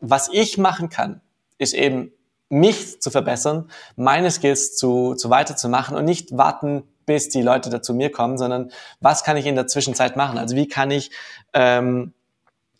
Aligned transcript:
was 0.00 0.28
ich 0.32 0.58
machen 0.58 0.88
kann, 0.88 1.20
ist 1.58 1.74
eben 1.74 2.12
mich 2.48 3.00
zu 3.00 3.10
verbessern, 3.10 3.70
meine 3.96 4.30
Skills 4.30 4.76
zu, 4.76 5.14
zu 5.14 5.30
weiterzumachen 5.30 5.96
und 5.96 6.04
nicht 6.04 6.36
warten, 6.36 6.82
bis 7.06 7.28
die 7.28 7.42
Leute 7.42 7.70
da 7.70 7.80
zu 7.82 7.94
mir 7.94 8.10
kommen, 8.10 8.38
sondern 8.38 8.70
was 9.00 9.24
kann 9.24 9.36
ich 9.36 9.46
in 9.46 9.54
der 9.54 9.66
Zwischenzeit 9.66 10.16
machen? 10.16 10.38
Also 10.38 10.56
wie 10.56 10.68
kann 10.68 10.90
ich 10.90 11.10
ähm, 11.52 12.12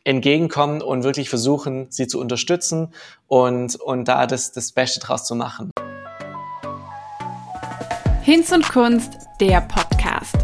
entgegenkommen 0.04 0.82
und 0.82 1.04
wirklich 1.04 1.28
versuchen, 1.28 1.86
sie 1.90 2.06
zu 2.06 2.18
unterstützen 2.18 2.92
und, 3.26 3.76
und 3.76 4.06
da 4.08 4.26
das, 4.26 4.52
das 4.52 4.72
Beste 4.72 5.00
draus 5.00 5.24
zu 5.24 5.34
machen. 5.34 5.70
Hinz 8.22 8.52
und 8.52 8.68
Kunst, 8.68 9.18
der 9.40 9.60
Podcast. 9.60 10.36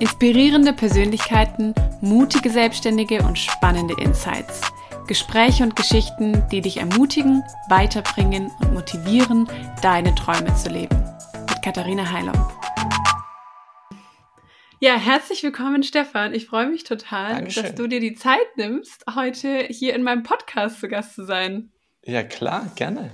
Inspirierende 0.00 0.72
Persönlichkeiten, 0.72 1.74
mutige 2.00 2.50
Selbstständige 2.50 3.22
und 3.22 3.38
spannende 3.38 3.94
Insights. 4.00 4.60
Gespräche 5.06 5.62
und 5.64 5.76
Geschichten, 5.76 6.42
die 6.50 6.62
dich 6.62 6.78
ermutigen, 6.78 7.42
weiterbringen 7.68 8.50
und 8.60 8.72
motivieren, 8.72 9.46
deine 9.82 10.14
Träume 10.14 10.54
zu 10.54 10.70
leben. 10.70 10.96
Mit 11.48 11.62
Katharina 11.62 12.10
Heilung. 12.10 12.34
Ja, 14.80 14.96
herzlich 14.96 15.42
willkommen, 15.42 15.82
Stefan. 15.82 16.32
Ich 16.32 16.46
freue 16.46 16.68
mich 16.68 16.84
total, 16.84 17.34
Dankeschön. 17.34 17.62
dass 17.64 17.74
du 17.74 17.86
dir 17.86 18.00
die 18.00 18.14
Zeit 18.14 18.56
nimmst, 18.56 19.04
heute 19.14 19.66
hier 19.68 19.94
in 19.94 20.02
meinem 20.02 20.22
Podcast 20.22 20.80
zu 20.80 20.88
Gast 20.88 21.14
zu 21.14 21.24
sein. 21.24 21.70
Ja, 22.02 22.22
klar, 22.22 22.70
gerne. 22.74 23.10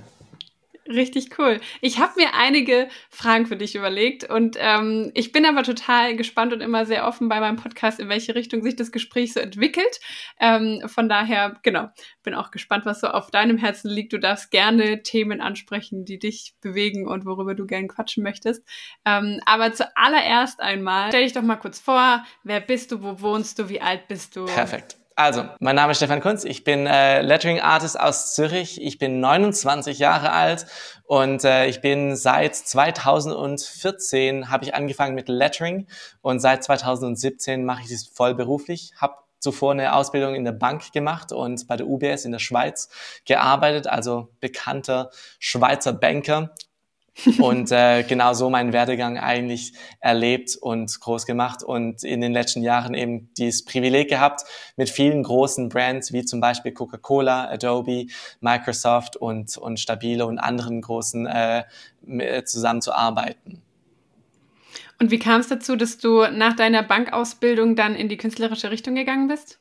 Richtig 0.87 1.37
cool. 1.37 1.61
Ich 1.79 1.99
habe 1.99 2.13
mir 2.17 2.33
einige 2.33 2.87
Fragen 3.09 3.45
für 3.45 3.55
dich 3.55 3.75
überlegt 3.75 4.23
und 4.23 4.57
ähm, 4.59 5.11
ich 5.13 5.31
bin 5.31 5.45
aber 5.45 5.61
total 5.61 6.15
gespannt 6.15 6.53
und 6.53 6.61
immer 6.61 6.87
sehr 6.87 7.07
offen 7.07 7.29
bei 7.29 7.39
meinem 7.39 7.57
Podcast, 7.57 7.99
in 7.99 8.09
welche 8.09 8.33
Richtung 8.33 8.63
sich 8.63 8.75
das 8.75 8.91
Gespräch 8.91 9.33
so 9.33 9.39
entwickelt. 9.39 9.99
Ähm, 10.39 10.81
von 10.87 11.07
daher, 11.07 11.59
genau, 11.61 11.89
bin 12.23 12.33
auch 12.33 12.49
gespannt, 12.49 12.85
was 12.85 12.99
so 12.99 13.07
auf 13.07 13.29
deinem 13.29 13.57
Herzen 13.57 13.89
liegt. 13.89 14.11
Du 14.11 14.19
darfst 14.19 14.49
gerne 14.49 15.03
Themen 15.03 15.39
ansprechen, 15.39 16.03
die 16.03 16.17
dich 16.17 16.55
bewegen 16.61 17.07
und 17.07 17.25
worüber 17.25 17.53
du 17.53 17.67
gerne 17.67 17.87
quatschen 17.87 18.23
möchtest. 18.23 18.63
Ähm, 19.05 19.39
aber 19.45 19.73
zuallererst 19.73 20.61
einmal, 20.61 21.09
stell 21.09 21.23
dich 21.23 21.33
doch 21.33 21.43
mal 21.43 21.57
kurz 21.57 21.79
vor, 21.79 22.25
wer 22.43 22.59
bist 22.59 22.91
du, 22.91 23.03
wo 23.03 23.21
wohnst 23.21 23.59
du, 23.59 23.69
wie 23.69 23.81
alt 23.81 24.07
bist 24.07 24.35
du? 24.35 24.45
Perfekt. 24.45 25.00
Also, 25.23 25.43
mein 25.59 25.75
Name 25.75 25.91
ist 25.91 25.97
Stefan 25.97 26.19
Kunz, 26.19 26.43
ich 26.45 26.63
bin 26.63 26.87
äh, 26.87 27.21
Lettering 27.21 27.59
Artist 27.59 27.99
aus 27.99 28.33
Zürich, 28.33 28.81
ich 28.81 28.97
bin 28.97 29.19
29 29.19 29.99
Jahre 29.99 30.31
alt 30.31 30.65
und 31.03 31.43
äh, 31.43 31.67
ich 31.67 31.79
bin 31.79 32.15
seit 32.15 32.55
2014 32.55 34.49
habe 34.49 34.63
ich 34.63 34.73
angefangen 34.73 35.13
mit 35.13 35.29
Lettering 35.29 35.85
und 36.23 36.39
seit 36.39 36.63
2017 36.63 37.63
mache 37.63 37.83
ich 37.83 37.91
das 37.91 38.07
vollberuflich, 38.07 38.93
habe 38.97 39.13
zuvor 39.37 39.73
eine 39.73 39.93
Ausbildung 39.93 40.33
in 40.33 40.43
der 40.43 40.53
Bank 40.53 40.91
gemacht 40.91 41.31
und 41.31 41.67
bei 41.67 41.77
der 41.77 41.85
UBS 41.85 42.25
in 42.25 42.31
der 42.31 42.39
Schweiz 42.39 42.89
gearbeitet, 43.25 43.85
also 43.85 44.29
bekannter 44.39 45.11
Schweizer 45.37 45.93
Banker 45.93 46.55
und 47.39 47.71
äh, 47.71 48.03
genau 48.03 48.33
so 48.33 48.49
meinen 48.49 48.73
Werdegang 48.73 49.17
eigentlich 49.17 49.73
erlebt 49.99 50.57
und 50.59 50.99
groß 50.99 51.25
gemacht 51.25 51.61
und 51.63 52.03
in 52.03 52.21
den 52.21 52.31
letzten 52.31 52.63
Jahren 52.63 52.93
eben 52.93 53.29
dieses 53.37 53.65
Privileg 53.65 54.09
gehabt, 54.09 54.41
mit 54.77 54.89
vielen 54.89 55.23
großen 55.23 55.69
Brands 55.69 56.13
wie 56.13 56.23
zum 56.23 56.39
Beispiel 56.39 56.71
Coca-Cola, 56.71 57.49
Adobe, 57.49 58.07
Microsoft 58.39 59.17
und, 59.17 59.57
und 59.57 59.79
Stabilo 59.79 60.25
und 60.27 60.39
anderen 60.39 60.81
großen 60.81 61.27
äh, 61.27 61.63
zusammenzuarbeiten. 62.45 63.61
Und 64.99 65.11
wie 65.11 65.19
kam 65.19 65.41
es 65.41 65.47
dazu, 65.47 65.75
dass 65.75 65.97
du 65.97 66.27
nach 66.31 66.55
deiner 66.55 66.83
Bankausbildung 66.83 67.75
dann 67.75 67.95
in 67.95 68.07
die 68.07 68.17
künstlerische 68.17 68.71
Richtung 68.71 68.95
gegangen 68.95 69.27
bist? 69.27 69.59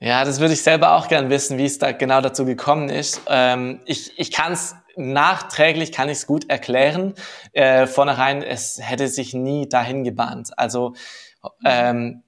Ja, 0.00 0.24
das 0.24 0.38
würde 0.38 0.54
ich 0.54 0.62
selber 0.62 0.92
auch 0.92 1.08
gern 1.08 1.28
wissen, 1.28 1.58
wie 1.58 1.64
es 1.64 1.78
da 1.78 1.90
genau 1.90 2.20
dazu 2.20 2.44
gekommen 2.44 2.88
ist. 2.88 3.20
Ähm, 3.26 3.80
ich 3.84 4.16
ich 4.16 4.30
kann 4.30 4.52
es 4.52 4.76
nachträglich 4.98 5.92
kann 5.92 6.08
ich 6.08 6.18
es 6.18 6.26
gut 6.26 6.50
erklären. 6.50 7.14
Äh, 7.52 7.86
vornherein, 7.86 8.42
es 8.42 8.78
hätte 8.80 9.08
sich 9.08 9.34
nie 9.34 9.68
dahin 9.68 10.04
gebahnt. 10.04 10.58
Also 10.58 10.94
ähm, 11.64 12.22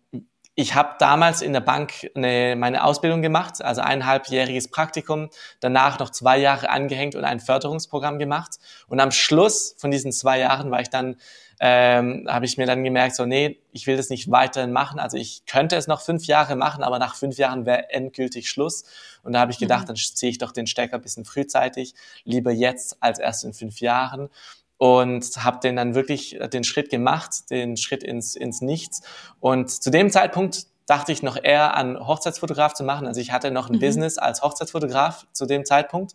ich 0.54 0.74
habe 0.74 0.96
damals 0.98 1.42
in 1.42 1.52
der 1.52 1.60
Bank 1.60 2.10
eine, 2.14 2.54
meine 2.56 2.84
Ausbildung 2.84 3.22
gemacht, 3.22 3.62
also 3.62 3.80
eineinhalbjähriges 3.80 4.68
Praktikum, 4.68 5.30
danach 5.60 5.98
noch 5.98 6.10
zwei 6.10 6.38
Jahre 6.38 6.68
angehängt 6.70 7.14
und 7.14 7.24
ein 7.24 7.40
Förderungsprogramm 7.40 8.18
gemacht. 8.18 8.58
Und 8.86 9.00
am 9.00 9.10
Schluss 9.10 9.74
von 9.78 9.90
diesen 9.90 10.12
zwei 10.12 10.38
Jahren 10.38 10.70
war 10.70 10.80
ich 10.80 10.90
dann 10.90 11.16
ähm, 11.62 12.26
habe 12.26 12.46
ich 12.46 12.56
mir 12.56 12.66
dann 12.66 12.82
gemerkt, 12.82 13.14
so 13.14 13.26
nee, 13.26 13.60
ich 13.70 13.86
will 13.86 13.98
das 13.98 14.08
nicht 14.08 14.30
weiterhin 14.30 14.72
machen. 14.72 14.98
Also 14.98 15.18
ich 15.18 15.44
könnte 15.44 15.76
es 15.76 15.86
noch 15.86 16.00
fünf 16.00 16.24
Jahre 16.24 16.56
machen, 16.56 16.82
aber 16.82 16.98
nach 16.98 17.14
fünf 17.14 17.36
Jahren 17.36 17.66
wäre 17.66 17.90
endgültig 17.90 18.48
Schluss. 18.48 18.84
Und 19.22 19.34
da 19.34 19.40
habe 19.40 19.52
ich 19.52 19.58
gedacht, 19.58 19.82
mhm. 19.82 19.88
dann 19.88 19.96
ziehe 19.96 20.30
ich 20.30 20.38
doch 20.38 20.52
den 20.52 20.66
Stecker 20.66 20.96
ein 20.96 21.02
bisschen 21.02 21.26
frühzeitig, 21.26 21.94
lieber 22.24 22.50
jetzt 22.50 22.96
als 23.00 23.18
erst 23.18 23.44
in 23.44 23.52
fünf 23.52 23.80
Jahren 23.80 24.30
und 24.78 25.26
habe 25.44 25.60
den 25.60 25.76
dann 25.76 25.94
wirklich 25.94 26.38
den 26.50 26.64
Schritt 26.64 26.88
gemacht, 26.88 27.50
den 27.50 27.76
Schritt 27.76 28.02
ins, 28.02 28.34
ins 28.34 28.62
Nichts. 28.62 29.02
Und 29.38 29.70
zu 29.70 29.90
dem 29.90 30.08
Zeitpunkt 30.08 30.64
dachte 30.86 31.12
ich 31.12 31.22
noch 31.22 31.36
eher 31.40 31.76
an 31.76 31.98
Hochzeitsfotograf 31.98 32.72
zu 32.72 32.84
machen. 32.84 33.06
Also 33.06 33.20
ich 33.20 33.32
hatte 33.32 33.50
noch 33.50 33.68
ein 33.68 33.76
mhm. 33.76 33.80
Business 33.80 34.16
als 34.16 34.40
Hochzeitsfotograf 34.40 35.26
zu 35.32 35.44
dem 35.44 35.66
Zeitpunkt, 35.66 36.14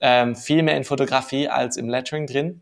ähm, 0.00 0.36
viel 0.36 0.62
mehr 0.62 0.76
in 0.76 0.84
Fotografie 0.84 1.48
als 1.48 1.78
im 1.78 1.88
Lettering 1.88 2.26
drin. 2.26 2.60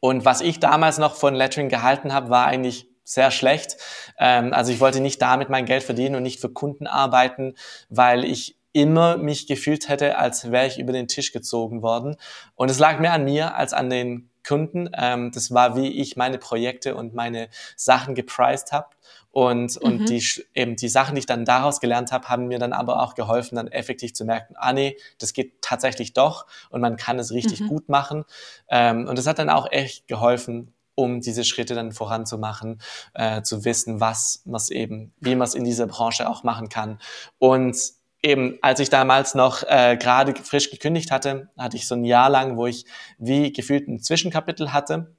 Und 0.00 0.24
was 0.24 0.40
ich 0.40 0.60
damals 0.60 0.98
noch 0.98 1.14
von 1.14 1.34
Lettering 1.34 1.68
gehalten 1.68 2.12
habe, 2.12 2.30
war 2.30 2.46
eigentlich 2.46 2.88
sehr 3.04 3.30
schlecht. 3.30 3.76
Ähm, 4.18 4.52
also 4.52 4.72
ich 4.72 4.80
wollte 4.80 5.00
nicht 5.00 5.20
damit 5.20 5.50
mein 5.50 5.66
Geld 5.66 5.82
verdienen 5.82 6.14
und 6.16 6.22
nicht 6.22 6.40
für 6.40 6.50
Kunden 6.50 6.86
arbeiten, 6.86 7.54
weil 7.88 8.24
ich 8.24 8.56
immer 8.72 9.16
mich 9.16 9.46
gefühlt 9.46 9.88
hätte, 9.88 10.16
als 10.16 10.50
wäre 10.52 10.66
ich 10.66 10.78
über 10.78 10.92
den 10.92 11.08
Tisch 11.08 11.32
gezogen 11.32 11.82
worden. 11.82 12.16
Und 12.54 12.70
es 12.70 12.78
lag 12.78 13.00
mehr 13.00 13.12
an 13.12 13.24
mir 13.24 13.56
als 13.56 13.72
an 13.72 13.90
den 13.90 14.30
Kunden. 14.46 14.88
Ähm, 14.96 15.32
das 15.32 15.52
war, 15.52 15.76
wie 15.76 16.00
ich 16.00 16.16
meine 16.16 16.38
Projekte 16.38 16.94
und 16.94 17.14
meine 17.14 17.48
Sachen 17.76 18.14
gepriced 18.14 18.72
habe. 18.72 18.88
Und, 19.32 19.76
und 19.76 20.00
mhm. 20.00 20.06
die, 20.06 20.24
eben 20.54 20.76
die 20.76 20.88
Sachen, 20.88 21.14
die 21.14 21.20
ich 21.20 21.26
dann 21.26 21.44
daraus 21.44 21.80
gelernt 21.80 22.10
habe, 22.10 22.28
haben 22.28 22.48
mir 22.48 22.58
dann 22.58 22.72
aber 22.72 23.00
auch 23.02 23.14
geholfen, 23.14 23.56
dann 23.56 23.68
effektiv 23.68 24.12
zu 24.12 24.24
merken, 24.24 24.54
ah 24.56 24.72
nee, 24.72 24.96
das 25.18 25.32
geht 25.32 25.62
tatsächlich 25.62 26.12
doch 26.12 26.46
und 26.70 26.80
man 26.80 26.96
kann 26.96 27.18
es 27.18 27.32
richtig 27.32 27.60
mhm. 27.60 27.68
gut 27.68 27.88
machen. 27.88 28.24
Ähm, 28.68 29.06
und 29.06 29.16
das 29.16 29.26
hat 29.26 29.38
dann 29.38 29.50
auch 29.50 29.70
echt 29.70 30.08
geholfen, 30.08 30.74
um 30.96 31.20
diese 31.20 31.44
Schritte 31.44 31.74
dann 31.74 31.92
voranzumachen, 31.92 32.80
äh, 33.14 33.42
zu 33.42 33.64
wissen, 33.64 34.00
was 34.00 34.42
man 34.44 34.60
eben, 34.70 35.14
wie 35.20 35.34
man 35.34 35.46
es 35.46 35.54
in 35.54 35.64
dieser 35.64 35.86
Branche 35.86 36.28
auch 36.28 36.42
machen 36.42 36.68
kann. 36.68 36.98
Und 37.38 37.76
eben, 38.22 38.58
als 38.62 38.80
ich 38.80 38.90
damals 38.90 39.34
noch 39.34 39.62
äh, 39.62 39.96
gerade 39.96 40.34
frisch 40.34 40.70
gekündigt 40.70 41.10
hatte, 41.10 41.50
hatte 41.56 41.76
ich 41.76 41.86
so 41.86 41.94
ein 41.94 42.04
Jahr 42.04 42.28
lang, 42.28 42.56
wo 42.56 42.66
ich 42.66 42.84
wie 43.18 43.52
gefühlt 43.52 43.88
ein 43.88 44.00
Zwischenkapitel 44.00 44.72
hatte 44.72 45.14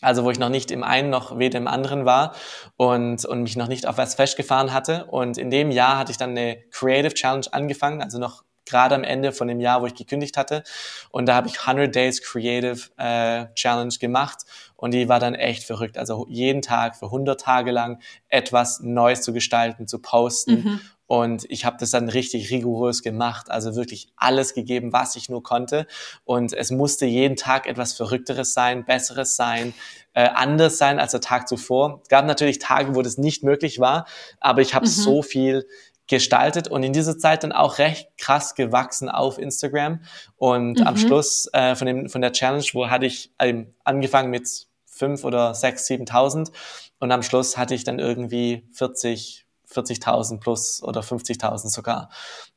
also 0.00 0.24
wo 0.24 0.30
ich 0.30 0.38
noch 0.38 0.48
nicht 0.48 0.70
im 0.70 0.82
einen 0.82 1.10
noch 1.10 1.38
weder 1.38 1.58
im 1.58 1.68
anderen 1.68 2.04
war 2.04 2.34
und, 2.76 3.24
und 3.24 3.42
mich 3.42 3.56
noch 3.56 3.68
nicht 3.68 3.86
auf 3.86 3.98
was 3.98 4.14
festgefahren 4.14 4.72
hatte. 4.72 5.06
Und 5.06 5.38
in 5.38 5.50
dem 5.50 5.70
Jahr 5.70 5.98
hatte 5.98 6.12
ich 6.12 6.18
dann 6.18 6.30
eine 6.30 6.58
Creative 6.70 7.14
Challenge 7.14 7.46
angefangen, 7.52 8.02
also 8.02 8.18
noch 8.18 8.44
gerade 8.66 8.94
am 8.94 9.04
Ende 9.04 9.32
von 9.32 9.48
dem 9.48 9.60
Jahr, 9.60 9.82
wo 9.82 9.86
ich 9.86 9.94
gekündigt 9.94 10.36
hatte. 10.36 10.62
Und 11.10 11.26
da 11.26 11.34
habe 11.34 11.48
ich 11.48 11.60
100 11.60 11.94
Days 11.94 12.22
Creative 12.22 12.80
äh, 12.96 13.52
Challenge 13.54 13.94
gemacht 14.00 14.42
und 14.76 14.92
die 14.94 15.08
war 15.08 15.18
dann 15.18 15.34
echt 15.34 15.64
verrückt. 15.64 15.98
Also 15.98 16.26
jeden 16.28 16.62
Tag 16.62 16.96
für 16.96 17.06
100 17.06 17.40
Tage 17.40 17.72
lang 17.72 18.00
etwas 18.28 18.80
Neues 18.80 19.22
zu 19.22 19.32
gestalten, 19.32 19.88
zu 19.88 20.00
posten. 20.00 20.52
Mhm. 20.52 20.80
Und 21.10 21.44
ich 21.48 21.64
habe 21.64 21.76
das 21.80 21.90
dann 21.90 22.08
richtig 22.08 22.52
rigourös 22.52 23.02
gemacht, 23.02 23.50
also 23.50 23.74
wirklich 23.74 24.12
alles 24.14 24.54
gegeben, 24.54 24.92
was 24.92 25.16
ich 25.16 25.28
nur 25.28 25.42
konnte. 25.42 25.88
Und 26.22 26.52
es 26.52 26.70
musste 26.70 27.04
jeden 27.04 27.34
Tag 27.34 27.66
etwas 27.66 27.94
Verrückteres 27.94 28.54
sein, 28.54 28.84
Besseres 28.84 29.34
sein, 29.34 29.74
äh, 30.14 30.28
anders 30.28 30.78
sein 30.78 31.00
als 31.00 31.10
der 31.10 31.20
Tag 31.20 31.48
zuvor. 31.48 31.98
Es 32.04 32.08
gab 32.10 32.26
natürlich 32.26 32.60
Tage, 32.60 32.94
wo 32.94 33.02
das 33.02 33.18
nicht 33.18 33.42
möglich 33.42 33.80
war, 33.80 34.06
aber 34.38 34.60
ich 34.60 34.72
habe 34.72 34.86
mhm. 34.86 34.90
so 34.90 35.22
viel 35.22 35.66
gestaltet 36.06 36.68
und 36.68 36.84
in 36.84 36.92
dieser 36.92 37.18
Zeit 37.18 37.42
dann 37.42 37.50
auch 37.50 37.78
recht 37.78 38.10
krass 38.16 38.54
gewachsen 38.54 39.08
auf 39.08 39.38
Instagram. 39.38 40.02
Und 40.36 40.78
mhm. 40.78 40.86
am 40.86 40.96
Schluss 40.96 41.48
äh, 41.52 41.74
von, 41.74 41.88
dem, 41.88 42.08
von 42.08 42.20
der 42.20 42.30
Challenge, 42.30 42.66
wo 42.72 42.88
hatte 42.88 43.06
ich 43.06 43.32
ähm, 43.40 43.74
angefangen 43.82 44.30
mit 44.30 44.68
fünf 44.86 45.24
oder 45.24 45.56
sechs, 45.56 45.88
7.000 45.90 46.52
und 47.00 47.10
am 47.10 47.24
Schluss 47.24 47.58
hatte 47.58 47.74
ich 47.74 47.82
dann 47.82 47.98
irgendwie 47.98 48.68
40, 48.74 49.44
40.000 49.72 50.40
plus 50.40 50.82
oder 50.82 51.00
50.000 51.00 51.68
sogar. 51.68 52.10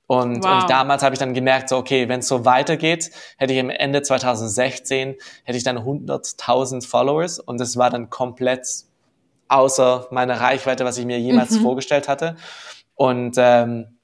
Und, 0.07 0.43
wow. 0.43 0.61
und 0.61 0.69
damals 0.69 1.03
habe 1.03 1.15
ich 1.15 1.19
dann 1.19 1.33
gemerkt, 1.33 1.69
so, 1.69 1.77
okay, 1.77 2.09
wenn 2.09 2.19
es 2.19 2.27
so 2.27 2.45
weitergeht, 2.45 3.11
hätte 3.37 3.53
ich 3.53 3.59
am 3.59 3.69
Ende 3.69 4.01
2016, 4.01 5.15
hätte 5.43 5.57
ich 5.57 5.63
dann 5.63 5.77
100.000 5.77 6.87
Followers 6.87 7.39
und 7.39 7.59
das 7.59 7.77
war 7.77 7.89
dann 7.89 8.09
komplett 8.09 8.67
außer 9.47 10.07
meiner 10.11 10.39
Reichweite, 10.41 10.83
was 10.85 10.97
ich 10.97 11.05
mir 11.05 11.19
jemals 11.19 11.51
mhm. 11.51 11.61
vorgestellt 11.61 12.07
hatte. 12.07 12.35
Und 12.95 13.35
ähm, 13.37 13.97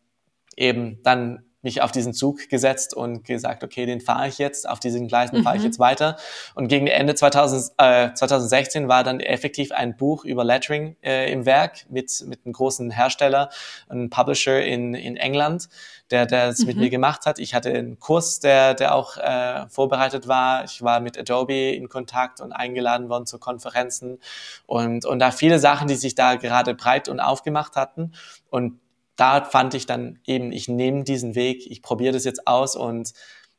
eben 0.55 0.99
dann 1.03 1.43
mich 1.61 1.81
auf 1.81 1.91
diesen 1.91 2.13
Zug 2.13 2.47
gesetzt 2.49 2.93
und 2.93 3.25
gesagt, 3.25 3.63
okay, 3.63 3.85
den 3.85 3.99
fahre 3.99 4.27
ich 4.27 4.37
jetzt, 4.37 4.67
auf 4.67 4.79
diesen 4.79 5.07
Gleisen 5.07 5.39
mhm. 5.39 5.43
fahre 5.43 5.57
ich 5.57 5.61
mhm. 5.61 5.67
jetzt 5.67 5.79
weiter. 5.79 6.15
Und 6.55 6.69
gegen 6.69 6.87
Ende 6.87 7.15
2000, 7.15 7.73
äh, 7.77 8.13
2016 8.13 8.87
war 8.87 9.03
dann 9.03 9.19
effektiv 9.19 9.71
ein 9.71 9.97
Buch 9.97 10.23
über 10.23 10.43
Lettering 10.43 10.95
äh, 11.03 11.31
im 11.31 11.45
Werk 11.45 11.85
mit, 11.89 12.23
mit 12.27 12.45
einem 12.45 12.53
großen 12.53 12.91
Hersteller, 12.91 13.49
einem 13.89 14.09
Publisher 14.09 14.63
in, 14.63 14.93
in 14.93 15.17
England, 15.17 15.67
der, 16.11 16.25
der 16.25 16.49
es 16.49 16.59
mhm. 16.59 16.67
mit 16.67 16.77
mir 16.77 16.89
gemacht 16.89 17.25
hat. 17.25 17.39
Ich 17.39 17.53
hatte 17.53 17.69
einen 17.69 17.99
Kurs, 17.99 18.39
der, 18.39 18.73
der 18.73 18.95
auch 18.95 19.17
äh, 19.17 19.67
vorbereitet 19.67 20.29
war. 20.29 20.63
Ich 20.63 20.81
war 20.81 21.01
mit 21.01 21.17
Adobe 21.17 21.71
in 21.71 21.89
Kontakt 21.89 22.39
und 22.39 22.53
eingeladen 22.53 23.09
worden 23.09 23.25
zu 23.25 23.37
Konferenzen 23.37 24.19
und, 24.65 25.05
und 25.05 25.19
da 25.19 25.31
viele 25.31 25.59
Sachen, 25.59 25.89
die 25.89 25.95
sich 25.95 26.15
da 26.15 26.35
gerade 26.35 26.73
breit 26.73 27.09
und 27.09 27.19
aufgemacht 27.19 27.75
hatten. 27.75 28.13
Und 28.49 28.79
da 29.19 29.43
fand 29.43 29.73
ich 29.73 29.85
dann 29.85 30.19
eben, 30.25 30.51
ich 30.51 30.67
nehme 30.67 31.03
diesen 31.03 31.35
Weg, 31.35 31.69
ich 31.69 31.81
probiere 31.81 32.13
das 32.13 32.25
jetzt 32.25 32.47
aus 32.47 32.75
und 32.75 33.13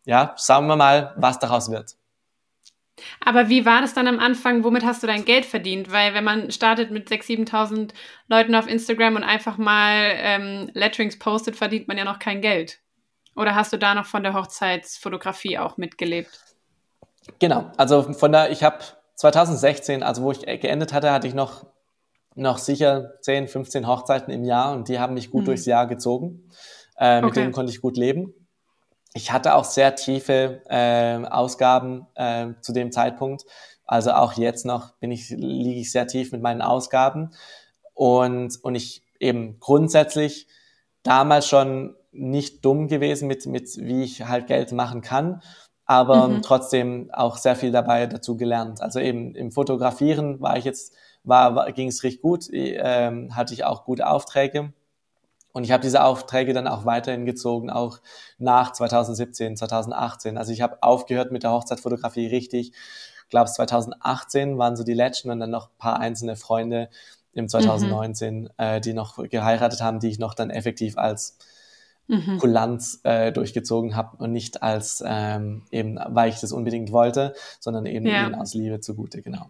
ja, 0.05 0.35
schauen 0.39 0.67
wir 0.67 0.77
mal, 0.77 1.15
was 1.17 1.39
daraus 1.39 1.71
wird. 1.71 1.97
Aber 3.25 3.49
wie 3.49 3.65
war 3.65 3.81
das 3.81 3.95
dann 3.95 4.07
am 4.07 4.19
Anfang? 4.19 4.65
Womit 4.65 4.85
hast 4.85 5.03
du 5.03 5.07
dein 5.07 5.25
Geld 5.25 5.47
verdient? 5.47 5.91
Weil 5.91 6.15
wenn 6.15 6.25
man 6.25 6.51
startet 6.51 6.91
mit 6.91 7.09
6.000, 7.09 7.49
7.000 7.51 7.91
Leuten 8.29 8.55
auf 8.55 8.67
Instagram 8.67 9.17
und 9.17 9.25
einfach 9.25 9.59
mal 9.59 10.13
ähm, 10.17 10.71
Letterings 10.75 11.19
postet, 11.19 11.57
verdient 11.57 11.89
man 11.89 11.99
ja 11.99 12.05
noch 12.05 12.19
kein 12.19 12.41
Geld. 12.41 12.81
Oder 13.37 13.55
hast 13.55 13.73
du 13.73 13.79
da 13.79 13.95
noch 13.95 14.07
von 14.07 14.23
der 14.23 14.35
Hochzeitsfotografie 14.35 15.59
auch 15.59 15.77
mitgelebt? 15.77 16.39
Genau, 17.39 17.71
also 17.77 18.13
von 18.13 18.33
der, 18.33 18.51
ich 18.51 18.63
habe 18.63 18.79
2016, 19.15 20.03
also 20.03 20.23
wo 20.23 20.33
ich 20.33 20.41
geendet 20.41 20.93
hatte, 20.93 21.13
hatte 21.13 21.27
ich 21.27 21.35
noch 21.35 21.67
noch 22.41 22.59
sicher 22.59 23.13
10, 23.21 23.49
15 23.49 23.87
Hochzeiten 23.87 24.33
im 24.33 24.45
Jahr 24.45 24.73
und 24.73 24.89
die 24.89 24.99
haben 24.99 25.15
mich 25.15 25.31
gut 25.31 25.43
mhm. 25.43 25.47
durchs 25.47 25.67
Jahr 25.67 25.87
gezogen. 25.87 26.51
Äh, 26.99 27.21
mit 27.21 27.31
okay. 27.31 27.41
denen 27.41 27.53
konnte 27.53 27.73
ich 27.73 27.81
gut 27.81 27.97
leben. 27.97 28.35
Ich 29.15 29.33
hatte 29.33 29.55
auch 29.55 29.65
sehr 29.65 29.95
tiefe 29.95 30.63
äh, 30.69 31.25
Ausgaben 31.27 32.07
äh, 32.15 32.49
zu 32.61 32.73
dem 32.73 32.93
Zeitpunkt. 32.93 33.45
Also 33.85 34.13
auch 34.13 34.35
jetzt 34.35 34.65
noch 34.65 34.93
bin 34.99 35.11
ich, 35.11 35.31
liege 35.31 35.81
ich 35.81 35.93
sehr 35.93 36.07
tief 36.07 36.33
mit 36.33 36.43
meinen 36.43 36.63
Ausgaben. 36.63 37.31
Und, 37.93 38.59
und 38.63 38.75
ich 38.75 39.03
eben 39.19 39.59
grundsätzlich 39.61 40.47
damals 41.03 41.47
schon 41.47 41.97
nicht 42.13 42.65
dumm 42.65 42.89
gewesen 42.89 43.29
mit, 43.29 43.47
mit 43.47 43.69
wie 43.77 44.05
ich 44.05 44.27
halt 44.27 44.47
Geld 44.47 44.73
machen 44.73 45.01
kann, 45.01 45.43
aber 45.85 46.29
mhm. 46.29 46.43
trotzdem 46.43 47.11
auch 47.13 47.37
sehr 47.37 47.57
viel 47.57 47.73
dabei 47.73 48.07
dazu 48.07 48.37
gelernt. 48.37 48.81
Also 48.81 49.01
eben 49.01 49.35
im 49.35 49.51
Fotografieren 49.51 50.41
war 50.41 50.57
ich 50.57 50.65
jetzt 50.65 50.95
war, 51.25 51.55
war 51.55 51.73
ging 51.73 51.89
es 51.89 52.03
recht 52.03 52.23
gut, 52.23 52.49
ähm, 52.53 53.37
hatte 53.37 53.55
ich 53.55 53.65
auch 53.65 53.85
gute 53.85 54.09
Aufträge. 54.09 54.73
Und 55.53 55.65
ich 55.65 55.73
habe 55.73 55.83
diese 55.83 56.05
Aufträge 56.05 56.53
dann 56.53 56.69
auch 56.69 56.85
weiterhin 56.85 57.25
gezogen, 57.25 57.71
auch 57.71 57.99
nach 58.39 58.73
2017, 58.73 59.57
2018. 59.57 60.39
Also 60.39 60.53
ich 60.53 60.63
habe 60.63 60.83
aufgehört 60.83 61.33
mit 61.33 61.43
der 61.43 61.51
Hochzeitfotografie 61.51 62.29
richtig. 62.29 62.73
Ich 63.25 63.31
glaube, 63.31 63.51
2018 63.51 64.59
waren 64.59 64.77
so 64.77 64.85
die 64.85 64.95
letzten 64.95 65.31
und 65.31 65.41
dann 65.41 65.51
noch 65.51 65.67
ein 65.67 65.79
paar 65.79 65.99
einzelne 65.99 66.37
Freunde 66.37 66.89
im 67.33 67.49
2019, 67.49 68.43
mhm. 68.43 68.49
äh, 68.59 68.81
die 68.81 68.93
noch 68.93 69.17
geheiratet 69.29 69.83
haben, 69.83 70.01
die 70.01 70.09
ich 70.09 70.19
noch 70.19 70.35
dann 70.35 70.51
effektiv 70.51 70.99
als 70.99 71.39
mhm. 72.07 72.39
Kulanz 72.39 73.01
äh, 73.05 73.33
durchgezogen 73.33 73.97
habe 73.97 74.17
und 74.19 74.33
nicht 74.33 74.63
als 74.63 75.03
ähm, 75.07 75.63
eben, 75.71 75.99
weil 76.09 76.29
ich 76.29 76.41
das 76.41 76.53
unbedingt 76.53 76.93
wollte, 76.93 77.35
sondern 77.61 77.87
eben, 77.87 78.07
ja. 78.07 78.27
eben 78.27 78.35
aus 78.35 78.55
Liebe 78.55 78.81
zugute, 78.81 79.23
genau. 79.23 79.49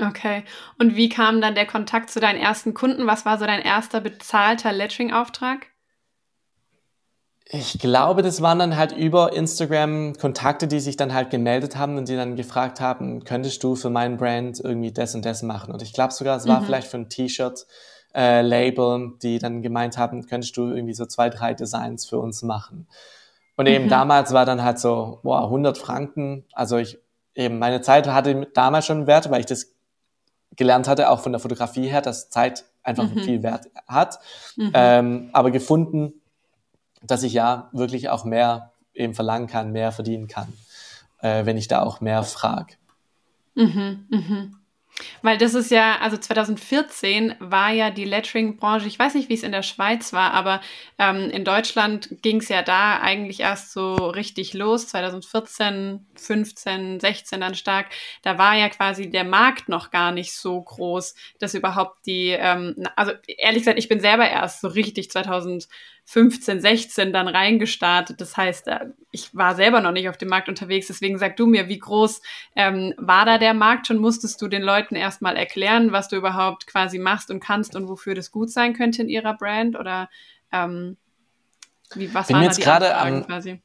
Okay. 0.00 0.44
Und 0.78 0.94
wie 0.94 1.08
kam 1.08 1.40
dann 1.40 1.54
der 1.54 1.66
Kontakt 1.66 2.10
zu 2.10 2.20
deinen 2.20 2.38
ersten 2.38 2.72
Kunden? 2.72 3.06
Was 3.06 3.24
war 3.24 3.38
so 3.38 3.46
dein 3.46 3.62
erster 3.62 4.00
bezahlter 4.00 4.72
Lettering-Auftrag? 4.72 5.66
Ich 7.50 7.78
glaube, 7.78 8.22
das 8.22 8.42
waren 8.42 8.58
dann 8.58 8.76
halt 8.76 8.92
über 8.92 9.32
Instagram 9.32 10.12
Kontakte, 10.14 10.68
die 10.68 10.80
sich 10.80 10.96
dann 10.96 11.14
halt 11.14 11.30
gemeldet 11.30 11.76
haben 11.76 11.96
und 11.96 12.08
die 12.08 12.14
dann 12.14 12.36
gefragt 12.36 12.80
haben, 12.80 13.24
könntest 13.24 13.64
du 13.64 13.74
für 13.74 13.88
meinen 13.88 14.18
Brand 14.18 14.60
irgendwie 14.60 14.92
das 14.92 15.14
und 15.14 15.24
das 15.24 15.42
machen? 15.42 15.72
Und 15.72 15.80
ich 15.82 15.94
glaube 15.94 16.12
sogar, 16.12 16.36
es 16.36 16.46
war 16.46 16.60
mhm. 16.60 16.66
vielleicht 16.66 16.88
für 16.88 16.98
ein 16.98 17.08
T-Shirt 17.08 17.66
äh, 18.14 18.42
Label, 18.42 19.14
die 19.22 19.38
dann 19.38 19.62
gemeint 19.62 19.96
haben, 19.96 20.26
könntest 20.26 20.56
du 20.58 20.70
irgendwie 20.70 20.94
so 20.94 21.06
zwei, 21.06 21.30
drei 21.30 21.54
Designs 21.54 22.06
für 22.06 22.18
uns 22.18 22.42
machen? 22.42 22.86
Und 23.56 23.66
eben 23.66 23.86
mhm. 23.86 23.90
damals 23.90 24.32
war 24.32 24.44
dann 24.44 24.62
halt 24.62 24.78
so, 24.78 25.20
boah, 25.22 25.44
100 25.44 25.78
Franken. 25.78 26.44
Also 26.52 26.76
ich 26.76 26.98
eben 27.34 27.58
meine 27.58 27.80
Zeit 27.80 28.06
hatte 28.08 28.46
damals 28.52 28.84
schon 28.86 29.06
Wert, 29.06 29.30
weil 29.30 29.40
ich 29.40 29.46
das 29.46 29.74
gelernt 30.58 30.88
hatte, 30.88 31.08
auch 31.08 31.20
von 31.20 31.32
der 31.32 31.40
Fotografie 31.40 31.88
her, 31.88 32.02
dass 32.02 32.28
Zeit 32.28 32.66
einfach 32.82 33.08
mhm. 33.10 33.20
viel 33.20 33.42
Wert 33.42 33.68
hat. 33.86 34.18
Mhm. 34.56 34.72
Ähm, 34.74 35.30
aber 35.32 35.50
gefunden, 35.50 36.12
dass 37.02 37.22
ich 37.22 37.32
ja 37.32 37.70
wirklich 37.72 38.10
auch 38.10 38.24
mehr 38.24 38.72
eben 38.92 39.14
verlangen 39.14 39.46
kann, 39.46 39.72
mehr 39.72 39.92
verdienen 39.92 40.26
kann, 40.26 40.52
äh, 41.20 41.46
wenn 41.46 41.56
ich 41.56 41.68
da 41.68 41.82
auch 41.82 42.00
mehr 42.00 42.24
frage. 42.24 42.74
Mhm, 43.54 44.06
mhm. 44.10 44.57
Weil 45.22 45.38
das 45.38 45.54
ist 45.54 45.70
ja, 45.70 45.98
also 46.00 46.16
2014 46.16 47.34
war 47.38 47.70
ja 47.70 47.90
die 47.90 48.04
Lettering-Branche, 48.04 48.86
ich 48.86 48.98
weiß 48.98 49.14
nicht, 49.14 49.28
wie 49.28 49.34
es 49.34 49.42
in 49.42 49.52
der 49.52 49.62
Schweiz 49.62 50.12
war, 50.12 50.32
aber 50.32 50.60
ähm, 50.98 51.30
in 51.30 51.44
Deutschland 51.44 52.08
ging 52.22 52.38
es 52.38 52.48
ja 52.48 52.62
da 52.62 52.98
eigentlich 53.00 53.40
erst 53.40 53.72
so 53.72 53.94
richtig 53.94 54.54
los, 54.54 54.88
2014, 54.88 56.06
15, 56.16 57.00
16 57.00 57.40
dann 57.40 57.54
stark. 57.54 57.86
Da 58.22 58.38
war 58.38 58.56
ja 58.56 58.68
quasi 58.68 59.10
der 59.10 59.24
Markt 59.24 59.68
noch 59.68 59.90
gar 59.90 60.12
nicht 60.12 60.34
so 60.34 60.60
groß, 60.60 61.14
dass 61.38 61.54
überhaupt 61.54 62.06
die, 62.06 62.28
ähm, 62.30 62.74
also 62.96 63.12
ehrlich 63.26 63.62
gesagt, 63.62 63.78
ich 63.78 63.88
bin 63.88 64.00
selber 64.00 64.28
erst 64.28 64.60
so 64.60 64.68
richtig 64.68 65.10
2000 65.10 65.68
15, 66.10 66.62
16 66.62 67.12
dann 67.12 67.28
reingestartet. 67.28 68.18
Das 68.22 68.34
heißt, 68.34 68.66
äh, 68.68 68.86
ich 69.10 69.34
war 69.34 69.54
selber 69.54 69.82
noch 69.82 69.92
nicht 69.92 70.08
auf 70.08 70.16
dem 70.16 70.30
Markt 70.30 70.48
unterwegs. 70.48 70.86
Deswegen 70.86 71.18
sag 71.18 71.36
du 71.36 71.44
mir, 71.44 71.68
wie 71.68 71.78
groß 71.78 72.22
ähm, 72.56 72.94
war 72.96 73.26
da 73.26 73.36
der 73.36 73.52
Markt 73.52 73.86
schon? 73.86 73.98
Musstest 73.98 74.40
du 74.40 74.48
den 74.48 74.62
Leuten 74.62 74.94
erstmal 74.94 75.36
erklären, 75.36 75.92
was 75.92 76.08
du 76.08 76.16
überhaupt 76.16 76.66
quasi 76.66 76.98
machst 76.98 77.30
und 77.30 77.40
kannst 77.40 77.76
und 77.76 77.88
wofür 77.88 78.14
das 78.14 78.30
gut 78.30 78.50
sein 78.50 78.72
könnte 78.72 79.02
in 79.02 79.10
ihrer 79.10 79.34
Brand? 79.34 79.78
Oder 79.78 80.08
ähm, 80.50 80.96
wie, 81.94 82.14
was 82.14 82.28
bin 82.28 82.36
waren 82.36 82.46
da 82.46 82.52
die 82.52 82.62
gerade 82.62 82.96
am, 82.96 83.26
quasi? 83.26 83.60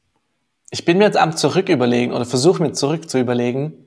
Ich 0.70 0.84
bin 0.84 0.98
mir 0.98 1.04
jetzt 1.04 1.16
am 1.16 1.34
zurück 1.34 1.70
überlegen 1.70 2.12
oder 2.12 2.26
versuche 2.26 2.62
mir 2.62 2.72
zurück 2.72 3.08
zu 3.08 3.18
überlegen, 3.18 3.83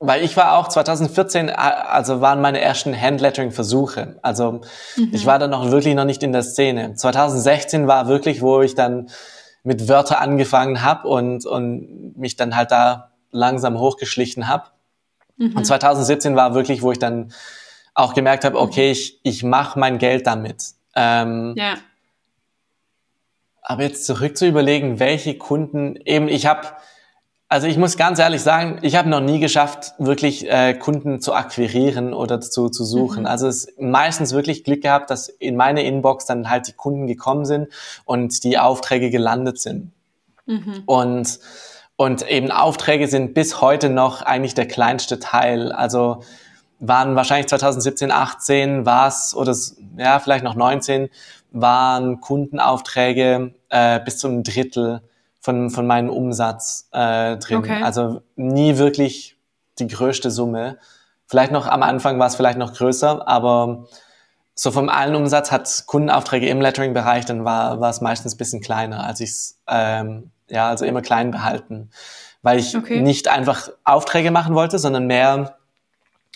weil 0.00 0.22
ich 0.22 0.36
war 0.36 0.56
auch 0.56 0.68
2014, 0.68 1.50
also 1.50 2.20
waren 2.20 2.40
meine 2.40 2.60
ersten 2.60 2.98
Handlettering-Versuche. 2.98 4.18
Also 4.22 4.60
mhm. 4.96 5.10
ich 5.12 5.26
war 5.26 5.38
dann 5.38 5.50
noch 5.50 5.70
wirklich 5.70 5.94
noch 5.94 6.04
nicht 6.04 6.22
in 6.22 6.32
der 6.32 6.42
Szene. 6.42 6.94
2016 6.94 7.88
war 7.88 8.06
wirklich, 8.06 8.40
wo 8.40 8.62
ich 8.62 8.74
dann 8.74 9.08
mit 9.64 9.88
Wörter 9.88 10.20
angefangen 10.20 10.82
habe 10.82 11.08
und, 11.08 11.44
und 11.46 12.16
mich 12.16 12.36
dann 12.36 12.54
halt 12.54 12.70
da 12.70 13.10
langsam 13.32 13.78
hochgeschlichen 13.78 14.46
habe. 14.46 14.64
Mhm. 15.36 15.56
Und 15.56 15.64
2017 15.64 16.36
war 16.36 16.54
wirklich, 16.54 16.82
wo 16.82 16.92
ich 16.92 16.98
dann 17.00 17.32
auch 17.94 18.14
gemerkt 18.14 18.44
habe, 18.44 18.58
okay, 18.58 18.92
ich, 18.92 19.18
ich 19.24 19.42
mache 19.42 19.78
mein 19.78 19.98
Geld 19.98 20.28
damit. 20.28 20.74
Ähm, 20.94 21.54
ja. 21.56 21.74
Aber 23.62 23.82
jetzt 23.82 24.06
zurück 24.06 24.38
zu 24.38 24.46
überlegen, 24.46 25.00
welche 25.00 25.36
Kunden, 25.36 25.96
eben 25.96 26.28
ich 26.28 26.46
habe 26.46 26.68
also 27.50 27.66
ich 27.66 27.78
muss 27.78 27.96
ganz 27.96 28.18
ehrlich 28.18 28.42
sagen, 28.42 28.78
ich 28.82 28.94
habe 28.94 29.08
noch 29.08 29.20
nie 29.20 29.40
geschafft, 29.40 29.94
wirklich 29.98 30.48
äh, 30.50 30.74
Kunden 30.74 31.20
zu 31.20 31.32
akquirieren 31.32 32.12
oder 32.12 32.42
zu, 32.42 32.68
zu 32.68 32.84
suchen. 32.84 33.20
Mhm. 33.20 33.26
Also 33.26 33.48
es 33.48 33.64
ist 33.64 33.80
meistens 33.80 34.32
wirklich 34.32 34.64
Glück 34.64 34.82
gehabt, 34.82 35.08
dass 35.10 35.28
in 35.28 35.56
meine 35.56 35.82
Inbox 35.82 36.26
dann 36.26 36.50
halt 36.50 36.68
die 36.68 36.74
Kunden 36.74 37.06
gekommen 37.06 37.46
sind 37.46 37.68
und 38.04 38.44
die 38.44 38.58
Aufträge 38.58 39.08
gelandet 39.10 39.60
sind. 39.60 39.92
Mhm. 40.44 40.82
Und, 40.84 41.38
und 41.96 42.28
eben 42.28 42.50
Aufträge 42.50 43.08
sind 43.08 43.32
bis 43.32 43.62
heute 43.62 43.88
noch 43.88 44.20
eigentlich 44.20 44.54
der 44.54 44.68
kleinste 44.68 45.18
Teil. 45.18 45.72
Also 45.72 46.20
waren 46.80 47.16
wahrscheinlich 47.16 47.48
2017, 47.48 48.12
18 48.12 48.84
war 48.84 49.08
es, 49.08 49.34
oder 49.34 49.56
ja, 49.96 50.18
vielleicht 50.18 50.44
noch 50.44 50.54
19, 50.54 51.08
waren 51.50 52.20
Kundenaufträge 52.20 53.54
äh, 53.70 54.00
bis 54.00 54.18
zum 54.18 54.42
Drittel 54.42 55.00
von, 55.40 55.70
von 55.70 55.86
meinem 55.86 56.10
Umsatz 56.10 56.88
äh, 56.92 57.36
drin. 57.36 57.58
Okay. 57.58 57.82
Also 57.82 58.22
nie 58.36 58.78
wirklich 58.78 59.36
die 59.78 59.86
größte 59.86 60.30
Summe. 60.30 60.78
Vielleicht 61.26 61.52
noch 61.52 61.66
am 61.66 61.82
Anfang 61.82 62.18
war 62.18 62.26
es 62.26 62.36
vielleicht 62.36 62.58
noch 62.58 62.74
größer, 62.74 63.26
aber 63.28 63.86
so 64.54 64.72
vom 64.72 64.88
allen 64.88 65.14
Umsatz 65.14 65.52
hat 65.52 65.84
Kundenaufträge 65.86 66.48
im 66.48 66.60
Lettering-Bereich, 66.60 67.24
dann 67.26 67.44
war, 67.44 67.80
war 67.80 67.90
es 67.90 68.00
meistens 68.00 68.34
ein 68.34 68.38
bisschen 68.38 68.60
kleiner, 68.60 69.04
als 69.04 69.20
ich 69.20 69.30
es, 69.30 69.60
ähm, 69.68 70.30
ja, 70.48 70.68
also 70.68 70.84
immer 70.84 71.00
klein 71.00 71.30
behalten. 71.30 71.90
Weil 72.42 72.58
ich 72.58 72.76
okay. 72.76 73.00
nicht 73.00 73.28
einfach 73.28 73.68
Aufträge 73.84 74.32
machen 74.32 74.56
wollte, 74.56 74.80
sondern 74.80 75.06
mehr 75.06 75.58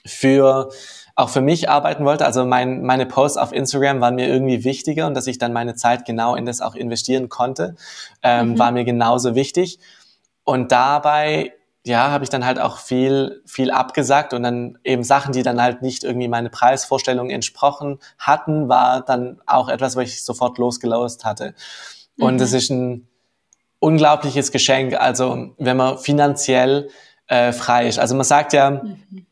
für 0.06 0.70
auch 1.14 1.28
für 1.28 1.40
mich 1.40 1.68
arbeiten 1.68 2.04
wollte. 2.04 2.24
Also 2.24 2.44
mein, 2.44 2.82
meine 2.82 3.06
Posts 3.06 3.38
auf 3.38 3.52
Instagram 3.52 4.00
waren 4.00 4.14
mir 4.14 4.28
irgendwie 4.28 4.64
wichtiger 4.64 5.06
und 5.06 5.14
dass 5.14 5.26
ich 5.26 5.38
dann 5.38 5.52
meine 5.52 5.74
Zeit 5.74 6.04
genau 6.04 6.34
in 6.34 6.46
das 6.46 6.60
auch 6.60 6.74
investieren 6.74 7.28
konnte, 7.28 7.76
ähm, 8.22 8.50
mhm. 8.50 8.58
war 8.58 8.72
mir 8.72 8.84
genauso 8.84 9.34
wichtig. 9.34 9.78
Und 10.44 10.72
dabei 10.72 11.52
ja, 11.84 12.10
habe 12.10 12.22
ich 12.22 12.30
dann 12.30 12.46
halt 12.46 12.60
auch 12.60 12.78
viel, 12.78 13.42
viel 13.44 13.72
abgesagt 13.72 14.34
und 14.34 14.44
dann 14.44 14.78
eben 14.84 15.02
Sachen, 15.02 15.32
die 15.32 15.42
dann 15.42 15.60
halt 15.60 15.82
nicht 15.82 16.04
irgendwie 16.04 16.28
meine 16.28 16.48
Preisvorstellungen 16.48 17.30
entsprochen 17.30 17.98
hatten, 18.18 18.68
war 18.68 19.04
dann 19.04 19.40
auch 19.46 19.68
etwas, 19.68 19.96
was 19.96 20.04
ich 20.04 20.24
sofort 20.24 20.58
losgelost 20.58 21.24
hatte. 21.24 21.54
Und 22.18 22.40
es 22.40 22.52
mhm. 22.52 22.56
ist 22.56 22.70
ein 22.70 23.08
unglaubliches 23.80 24.52
Geschenk, 24.52 24.94
also 24.94 25.54
wenn 25.58 25.76
man 25.76 25.98
finanziell 25.98 26.88
äh, 27.26 27.50
frei 27.50 27.88
ist. 27.88 27.98
Also 27.98 28.14
man 28.14 28.24
sagt 28.24 28.52
ja, 28.52 28.70
mhm 28.70 29.26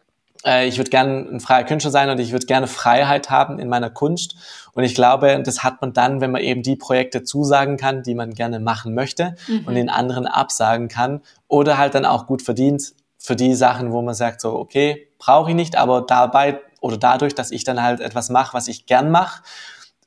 äh, 0.44 0.66
ich 0.66 0.78
würde 0.78 0.90
gerne 0.90 1.26
ein 1.30 1.40
freier 1.40 1.64
Künstler 1.64 1.90
sein 1.90 2.10
und 2.10 2.18
ich 2.18 2.32
würde 2.32 2.46
gerne 2.46 2.66
Freiheit 2.66 3.30
haben 3.30 3.58
in 3.58 3.68
meiner 3.68 3.90
Kunst. 3.90 4.36
Und 4.72 4.84
ich 4.84 4.94
glaube, 4.94 5.42
das 5.44 5.62
hat 5.62 5.80
man 5.80 5.92
dann, 5.92 6.20
wenn 6.20 6.30
man 6.30 6.42
eben 6.42 6.62
die 6.62 6.76
Projekte 6.76 7.22
zusagen 7.22 7.76
kann, 7.76 8.02
die 8.02 8.14
man 8.14 8.34
gerne 8.34 8.60
machen 8.60 8.94
möchte 8.94 9.34
mhm. 9.48 9.66
und 9.66 9.74
den 9.74 9.90
anderen 9.90 10.26
absagen 10.26 10.88
kann 10.88 11.20
oder 11.48 11.78
halt 11.78 11.94
dann 11.94 12.04
auch 12.04 12.26
gut 12.26 12.42
verdient 12.42 12.94
für 13.18 13.36
die 13.36 13.54
Sachen, 13.54 13.92
wo 13.92 14.00
man 14.00 14.14
sagt 14.14 14.40
so, 14.40 14.54
okay, 14.58 15.08
brauche 15.18 15.50
ich 15.50 15.56
nicht, 15.56 15.76
aber 15.76 16.00
dabei 16.00 16.60
oder 16.80 16.96
dadurch, 16.96 17.34
dass 17.34 17.50
ich 17.50 17.64
dann 17.64 17.82
halt 17.82 18.00
etwas 18.00 18.30
mache, 18.30 18.54
was 18.54 18.68
ich 18.68 18.86
gern 18.86 19.10
mache, 19.10 19.42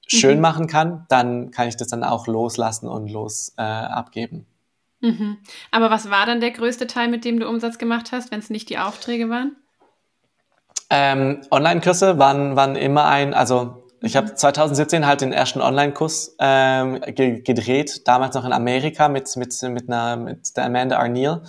schön 0.07 0.37
mhm. 0.37 0.41
machen 0.41 0.67
kann, 0.67 1.05
dann 1.09 1.51
kann 1.51 1.67
ich 1.67 1.77
das 1.77 1.89
dann 1.89 2.03
auch 2.03 2.25
loslassen 2.25 2.87
und 2.87 3.11
los 3.11 3.53
äh, 3.57 3.61
abgeben. 3.61 4.47
Mhm. 5.01 5.37
Aber 5.69 5.91
was 5.91 6.09
war 6.09 6.25
dann 6.25 6.39
der 6.39 6.51
größte 6.51 6.87
Teil, 6.87 7.09
mit 7.09 7.25
dem 7.25 7.39
du 7.39 7.47
Umsatz 7.47 7.77
gemacht 7.77 8.11
hast, 8.11 8.31
wenn 8.31 8.39
es 8.39 8.49
nicht 8.49 8.69
die 8.69 8.79
Aufträge 8.79 9.29
waren? 9.29 9.55
Ähm, 10.95 11.41
Online-Kurse 11.49 12.19
waren, 12.19 12.55
waren 12.55 12.75
immer 12.75 13.05
ein, 13.05 13.33
also 13.33 13.83
ich 14.01 14.15
habe 14.15 14.35
2017 14.35 15.07
halt 15.07 15.21
den 15.21 15.33
ersten 15.33 15.59
Online-Kurs 15.59 16.35
ähm, 16.37 17.01
ge 17.01 17.41
gedreht, 17.41 18.07
damals 18.07 18.35
noch 18.35 18.45
in 18.45 18.53
Amerika 18.53 19.07
mit 19.09 19.35
mit 19.35 19.59
mit 19.63 19.89
einer 19.89 20.17
mit 20.17 20.55
der 20.55 20.65
Amanda 20.65 20.99
Arneal. 20.99 21.41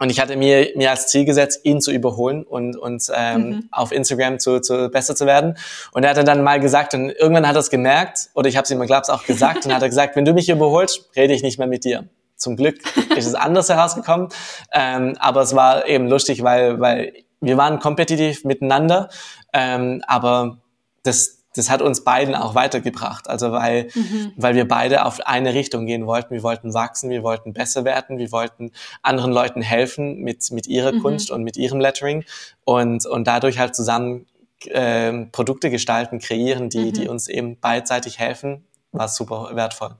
Und 0.00 0.10
ich 0.10 0.18
hatte 0.18 0.36
mir, 0.36 0.72
mir 0.74 0.90
als 0.90 1.06
Ziel 1.06 1.24
gesetzt, 1.24 1.60
ihn 1.62 1.80
zu 1.80 1.92
überholen 1.92 2.42
und, 2.42 2.76
und 2.76 3.04
ähm, 3.14 3.40
mhm. 3.40 3.68
auf 3.70 3.92
Instagram 3.92 4.40
zu, 4.40 4.60
zu 4.60 4.88
besser 4.88 5.14
zu 5.14 5.24
werden. 5.24 5.56
Und 5.92 6.02
er 6.02 6.10
hatte 6.10 6.24
dann 6.24 6.42
mal 6.42 6.58
gesagt, 6.58 6.94
und 6.94 7.10
irgendwann 7.10 7.46
hat 7.46 7.54
er 7.54 7.60
es 7.60 7.70
gemerkt, 7.70 8.28
oder 8.34 8.48
ich 8.48 8.56
habe 8.56 8.64
es 8.64 8.70
ihm, 8.72 8.80
glaube 8.84 9.02
ich, 9.06 9.12
auch 9.12 9.24
gesagt, 9.24 9.66
und 9.66 9.74
hat 9.74 9.82
er 9.82 9.88
gesagt, 9.88 10.16
wenn 10.16 10.24
du 10.24 10.32
mich 10.32 10.48
überholst, 10.48 11.10
rede 11.14 11.32
ich 11.32 11.42
nicht 11.42 11.58
mehr 11.58 11.68
mit 11.68 11.84
dir. 11.84 12.08
Zum 12.36 12.56
Glück 12.56 12.80
ist 13.16 13.26
es 13.26 13.34
anders 13.34 13.68
herausgekommen. 13.68 14.28
Ähm, 14.72 15.16
aber 15.20 15.42
es 15.42 15.54
war 15.54 15.86
eben 15.86 16.08
lustig, 16.08 16.42
weil, 16.42 16.80
weil 16.80 17.12
wir 17.40 17.56
waren 17.56 17.78
kompetitiv 17.78 18.44
miteinander, 18.44 19.10
ähm, 19.52 20.02
aber 20.06 20.58
das, 21.04 21.43
das 21.54 21.70
hat 21.70 21.82
uns 21.82 22.04
beiden 22.04 22.34
auch 22.34 22.54
weitergebracht. 22.54 23.28
Also 23.28 23.52
weil, 23.52 23.88
mhm. 23.94 24.32
weil 24.36 24.54
wir 24.54 24.66
beide 24.66 25.04
auf 25.04 25.20
eine 25.26 25.54
Richtung 25.54 25.86
gehen 25.86 26.06
wollten. 26.06 26.34
Wir 26.34 26.42
wollten 26.42 26.74
wachsen, 26.74 27.10
wir 27.10 27.22
wollten 27.22 27.52
besser 27.52 27.84
werden, 27.84 28.18
wir 28.18 28.32
wollten 28.32 28.72
anderen 29.02 29.32
Leuten 29.32 29.62
helfen 29.62 30.20
mit, 30.20 30.50
mit 30.50 30.66
ihrer 30.66 30.92
mhm. 30.92 31.02
Kunst 31.02 31.30
und 31.30 31.42
mit 31.42 31.56
ihrem 31.56 31.80
Lettering 31.80 32.24
und, 32.64 33.06
und 33.06 33.26
dadurch 33.26 33.58
halt 33.58 33.74
zusammen 33.74 34.26
äh, 34.66 35.26
Produkte 35.26 35.70
gestalten, 35.70 36.18
kreieren, 36.18 36.68
die, 36.68 36.86
mhm. 36.86 36.92
die 36.92 37.08
uns 37.08 37.28
eben 37.28 37.58
beidseitig 37.58 38.18
helfen, 38.18 38.64
war 38.92 39.08
super 39.08 39.50
wertvoll. 39.54 39.96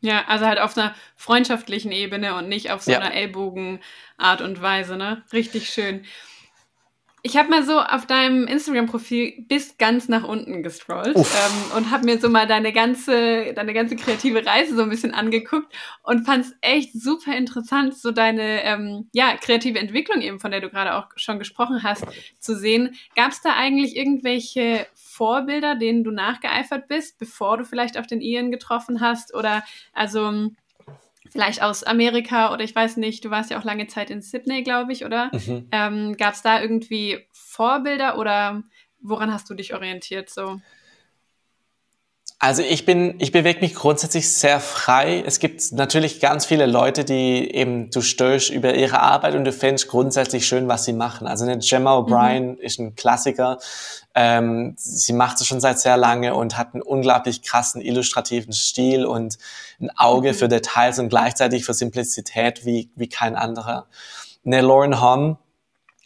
Ja, 0.00 0.24
also 0.26 0.44
halt 0.44 0.58
auf 0.58 0.76
einer 0.76 0.94
freundschaftlichen 1.16 1.90
Ebene 1.90 2.34
und 2.34 2.48
nicht 2.48 2.70
auf 2.70 2.82
so 2.82 2.92
ja. 2.92 2.98
einer 2.98 3.14
Ellbogenart 3.14 4.42
und 4.42 4.60
Weise, 4.60 4.96
ne? 4.96 5.22
Richtig 5.32 5.70
schön. 5.70 6.04
Ich 7.26 7.38
habe 7.38 7.48
mal 7.48 7.64
so 7.64 7.80
auf 7.80 8.04
deinem 8.04 8.46
Instagram-Profil 8.46 9.46
bis 9.48 9.78
ganz 9.78 10.08
nach 10.08 10.24
unten 10.24 10.62
gescrollt 10.62 11.16
ähm, 11.16 11.22
und 11.74 11.90
habe 11.90 12.04
mir 12.04 12.20
so 12.20 12.28
mal 12.28 12.46
deine 12.46 12.70
ganze, 12.70 13.54
deine 13.54 13.72
ganze 13.72 13.96
kreative 13.96 14.44
Reise 14.44 14.76
so 14.76 14.82
ein 14.82 14.90
bisschen 14.90 15.14
angeguckt 15.14 15.74
und 16.02 16.26
fand 16.26 16.44
es 16.44 16.54
echt 16.60 16.92
super 16.92 17.34
interessant, 17.34 17.96
so 17.96 18.10
deine 18.10 18.62
ähm, 18.64 19.08
ja, 19.14 19.38
kreative 19.38 19.78
Entwicklung 19.78 20.20
eben, 20.20 20.38
von 20.38 20.50
der 20.50 20.60
du 20.60 20.68
gerade 20.68 20.96
auch 20.96 21.06
schon 21.16 21.38
gesprochen 21.38 21.82
hast, 21.82 22.04
zu 22.40 22.54
sehen. 22.54 22.94
Gab 23.16 23.32
es 23.32 23.40
da 23.40 23.54
eigentlich 23.56 23.96
irgendwelche 23.96 24.86
Vorbilder, 24.94 25.76
denen 25.76 26.04
du 26.04 26.10
nachgeeifert 26.10 26.88
bist, 26.88 27.18
bevor 27.18 27.56
du 27.56 27.64
vielleicht 27.64 27.96
auch 27.96 28.06
den 28.06 28.20
Ian 28.20 28.50
getroffen 28.50 29.00
hast? 29.00 29.34
Oder 29.34 29.64
also 29.94 30.50
vielleicht 31.34 31.62
aus 31.62 31.82
Amerika 31.82 32.52
oder 32.52 32.62
ich 32.62 32.76
weiß 32.76 32.96
nicht, 32.96 33.24
du 33.24 33.30
warst 33.30 33.50
ja 33.50 33.58
auch 33.58 33.64
lange 33.64 33.88
Zeit 33.88 34.08
in 34.08 34.22
Sydney, 34.22 34.62
glaube 34.62 34.92
ich, 34.92 35.04
oder? 35.04 35.32
Mhm. 35.32 35.68
Ähm, 35.72 36.16
Gab 36.16 36.34
es 36.34 36.42
da 36.42 36.62
irgendwie 36.62 37.26
Vorbilder 37.32 38.18
oder 38.18 38.62
woran 39.00 39.32
hast 39.32 39.50
du 39.50 39.54
dich 39.54 39.74
orientiert 39.74 40.30
so? 40.30 40.60
Also 42.44 42.60
ich 42.60 42.84
bin, 42.84 43.14
ich 43.20 43.32
bewege 43.32 43.60
mich 43.60 43.74
grundsätzlich 43.74 44.30
sehr 44.30 44.60
frei. 44.60 45.24
Es 45.26 45.38
gibt 45.38 45.72
natürlich 45.72 46.20
ganz 46.20 46.44
viele 46.44 46.66
Leute, 46.66 47.02
die 47.02 47.50
eben, 47.50 47.88
du 47.88 48.02
stößt 48.02 48.50
über 48.50 48.74
ihre 48.74 49.00
Arbeit 49.00 49.34
und 49.34 49.46
du 49.46 49.52
findest 49.52 49.88
grundsätzlich 49.88 50.46
schön, 50.46 50.68
was 50.68 50.84
sie 50.84 50.92
machen. 50.92 51.26
Also 51.26 51.46
eine 51.46 51.58
Gemma 51.58 51.96
O'Brien 51.96 52.56
mhm. 52.56 52.58
ist 52.58 52.78
ein 52.78 52.96
Klassiker. 52.96 53.60
Ähm, 54.14 54.74
sie 54.76 55.14
macht 55.14 55.40
es 55.40 55.46
schon 55.46 55.58
seit 55.58 55.78
sehr 55.78 55.96
lange 55.96 56.34
und 56.34 56.58
hat 56.58 56.74
einen 56.74 56.82
unglaublich 56.82 57.40
krassen 57.40 57.80
illustrativen 57.80 58.52
Stil 58.52 59.06
und 59.06 59.38
ein 59.80 59.88
Auge 59.96 60.32
mhm. 60.32 60.34
für 60.34 60.48
Details 60.48 60.98
und 60.98 61.08
gleichzeitig 61.08 61.64
für 61.64 61.72
Simplizität 61.72 62.66
wie, 62.66 62.90
wie 62.94 63.08
kein 63.08 63.36
anderer. 63.36 63.86
Eine 64.44 64.60
Lauren 64.60 65.00
Hom, 65.00 65.38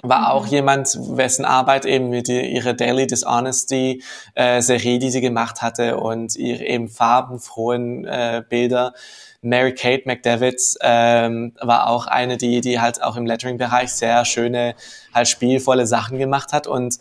war 0.02 0.20
mhm. 0.20 0.26
auch 0.26 0.46
jemand, 0.46 0.96
wessen 1.16 1.44
Arbeit 1.44 1.84
eben 1.84 2.10
mit 2.10 2.28
ihrer 2.28 2.74
Daily 2.74 3.06
Dishonesty 3.06 4.02
äh, 4.34 4.60
Serie, 4.62 4.98
die 4.98 5.10
sie 5.10 5.20
gemacht 5.20 5.62
hatte 5.62 5.96
und 5.96 6.36
ihre 6.36 6.64
eben 6.64 6.88
farbenfrohen 6.88 8.04
äh, 8.04 8.42
Bilder. 8.48 8.94
Mary 9.40 9.74
Kate 9.74 10.02
McDavids 10.06 10.76
ähm, 10.80 11.54
war 11.60 11.88
auch 11.88 12.06
eine, 12.06 12.36
die 12.36 12.60
die 12.60 12.80
halt 12.80 13.02
auch 13.02 13.16
im 13.16 13.26
Lettering-Bereich 13.26 13.90
sehr 13.90 14.24
schöne, 14.24 14.74
halt 15.14 15.28
spielvolle 15.28 15.86
Sachen 15.86 16.18
gemacht 16.18 16.52
hat 16.52 16.66
und 16.66 16.98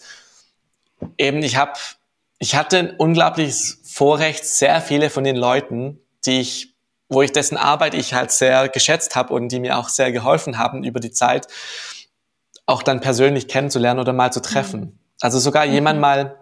eben 1.17 1.41
ich 1.41 1.57
habe, 1.57 1.73
ich 2.37 2.55
hatte 2.55 2.77
ein 2.77 2.91
unglaubliches 2.91 3.81
Vorrecht, 3.83 4.45
sehr 4.45 4.81
viele 4.81 5.09
von 5.09 5.23
den 5.23 5.35
Leuten, 5.35 5.99
die 6.25 6.41
ich 6.41 6.73
wo 7.09 7.21
ich 7.21 7.31
dessen 7.31 7.57
Arbeit 7.57 7.93
ich 7.93 8.13
halt 8.13 8.31
sehr 8.31 8.67
geschätzt 8.67 9.15
habe 9.15 9.33
und 9.33 9.49
die 9.49 9.59
mir 9.59 9.77
auch 9.77 9.87
sehr 9.87 10.11
geholfen 10.11 10.57
haben 10.57 10.83
über 10.83 10.99
die 10.99 11.11
Zeit, 11.11 11.47
auch 12.67 12.83
dann 12.83 12.99
persönlich 12.99 13.47
kennenzulernen 13.47 13.99
oder 13.99 14.13
mal 14.13 14.31
zu 14.31 14.41
treffen. 14.41 14.81
Mhm. 14.81 14.99
Also 15.21 15.39
sogar 15.39 15.65
mhm. 15.65 15.73
jemand 15.73 15.99
mal 15.99 16.35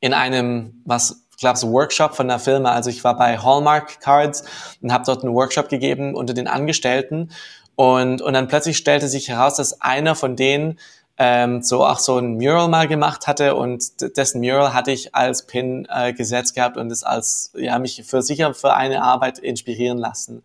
in 0.00 0.14
einem, 0.14 0.80
was 0.86 1.20
ich 1.32 1.40
glaube, 1.40 1.58
so 1.58 1.72
Workshop 1.72 2.14
von 2.14 2.28
der 2.28 2.38
Firma. 2.38 2.72
Also 2.72 2.90
ich 2.90 3.02
war 3.02 3.16
bei 3.16 3.36
Hallmark 3.36 4.00
Cards 4.00 4.44
und 4.80 4.92
habe 4.92 5.04
dort 5.04 5.24
einen 5.24 5.34
Workshop 5.34 5.68
gegeben 5.68 6.14
unter 6.14 6.32
den 6.32 6.46
Angestellten 6.46 7.30
und 7.76 8.22
und 8.22 8.32
dann 8.32 8.48
plötzlich 8.48 8.76
stellte 8.76 9.08
sich 9.08 9.28
heraus, 9.28 9.56
dass 9.56 9.80
einer 9.80 10.14
von 10.14 10.36
denen 10.36 10.78
ähm, 11.16 11.62
so 11.62 11.84
auch 11.84 11.98
so 11.98 12.18
ein 12.18 12.36
Mural 12.36 12.68
mal 12.68 12.86
gemacht 12.88 13.26
hatte 13.26 13.56
und 13.56 14.16
dessen 14.16 14.40
Mural 14.40 14.74
hatte 14.74 14.92
ich 14.92 15.14
als 15.14 15.46
Pin 15.46 15.86
äh, 15.90 16.12
gesetzt 16.12 16.54
gehabt 16.54 16.76
und 16.76 16.90
es 16.90 17.02
als 17.02 17.52
ja 17.56 17.78
mich 17.78 18.04
für 18.06 18.22
sicher 18.22 18.54
für 18.54 18.74
eine 18.74 19.02
Arbeit 19.02 19.38
inspirieren 19.40 19.98
lassen. 19.98 20.42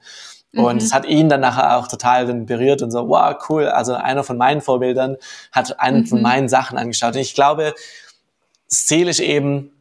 Und 0.55 0.75
mhm. 0.75 0.81
es 0.81 0.93
hat 0.93 1.05
ihn 1.05 1.29
dann 1.29 1.41
nachher 1.41 1.77
auch 1.77 1.87
total 1.87 2.25
berührt 2.25 2.81
und 2.81 2.91
so, 2.91 3.07
wow, 3.07 3.35
cool. 3.49 3.67
Also 3.67 3.93
einer 3.93 4.23
von 4.23 4.37
meinen 4.37 4.61
Vorbildern 4.61 5.17
hat 5.51 5.79
einen 5.79 6.01
mhm. 6.01 6.07
von 6.07 6.21
meinen 6.21 6.49
Sachen 6.49 6.77
angeschaut. 6.77 7.15
Und 7.15 7.21
ich 7.21 7.35
glaube, 7.35 7.75
das 8.69 8.85
Ziel 8.85 9.07
ist 9.07 9.19
eben, 9.19 9.71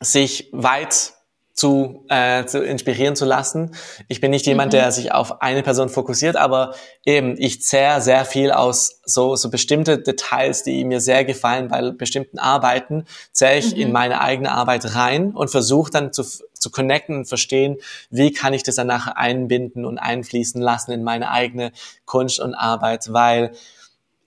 sich 0.00 0.50
weit 0.52 1.14
zu, 1.56 2.04
äh, 2.10 2.44
zu 2.44 2.62
inspirieren 2.62 3.16
zu 3.16 3.24
lassen. 3.24 3.74
Ich 4.08 4.20
bin 4.20 4.30
nicht 4.30 4.46
jemand, 4.46 4.72
mhm. 4.72 4.76
der 4.76 4.92
sich 4.92 5.12
auf 5.12 5.40
eine 5.40 5.62
Person 5.62 5.88
fokussiert, 5.88 6.36
aber 6.36 6.74
eben 7.06 7.34
ich 7.38 7.62
zehre 7.62 8.02
sehr 8.02 8.26
viel 8.26 8.50
aus 8.50 9.00
so, 9.06 9.36
so 9.36 9.48
bestimmte 9.48 9.98
Details, 9.98 10.64
die 10.64 10.84
mir 10.84 11.00
sehr 11.00 11.24
gefallen 11.24 11.68
bei 11.68 11.90
bestimmten 11.92 12.38
Arbeiten, 12.38 13.06
zehre 13.32 13.56
ich 13.56 13.74
mhm. 13.74 13.80
in 13.80 13.92
meine 13.92 14.20
eigene 14.20 14.52
Arbeit 14.52 14.94
rein 14.94 15.30
und 15.30 15.50
versuche 15.50 15.90
dann 15.90 16.12
zu, 16.12 16.24
zu 16.66 16.70
connecten 16.70 17.18
und 17.18 17.26
verstehen, 17.26 17.76
wie 18.10 18.32
kann 18.32 18.52
ich 18.52 18.64
das 18.64 18.74
dann 18.74 18.88
nachher 18.88 19.16
einbinden 19.16 19.84
und 19.84 19.98
einfließen 19.98 20.60
lassen 20.60 20.90
in 20.90 21.04
meine 21.04 21.30
eigene 21.30 21.70
Kunst 22.04 22.40
und 22.40 22.54
Arbeit, 22.54 23.12
weil 23.12 23.52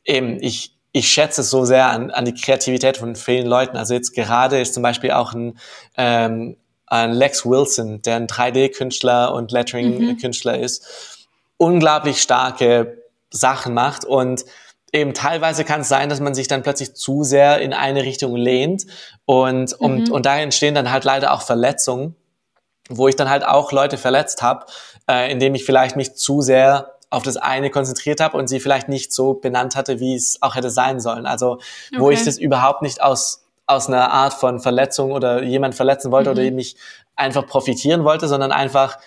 eben 0.06 0.42
ich, 0.42 0.74
ich 0.94 1.10
schätze 1.10 1.44
so 1.44 1.66
sehr 1.66 1.88
an, 1.88 2.12
an 2.12 2.24
die 2.24 2.34
Kreativität 2.34 2.98
von 2.98 3.16
vielen 3.16 3.46
Leuten. 3.46 3.76
Also 3.76 3.94
jetzt 3.94 4.16
gerade 4.16 4.62
ist 4.62 4.74
zum 4.74 4.84
Beispiel 4.84 5.12
auch 5.12 5.34
ein, 5.34 5.60
ähm, 5.98 6.56
an 6.86 7.12
Lex 7.12 7.46
Wilson, 7.46 8.02
der 8.02 8.16
ein 8.16 8.28
3D-Künstler 8.28 9.34
und 9.34 9.52
Lettering-Künstler 9.52 10.58
mhm. 10.58 10.64
ist, 10.64 11.28
unglaublich 11.58 12.22
starke 12.22 13.04
Sachen 13.30 13.74
macht 13.74 14.06
und 14.06 14.46
eben 14.94 15.14
teilweise 15.14 15.66
kann 15.66 15.82
es 15.82 15.90
sein, 15.90 16.10
dass 16.10 16.20
man 16.20 16.34
sich 16.34 16.48
dann 16.48 16.64
plötzlich 16.64 16.96
zu 16.96 17.24
sehr 17.24 17.60
in 17.60 17.74
eine 17.74 18.04
Richtung 18.04 18.36
lehnt 18.36 18.88
und, 19.26 19.80
mhm. 19.80 19.86
und, 19.86 20.10
und 20.10 20.26
da 20.26 20.40
entstehen 20.40 20.74
dann 20.74 20.92
halt 20.92 21.04
leider 21.04 21.34
auch 21.34 21.42
Verletzungen, 21.42 22.16
wo 22.90 23.08
ich 23.08 23.16
dann 23.16 23.30
halt 23.30 23.46
auch 23.46 23.72
Leute 23.72 23.98
verletzt 23.98 24.42
habe, 24.42 24.66
äh, 25.10 25.32
indem 25.32 25.56
ich 25.56 25.64
vielleicht 25.64 25.96
mich 25.96 26.16
zu 26.16 26.42
sehr 26.42 26.96
auf 27.12 27.24
das 27.24 27.38
eine 27.38 27.70
konzentriert 27.70 28.20
habe 28.20 28.38
und 28.38 28.48
sie 28.48 28.60
vielleicht 28.60 28.90
nicht 28.90 29.14
so 29.14 29.34
benannt 29.34 29.76
hatte, 29.76 30.00
wie 30.00 30.16
es 30.16 30.42
auch 30.42 30.56
hätte 30.56 30.70
sein 30.70 31.00
sollen. 31.00 31.26
Also 31.26 31.60
wo 31.98 32.06
okay. 32.06 32.16
ich 32.16 32.24
das 32.24 32.38
überhaupt 32.38 32.82
nicht 32.82 33.02
aus 33.02 33.46
aus 33.70 33.88
einer 33.88 34.12
Art 34.12 34.34
von 34.34 34.60
Verletzung 34.60 35.12
oder 35.12 35.44
jemand 35.44 35.76
verletzen 35.76 36.12
wollte 36.12 36.32
mhm. 36.32 36.40
oder 36.40 36.52
mich 36.52 36.76
einfach 37.16 37.46
profitieren 37.46 38.04
wollte, 38.04 38.28
sondern 38.28 38.52
einfach 38.52 38.98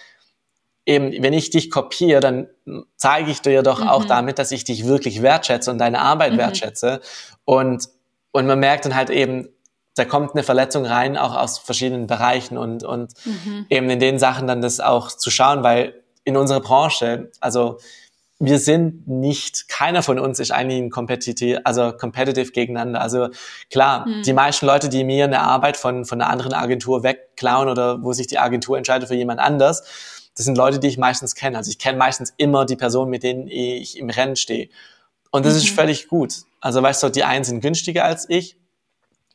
eben, 0.87 1.21
wenn 1.21 1.33
ich 1.33 1.51
dich 1.51 1.69
kopiere, 1.69 2.21
dann 2.21 2.49
zeige 2.97 3.33
ich 3.33 3.43
dir 3.43 3.65
doch 3.65 3.81
mhm. 3.81 3.89
auch 3.89 4.05
damit, 4.05 4.39
dass 4.39 4.53
ich 4.53 4.63
dich 4.63 4.87
wirklich 4.87 5.21
wertschätze 5.21 5.71
und 5.71 5.79
deine 5.79 6.01
Arbeit 6.01 6.35
mhm. 6.35 6.39
wertschätze. 6.39 7.01
Und, 7.45 7.89
und 8.31 8.47
man 8.47 8.61
merkt 8.61 8.85
dann 8.85 8.95
halt 8.95 9.11
eben, 9.11 9.49
da 9.95 10.05
kommt 10.05 10.33
eine 10.35 10.43
Verletzung 10.43 10.87
rein, 10.87 11.17
auch 11.17 11.37
aus 11.37 11.59
verschiedenen 11.59 12.07
Bereichen 12.07 12.57
und, 12.57 12.83
und 12.83 13.13
mhm. 13.25 13.67
eben 13.69 13.91
in 13.91 14.01
den 14.01 14.19
Sachen 14.19 14.47
dann 14.47 14.63
das 14.63 14.81
auch 14.81 15.09
zu 15.09 15.31
schauen, 15.31 15.63
weil 15.63 16.03
in 16.25 16.37
unserer 16.37 16.61
Branche, 16.61 17.31
also 17.41 17.79
wir 18.39 18.59
sind 18.59 19.07
nicht, 19.07 19.69
keiner 19.69 20.03
von 20.03 20.19
uns 20.19 20.41
ist 20.41 20.51
eigentlich 20.51 20.83
ein 20.83 20.91
competitive, 20.91 21.65
also 21.65 21.93
competitive 21.93 22.51
gegeneinander. 22.51 23.01
Also 23.01 23.29
klar, 23.71 24.05
hm. 24.05 24.23
die 24.25 24.33
meisten 24.33 24.67
Leute, 24.67 24.89
die 24.89 25.05
mir 25.05 25.25
eine 25.25 25.41
Arbeit 25.43 25.77
von, 25.77 26.05
von 26.05 26.21
einer 26.21 26.29
anderen 26.29 26.53
Agentur 26.53 27.05
wegklauen 27.05 27.69
oder 27.69 28.03
wo 28.03 28.13
sich 28.13 28.27
die 28.27 28.41
Agentur 28.41 28.77
entscheidet 28.77 29.07
für 29.07 29.15
jemand 29.15 29.39
anders, 29.39 29.85
das 30.37 30.45
sind 30.45 30.59
Leute, 30.59 30.81
die 30.81 30.89
ich 30.89 30.99
meistens 30.99 31.37
kenne. 31.37 31.57
Also 31.57 31.71
ich 31.71 31.79
kenne 31.79 31.99
meistens 31.99 32.35
immer 32.37 32.65
die 32.65 32.75
Personen, 32.75 33.11
mit 33.11 33.23
denen 33.23 33.47
ich 33.47 33.97
im 33.97 34.11
Rennen 34.11 34.35
stehe. 34.35 34.71
Und 35.31 35.47
das 35.47 35.55
mhm. 35.55 35.59
ist 35.61 35.69
völlig 35.71 36.09
gut. 36.09 36.35
Also 36.61 36.83
weißt 36.83 37.01
du, 37.05 37.11
die 37.11 37.23
einen 37.23 37.45
sind 37.45 37.61
günstiger 37.61 38.05
als 38.05 38.29
ich, 38.29 38.57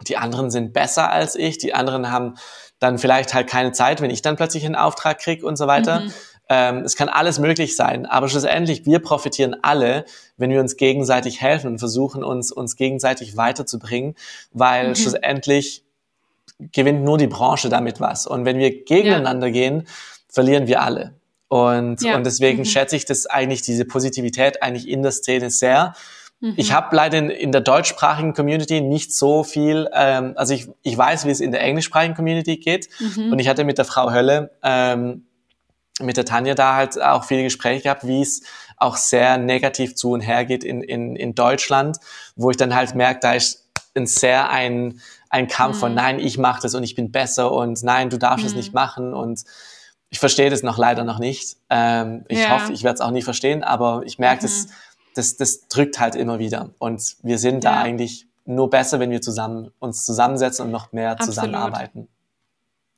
die 0.06 0.18
anderen 0.18 0.52
sind 0.52 0.74
besser 0.74 1.12
als 1.12 1.36
ich, 1.36 1.58
die 1.58 1.74
anderen 1.74 2.12
haben 2.12 2.36
dann 2.80 3.00
vielleicht 3.00 3.34
halt 3.34 3.48
keine 3.48 3.72
Zeit, 3.72 4.02
wenn 4.02 4.12
ich 4.12 4.22
dann 4.22 4.36
plötzlich 4.36 4.66
einen 4.66 4.76
Auftrag 4.76 5.20
krieg 5.20 5.44
und 5.44 5.58
so 5.58 5.68
weiter. 5.68 6.02
Mhm. 6.02 6.14
Ähm, 6.50 6.78
es 6.84 6.96
kann 6.96 7.10
alles 7.10 7.40
möglich 7.40 7.76
sein, 7.76 8.06
aber 8.06 8.30
schlussendlich, 8.30 8.86
wir 8.86 9.00
profitieren 9.00 9.56
alle, 9.64 10.06
wenn 10.38 10.50
wir 10.50 10.62
uns 10.62 10.78
gegenseitig 10.78 11.42
helfen 11.42 11.72
und 11.72 11.80
versuchen, 11.80 12.24
uns, 12.24 12.52
uns 12.52 12.76
gegenseitig 12.76 13.36
weiterzubringen, 13.36 14.16
weil 14.52 14.90
mhm. 14.90 14.96
schlussendlich 14.96 15.84
gewinnt 16.72 17.04
nur 17.04 17.18
die 17.18 17.28
Branche 17.28 17.70
damit 17.70 18.00
was. 18.00 18.28
Und 18.28 18.46
wenn 18.46 18.60
wir 18.60 18.84
gegeneinander 18.84 19.48
ja. 19.48 19.54
gehen, 19.54 19.88
verlieren 20.30 20.68
wir 20.68 20.82
alle. 20.82 21.16
Und, 21.50 22.02
ja. 22.02 22.16
und 22.16 22.26
deswegen 22.26 22.60
mhm. 22.60 22.66
schätze 22.66 22.96
ich 22.96 23.06
das 23.06 23.26
eigentlich, 23.26 23.62
diese 23.62 23.86
Positivität 23.86 24.64
eigentlich 24.64 24.88
in 24.88 25.02
der 25.02 25.12
Szene 25.12 25.50
sehr. 25.50 25.94
Mhm. 26.40 26.54
Ich 26.56 26.72
habe 26.72 26.96
leider 26.96 27.18
in, 27.18 27.30
in, 27.30 27.52
der 27.52 27.62
deutschsprachigen 27.62 28.34
Community 28.34 28.82
nicht 28.82 29.14
so 29.14 29.44
viel, 29.44 29.90
ähm, 29.94 30.34
also 30.36 30.54
ich, 30.54 30.70
ich 30.84 30.98
weiß, 30.98 31.26
wie 31.26 31.32
es 31.32 31.40
in 31.40 31.52
der 31.52 31.62
englischsprachigen 31.62 32.16
Community 32.16 32.58
geht. 32.58 32.90
Mhm. 33.00 33.32
Und 33.32 33.40
ich 33.40 33.48
hatte 33.48 33.64
mit 33.64 33.78
der 33.78 33.86
Frau 33.86 34.12
Hölle 34.12 34.52
ähm, 34.64 35.28
mit 36.00 36.18
der 36.18 36.26
Tanja 36.26 36.54
da 36.54 36.76
halt 36.76 37.02
auch 37.02 37.24
viele 37.24 37.44
Gespräche 37.44 37.84
gehabt, 37.84 38.06
wie 38.06 38.22
es 38.22 38.44
auch 38.78 38.98
sehr 38.98 39.38
negativ 39.38 39.96
zu 39.96 40.12
und 40.12 40.22
her 40.22 40.46
geht 40.46 40.64
in, 40.64 40.82
in, 40.84 41.16
in 41.16 41.34
Deutschland, 41.34 41.98
wo 42.36 42.52
ich 42.52 42.58
dann 42.58 42.76
halt 42.76 42.94
merke, 42.94 43.20
da 43.22 43.34
ist 43.34 43.68
ein 43.96 44.06
sehr 44.06 44.52
ein, 44.52 45.02
ein 45.30 45.48
Kampf 45.48 45.78
mhm. 45.78 45.80
von 45.80 45.94
nein, 45.96 46.20
ich 46.20 46.38
mache 46.38 46.62
das 46.62 46.76
und 46.76 46.84
ich 46.84 46.94
bin 46.94 47.12
besser 47.12 47.52
und 47.52 47.82
nein, 47.84 48.12
du 48.12 48.18
darfst 48.18 48.46
es 48.46 48.52
mhm. 48.52 48.60
nicht 48.60 48.74
machen 48.74 49.14
und 49.14 49.44
ich 50.10 50.20
verstehe 50.20 50.50
das 50.50 50.64
noch 50.64 50.78
leider 50.78 51.04
noch 51.04 51.20
nicht. 51.20 51.58
Ähm, 51.70 52.24
ich 52.30 52.40
ja. 52.40 52.52
hoffe, 52.52 52.72
ich 52.72 52.84
werde 52.84 52.96
es 52.96 53.02
auch 53.02 53.12
nie 53.12 53.24
verstehen, 53.24 53.64
aber 53.64 54.04
ich 54.06 54.20
merke, 54.20 54.44
mhm. 54.44 54.48
das, 54.48 54.68
das, 55.18 55.38
das 55.38 55.68
drückt 55.68 56.00
halt 56.00 56.16
immer 56.16 56.40
wieder 56.40 56.72
und 56.80 57.18
wir 57.24 57.38
sind 57.38 57.64
ja. 57.64 57.72
da 57.72 57.82
eigentlich 57.82 58.28
nur 58.46 58.70
besser, 58.70 59.00
wenn 59.00 59.12
wir 59.12 59.22
zusammen 59.22 59.72
uns 59.80 60.06
zusammensetzen 60.06 60.66
und 60.66 60.72
noch 60.72 60.94
mehr 60.94 61.12
Absolut. 61.12 61.36
zusammenarbeiten. 61.36 62.08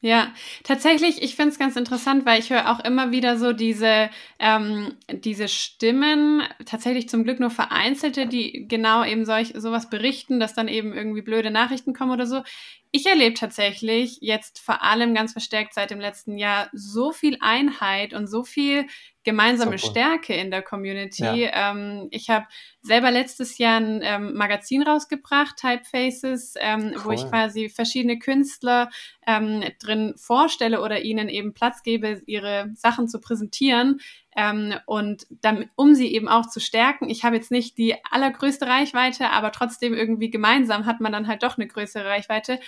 Ja, 0.01 0.33
tatsächlich, 0.63 1.21
ich 1.21 1.35
finde 1.35 1.51
es 1.51 1.59
ganz 1.59 1.75
interessant, 1.75 2.25
weil 2.25 2.39
ich 2.39 2.51
höre 2.51 2.71
auch 2.71 2.79
immer 2.79 3.11
wieder 3.11 3.37
so 3.37 3.51
diese, 3.51 4.09
ähm, 4.39 4.93
diese 5.11 5.49
Stimmen, 5.49 6.41
tatsächlich 6.65 7.09
zum 7.09 7.25
Glück 7.25 7.41
nur 7.41 7.49
vereinzelte, 7.49 8.25
die 8.25 8.65
genau 8.69 9.03
eben 9.03 9.25
solch 9.25 9.51
sowas 9.57 9.89
berichten, 9.89 10.39
dass 10.39 10.53
dann 10.53 10.69
eben 10.69 10.93
irgendwie 10.93 11.21
blöde 11.21 11.51
Nachrichten 11.51 11.93
kommen 11.93 12.11
oder 12.11 12.27
so. 12.27 12.43
Ich 12.91 13.07
erlebe 13.07 13.33
tatsächlich 13.33 14.19
jetzt 14.21 14.59
vor 14.59 14.83
allem 14.83 15.13
ganz 15.13 15.33
verstärkt 15.33 15.73
seit 15.73 15.91
dem 15.91 15.99
letzten 15.99 16.37
Jahr 16.37 16.69
so 16.71 17.11
viel 17.11 17.37
Einheit 17.41 18.13
und 18.13 18.27
so 18.27 18.45
viel 18.45 18.85
gemeinsame 19.29 19.77
Super. 19.77 19.91
Stärke 19.91 20.33
in 20.33 20.49
der 20.49 20.63
Community. 20.63 21.43
Ja. 21.43 21.71
Ähm, 21.71 22.07
ich 22.09 22.31
habe 22.31 22.47
selber 22.81 23.11
letztes 23.11 23.59
Jahr 23.59 23.79
ein 23.79 24.01
ähm, 24.03 24.33
Magazin 24.33 24.81
rausgebracht, 24.81 25.55
Typefaces, 25.57 26.55
ähm, 26.59 26.93
cool. 26.95 27.05
wo 27.05 27.11
ich 27.11 27.23
quasi 27.29 27.69
verschiedene 27.69 28.17
Künstler 28.17 28.89
ähm, 29.27 29.63
drin 29.79 30.15
vorstelle 30.17 30.81
oder 30.81 31.01
ihnen 31.01 31.29
eben 31.29 31.53
Platz 31.53 31.83
gebe, 31.83 32.23
ihre 32.25 32.71
Sachen 32.73 33.07
zu 33.07 33.19
präsentieren. 33.21 33.99
Ähm, 34.35 34.73
und 34.87 35.27
damit, 35.29 35.69
um 35.75 35.93
sie 35.93 36.11
eben 36.11 36.27
auch 36.27 36.47
zu 36.47 36.59
stärken. 36.59 37.07
Ich 37.09 37.23
habe 37.23 37.35
jetzt 37.35 37.51
nicht 37.51 37.77
die 37.77 37.95
allergrößte 38.09 38.65
Reichweite, 38.65 39.29
aber 39.29 39.51
trotzdem 39.51 39.93
irgendwie 39.93 40.31
gemeinsam 40.31 40.87
hat 40.87 41.01
man 41.01 41.11
dann 41.11 41.27
halt 41.27 41.43
doch 41.43 41.57
eine 41.57 41.67
größere 41.67 42.05
Reichweite. 42.05 42.59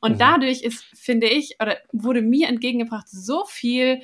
Und 0.00 0.12
mhm. 0.12 0.18
dadurch 0.18 0.62
ist, 0.62 0.84
finde 0.94 1.28
ich, 1.28 1.56
oder 1.62 1.78
wurde 1.92 2.20
mir 2.20 2.48
entgegengebracht, 2.48 3.08
so 3.08 3.44
viel 3.46 4.02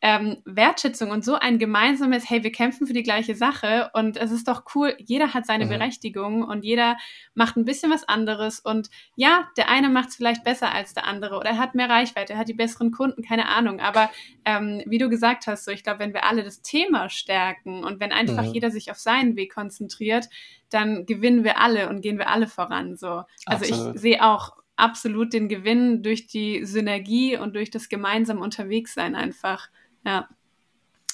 ähm, 0.00 0.36
Wertschätzung 0.44 1.10
und 1.10 1.24
so 1.24 1.34
ein 1.34 1.58
gemeinsames, 1.58 2.30
hey, 2.30 2.44
wir 2.44 2.52
kämpfen 2.52 2.86
für 2.86 2.92
die 2.92 3.02
gleiche 3.02 3.34
Sache 3.34 3.90
und 3.94 4.16
es 4.16 4.30
ist 4.30 4.46
doch 4.46 4.62
cool, 4.74 4.94
jeder 4.98 5.34
hat 5.34 5.44
seine 5.44 5.64
mhm. 5.64 5.70
Berechtigung 5.70 6.44
und 6.44 6.64
jeder 6.64 6.96
macht 7.34 7.56
ein 7.56 7.64
bisschen 7.64 7.90
was 7.90 8.08
anderes 8.08 8.60
und 8.60 8.90
ja, 9.16 9.48
der 9.56 9.68
eine 9.68 9.88
macht 9.88 10.10
es 10.10 10.16
vielleicht 10.16 10.44
besser 10.44 10.72
als 10.72 10.94
der 10.94 11.04
andere 11.04 11.36
oder 11.36 11.50
er 11.50 11.58
hat 11.58 11.74
mehr 11.74 11.90
Reichweite, 11.90 12.34
er 12.34 12.38
hat 12.38 12.48
die 12.48 12.54
besseren 12.54 12.92
Kunden, 12.92 13.22
keine 13.22 13.48
Ahnung, 13.48 13.80
aber 13.80 14.08
ähm, 14.44 14.82
wie 14.86 14.98
du 14.98 15.08
gesagt 15.08 15.48
hast, 15.48 15.64
so 15.64 15.72
ich 15.72 15.82
glaube, 15.82 15.98
wenn 15.98 16.14
wir 16.14 16.24
alle 16.24 16.44
das 16.44 16.62
Thema 16.62 17.08
stärken 17.08 17.82
und 17.82 17.98
wenn 17.98 18.12
einfach 18.12 18.44
mhm. 18.44 18.52
jeder 18.52 18.70
sich 18.70 18.92
auf 18.92 18.98
seinen 18.98 19.34
Weg 19.34 19.52
konzentriert, 19.52 20.28
dann 20.70 21.06
gewinnen 21.06 21.42
wir 21.42 21.60
alle 21.60 21.88
und 21.88 22.02
gehen 22.02 22.18
wir 22.18 22.28
alle 22.28 22.46
voran, 22.46 22.96
so. 22.96 23.22
Also 23.46 23.64
Absolut. 23.64 23.94
ich 23.96 24.00
sehe 24.00 24.24
auch 24.24 24.52
absolut 24.76 25.32
den 25.32 25.48
Gewinn 25.48 26.02
durch 26.02 26.28
die 26.28 26.64
Synergie 26.64 27.36
und 27.36 27.56
durch 27.56 27.70
das 27.70 27.88
gemeinsam 27.88 28.40
unterwegs 28.40 28.94
sein 28.94 29.16
einfach. 29.16 29.68
Ja. 30.08 30.26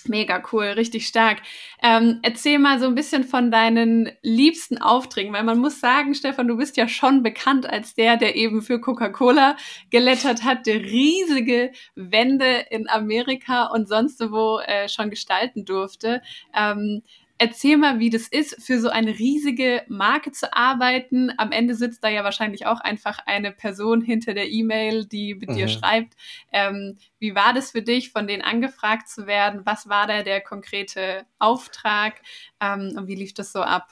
Mega 0.06 0.40
cool, 0.52 0.66
richtig 0.66 1.08
stark. 1.08 1.40
Ähm, 1.82 2.20
erzähl 2.22 2.58
mal 2.58 2.78
so 2.78 2.86
ein 2.86 2.94
bisschen 2.94 3.24
von 3.24 3.50
deinen 3.50 4.12
liebsten 4.22 4.76
Aufträgen, 4.76 5.32
weil 5.32 5.44
man 5.44 5.58
muss 5.58 5.80
sagen, 5.80 6.14
Stefan, 6.14 6.46
du 6.46 6.58
bist 6.58 6.76
ja 6.76 6.86
schon 6.88 7.22
bekannt 7.22 7.66
als 7.66 7.94
der, 7.94 8.18
der 8.18 8.36
eben 8.36 8.60
für 8.60 8.80
Coca-Cola 8.80 9.56
gelettert 9.90 10.44
hat, 10.44 10.66
der 10.66 10.80
riesige 10.80 11.72
Wände 11.96 12.66
in 12.70 12.88
Amerika 12.88 13.64
und 13.64 13.88
sonst 13.88 14.20
wo 14.30 14.60
äh, 14.60 14.88
schon 14.90 15.08
gestalten 15.10 15.64
durfte. 15.64 16.20
Ähm, 16.54 17.02
Erzähl 17.44 17.76
mal, 17.76 17.98
wie 17.98 18.08
das 18.08 18.26
ist, 18.26 18.56
für 18.64 18.80
so 18.80 18.88
eine 18.88 19.18
riesige 19.18 19.82
Marke 19.86 20.32
zu 20.32 20.56
arbeiten. 20.56 21.30
Am 21.36 21.52
Ende 21.52 21.74
sitzt 21.74 22.02
da 22.02 22.08
ja 22.08 22.24
wahrscheinlich 22.24 22.64
auch 22.64 22.80
einfach 22.80 23.18
eine 23.26 23.52
Person 23.52 24.00
hinter 24.00 24.32
der 24.32 24.48
E-Mail, 24.48 25.04
die 25.04 25.34
mit 25.34 25.50
mhm. 25.50 25.54
dir 25.56 25.68
schreibt. 25.68 26.14
Ähm, 26.52 26.96
wie 27.18 27.34
war 27.34 27.52
das 27.52 27.72
für 27.72 27.82
dich, 27.82 28.12
von 28.12 28.26
denen 28.26 28.40
angefragt 28.40 29.10
zu 29.10 29.26
werden? 29.26 29.60
Was 29.64 29.90
war 29.90 30.06
da 30.06 30.22
der 30.22 30.40
konkrete 30.40 31.26
Auftrag? 31.38 32.14
Ähm, 32.62 32.94
und 32.96 33.08
wie 33.08 33.14
lief 33.14 33.34
das 33.34 33.52
so 33.52 33.60
ab? 33.60 33.88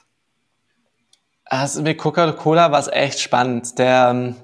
Also 1.45 1.83
mit 1.83 1.99
Coca-Cola 1.99 2.71
war 2.71 2.79
es 2.79 2.87
echt 2.87 3.19
spannend. 3.19 3.77
Der, 3.77 4.09
ähm, 4.09 4.35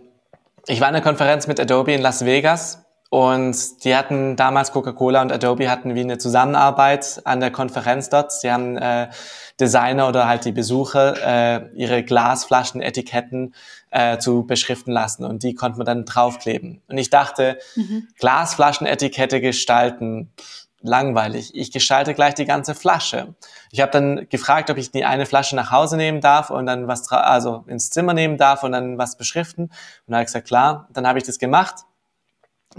ich 0.67 0.81
war 0.81 0.89
in 0.89 0.93
einer 0.93 1.03
Konferenz 1.03 1.47
mit 1.47 1.59
Adobe 1.59 1.93
in 1.93 2.01
Las 2.03 2.25
Vegas 2.25 2.85
und 3.09 3.83
die 3.83 3.95
hatten 3.95 4.35
damals 4.35 4.71
Coca-Cola 4.71 5.23
und 5.23 5.31
Adobe 5.31 5.69
hatten 5.69 5.95
wie 5.95 6.01
eine 6.01 6.19
Zusammenarbeit 6.19 7.21
an 7.25 7.39
der 7.39 7.49
Konferenz 7.49 8.09
dort. 8.09 8.31
Sie 8.31 8.51
haben 8.51 8.77
äh, 8.77 9.09
Designer 9.59 10.07
oder 10.07 10.27
halt 10.27 10.45
die 10.45 10.51
Besucher 10.51 11.15
äh, 11.57 11.69
ihre 11.73 12.03
Glasflaschen, 12.03 12.81
Etiketten 12.81 13.55
äh, 13.89 14.19
zu 14.19 14.45
beschriften 14.45 14.91
lassen 14.91 15.25
und 15.25 15.41
die 15.41 15.55
konnte 15.55 15.79
man 15.79 15.87
dann 15.87 16.05
draufkleben. 16.05 16.83
Und 16.87 16.99
ich 16.99 17.09
dachte, 17.09 17.57
mhm. 17.75 18.07
Glasflaschenetikette 18.19 19.41
gestalten, 19.41 20.31
langweilig. 20.81 21.55
Ich 21.55 21.71
gestalte 21.71 22.13
gleich 22.13 22.35
die 22.35 22.45
ganze 22.45 22.75
Flasche. 22.75 23.33
Ich 23.71 23.81
habe 23.81 23.91
dann 23.91 24.29
gefragt, 24.29 24.69
ob 24.69 24.77
ich 24.77 24.91
die 24.91 25.03
eine 25.03 25.25
Flasche 25.25 25.55
nach 25.55 25.71
Hause 25.71 25.97
nehmen 25.97 26.21
darf 26.21 26.51
und 26.51 26.67
dann 26.67 26.87
was, 26.87 27.11
also 27.11 27.63
ins 27.65 27.89
Zimmer 27.89 28.13
nehmen 28.13 28.37
darf 28.37 28.63
und 28.63 28.71
dann 28.71 28.99
was 28.99 29.17
beschriften. 29.17 29.63
Und 29.63 29.71
dann 30.07 30.17
habe 30.17 30.23
ich 30.23 30.27
gesagt, 30.27 30.47
klar. 30.47 30.87
Dann 30.93 31.07
habe 31.07 31.17
ich 31.17 31.25
das 31.25 31.39
gemacht 31.39 31.85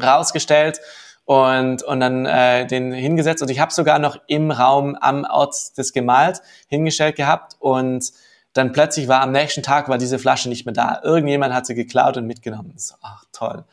rausgestellt 0.01 0.81
und, 1.25 1.83
und 1.83 2.01
dann 2.01 2.27
äh, 2.27 2.67
den 2.67 2.93
hingesetzt. 2.93 3.43
Und 3.43 3.51
ich 3.51 3.61
habe 3.61 3.73
sogar 3.73 3.99
noch 3.99 4.19
im 4.27 4.51
Raum 4.51 4.97
am 5.01 5.25
Ort 5.25 5.55
das 5.77 5.93
gemalt, 5.93 6.43
hingestellt 6.69 7.17
gehabt 7.17 7.57
und 7.59 8.13
dann 8.53 8.73
plötzlich 8.73 9.07
war 9.07 9.23
am 9.23 9.33
nächsten 9.33 9.63
Tag 9.63 9.89
war 9.89 9.99
diese 9.99 10.19
Flasche 10.19 10.49
nicht 10.49 10.67
mehr 10.67 10.75
da. 10.75 11.01
Irgendjemand 11.05 11.55
hat 11.55 11.67
sie 11.67 11.75
geklaut 11.75 12.17
und 12.17 12.27
mitgenommen. 12.27 12.75
So, 12.77 12.97
ach 13.01 13.25
toll. 13.33 13.65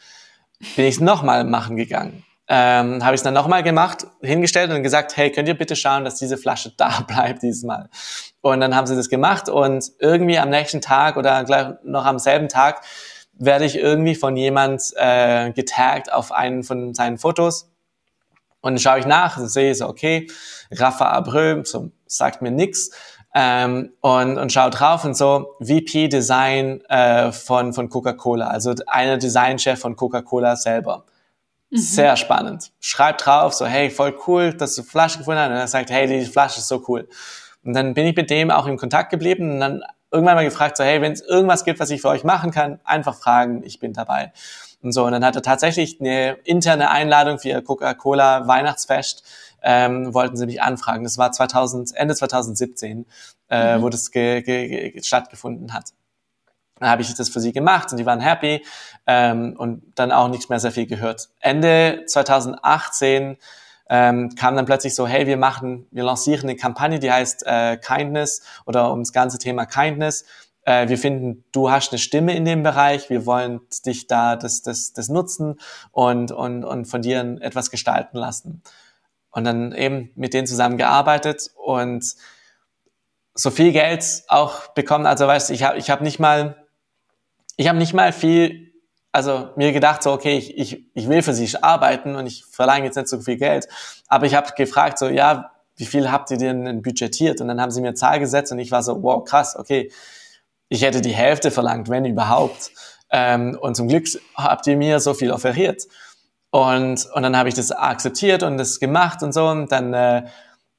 Bin 0.75 0.85
ich 0.85 0.99
nochmal 0.99 1.43
machen 1.45 1.77
gegangen. 1.77 2.23
Ähm, 2.49 3.03
habe 3.03 3.13
ich 3.13 3.19
es 3.19 3.23
dann 3.23 3.33
nochmal 3.33 3.61
gemacht, 3.61 4.07
hingestellt 4.21 4.71
und 4.71 4.81
gesagt, 4.81 5.17
hey, 5.17 5.31
könnt 5.31 5.49
ihr 5.49 5.57
bitte 5.57 5.75
schauen, 5.75 6.05
dass 6.05 6.15
diese 6.15 6.37
Flasche 6.37 6.71
da 6.77 7.01
bleibt 7.01 7.43
dieses 7.43 7.63
Mal. 7.63 7.89
Und 8.41 8.61
dann 8.61 8.75
haben 8.75 8.87
sie 8.87 8.95
das 8.95 9.09
gemacht 9.09 9.49
und 9.49 9.91
irgendwie 9.99 10.37
am 10.37 10.49
nächsten 10.49 10.79
Tag 10.79 11.17
oder 11.17 11.43
gleich 11.43 11.73
noch 11.83 12.05
am 12.05 12.19
selben 12.19 12.47
Tag 12.47 12.81
werde 13.39 13.65
ich 13.65 13.77
irgendwie 13.77 14.15
von 14.15 14.35
jemand 14.35 14.93
äh, 14.95 15.51
getaggt 15.51 16.11
auf 16.11 16.31
einen 16.31 16.63
von 16.63 16.93
seinen 16.93 17.17
Fotos. 17.17 17.71
Und 18.61 18.73
dann 18.73 18.79
schaue 18.79 18.99
ich 18.99 19.05
nach 19.05 19.37
und 19.37 19.47
sehe 19.47 19.73
so, 19.75 19.87
okay, 19.87 20.27
Rafa 20.71 21.09
Abreu, 21.09 21.63
so 21.63 21.91
sagt 22.05 22.41
mir 22.41 22.51
nix. 22.51 22.91
Ähm, 23.35 23.93
und, 24.01 24.37
und 24.37 24.51
schaue 24.51 24.71
drauf 24.71 25.05
und 25.05 25.15
so, 25.15 25.55
VP 25.61 26.07
Design 26.07 26.81
äh, 26.89 27.31
von, 27.31 27.73
von 27.73 27.87
Coca-Cola, 27.89 28.47
also 28.47 28.73
einer 28.87 29.17
Designchef 29.17 29.79
von 29.79 29.95
Coca-Cola 29.95 30.55
selber. 30.55 31.05
Mhm. 31.69 31.77
Sehr 31.77 32.15
spannend. 32.15 32.71
Schreibt 32.79 33.25
drauf, 33.25 33.53
so, 33.53 33.65
hey, 33.65 33.89
voll 33.89 34.17
cool, 34.25 34.53
dass 34.53 34.75
du 34.75 34.83
Flasche 34.83 35.19
gefunden 35.19 35.39
hast. 35.39 35.49
Und 35.49 35.55
er 35.55 35.67
sagt, 35.67 35.91
hey, 35.91 36.07
die 36.07 36.25
Flasche 36.25 36.59
ist 36.59 36.67
so 36.67 36.83
cool. 36.87 37.07
Und 37.63 37.73
dann 37.73 37.93
bin 37.93 38.07
ich 38.07 38.15
mit 38.15 38.29
dem 38.29 38.49
auch 38.49 38.65
in 38.65 38.77
Kontakt 38.77 39.11
geblieben 39.11 39.51
und 39.51 39.59
dann 39.59 39.83
irgendwann 40.11 40.35
mal 40.35 40.45
gefragt, 40.45 40.77
so 40.77 40.83
hey, 40.83 41.01
wenn 41.01 41.11
es 41.11 41.21
irgendwas 41.21 41.65
gibt, 41.65 41.79
was 41.79 41.89
ich 41.89 42.01
für 42.01 42.09
euch 42.09 42.23
machen 42.23 42.51
kann, 42.51 42.79
einfach 42.83 43.15
fragen, 43.15 43.63
ich 43.63 43.79
bin 43.79 43.93
dabei. 43.93 44.31
Und 44.81 44.91
so, 44.91 45.05
und 45.05 45.11
dann 45.11 45.25
hat 45.25 45.35
er 45.35 45.41
tatsächlich 45.41 45.99
eine 45.99 46.33
interne 46.43 46.89
Einladung 46.91 47.39
für 47.39 47.49
ihr 47.49 47.61
Coca-Cola 47.61 48.47
Weihnachtsfest, 48.47 49.23
ähm, 49.63 50.13
wollten 50.13 50.37
sie 50.37 50.45
mich 50.45 50.61
anfragen. 50.61 51.03
Das 51.03 51.17
war 51.17 51.31
2000, 51.31 51.95
Ende 51.95 52.15
2017, 52.15 53.05
äh, 53.49 53.77
mhm. 53.77 53.81
wo 53.81 53.89
das 53.89 54.11
ge, 54.11 54.41
ge, 54.41 54.91
ge, 54.91 55.03
stattgefunden 55.03 55.73
hat. 55.73 55.91
Dann 56.79 56.89
habe 56.89 57.01
ich 57.01 57.13
das 57.13 57.29
für 57.29 57.39
sie 57.39 57.53
gemacht 57.53 57.91
und 57.91 57.97
die 57.97 58.05
waren 58.05 58.19
happy 58.19 58.63
ähm, 59.07 59.55
und 59.57 59.81
dann 59.95 60.11
auch 60.11 60.27
nicht 60.27 60.49
mehr 60.49 60.59
sehr 60.59 60.71
viel 60.71 60.85
gehört. 60.85 61.29
Ende 61.39 62.03
2018 62.05 63.37
ähm, 63.89 64.35
kam 64.35 64.55
dann 64.55 64.65
plötzlich 64.65 64.95
so, 64.95 65.07
hey, 65.07 65.27
wir 65.27 65.37
machen, 65.37 65.87
wir 65.91 66.03
lancieren 66.03 66.49
eine 66.49 66.55
Kampagne, 66.55 66.99
die 66.99 67.11
heißt 67.11 67.45
äh, 67.45 67.77
Kindness 67.77 68.41
oder 68.65 68.91
ums 68.91 69.13
ganze 69.13 69.37
Thema 69.37 69.65
Kindness. 69.65 70.25
Äh, 70.63 70.89
wir 70.89 70.97
finden, 70.97 71.45
du 71.51 71.71
hast 71.71 71.91
eine 71.91 71.99
Stimme 71.99 72.35
in 72.35 72.43
dem 72.43 72.63
Bereich, 72.63 73.09
wir 73.09 73.25
wollen 73.25 73.61
dich 73.85 74.07
da 74.07 74.35
das, 74.35 74.61
das, 74.61 74.93
das 74.93 75.07
nutzen 75.07 75.59
und, 75.91 76.31
und, 76.31 76.65
und 76.65 76.85
von 76.85 77.01
dir 77.01 77.37
etwas 77.39 77.71
gestalten 77.71 78.17
lassen. 78.17 78.61
Und 79.31 79.45
dann 79.45 79.71
eben 79.71 80.11
mit 80.15 80.33
denen 80.33 80.47
zusammengearbeitet 80.47 81.51
und 81.55 82.15
so 83.33 83.51
viel 83.51 83.71
Geld 83.71 84.23
auch 84.27 84.67
bekommen. 84.69 85.05
Also 85.05 85.27
weißt 85.27 85.51
ich 85.51 85.63
habe 85.63 85.77
ich 85.77 85.89
hab 85.89 86.01
nicht 86.01 86.19
mal, 86.19 86.67
ich 87.55 87.67
habe 87.67 87.77
nicht 87.77 87.93
mal 87.93 88.11
viel 88.11 88.66
also 89.17 89.49
mir 89.55 89.71
gedacht, 89.71 90.03
so, 90.03 90.11
okay, 90.11 90.37
ich, 90.37 90.55
ich, 90.55 90.85
ich 90.93 91.09
will 91.09 91.23
für 91.23 91.33
sie 91.33 91.51
arbeiten 91.63 92.15
und 92.15 92.27
ich 92.27 92.45
verlange 92.45 92.85
jetzt 92.85 92.97
nicht 92.97 93.07
so 93.07 93.19
viel 93.19 93.37
Geld. 93.37 93.67
Aber 94.07 94.27
ich 94.27 94.35
habe 94.35 94.51
gefragt, 94.55 94.99
so, 94.99 95.07
ja, 95.07 95.49
wie 95.75 95.87
viel 95.87 96.11
habt 96.11 96.29
ihr 96.29 96.37
denn 96.37 96.83
budgetiert? 96.83 97.41
Und 97.41 97.47
dann 97.47 97.59
haben 97.59 97.71
sie 97.71 97.81
mir 97.81 97.95
Zahl 97.95 98.19
gesetzt 98.19 98.51
und 98.51 98.59
ich 98.59 98.69
war 98.69 98.83
so, 98.83 99.01
wow, 99.01 99.23
krass, 99.23 99.55
okay, 99.57 99.91
ich 100.69 100.83
hätte 100.83 101.01
die 101.01 101.15
Hälfte 101.15 101.49
verlangt, 101.49 101.89
wenn 101.89 102.05
überhaupt. 102.05 102.69
Ähm, 103.09 103.57
und 103.59 103.73
zum 103.73 103.87
Glück 103.87 104.05
habt 104.35 104.67
ihr 104.67 104.77
mir 104.77 104.99
so 104.99 105.15
viel 105.15 105.31
offeriert. 105.31 105.87
Und, 106.51 107.07
und 107.11 107.23
dann 107.23 107.35
habe 107.35 107.49
ich 107.49 107.55
das 107.55 107.71
akzeptiert 107.71 108.43
und 108.43 108.59
das 108.59 108.79
gemacht 108.79 109.23
und 109.23 109.33
so. 109.33 109.47
Und 109.47 109.71
dann, 109.71 109.95
äh, 109.95 110.27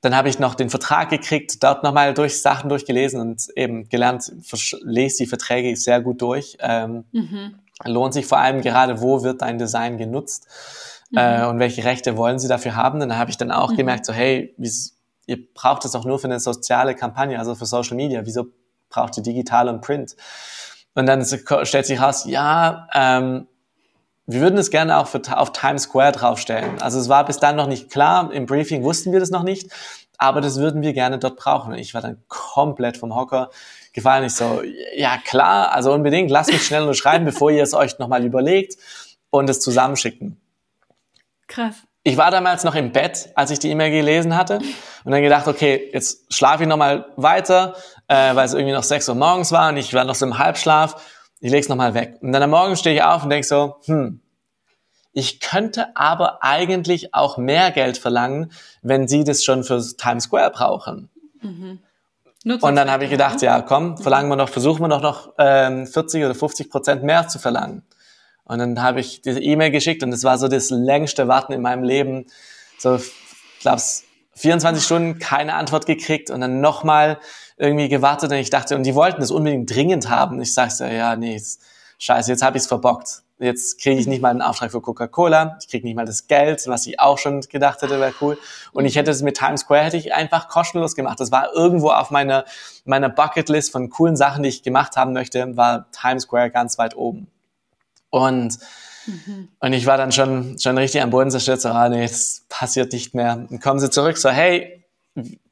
dann 0.01 0.15
habe 0.15 0.29
ich 0.29 0.39
noch 0.39 0.55
den 0.55 0.71
Vertrag 0.71 1.11
gekriegt, 1.11 1.65
dort 1.65 1.83
nochmal 1.83 2.15
durch 2.15 2.41
Sachen 2.41 2.69
durchgelesen 2.69 3.21
und 3.21 3.49
eben 3.57 3.89
gelernt, 3.89 4.31
lese 4.83 5.25
die 5.25 5.27
Verträge 5.27 5.75
sehr 5.75 6.01
gut 6.01 6.23
durch. 6.23 6.57
Ähm, 6.61 7.05
mhm 7.11 7.59
lohnt 7.85 8.15
sich 8.15 8.27
vor 8.27 8.39
allem 8.39 8.61
gerade, 8.61 9.01
wo 9.01 9.23
wird 9.23 9.43
dein 9.43 9.59
Design 9.59 9.99
genutzt 9.99 10.47
mhm. 11.11 11.19
äh, 11.19 11.45
und 11.47 11.59
welche 11.59 11.85
Rechte 11.85 12.17
wollen 12.17 12.39
sie 12.39 12.49
dafür 12.49 12.77
haben. 12.77 13.01
Und 13.01 13.09
da 13.09 13.17
habe 13.17 13.31
ich 13.31 13.37
dann 13.37 13.51
auch 13.51 13.73
mhm. 13.73 13.77
gemerkt, 13.77 14.07
so 14.07 14.13
hey, 14.13 14.55
ihr 15.27 15.55
braucht 15.55 15.85
es 15.85 15.95
auch 15.95 16.05
nur 16.05 16.19
für 16.19 16.27
eine 16.27 16.41
soziale 16.41 16.95
Kampagne, 16.95 17.39
also 17.39 17.55
für 17.55 17.67
Social 17.67 17.97
Media. 17.97 18.23
Wieso 18.25 18.47
braucht 18.89 19.17
ihr 19.17 19.23
digital 19.23 19.69
und 19.69 19.81
Print? 19.81 20.17
Und 20.95 21.07
dann 21.07 21.25
stellt 21.25 21.87
sich 21.87 22.01
raus, 22.01 22.25
ja, 22.27 22.89
ähm, 22.95 23.47
wir 24.27 24.41
würden 24.41 24.59
es 24.59 24.71
gerne 24.71 24.99
auch 24.99 25.07
für, 25.07 25.23
auf 25.35 25.53
Times 25.53 25.85
Square 25.85 26.13
draufstellen. 26.13 26.83
Also 26.83 26.99
es 26.99 27.09
war 27.09 27.25
bis 27.25 27.39
dann 27.39 27.57
noch 27.57 27.67
nicht 27.67 27.91
klar, 27.91 28.33
im 28.33 28.47
Briefing 28.47 28.83
wussten 28.83 29.13
wir 29.13 29.21
das 29.21 29.31
noch 29.31 29.43
nicht, 29.43 29.71
aber 30.19 30.41
das 30.41 30.59
würden 30.59 30.83
wir 30.83 30.93
gerne 30.93 31.19
dort 31.19 31.37
brauchen. 31.37 31.73
Ich 31.75 31.95
war 31.95 32.03
dann 32.03 32.23
komplett 32.29 32.97
vom 32.99 33.15
Hocker 33.15 33.51
gefallen. 33.93 34.25
Ich 34.25 34.35
so, 34.35 34.63
ja 34.97 35.19
klar, 35.19 35.73
also 35.73 35.93
unbedingt, 35.93 36.31
lasst 36.31 36.53
mich 36.53 36.65
schnell 36.65 36.85
nur 36.85 36.95
schreiben, 36.95 37.25
bevor 37.25 37.51
ihr 37.51 37.63
es 37.63 37.75
euch 37.75 37.99
nochmal 37.99 38.25
überlegt 38.25 38.77
und 39.31 39.49
es 39.51 39.61
zusammenschicken. 39.61 40.41
Krass. 41.47 41.77
Ich 42.05 42.17
war 42.17 42.31
damals 42.31 42.65
noch 42.65 42.75
im 42.75 42.93
Bett, 42.93 43.31
als 43.35 43.51
ich 43.51 43.59
die 43.59 43.71
E-Mail 43.71 43.91
gelesen 43.91 44.37
hatte 44.37 44.61
und 45.05 45.13
dann 45.13 45.23
gedacht, 45.23 45.47
okay, 45.49 45.91
jetzt 45.93 46.33
schlafe 46.33 46.63
ich 46.63 46.69
nochmal 46.69 47.07
weiter, 47.17 47.75
äh, 48.07 48.35
weil 48.35 48.47
es 48.47 48.55
irgendwie 48.55 48.73
noch 48.73 48.83
6 48.83 49.09
Uhr 49.09 49.15
morgens 49.15 49.53
war 49.53 49.69
und 49.69 49.77
ich 49.77 49.93
war 49.93 50.05
noch 50.05 50.15
so 50.15 50.25
im 50.25 50.39
Halbschlaf. 50.39 51.03
Ich 51.41 51.51
lege 51.51 51.61
es 51.61 51.69
nochmal 51.69 51.95
weg. 51.95 52.17
Und 52.21 52.33
dann 52.33 52.43
am 52.43 52.51
Morgen 52.51 52.77
stehe 52.77 52.97
ich 52.97 53.03
auf 53.03 53.25
und 53.25 53.31
denke 53.31 53.47
so, 53.47 53.77
hm, 53.85 54.21
ich 55.13 55.41
könnte 55.41 55.97
aber 55.97 56.45
eigentlich 56.45 57.15
auch 57.15 57.39
mehr 57.39 57.73
Geld 57.73 57.99
verlangen, 57.99 58.53
wenn 58.83 59.09
sie 59.09 59.25
das 59.25 59.43
schon 59.43 59.65
für 59.65 59.83
Times 59.97 60.25
Square 60.25 60.51
brauchen. 60.51 61.11
Mhm. 61.43 61.81
Und 62.57 62.77
dann 62.77 62.91
habe 62.91 63.05
ich 63.05 63.11
gedacht, 63.11 63.43
ja, 63.43 63.61
komm, 63.63 63.99
verlangen 63.99 64.29
wir 64.29 64.37
noch, 64.37 64.49
versuchen 64.49 64.81
wir 64.81 64.89
noch, 64.89 65.03
noch 65.03 65.35
ähm, 65.39 65.87
40 65.87 66.25
oder 66.25 66.35
50 66.35 66.71
Prozent 66.71 67.03
mehr 67.03 67.29
zu 67.29 67.39
verlangen. 67.39 67.83
Und 68.45 68.59
dann 68.59 68.83
habe 68.83 69.01
ich 69.01 69.21
diese 69.21 69.41
E-Mail 69.41 69.71
geschickt 69.71 70.03
und 70.03 70.13
es 70.13 70.25
war 70.25 70.39
so 70.39 70.49
das 70.49 70.71
längste 70.71 71.29
Warten 71.29 71.53
in 71.53 71.61
meinem 71.61 71.83
Leben. 71.83 72.27
So, 72.79 72.97
ich 72.97 73.61
glaube, 73.61 73.83
24 74.35 74.83
Stunden 74.83 75.19
keine 75.19 75.55
Antwort 75.55 75.87
gekriegt 75.87 76.31
und 76.31 76.41
dann 76.41 76.61
nochmal 76.61 77.19
irgendwie 77.57 77.89
gewartet 77.89 78.31
und 78.31 78.39
ich 78.39 78.51
dachte, 78.51 78.77
und 78.77 78.85
die 78.85 78.95
wollten 78.95 79.21
das 79.21 79.31
unbedingt 79.31 79.75
dringend 79.75 80.09
haben. 80.09 80.41
Ich 80.41 80.55
sage 80.55 80.71
so, 80.71 80.85
ja, 80.85 81.17
nee, 81.17 81.43
scheiße, 81.99 82.31
jetzt 82.31 82.43
habe 82.43 82.57
ich 82.57 82.63
es 82.63 82.69
verbockt 82.69 83.23
jetzt 83.39 83.81
kriege 83.81 84.01
ich 84.01 84.07
nicht 84.07 84.21
mal 84.21 84.31
einen 84.31 84.43
Auftrag 84.43 84.71
für 84.73 84.81
Coca-Cola, 84.81 85.57
ich 85.61 85.69
kriege 85.69 85.87
nicht 85.87 85.97
mal 85.97 86.05
das 86.05 86.27
Geld, 86.27 86.67
was 86.67 86.87
ich 86.87 86.99
auch 87.01 87.19
schon 87.19 87.41
gedacht 87.41 87.83
hätte, 87.83 88.01
wäre 88.01 88.13
cool. 88.21 88.39
Und 88.73 88.85
ich 88.85 88.97
hätte 88.97 89.11
es 89.11 89.23
mit 89.23 89.37
Times 89.37 89.61
Square 89.61 89.85
hätte 89.85 89.97
ich 89.97 90.15
einfach 90.15 90.49
kostenlos 90.49 90.95
gemacht. 90.95 91.21
Das 91.21 91.31
war 91.31 91.53
irgendwo 91.55 91.91
auf 91.91 92.11
meiner 92.11 92.45
meiner 92.85 93.09
Bucketlist 93.09 93.71
von 93.71 93.91
coolen 93.91 94.17
Sachen, 94.17 94.43
die 94.43 94.49
ich 94.49 94.63
gemacht 94.63 94.97
haben 94.97 95.13
möchte, 95.13 95.57
war 95.57 95.91
Times 95.93 96.25
Square 96.25 96.51
ganz 96.51 96.79
weit 96.79 96.97
oben. 96.97 97.29
Und 98.11 98.59
mhm. 99.07 99.49
und 99.61 99.73
ich 99.73 99.87
war 99.87 99.97
dann 99.97 100.13
schon 100.13 100.59
schon 100.59 100.77
richtig 100.79 101.03
am 101.03 101.11
Boden 101.11 101.31
zerstört, 101.31 101.61
so, 101.61 101.69
ah 101.69 101.89
nee, 101.89 102.03
das 102.03 102.45
passiert 102.49 102.93
nicht 102.93 103.15
mehr. 103.15 103.47
Und 103.49 103.63
kommen 103.63 103.79
sie 103.79 103.91
zurück, 103.91 104.17
so 104.19 104.31
hey, 104.31 104.85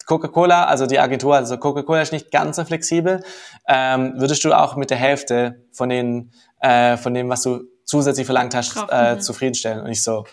Coca-Cola, 0.06 0.66
also 0.66 0.86
die 0.86 1.00
Agentur, 1.00 1.34
also 1.34 1.58
Coca-Cola 1.58 2.00
ist 2.00 2.12
nicht 2.12 2.30
ganz 2.30 2.56
so 2.56 2.64
flexibel. 2.64 3.24
Ähm, 3.66 4.14
würdest 4.16 4.44
du 4.44 4.52
auch 4.52 4.76
mit 4.76 4.90
der 4.90 4.98
Hälfte 4.98 5.66
von 5.72 5.88
den 5.88 6.30
äh, 6.60 6.96
von 6.96 7.12
dem, 7.12 7.28
was 7.28 7.42
du 7.42 7.64
zusätzlich 7.86 8.26
verlangt 8.26 8.54
hast, 8.54 8.76
äh, 8.90 9.14
mhm. 9.14 9.20
zufriedenstellen. 9.20 9.80
Und 9.80 9.90
ich 9.90 10.02
so, 10.02 10.26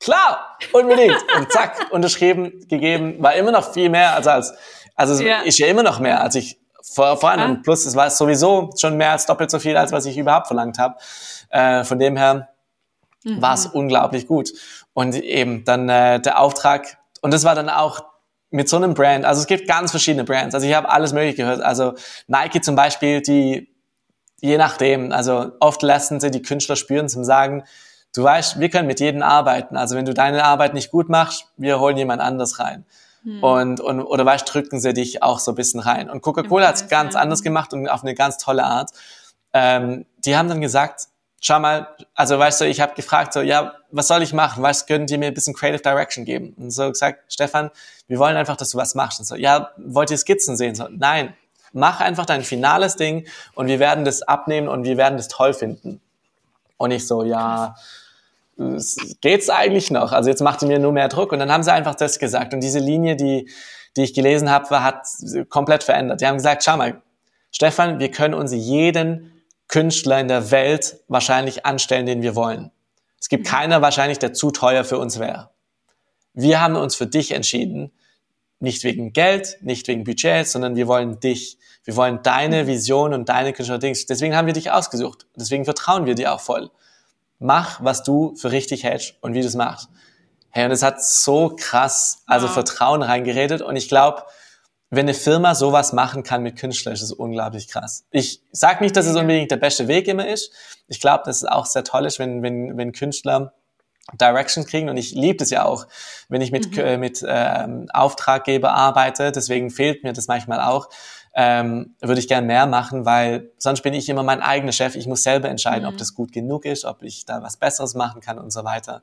klar, 0.00 0.56
unbedingt. 0.72 1.16
und 1.36 1.52
zack, 1.52 1.88
unterschrieben, 1.90 2.66
gegeben, 2.68 3.22
war 3.22 3.34
immer 3.34 3.52
noch 3.52 3.72
viel 3.72 3.90
mehr 3.90 4.14
als 4.14 4.26
als, 4.26 4.54
also 4.94 5.22
ja. 5.22 5.40
ist 5.40 5.58
ja 5.58 5.66
immer 5.66 5.82
noch 5.82 6.00
mehr, 6.00 6.22
als 6.22 6.36
ich 6.36 6.58
vor, 6.82 7.16
vorhin. 7.16 7.40
Ah. 7.40 7.46
Und 7.46 7.62
plus, 7.62 7.84
es 7.84 7.96
war 7.96 8.08
sowieso 8.08 8.70
schon 8.78 8.96
mehr 8.96 9.10
als 9.10 9.26
doppelt 9.26 9.50
so 9.50 9.58
viel, 9.58 9.76
als 9.76 9.92
was 9.92 10.06
ich 10.06 10.16
überhaupt 10.16 10.46
verlangt 10.46 10.78
habe. 10.78 10.96
Äh, 11.50 11.84
von 11.84 11.98
dem 11.98 12.16
her 12.16 12.48
mhm. 13.24 13.42
war 13.42 13.54
es 13.54 13.66
unglaublich 13.66 14.26
gut. 14.26 14.52
Und 14.92 15.14
eben 15.16 15.64
dann 15.64 15.88
äh, 15.88 16.20
der 16.20 16.38
Auftrag, 16.38 16.98
und 17.20 17.34
das 17.34 17.44
war 17.44 17.54
dann 17.54 17.68
auch 17.68 18.04
mit 18.50 18.68
so 18.68 18.76
einem 18.76 18.94
Brand, 18.94 19.24
also 19.24 19.40
es 19.40 19.48
gibt 19.48 19.66
ganz 19.66 19.90
verschiedene 19.90 20.22
Brands, 20.22 20.54
also 20.54 20.64
ich 20.64 20.74
habe 20.74 20.88
alles 20.88 21.12
mögliche 21.12 21.38
gehört, 21.38 21.60
also 21.60 21.94
Nike 22.28 22.60
zum 22.60 22.76
Beispiel, 22.76 23.20
die 23.20 23.73
je 24.44 24.58
nachdem. 24.58 25.10
Also 25.10 25.52
oft 25.58 25.82
lassen 25.82 26.20
sie 26.20 26.30
die 26.30 26.42
Künstler 26.42 26.76
spüren 26.76 27.08
zum 27.08 27.24
Sagen, 27.24 27.64
du 28.14 28.22
weißt, 28.22 28.60
wir 28.60 28.68
können 28.68 28.86
mit 28.86 29.00
jedem 29.00 29.22
arbeiten. 29.22 29.74
Also 29.74 29.96
wenn 29.96 30.04
du 30.04 30.12
deine 30.12 30.44
Arbeit 30.44 30.74
nicht 30.74 30.90
gut 30.90 31.08
machst, 31.08 31.46
wir 31.56 31.80
holen 31.80 31.96
jemand 31.96 32.20
anders 32.20 32.58
rein. 32.60 32.84
Hm. 33.22 33.42
Und, 33.42 33.80
und, 33.80 34.02
oder 34.02 34.26
weißt, 34.26 34.52
drücken 34.52 34.80
sie 34.80 34.92
dich 34.92 35.22
auch 35.22 35.38
so 35.38 35.52
ein 35.52 35.54
bisschen 35.54 35.80
rein. 35.80 36.10
Und 36.10 36.20
Coca-Cola 36.20 36.68
hat 36.68 36.74
es 36.74 36.88
ganz 36.88 37.16
anders 37.16 37.42
gemacht 37.42 37.72
und 37.72 37.88
auf 37.88 38.02
eine 38.02 38.14
ganz 38.14 38.36
tolle 38.36 38.64
Art. 38.64 38.90
Ähm, 39.54 40.04
die 40.18 40.36
haben 40.36 40.50
dann 40.50 40.60
gesagt, 40.60 41.08
schau 41.40 41.58
mal, 41.58 41.88
also 42.14 42.38
weißt 42.38 42.60
du, 42.60 42.66
ich 42.66 42.82
habe 42.82 42.94
gefragt, 42.94 43.32
so, 43.32 43.40
ja, 43.40 43.72
was 43.90 44.08
soll 44.08 44.22
ich 44.22 44.34
machen? 44.34 44.62
Weißt 44.62 44.86
können 44.86 45.06
die 45.06 45.16
mir 45.16 45.28
ein 45.28 45.34
bisschen 45.34 45.54
Creative 45.54 45.80
Direction 45.80 46.26
geben? 46.26 46.52
Und 46.58 46.70
so 46.70 46.90
gesagt, 46.90 47.32
Stefan, 47.32 47.70
wir 48.08 48.18
wollen 48.18 48.36
einfach, 48.36 48.58
dass 48.58 48.70
du 48.70 48.76
was 48.76 48.94
machst. 48.94 49.20
Und 49.20 49.24
so, 49.24 49.36
ja, 49.36 49.70
wollt 49.78 50.10
ihr 50.10 50.18
Skizzen 50.18 50.58
sehen? 50.58 50.74
So, 50.74 50.86
nein, 50.90 51.32
mach 51.74 52.00
einfach 52.00 52.24
dein 52.24 52.42
finales 52.42 52.96
Ding 52.96 53.26
und 53.54 53.66
wir 53.66 53.78
werden 53.78 54.04
das 54.04 54.22
abnehmen 54.22 54.68
und 54.68 54.84
wir 54.84 54.96
werden 54.96 55.16
das 55.16 55.28
toll 55.28 55.52
finden. 55.52 56.00
Und 56.76 56.90
ich 56.90 57.06
so, 57.06 57.22
ja, 57.22 57.74
geht's 59.20 59.50
eigentlich 59.50 59.90
noch? 59.90 60.12
Also 60.12 60.30
jetzt 60.30 60.40
macht 60.40 60.60
sie 60.60 60.66
mir 60.66 60.78
nur 60.78 60.92
mehr 60.92 61.08
Druck. 61.08 61.32
Und 61.32 61.38
dann 61.38 61.52
haben 61.52 61.62
sie 61.62 61.72
einfach 61.72 61.94
das 61.94 62.18
gesagt. 62.18 62.54
Und 62.54 62.60
diese 62.60 62.78
Linie, 62.78 63.16
die, 63.16 63.48
die 63.96 64.04
ich 64.04 64.14
gelesen 64.14 64.50
habe, 64.50 64.82
hat 64.82 65.06
komplett 65.48 65.84
verändert. 65.84 66.20
Die 66.20 66.26
haben 66.26 66.36
gesagt, 66.36 66.64
schau 66.64 66.76
mal, 66.76 67.00
Stefan, 67.50 67.98
wir 67.98 68.10
können 68.10 68.34
uns 68.34 68.52
jeden 68.52 69.32
Künstler 69.68 70.20
in 70.20 70.28
der 70.28 70.50
Welt 70.50 71.00
wahrscheinlich 71.08 71.64
anstellen, 71.66 72.06
den 72.06 72.22
wir 72.22 72.34
wollen. 72.34 72.70
Es 73.20 73.28
gibt 73.28 73.46
mhm. 73.46 73.50
keiner 73.50 73.82
wahrscheinlich, 73.82 74.18
der 74.18 74.32
zu 74.32 74.50
teuer 74.50 74.84
für 74.84 74.98
uns 74.98 75.18
wäre. 75.18 75.50
Wir 76.34 76.60
haben 76.60 76.76
uns 76.76 76.96
für 76.96 77.06
dich 77.06 77.30
entschieden, 77.30 77.92
nicht 78.64 78.82
wegen 78.82 79.12
Geld, 79.12 79.58
nicht 79.60 79.86
wegen 79.86 80.02
Budget, 80.02 80.48
sondern 80.48 80.74
wir 80.74 80.88
wollen 80.88 81.20
dich. 81.20 81.58
Wir 81.84 81.94
wollen 81.94 82.20
deine. 82.22 82.66
Vision 82.66 83.14
und 83.14 83.28
deine 83.28 83.52
Künstler. 83.52 83.78
Deswegen 83.78 84.34
haben 84.34 84.46
wir 84.46 84.54
dich 84.54 84.70
ausgesucht. 84.72 85.26
Deswegen 85.36 85.64
vertrauen 85.64 86.06
wir 86.06 86.16
dir 86.16 86.32
auch 86.32 86.40
voll 86.40 86.70
mach, 87.38 87.82
was 87.82 88.02
du 88.02 88.34
für 88.36 88.50
richtig 88.50 88.84
hältst 88.84 89.14
und 89.20 89.34
wie 89.34 89.40
du 89.40 89.46
es 89.46 89.54
machst. 89.54 89.88
Hey, 90.50 90.64
und 90.64 90.70
es 90.70 90.82
hat 90.82 91.04
so 91.04 91.54
krass, 91.56 92.22
also 92.26 92.46
wow. 92.46 92.54
Vertrauen 92.54 93.02
reingeredet 93.02 93.60
und 93.60 93.76
ich 93.76 93.88
glaube, 93.88 94.22
wenn 94.90 95.06
eine 95.06 95.14
Firma 95.14 95.54
sowas 95.54 95.92
machen 95.92 96.22
kann 96.22 96.42
mit 96.42 96.56
Künstlern, 96.56 96.94
ist 96.94 97.02
es 97.02 97.12
unglaublich 97.12 97.68
krass. 97.68 98.06
Ich 98.10 98.42
sag 98.52 98.80
nicht, 98.80 98.94
dass 98.94 99.06
es 99.06 99.16
unbedingt 99.16 99.50
der 99.50 99.56
beste 99.56 99.88
Weg 99.88 100.06
immer 100.06 100.28
ist. 100.28 100.52
Ich 100.86 101.00
glaube, 101.00 101.24
dass 101.26 101.38
es 101.38 101.44
auch 101.44 101.66
sehr 101.66 101.82
toll 101.82 102.06
ist, 102.06 102.20
wenn, 102.20 102.42
wenn, 102.42 102.76
wenn 102.76 102.92
Künstler 102.92 103.54
Direction 104.12 104.66
kriegen 104.66 104.88
und 104.88 104.96
ich 104.96 105.12
liebe 105.12 105.38
das 105.38 105.50
ja 105.50 105.64
auch, 105.64 105.86
wenn 106.28 106.42
ich 106.42 106.52
mit, 106.52 106.72
mhm. 106.72 106.78
äh, 106.78 106.98
mit 106.98 107.24
ähm, 107.26 107.88
Auftraggeber 107.92 108.72
arbeite, 108.72 109.32
deswegen 109.32 109.70
fehlt 109.70 110.04
mir 110.04 110.12
das 110.12 110.28
manchmal 110.28 110.60
auch, 110.60 110.88
ähm, 111.34 111.96
würde 112.00 112.20
ich 112.20 112.28
gern 112.28 112.46
mehr 112.46 112.66
machen, 112.66 113.06
weil 113.06 113.50
sonst 113.58 113.82
bin 113.82 113.92
ich 113.92 114.08
immer 114.08 114.22
mein 114.22 114.40
eigener 114.40 114.70
Chef. 114.70 114.94
Ich 114.94 115.06
muss 115.06 115.24
selber 115.24 115.48
entscheiden, 115.48 115.82
mhm. 115.82 115.88
ob 115.88 115.98
das 115.98 116.14
gut 116.14 116.32
genug 116.32 116.64
ist, 116.64 116.84
ob 116.84 117.02
ich 117.02 117.24
da 117.24 117.42
was 117.42 117.56
Besseres 117.56 117.94
machen 117.94 118.20
kann 118.20 118.38
und 118.38 118.52
so 118.52 118.62
weiter. 118.62 119.02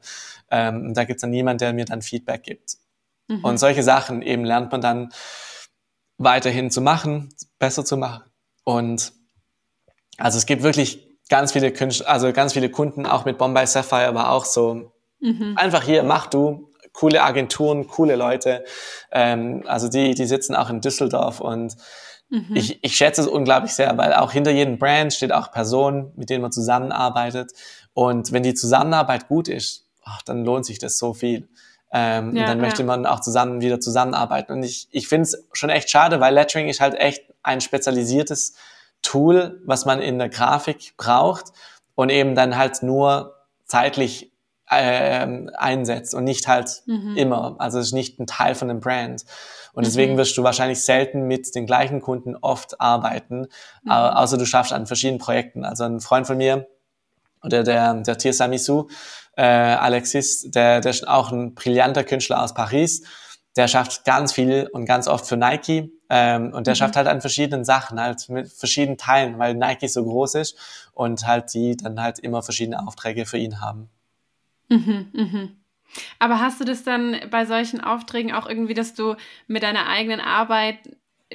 Ähm, 0.50 0.94
da 0.94 1.04
gibt's 1.04 1.22
dann 1.22 1.32
niemand, 1.32 1.60
der 1.60 1.74
mir 1.74 1.86
dann 1.86 2.02
Feedback 2.02 2.44
gibt. 2.44 2.78
Mhm. 3.28 3.44
Und 3.44 3.58
solche 3.58 3.84
Sachen 3.84 4.22
eben 4.22 4.46
lernt 4.46 4.72
man 4.72 4.80
dann 4.80 5.10
weiterhin 6.18 6.72
zu 6.72 6.80
machen, 6.80 7.34
besser 7.60 7.84
zu 7.84 7.98
machen. 7.98 8.24
Und 8.64 9.12
also 10.18 10.38
es 10.38 10.46
gibt 10.46 10.64
wirklich 10.64 11.11
ganz 11.32 11.54
viele 11.54 11.72
Künstler, 11.72 12.08
also 12.08 12.32
ganz 12.32 12.54
viele 12.54 12.70
Kunden, 12.70 13.08
auch 13.08 13.26
mit 13.26 13.39
Bombay 13.39 13.65
Sapphire 13.65 14.13
war 14.13 14.32
auch 14.32 14.46
so, 14.46 14.91
mhm. 15.20 15.56
einfach 15.58 15.82
hier, 15.82 16.04
mach 16.04 16.28
du, 16.28 16.70
coole 16.94 17.24
Agenturen, 17.24 17.88
coole 17.88 18.15
Leute. 18.15 18.63
Ähm, 19.12 19.63
also 19.65 19.88
die, 19.88 20.13
die 20.13 20.26
sitzen 20.26 20.56
auch 20.56 20.70
in 20.70 20.82
Düsseldorf 20.82 21.39
und 21.39 21.76
Mhm. 22.32 22.56
Ich, 22.56 22.82
ich 22.82 22.96
schätze 22.96 23.22
es 23.22 23.28
unglaublich 23.28 23.74
sehr, 23.74 23.98
weil 23.98 24.13
auch 24.13 24.32
hinter 24.32 24.52
jedem 24.52 24.80
Brand 24.80 25.13
steht 25.13 25.34
auch 25.34 25.52
Personen, 25.52 26.13
mit 26.15 26.30
denen 26.30 26.41
man 26.41 26.52
zusammenarbeitet. 26.54 27.52
Und 27.94 28.32
wenn 28.32 28.41
die 28.41 28.54
Zusammenarbeit 28.54 29.28
gut 29.28 29.50
ist, 29.50 29.86
ach, 30.04 30.22
dann 30.22 30.46
lohnt 30.46 30.65
sich 30.65 30.80
das 30.80 30.98
so 30.98 31.13
viel. 31.13 31.50
Ähm, 31.94 32.34
ja, 32.34 32.44
und 32.44 32.48
dann 32.48 32.60
ja. 32.60 32.65
möchte 32.65 32.86
man 32.86 33.06
auch 33.06 33.20
zusammen 33.20 33.60
wieder 33.60 33.82
zusammenarbeiten. 33.82 34.54
Und 34.54 34.63
ich, 34.63 34.88
ich 34.91 35.10
finde 35.10 35.24
es 35.24 35.46
schon 35.52 35.70
echt 35.70 35.89
schade, 35.89 36.22
weil 36.22 36.34
Lettering 36.34 36.70
ist 36.70 36.80
halt 36.80 36.96
echt 36.96 37.22
ein 37.44 37.60
spezialisiertes 37.60 38.56
Tool, 39.02 39.62
was 39.66 39.86
man 39.86 40.02
in 40.02 40.20
der 40.20 40.30
Grafik 40.30 40.96
braucht 40.98 41.52
und 41.96 42.10
eben 42.10 42.36
dann 42.36 42.58
halt 42.58 42.84
nur 42.84 43.36
zeitlich 43.66 44.32
äh, 44.70 45.28
einsetzt 45.56 46.16
und 46.16 46.24
nicht 46.24 46.48
halt 46.48 46.84
mhm. 46.86 47.16
immer. 47.18 47.56
Also 47.60 47.80
es 47.80 47.88
ist 47.88 47.94
nicht 47.94 48.20
ein 48.20 48.28
Teil 48.28 48.56
von 48.56 48.68
dem 48.68 48.80
Brand. 48.80 49.26
Und 49.74 49.86
deswegen 49.86 50.14
mhm. 50.14 50.18
wirst 50.18 50.38
du 50.38 50.44
wahrscheinlich 50.44 50.84
selten 50.84 51.28
mit 51.28 51.56
den 51.56 51.66
gleichen 51.66 52.02
Kunden 52.02 52.36
oft 52.36 52.82
arbeiten, 52.82 53.48
mhm. 53.84 53.92
außer 53.92 54.38
du 54.38 54.46
schaffst 54.46 54.74
an 54.74 54.88
verschiedenen 54.88 55.20
Projekten. 55.20 55.64
Also 55.64 55.84
ein 55.84 56.00
Freund 56.00 56.28
von 56.28 56.38
mir, 56.38 56.68
oder 57.44 57.64
der, 57.64 57.96
der 57.96 58.18
Tirsa 58.18 58.48
Missou, 58.48 58.88
äh, 59.36 59.44
Alexis, 59.44 60.50
der, 60.52 60.82
der 60.82 60.92
ist 60.92 61.08
auch 61.08 61.32
ein 61.32 61.56
brillanter 61.56 62.04
Künstler 62.04 62.44
aus 62.44 62.54
Paris. 62.54 63.04
Der 63.58 63.68
schafft 63.68 64.06
ganz 64.06 64.32
viel 64.34 64.70
und 64.72 64.86
ganz 64.86 65.08
oft 65.08 65.26
für 65.26 65.38
Nike. 65.38 65.92
Ähm, 66.10 66.54
und 66.54 66.68
der 66.68 66.74
mhm. 66.74 66.78
schafft 66.78 66.96
halt 66.96 67.08
an 67.08 67.22
verschiedenen 67.22 67.66
Sachen, 67.66 68.00
halt 68.00 68.30
mit 68.30 68.52
verschiedenen 68.52 68.98
Teilen, 68.98 69.40
weil 69.40 69.56
Nike 69.56 69.88
so 69.88 70.04
groß 70.04 70.36
ist 70.36 70.58
und 70.94 71.26
halt 71.26 71.54
die 71.54 71.76
dann 71.78 72.02
halt 72.02 72.20
immer 72.20 72.44
verschiedene 72.44 72.86
Aufträge 72.86 73.26
für 73.26 73.38
ihn 73.38 73.62
haben. 73.62 73.90
Mhm, 74.70 75.10
mhm. 75.14 75.62
Aber 76.20 76.40
hast 76.40 76.60
du 76.60 76.66
das 76.66 76.84
dann 76.84 77.18
bei 77.30 77.46
solchen 77.46 77.82
Aufträgen 77.82 78.32
auch 78.32 78.48
irgendwie, 78.48 78.74
dass 78.74 78.94
du 78.94 79.16
mit 79.48 79.64
deiner 79.64 79.88
eigenen 79.88 80.22
Arbeit 80.22 80.78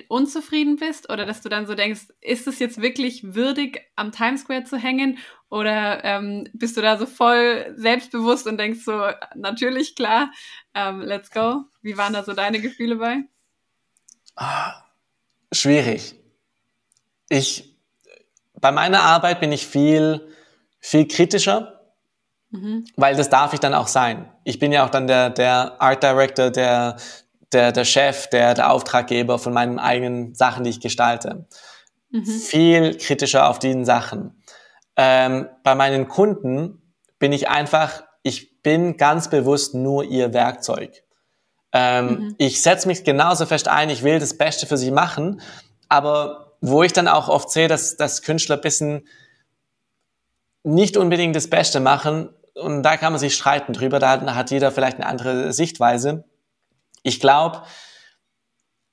unzufrieden 0.08 0.76
bist 0.76 1.10
oder 1.10 1.26
dass 1.26 1.40
du 1.40 1.48
dann 1.48 1.66
so 1.66 1.74
denkst, 1.74 2.08
ist 2.20 2.46
es 2.46 2.58
jetzt 2.58 2.80
wirklich 2.80 3.34
würdig, 3.34 3.82
am 3.96 4.12
Times 4.12 4.42
Square 4.42 4.64
zu 4.64 4.76
hängen 4.76 5.18
oder 5.48 6.04
ähm, 6.04 6.48
bist 6.52 6.76
du 6.76 6.82
da 6.82 6.96
so 6.98 7.06
voll 7.06 7.74
selbstbewusst 7.76 8.46
und 8.46 8.58
denkst 8.58 8.84
so, 8.84 9.08
natürlich, 9.34 9.94
klar, 9.94 10.30
ähm, 10.74 11.00
let's 11.00 11.30
go. 11.30 11.64
Wie 11.82 11.96
waren 11.96 12.12
da 12.12 12.24
so 12.24 12.32
deine 12.32 12.60
Gefühle 12.60 12.96
bei? 12.96 13.22
Ah, 14.34 14.84
schwierig. 15.52 16.14
Ich, 17.28 17.76
bei 18.60 18.72
meiner 18.72 19.02
Arbeit 19.02 19.40
bin 19.40 19.52
ich 19.52 19.66
viel, 19.66 20.32
viel 20.80 21.08
kritischer 21.08 21.76
Mhm. 22.50 22.84
Weil 22.96 23.16
das 23.16 23.28
darf 23.28 23.52
ich 23.52 23.60
dann 23.60 23.74
auch 23.74 23.88
sein. 23.88 24.30
Ich 24.44 24.58
bin 24.58 24.72
ja 24.72 24.84
auch 24.84 24.90
dann 24.90 25.06
der, 25.06 25.30
der 25.30 25.80
Art 25.80 26.02
Director, 26.02 26.50
der, 26.50 26.96
der, 27.52 27.72
der 27.72 27.84
Chef, 27.84 28.28
der, 28.28 28.54
der 28.54 28.70
Auftraggeber 28.72 29.38
von 29.38 29.52
meinen 29.52 29.78
eigenen 29.78 30.34
Sachen, 30.34 30.64
die 30.64 30.70
ich 30.70 30.80
gestalte. 30.80 31.46
Mhm. 32.10 32.24
Viel 32.24 32.96
kritischer 32.96 33.48
auf 33.48 33.58
diesen 33.58 33.84
Sachen. 33.84 34.42
Ähm, 34.96 35.48
bei 35.62 35.74
meinen 35.74 36.08
Kunden 36.08 36.94
bin 37.18 37.32
ich 37.32 37.48
einfach, 37.48 38.04
ich 38.22 38.62
bin 38.62 38.96
ganz 38.96 39.28
bewusst 39.28 39.74
nur 39.74 40.04
ihr 40.04 40.32
Werkzeug. 40.32 41.02
Ähm, 41.72 42.08
mhm. 42.08 42.34
Ich 42.38 42.62
setze 42.62 42.88
mich 42.88 43.04
genauso 43.04 43.46
fest 43.46 43.68
ein, 43.68 43.90
ich 43.90 44.02
will 44.02 44.18
das 44.18 44.38
Beste 44.38 44.66
für 44.66 44.76
sie 44.76 44.90
machen, 44.90 45.40
aber 45.88 46.56
wo 46.60 46.82
ich 46.82 46.92
dann 46.92 47.08
auch 47.08 47.28
oft 47.28 47.50
sehe, 47.50 47.68
dass, 47.68 47.96
dass 47.96 48.22
Künstler 48.22 48.56
bisschen 48.56 49.06
nicht 50.64 50.96
unbedingt 50.96 51.36
das 51.36 51.48
Beste 51.48 51.80
machen, 51.80 52.30
und 52.56 52.82
da 52.82 52.96
kann 52.96 53.12
man 53.12 53.20
sich 53.20 53.34
streiten 53.34 53.72
drüber, 53.72 53.98
da 53.98 54.34
hat 54.34 54.50
jeder 54.50 54.72
vielleicht 54.72 54.96
eine 54.96 55.06
andere 55.06 55.52
Sichtweise. 55.52 56.24
Ich 57.06 57.20
glaube, 57.20 57.62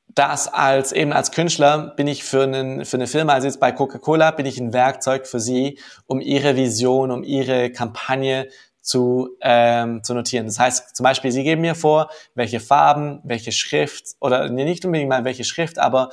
dass 0.08 0.47
als 0.47 0.91
eben 0.91 1.12
als 1.12 1.32
Künstler 1.32 1.93
bin 1.95 2.08
ich 2.08 2.23
für, 2.23 2.43
einen, 2.43 2.86
für 2.86 2.97
eine 2.97 3.08
Firma, 3.08 3.34
also 3.34 3.47
jetzt 3.47 3.60
bei 3.60 3.71
Coca-Cola, 3.71 4.30
bin 4.32 4.45
ich 4.45 4.60
ein 4.60 4.71
Werkzeug 4.71 5.26
für 5.26 5.39
sie, 5.39 5.80
um 6.06 6.21
ihre 6.21 6.56
Vision, 6.56 7.10
um 7.10 7.23
ihre 7.23 7.71
Kampagne 7.71 8.49
zu, 8.82 9.30
ähm, 9.41 10.04
zu 10.04 10.13
notieren. 10.13 10.45
Das 10.45 10.60
heißt 10.60 10.95
zum 10.95 11.04
Beispiel, 11.04 11.32
sie 11.32 11.43
geben 11.43 11.62
mir 11.62 11.73
vor, 11.73 12.10
welche 12.36 12.60
Farben, 12.60 13.19
welche 13.23 13.52
Schrift 13.52 14.15
oder 14.19 14.47
nee, 14.49 14.65
nicht 14.65 14.86
unbedingt 14.86 15.10
mal 15.10 15.23
welche 15.23 15.43
Schrift, 15.43 15.80
aber 15.80 16.10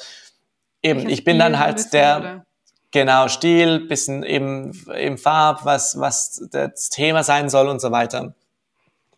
eben, 0.81 1.07
ich 1.09 1.25
bin 1.25 1.39
dann 1.39 1.59
halt 1.59 1.93
der, 1.93 2.19
oder? 2.19 2.47
Genau, 2.93 3.29
Stil, 3.29 3.87
bisschen 3.87 4.23
eben, 4.23 4.73
eben 4.97 5.19
Farb, 5.19 5.65
was, 5.65 6.01
was 6.01 6.49
das 6.51 6.89
Thema 6.89 7.23
sein 7.23 7.51
soll 7.51 7.69
und 7.69 7.81
so 7.81 7.93
weiter. 7.93 8.35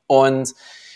Und 0.06 0.52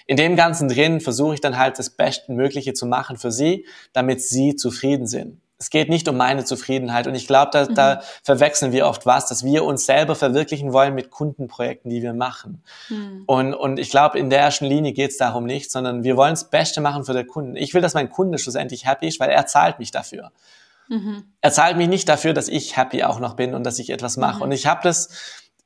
in 0.07 0.16
dem 0.16 0.37
Ganzen 0.37 0.69
drin 0.69 1.01
versuche 1.01 1.35
ich 1.35 1.40
dann 1.40 1.59
halt 1.59 1.79
das 1.79 1.90
Bestmögliche 1.90 2.75
zu 2.75 2.87
machen 2.87 3.16
für 3.16 3.33
sie, 3.33 3.66
damit 3.92 4.23
sie 4.23 4.55
zufrieden 4.55 5.07
sind. 5.07 5.40
Es 5.59 5.71
geht 5.71 5.88
nicht 5.88 6.07
um 6.07 6.19
meine 6.19 6.45
Zufriedenheit. 6.45 7.07
Und 7.07 7.14
ich 7.14 7.27
glaube, 7.27 7.51
da, 7.51 7.64
mhm. 7.64 7.75
da 7.75 8.03
verwechseln 8.23 8.73
wir 8.73 8.87
oft 8.87 9.07
was, 9.07 9.27
dass 9.27 9.42
wir 9.42 9.64
uns 9.64 9.87
selber 9.87 10.14
verwirklichen 10.14 10.73
wollen 10.73 10.95
mit 10.95 11.11
Kundenprojekten, 11.11 11.90
die 11.90 12.03
wir 12.03 12.12
machen. 12.12 12.62
Mhm. 12.90 13.25
Und, 13.27 13.55
und 13.55 13.79
ich 13.79 13.88
glaube, 13.88 14.19
in 14.19 14.29
der 14.29 14.40
ersten 14.40 14.66
Linie 14.66 14.92
geht 14.92 15.12
es 15.12 15.16
darum 15.16 15.45
nicht, 15.45 15.71
sondern 15.71 16.05
wir 16.05 16.16
wollen 16.16 16.33
das 16.33 16.51
Beste 16.51 16.83
machen 16.83 17.05
für 17.05 17.14
den 17.14 17.27
Kunden. 17.27 17.57
Ich 17.57 17.73
will, 17.73 17.81
dass 17.81 17.95
mein 17.95 18.11
Kunde 18.11 18.38
schlussendlich 18.38 18.87
happy 18.87 19.09
ist, 19.09 19.19
weil 19.19 19.31
er 19.31 19.47
zahlt 19.47 19.79
mich 19.79 19.90
dafür. 19.90 20.31
Mhm. 20.88 21.25
Er 21.40 21.53
zahlt 21.53 21.79
mich 21.79 21.88
nicht 21.88 22.09
dafür, 22.09 22.35
dass 22.35 22.49
ich 22.49 22.77
happy 22.77 23.03
auch 23.03 23.19
noch 23.19 23.35
bin 23.35 23.55
und 23.55 23.64
dass 23.64 23.79
ich 23.79 23.88
etwas 23.88 24.19
mache. 24.19 24.37
Mhm. 24.37 24.42
Und 24.42 24.53
ich 24.53 24.66
habe 24.66 24.83
das 24.83 25.09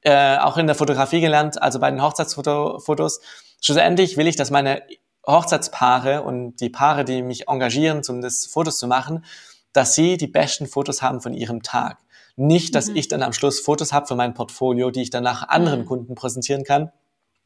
äh, 0.03 0.39
auch 0.39 0.57
in 0.57 0.67
der 0.67 0.77
Fotografie 0.77 1.21
gelernt, 1.21 1.61
also 1.61 1.81
bei 1.81 1.91
den 1.91 2.01
Hochzeitsfotos. 2.01 3.21
Schlussendlich 3.61 4.17
will 4.17 4.27
ich, 4.27 4.37
dass 4.37 4.51
meine 4.51 4.83
Hochzeitspaare 5.27 6.23
und 6.23 6.57
die 6.57 6.71
Paare, 6.71 7.05
die 7.05 7.23
mich 7.23 7.49
engagieren, 7.49 8.03
um 8.09 8.21
das 8.21 8.47
Fotos 8.47 8.79
zu 8.79 8.87
machen, 8.87 9.25
dass 9.73 9.95
sie 9.95 10.17
die 10.17 10.27
besten 10.27 10.67
Fotos 10.67 11.03
haben 11.03 11.21
von 11.21 11.35
ihrem 11.35 11.63
Tag. 11.63 11.99
Nicht, 12.37 12.75
dass 12.75 12.89
mhm. 12.89 12.97
ich 12.97 13.09
dann 13.09 13.23
am 13.23 13.33
Schluss 13.33 13.61
Fotos 13.61 13.93
habe 13.93 14.07
für 14.07 14.17
mein 14.17 14.35
Portfolio, 14.35 14.91
die 14.91 15.03
ich 15.03 15.11
dann 15.11 15.23
nach 15.23 15.49
anderen 15.49 15.81
mhm. 15.81 15.87
Kunden 15.87 16.15
präsentieren 16.15 16.65
kann, 16.65 16.91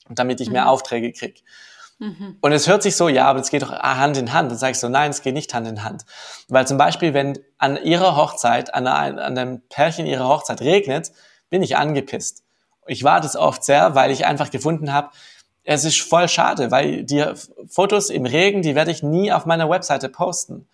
damit 0.09 0.41
ich 0.41 0.51
mehr 0.51 0.63
mhm. 0.63 0.69
Aufträge 0.69 1.13
kriege. 1.13 1.41
Mhm. 1.99 2.39
Und 2.41 2.53
es 2.53 2.69
hört 2.69 2.83
sich 2.83 2.97
so, 2.97 3.09
ja, 3.09 3.27
aber 3.27 3.41
es 3.41 3.51
geht 3.51 3.63
doch 3.63 3.73
Hand 3.73 4.17
in 4.17 4.33
Hand. 4.33 4.51
Dann 4.51 4.59
sage 4.59 4.73
ich 4.73 4.79
so, 4.79 4.89
nein, 4.89 5.11
es 5.11 5.23
geht 5.23 5.35
nicht 5.35 5.53
Hand 5.55 5.67
in 5.67 5.85
Hand. 5.85 6.05
Weil 6.49 6.67
zum 6.67 6.79
Beispiel, 6.79 7.15
wenn 7.15 7.39
an 7.59 7.77
ihrer 7.77 8.17
Hochzeit, 8.17 8.75
an, 8.75 8.87
einer, 8.87 9.25
an 9.25 9.39
einem 9.39 9.61
Pärchen 9.69 10.07
ihrer 10.07 10.29
Hochzeit 10.29 10.61
regnet, 10.61 11.13
bin 11.51 11.63
ich 11.63 11.77
angepisst. 11.77 12.43
Ich 12.87 13.05
warte 13.05 13.27
es 13.27 13.37
oft 13.37 13.65
sehr, 13.65 13.95
weil 13.95 14.11
ich 14.11 14.27
einfach 14.27 14.51
gefunden 14.51 14.93
habe, 14.93 15.11
es 15.65 15.85
ist 15.85 16.01
voll 16.01 16.29
schade, 16.29 16.71
weil 16.71 17.05
die 17.05 17.25
Fotos 17.69 18.11
im 18.11 18.27
Regen, 18.27 18.63
die 18.63 18.75
werde 18.75 18.91
ich 18.91 19.03
nie 19.03 19.33
auf 19.33 19.47
meiner 19.47 19.69
Webseite 19.69 20.09
posten. 20.09 20.67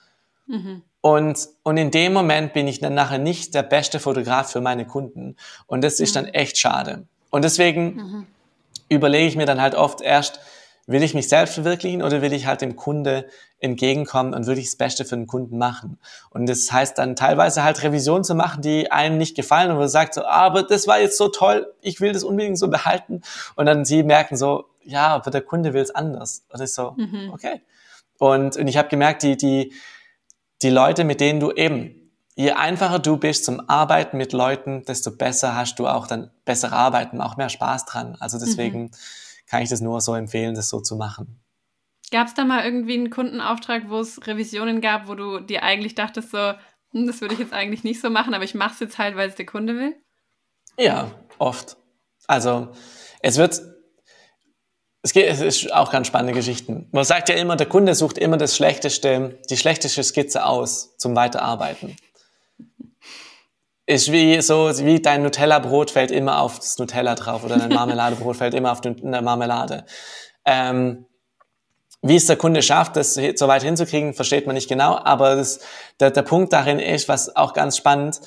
Mhm. 0.46 0.82
Und, 1.00 1.48
und 1.62 1.76
in 1.76 1.90
dem 1.90 2.12
Moment 2.12 2.52
bin 2.52 2.68
ich 2.68 2.80
dann 2.80 2.94
nachher 2.94 3.18
nicht 3.18 3.54
der 3.54 3.62
beste 3.62 4.00
Fotograf 4.00 4.50
für 4.50 4.60
meine 4.60 4.86
Kunden. 4.86 5.36
Und 5.66 5.82
das 5.82 6.00
ist 6.00 6.10
mhm. 6.10 6.24
dann 6.24 6.26
echt 6.34 6.58
schade. 6.58 7.04
Und 7.30 7.44
deswegen 7.44 7.94
mhm. 7.94 8.26
überlege 8.88 9.28
ich 9.28 9.36
mir 9.36 9.46
dann 9.46 9.60
halt 9.60 9.74
oft 9.74 10.00
erst, 10.00 10.40
will 10.86 11.04
ich 11.04 11.14
mich 11.14 11.28
selbst 11.28 11.54
verwirklichen 11.54 12.02
oder 12.02 12.20
will 12.20 12.32
ich 12.32 12.46
halt 12.46 12.62
dem 12.62 12.74
Kunde 12.74 13.26
entgegenkommen 13.60 14.34
und 14.34 14.46
wirklich 14.46 14.66
das 14.66 14.76
Beste 14.76 15.04
für 15.04 15.16
den 15.16 15.28
Kunden 15.28 15.56
machen? 15.56 15.98
Und 16.30 16.48
das 16.48 16.70
heißt 16.72 16.98
dann 16.98 17.14
teilweise 17.14 17.62
halt 17.62 17.82
Revisionen 17.84 18.24
zu 18.24 18.34
machen, 18.34 18.60
die 18.60 18.90
einem 18.90 19.16
nicht 19.16 19.36
gefallen 19.36 19.70
und 19.70 19.76
wo 19.76 19.80
man 19.80 19.88
sagt 19.88 20.14
so, 20.14 20.22
ah, 20.22 20.46
aber 20.46 20.64
das 20.64 20.88
war 20.88 20.98
jetzt 20.98 21.16
so 21.16 21.28
toll, 21.28 21.72
ich 21.80 22.00
will 22.00 22.12
das 22.12 22.24
unbedingt 22.24 22.58
so 22.58 22.68
behalten. 22.68 23.22
Und 23.54 23.66
dann 23.66 23.84
sie 23.84 24.02
merken 24.02 24.36
so, 24.36 24.64
ja, 24.82 25.08
aber 25.08 25.30
der 25.30 25.42
Kunde 25.42 25.72
will 25.74 25.82
es 25.82 25.94
anders. 25.94 26.44
Und 26.48 26.60
ich 26.60 26.72
so, 26.72 26.92
mhm. 26.92 27.30
okay. 27.32 27.62
Und, 28.18 28.56
und 28.56 28.68
ich 28.68 28.76
habe 28.76 28.88
gemerkt, 28.88 29.22
die, 29.22 29.36
die, 29.36 29.72
die 30.62 30.70
Leute, 30.70 31.04
mit 31.04 31.20
denen 31.20 31.40
du 31.40 31.52
eben, 31.52 32.12
je 32.36 32.52
einfacher 32.52 32.98
du 32.98 33.16
bist 33.16 33.44
zum 33.44 33.68
Arbeiten 33.68 34.16
mit 34.16 34.32
Leuten, 34.32 34.84
desto 34.84 35.10
besser 35.10 35.54
hast 35.54 35.78
du 35.78 35.86
auch 35.86 36.06
dann 36.06 36.30
bessere 36.44 36.76
Arbeiten, 36.76 37.20
auch 37.20 37.36
mehr 37.36 37.48
Spaß 37.48 37.86
dran. 37.86 38.16
Also 38.20 38.38
deswegen 38.38 38.84
mhm. 38.84 38.90
kann 39.46 39.62
ich 39.62 39.68
das 39.68 39.80
nur 39.80 40.00
so 40.00 40.14
empfehlen, 40.14 40.54
das 40.54 40.68
so 40.68 40.80
zu 40.80 40.96
machen. 40.96 41.40
Gab 42.10 42.26
es 42.26 42.34
da 42.34 42.44
mal 42.44 42.64
irgendwie 42.64 42.94
einen 42.94 43.10
Kundenauftrag, 43.10 43.88
wo 43.88 44.00
es 44.00 44.26
Revisionen 44.26 44.80
gab, 44.80 45.08
wo 45.08 45.14
du 45.14 45.40
dir 45.40 45.62
eigentlich 45.62 45.94
dachtest, 45.94 46.30
so, 46.30 46.52
hm, 46.92 47.06
das 47.06 47.20
würde 47.20 47.34
ich 47.34 47.40
jetzt 47.40 47.52
eigentlich 47.52 47.84
nicht 47.84 48.00
so 48.00 48.10
machen, 48.10 48.34
aber 48.34 48.44
ich 48.44 48.54
mache 48.54 48.74
es 48.74 48.80
jetzt 48.80 48.98
halt, 48.98 49.16
weil 49.16 49.28
es 49.28 49.36
der 49.36 49.46
Kunde 49.46 49.76
will? 49.76 49.94
Ja, 50.78 51.10
oft. 51.38 51.76
Also 52.26 52.68
es 53.20 53.36
wird 53.36 53.60
es, 55.02 55.12
geht, 55.12 55.28
es 55.28 55.40
ist 55.40 55.72
auch 55.72 55.90
ganz 55.90 56.06
spannende 56.06 56.34
Geschichten. 56.34 56.88
Man 56.92 57.04
sagt 57.04 57.28
ja 57.28 57.36
immer, 57.36 57.56
der 57.56 57.66
Kunde 57.66 57.94
sucht 57.94 58.18
immer 58.18 58.36
das 58.36 58.56
schlechteste, 58.56 59.38
die 59.48 59.56
schlechteste 59.56 60.02
Skizze 60.02 60.44
aus 60.44 60.96
zum 60.98 61.16
Weiterarbeiten. 61.16 61.96
Ist 63.86 64.12
wie 64.12 64.40
so, 64.40 64.70
wie 64.84 65.00
dein 65.00 65.22
Nutella-Brot 65.22 65.90
fällt 65.90 66.10
immer 66.10 66.40
auf 66.40 66.58
das 66.58 66.78
Nutella 66.78 67.14
drauf 67.14 67.44
oder 67.44 67.56
dein 67.56 67.68
Marmeladebrot 67.74 68.36
fällt 68.36 68.54
immer 68.54 68.72
auf 68.72 68.80
eine 68.84 69.22
Marmelade. 69.22 69.84
Ähm, 70.44 71.06
wie 72.02 72.16
es 72.16 72.26
der 72.26 72.36
Kunde 72.36 72.62
schafft, 72.62 72.96
das 72.96 73.14
so 73.14 73.48
weit 73.48 73.62
hinzukriegen, 73.62 74.14
versteht 74.14 74.46
man 74.46 74.54
nicht 74.54 74.68
genau. 74.68 74.96
Aber 74.96 75.36
das, 75.36 75.60
der, 75.98 76.10
der 76.10 76.22
Punkt 76.22 76.52
darin 76.52 76.78
ist, 76.78 77.08
was 77.08 77.34
auch 77.36 77.52
ganz 77.52 77.76
spannend, 77.76 78.20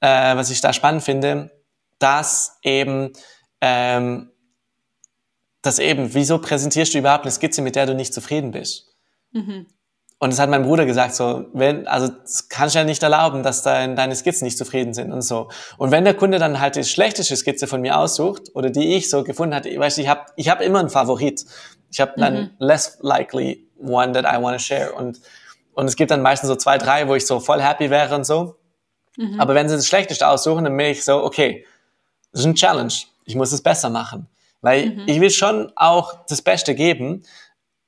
äh, 0.00 0.36
was 0.36 0.50
ich 0.50 0.60
da 0.60 0.72
spannend 0.72 1.02
finde, 1.02 1.50
dass 1.98 2.58
eben 2.62 3.12
ähm, 3.60 4.32
dass 5.66 5.78
eben, 5.78 6.14
wieso 6.14 6.38
präsentierst 6.38 6.94
du 6.94 6.98
überhaupt 6.98 7.24
eine 7.24 7.32
Skizze, 7.32 7.62
mit 7.62 7.76
der 7.76 7.86
du 7.86 7.94
nicht 7.94 8.14
zufrieden 8.14 8.52
bist? 8.52 8.94
Mhm. 9.32 9.66
Und 10.18 10.32
das 10.32 10.40
hat 10.40 10.48
mein 10.48 10.62
Bruder 10.62 10.86
gesagt, 10.86 11.14
so, 11.14 11.44
wenn, 11.52 11.86
also, 11.86 12.08
das 12.08 12.48
kannst 12.48 12.74
du 12.74 12.78
ja 12.78 12.84
nicht 12.84 13.02
erlauben, 13.02 13.42
dass 13.42 13.62
dein, 13.62 13.96
deine 13.96 14.16
Skizzen 14.16 14.46
nicht 14.46 14.56
zufrieden 14.56 14.94
sind 14.94 15.12
und 15.12 15.20
so. 15.20 15.50
Und 15.76 15.90
wenn 15.90 16.04
der 16.04 16.14
Kunde 16.14 16.38
dann 16.38 16.58
halt 16.58 16.76
die 16.76 16.84
schlechteste 16.84 17.36
Skizze 17.36 17.66
von 17.66 17.82
mir 17.82 17.98
aussucht, 17.98 18.54
oder 18.54 18.70
die 18.70 18.94
ich 18.94 19.10
so 19.10 19.24
gefunden 19.24 19.54
hatte, 19.54 19.68
weißt 19.78 19.98
du, 19.98 20.02
ich 20.02 20.08
habe 20.08 20.22
ich 20.36 20.48
hab 20.48 20.62
immer 20.62 20.80
einen 20.80 20.88
Favorit. 20.88 21.44
Ich 21.90 22.00
habe 22.00 22.12
dann 22.16 22.34
mhm. 22.34 22.50
less 22.58 22.98
likely 23.02 23.68
one 23.78 24.12
that 24.12 24.24
I 24.24 24.42
want 24.42 24.56
to 24.56 24.62
share. 24.62 24.92
Und, 24.94 25.20
und 25.74 25.86
es 25.86 25.96
gibt 25.96 26.10
dann 26.10 26.22
meistens 26.22 26.48
so 26.48 26.56
zwei, 26.56 26.78
drei, 26.78 27.06
wo 27.08 27.14
ich 27.14 27.26
so 27.26 27.38
voll 27.38 27.60
happy 27.60 27.90
wäre 27.90 28.14
und 28.14 28.24
so. 28.24 28.56
Mhm. 29.18 29.38
Aber 29.38 29.54
wenn 29.54 29.68
sie 29.68 29.76
das 29.76 29.86
Schlechteste 29.86 30.26
aussuchen, 30.26 30.64
dann 30.64 30.74
bin 30.74 30.86
ich 30.86 31.04
so, 31.04 31.22
okay, 31.22 31.66
das 32.32 32.40
ist 32.40 32.46
ein 32.46 32.54
Challenge. 32.54 32.92
Ich 33.26 33.34
muss 33.34 33.52
es 33.52 33.62
besser 33.62 33.90
machen. 33.90 34.28
Weil 34.60 34.90
mhm. 34.90 35.02
ich 35.06 35.20
will 35.20 35.30
schon 35.30 35.72
auch 35.76 36.26
das 36.26 36.42
Beste 36.42 36.74
geben 36.74 37.22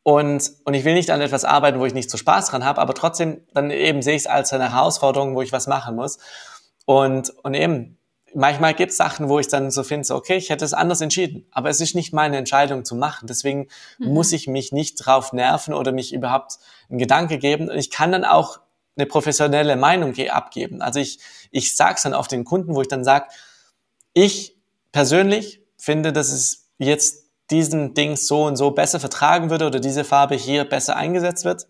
und, 0.02 0.52
und 0.64 0.74
ich 0.74 0.85
will 0.85 0.94
nicht 0.94 1.11
an 1.11 1.20
etwas 1.20 1.44
arbeiten, 1.44 1.81
wo 1.81 1.87
ich 1.87 1.94
nicht 1.94 2.11
so 2.11 2.16
Spaß 2.16 2.46
dran 2.48 2.64
habe, 2.64 2.81
aber 2.81 2.94
trotzdem 2.94 3.42
dann 3.52 3.70
eben 3.70 4.00
sehe 4.00 4.14
ich 4.14 4.22
es 4.22 4.26
als 4.26 4.52
eine 4.52 4.72
Herausforderung, 4.72 5.35
wo 5.35 5.42
ich 5.42 5.52
was 5.52 5.66
machen 5.66 5.96
muss. 5.96 6.18
Und, 6.87 7.31
und 7.42 7.52
eben, 7.52 7.98
manchmal 8.35 8.74
gibt 8.74 8.92
es 8.92 8.96
Sachen, 8.96 9.28
wo 9.28 9.38
ich 9.38 9.48
dann 9.48 9.70
so 9.70 9.83
finde, 9.83 10.07
so, 10.07 10.16
okay, 10.16 10.37
ich 10.37 10.50
hätte 10.50 10.64
es 10.64 10.72
anders 10.72 11.00
entschieden, 11.00 11.46
aber 11.50 11.68
es 11.68 11.81
ist 11.81 11.94
nicht 11.94 12.14
meine 12.14 12.38
Entscheidung 12.38 12.85
zu 12.85 12.94
machen. 12.94 13.26
Deswegen 13.26 13.68
mhm. 13.98 14.14
muss 14.14 14.33
ich 14.33 14.46
mich 14.46 14.72
nicht 14.72 14.94
drauf 14.94 15.33
nerven 15.33 15.74
oder 15.74 15.92
mich 15.92 16.14
überhaupt 16.14 16.59
einen 16.88 16.98
Gedanke 16.98 17.38
geben. 17.38 17.68
Und 17.68 17.76
ich 17.76 17.90
kann 17.90 18.12
dann 18.12 18.24
auch 18.24 18.61
eine 18.96 19.07
professionelle 19.07 19.76
Meinung 19.76 20.14
abgeben. 20.31 20.83
Also 20.83 21.00
ich, 21.00 21.18
ich 21.50 21.76
sage 21.76 21.96
es 21.96 22.02
dann 22.02 22.14
auf 22.14 22.28
den 22.28 22.44
Kunden, 22.44 22.74
wo 22.74 22.81
ich 22.81 22.88
dann 22.88 23.04
sage, 23.04 23.26
ich 24.14 24.57
persönlich 24.90 25.58
finde, 25.78 26.12
dass 26.12 26.32
es 26.32 26.70
jetzt 26.78 27.30
diesen 27.50 27.94
Ding 27.94 28.16
so 28.16 28.44
und 28.44 28.56
so 28.56 28.72
besser 28.72 29.00
vertragen 29.00 29.50
würde 29.50 29.66
oder 29.66 29.80
diese 29.80 30.04
Farbe 30.04 30.34
hier 30.34 30.64
besser 30.64 30.96
eingesetzt 30.96 31.44
wird. 31.44 31.66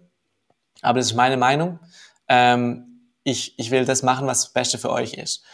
Aber 0.83 0.99
das 0.99 1.07
ist 1.07 1.15
meine 1.15 1.37
Meinung. 1.37 1.79
Ähm, 2.29 3.13
ich, 3.23 3.59
ich 3.59 3.71
will 3.71 3.85
das 3.85 4.03
machen, 4.03 4.27
was 4.27 4.43
das 4.43 4.53
Beste 4.53 4.79
für 4.79 4.91
euch 4.91 5.15
ist. 5.15 5.45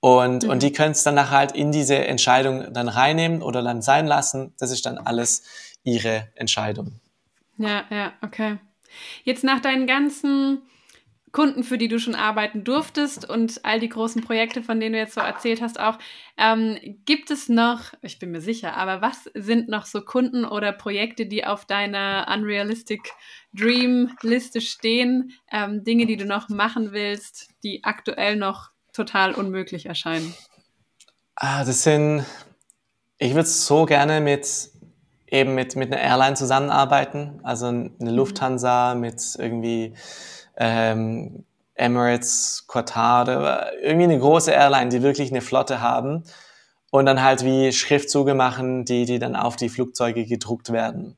Und, 0.00 0.44
mhm. 0.44 0.50
und 0.50 0.62
die 0.62 0.72
können 0.72 0.92
es 0.92 1.02
dann 1.02 1.14
nachher 1.14 1.38
halt 1.38 1.52
in 1.52 1.72
diese 1.72 1.96
Entscheidung 1.96 2.72
dann 2.72 2.88
reinnehmen 2.88 3.42
oder 3.42 3.62
dann 3.62 3.82
sein 3.82 4.06
lassen. 4.06 4.54
Das 4.58 4.70
ist 4.70 4.86
dann 4.86 4.98
alles 4.98 5.42
ihre 5.82 6.28
Entscheidung. 6.34 7.00
Ja, 7.58 7.84
ja, 7.90 8.12
okay. 8.22 8.58
Jetzt 9.24 9.44
nach 9.44 9.60
deinen 9.60 9.86
ganzen 9.86 10.62
Kunden, 11.32 11.62
für 11.62 11.78
die 11.78 11.88
du 11.88 11.98
schon 11.98 12.14
arbeiten 12.14 12.64
durftest 12.64 13.28
und 13.28 13.64
all 13.64 13.78
die 13.78 13.88
großen 13.88 14.22
Projekte, 14.22 14.62
von 14.62 14.80
denen 14.80 14.94
du 14.94 14.98
jetzt 14.98 15.14
so 15.14 15.20
erzählt 15.20 15.60
hast, 15.62 15.78
auch. 15.78 15.98
Ähm, 16.36 16.78
gibt 17.04 17.30
es 17.30 17.48
noch, 17.48 17.92
ich 18.02 18.18
bin 18.18 18.30
mir 18.30 18.40
sicher, 18.40 18.76
aber 18.76 19.00
was 19.00 19.30
sind 19.34 19.68
noch 19.68 19.86
so 19.86 20.00
Kunden 20.00 20.44
oder 20.44 20.72
Projekte, 20.72 21.26
die 21.26 21.44
auf 21.44 21.64
deiner 21.64 22.26
Unrealistic 22.34 23.12
Dream 23.52 24.16
Liste 24.22 24.60
stehen? 24.60 25.32
Ähm, 25.52 25.84
Dinge, 25.84 26.06
die 26.06 26.16
du 26.16 26.24
noch 26.24 26.48
machen 26.48 26.92
willst, 26.92 27.48
die 27.62 27.84
aktuell 27.84 28.36
noch 28.36 28.70
total 28.92 29.34
unmöglich 29.34 29.86
erscheinen? 29.86 30.34
Ah, 31.36 31.64
das 31.64 31.84
sind, 31.84 32.24
ich 33.18 33.34
würde 33.34 33.48
so 33.48 33.86
gerne 33.86 34.20
mit 34.20 34.70
eben 35.30 35.54
mit, 35.54 35.76
mit 35.76 35.92
einer 35.92 36.02
Airline 36.02 36.36
zusammenarbeiten, 36.36 37.40
also 37.42 37.66
eine 37.66 37.90
mhm. 37.98 38.08
Lufthansa 38.08 38.94
mit 38.94 39.36
irgendwie 39.38 39.94
ähm, 40.60 41.46
Emirates, 41.74 42.66
Qatar 42.68 43.72
irgendwie 43.82 44.04
eine 44.04 44.18
große 44.18 44.52
Airline, 44.52 44.90
die 44.90 45.02
wirklich 45.02 45.30
eine 45.30 45.40
Flotte 45.40 45.80
haben 45.80 46.24
und 46.90 47.06
dann 47.06 47.22
halt 47.22 47.44
wie 47.44 47.72
Schriftzüge 47.72 48.34
machen, 48.34 48.84
die, 48.84 49.06
die 49.06 49.18
dann 49.18 49.34
auf 49.34 49.56
die 49.56 49.70
Flugzeuge 49.70 50.26
gedruckt 50.26 50.70
werden. 50.70 51.16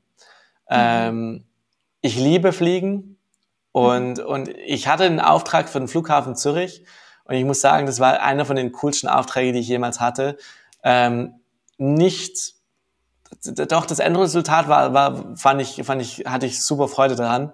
Mhm. 0.70 0.76
Ähm, 0.76 1.44
ich 2.00 2.16
liebe 2.16 2.52
Fliegen 2.52 3.18
und, 3.72 4.18
mhm. 4.18 4.24
und 4.24 4.48
ich 4.48 4.87
hatte 4.87 5.05
einen 5.05 5.20
Auftrag 5.20 5.68
für 5.68 5.81
den 5.81 5.88
Flughafen 5.88 6.37
Zürich 6.37 6.85
und 7.24 7.35
ich 7.35 7.44
muss 7.44 7.61
sagen, 7.61 7.87
das 7.87 7.98
war 7.98 8.20
einer 8.22 8.44
von 8.44 8.57
den 8.57 8.70
coolsten 8.70 9.09
Aufträgen, 9.09 9.55
die 9.55 9.61
ich 9.61 9.68
jemals 9.68 9.98
hatte. 9.98 10.37
Ähm, 10.85 11.35
nicht, 11.78 12.55
doch 13.42 13.87
das 13.87 13.98
Endresultat 13.98 14.68
war, 14.68 14.94
war 14.94 15.37
fand 15.37 15.61
ich, 15.61 15.83
fand 15.83 16.00
ich, 16.00 16.24
hatte 16.26 16.46
ich 16.46 16.62
super 16.62 16.87
Freude 16.87 17.16
daran. 17.16 17.52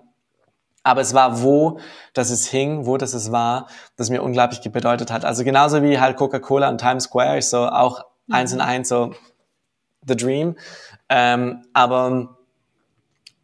Aber 0.83 1.01
es 1.01 1.13
war 1.15 1.43
wo, 1.43 1.81
dass 2.15 2.31
es 2.31 2.47
hing, 2.47 2.87
wo 2.87 2.97
dass 2.97 3.15
es 3.15 3.31
war, 3.33 3.69
das 3.97 4.11
mir 4.11 4.23
unglaublich 4.23 4.61
bedeutet 4.61 5.11
hat. 5.11 5.25
Also 5.25 5.45
genauso 5.45 5.83
wie 5.83 5.99
halt 5.99 6.17
Coca-Cola 6.17 6.69
und 6.69 6.79
Times 6.79 7.05
Square 7.05 7.39
ist 7.39 7.51
so 7.51 7.67
auch 7.67 8.05
mhm. 8.27 8.35
eins 8.35 8.53
in 8.53 8.61
eins 8.61 8.89
so 8.89 9.13
the 10.07 10.17
dream. 10.17 10.57
Ähm, 11.09 11.65
aber 11.73 12.39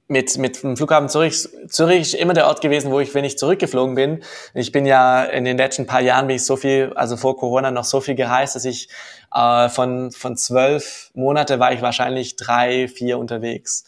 mit, 0.07 0.37
mit 0.37 0.63
dem 0.63 0.77
Flughafen 0.77 1.09
Zürich, 1.09 1.49
Zürich 1.69 2.01
ist 2.03 2.15
immer 2.15 2.35
der 2.35 2.47
Ort 2.47 2.61
gewesen, 2.61 2.91
wo 2.91 3.01
ich, 3.01 3.15
wenn 3.15 3.25
ich 3.25 3.39
zurückgeflogen 3.39 3.95
bin, 3.95 4.23
ich 4.53 4.71
bin 4.71 4.85
ja 4.85 5.25
in 5.25 5.45
den 5.45 5.57
letzten 5.57 5.87
paar 5.87 6.03
Jahren, 6.03 6.27
bin 6.27 6.37
ich 6.37 6.45
so 6.45 6.57
viel, 6.57 6.93
also 6.95 7.17
vor 7.17 7.37
Corona 7.37 7.71
noch 7.71 7.85
so 7.85 8.01
viel 8.01 8.15
gereist, 8.15 8.55
dass 8.55 8.67
ich 8.67 8.89
äh, 9.35 9.69
von, 9.69 10.13
von 10.13 10.37
zwölf 10.37 11.11
Monate 11.15 11.59
war 11.59 11.73
ich 11.73 11.81
wahrscheinlich 11.81 12.37
drei, 12.37 12.87
vier 12.89 13.19
unterwegs. 13.19 13.85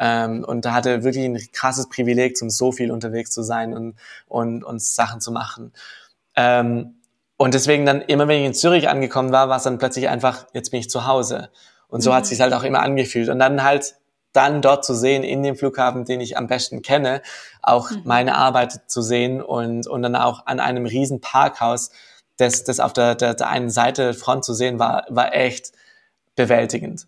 Ähm, 0.00 0.44
und 0.44 0.64
da 0.64 0.72
hatte 0.72 1.04
wirklich 1.04 1.26
ein 1.26 1.38
krasses 1.52 1.88
Privileg, 1.88 2.36
zum 2.36 2.48
so 2.48 2.72
viel 2.72 2.90
unterwegs 2.90 3.30
zu 3.30 3.42
sein 3.42 3.74
und, 3.74 3.94
und, 4.26 4.64
und 4.64 4.82
Sachen 4.82 5.20
zu 5.20 5.30
machen. 5.30 5.72
Ähm, 6.34 6.94
und 7.36 7.54
deswegen 7.54 7.86
dann 7.86 8.00
immer, 8.00 8.26
wenn 8.26 8.40
ich 8.40 8.46
in 8.46 8.54
Zürich 8.54 8.88
angekommen 8.88 9.30
war, 9.30 9.48
war 9.48 9.58
es 9.58 9.62
dann 9.62 9.78
plötzlich 9.78 10.08
einfach, 10.08 10.46
jetzt 10.54 10.70
bin 10.70 10.80
ich 10.80 10.90
zu 10.90 11.06
Hause. 11.06 11.50
Und 11.88 12.00
so 12.00 12.10
mhm. 12.10 12.14
hat 12.14 12.26
sich 12.26 12.40
halt 12.40 12.54
auch 12.54 12.62
immer 12.62 12.80
angefühlt. 12.80 13.28
Und 13.28 13.38
dann 13.38 13.62
halt 13.62 13.94
dann 14.32 14.62
dort 14.62 14.84
zu 14.84 14.94
sehen, 14.94 15.22
in 15.22 15.42
dem 15.42 15.56
Flughafen, 15.56 16.04
den 16.04 16.20
ich 16.20 16.36
am 16.38 16.46
besten 16.46 16.82
kenne, 16.82 17.20
auch 17.62 17.90
mhm. 17.90 18.02
meine 18.04 18.36
Arbeit 18.36 18.90
zu 18.90 19.02
sehen 19.02 19.42
und, 19.42 19.86
und 19.86 20.02
dann 20.02 20.16
auch 20.16 20.46
an 20.46 20.60
einem 20.60 20.86
riesen 20.86 21.20
Parkhaus 21.20 21.90
das, 22.40 22.64
das 22.64 22.80
auf 22.80 22.92
der, 22.92 23.16
der, 23.16 23.34
der 23.34 23.48
einen 23.48 23.70
Seite 23.70 24.14
Front 24.14 24.44
zu 24.44 24.54
sehen, 24.54 24.78
war, 24.78 25.04
war 25.10 25.34
echt 25.34 25.72
bewältigend. 26.36 27.06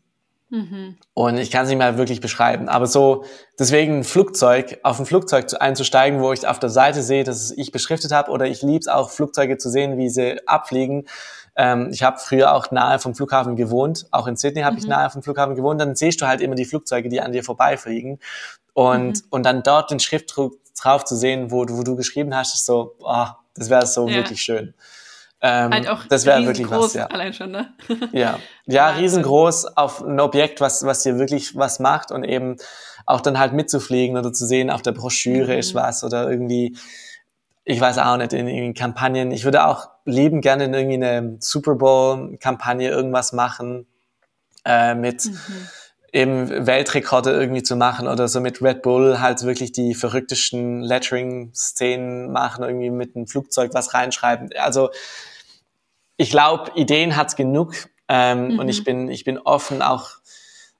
Mhm. 0.53 0.99
Und 1.15 1.39
ich 1.39 1.51
kann 1.51 1.63
es 1.63 1.71
nicht 1.71 1.79
mal 1.79 1.97
wirklich 1.97 2.21
beschreiben. 2.21 2.69
Aber 2.69 2.87
so, 2.87 3.25
deswegen 3.59 4.01
ein 4.01 4.05
Flugzeug, 4.05 4.81
auf 4.83 5.01
ein 5.01 5.07
Flugzeug 5.07 5.47
einzusteigen, 5.59 6.21
wo 6.21 6.31
ich 6.31 6.47
auf 6.47 6.59
der 6.59 6.69
Seite 6.69 7.03
sehe, 7.03 7.25
dass 7.25 7.53
ich 7.53 7.73
beschriftet 7.73 8.13
habe, 8.13 8.31
oder 8.31 8.47
ich 8.47 8.61
liebe 8.61 8.81
es 8.81 8.87
auch, 8.87 9.09
Flugzeuge 9.09 9.57
zu 9.57 9.71
sehen, 9.71 9.97
wie 9.97 10.11
sie 10.11 10.47
abfliegen. 10.47 11.09
Ähm, 11.57 11.89
ich 11.91 12.03
habe 12.03 12.19
früher 12.19 12.55
auch 12.55 12.71
nahe 12.71 12.99
vom 12.99 13.15
Flughafen 13.15 13.57
gewohnt, 13.57 14.07
auch 14.11 14.27
in 14.27 14.37
Sydney 14.37 14.61
habe 14.61 14.75
mhm. 14.75 14.79
ich 14.81 14.87
nahe 14.87 15.09
vom 15.09 15.23
Flughafen 15.23 15.55
gewohnt, 15.55 15.81
dann 15.81 15.97
siehst 15.97 16.21
du 16.21 16.27
halt 16.27 16.43
immer 16.43 16.55
die 16.55 16.67
Flugzeuge, 16.67 17.09
die 17.09 17.23
an 17.23 17.33
dir 17.33 17.45
vorbeifliegen. 17.45 18.19
Und, 18.75 19.25
mhm. 19.25 19.29
und 19.31 19.47
dann 19.47 19.63
dort 19.63 19.91
den 19.91 20.01
Schriftdruck 20.01 20.59
drauf 20.79 21.05
zu 21.05 21.17
sehen, 21.17 21.51
wo, 21.51 21.65
wo 21.67 21.83
du 21.83 21.97
geschrieben 21.97 22.37
hast, 22.37 22.55
ist 22.55 22.67
so, 22.67 22.95
oh, 23.01 23.27
das 23.55 23.71
wäre 23.71 23.87
so 23.87 24.07
ja. 24.07 24.17
wirklich 24.17 24.43
schön. 24.43 24.75
Ähm, 25.45 25.73
halt 25.73 25.89
auch 25.89 26.07
das 26.07 26.25
wäre 26.25 26.47
wirklich 26.47 26.71
was, 26.71 26.95
ja. 26.95 27.07
Allein 27.07 27.33
schon, 27.35 27.51
ne? 27.51 27.75
ja, 28.13 28.39
ja, 28.67 28.91
riesengroß 28.91 29.77
auf 29.77 30.01
ein 30.01 30.21
Objekt, 30.21 30.61
was 30.61 30.85
was 30.85 31.03
dir 31.03 31.19
wirklich 31.19 31.57
was 31.57 31.81
macht 31.81 32.13
und 32.13 32.23
eben 32.23 32.57
auch 33.07 33.21
dann 33.21 33.39
halt 33.39 33.53
mitzufliegen 33.53 34.17
oder 34.17 34.33
zu 34.33 34.47
sehen, 34.47 34.71
auf 34.71 34.83
der 34.83 34.93
Broschüre 34.93 35.55
mhm. 35.55 35.59
ist 35.59 35.75
was 35.75 36.05
oder 36.05 36.31
irgendwie, 36.31 36.77
ich 37.65 37.81
weiß 37.81 37.99
auch 37.99 38.17
nicht, 38.17 38.33
in, 38.33 38.47
in 38.47 38.75
Kampagnen. 38.75 39.33
Ich 39.33 39.45
würde 39.45 39.67
auch 39.67 39.89
lieben 40.05 40.41
gerne 40.41 40.65
in 40.65 40.75
irgendwie 40.75 40.95
eine 40.95 41.37
Super 41.41 41.75
Bowl 41.75 42.37
Kampagne 42.39 42.89
irgendwas 42.89 43.33
machen 43.33 43.87
äh, 44.65 44.95
mit 44.95 45.25
mhm. 45.25 45.69
eben 46.13 46.67
Weltrekorde 46.67 47.33
irgendwie 47.33 47.63
zu 47.63 47.77
machen 47.77 48.07
oder 48.07 48.29
so 48.29 48.41
mit 48.41 48.63
Red 48.63 48.83
Bull 48.83 49.21
halt 49.21 49.43
wirklich 49.43 49.73
die 49.73 49.95
verrücktesten 49.95 50.83
Lettering-Szenen 50.83 52.31
machen, 52.31 52.65
irgendwie 52.65 52.91
mit 52.91 53.17
einem 53.17 53.27
Flugzeug 53.27 53.75
was 53.75 53.95
reinschreiben. 53.95 54.51
Also 54.57 54.91
ich 56.23 56.31
glaube, 56.31 56.71
Ideen 56.77 57.17
hat's 57.17 57.35
genug 57.35 57.75
ähm, 58.09 58.53
mhm. 58.53 58.59
und 58.61 58.69
ich 58.69 58.85
bin, 58.85 59.09
ich 59.09 59.25
bin 59.25 59.39
offen 59.39 59.83
auch, 59.83 60.11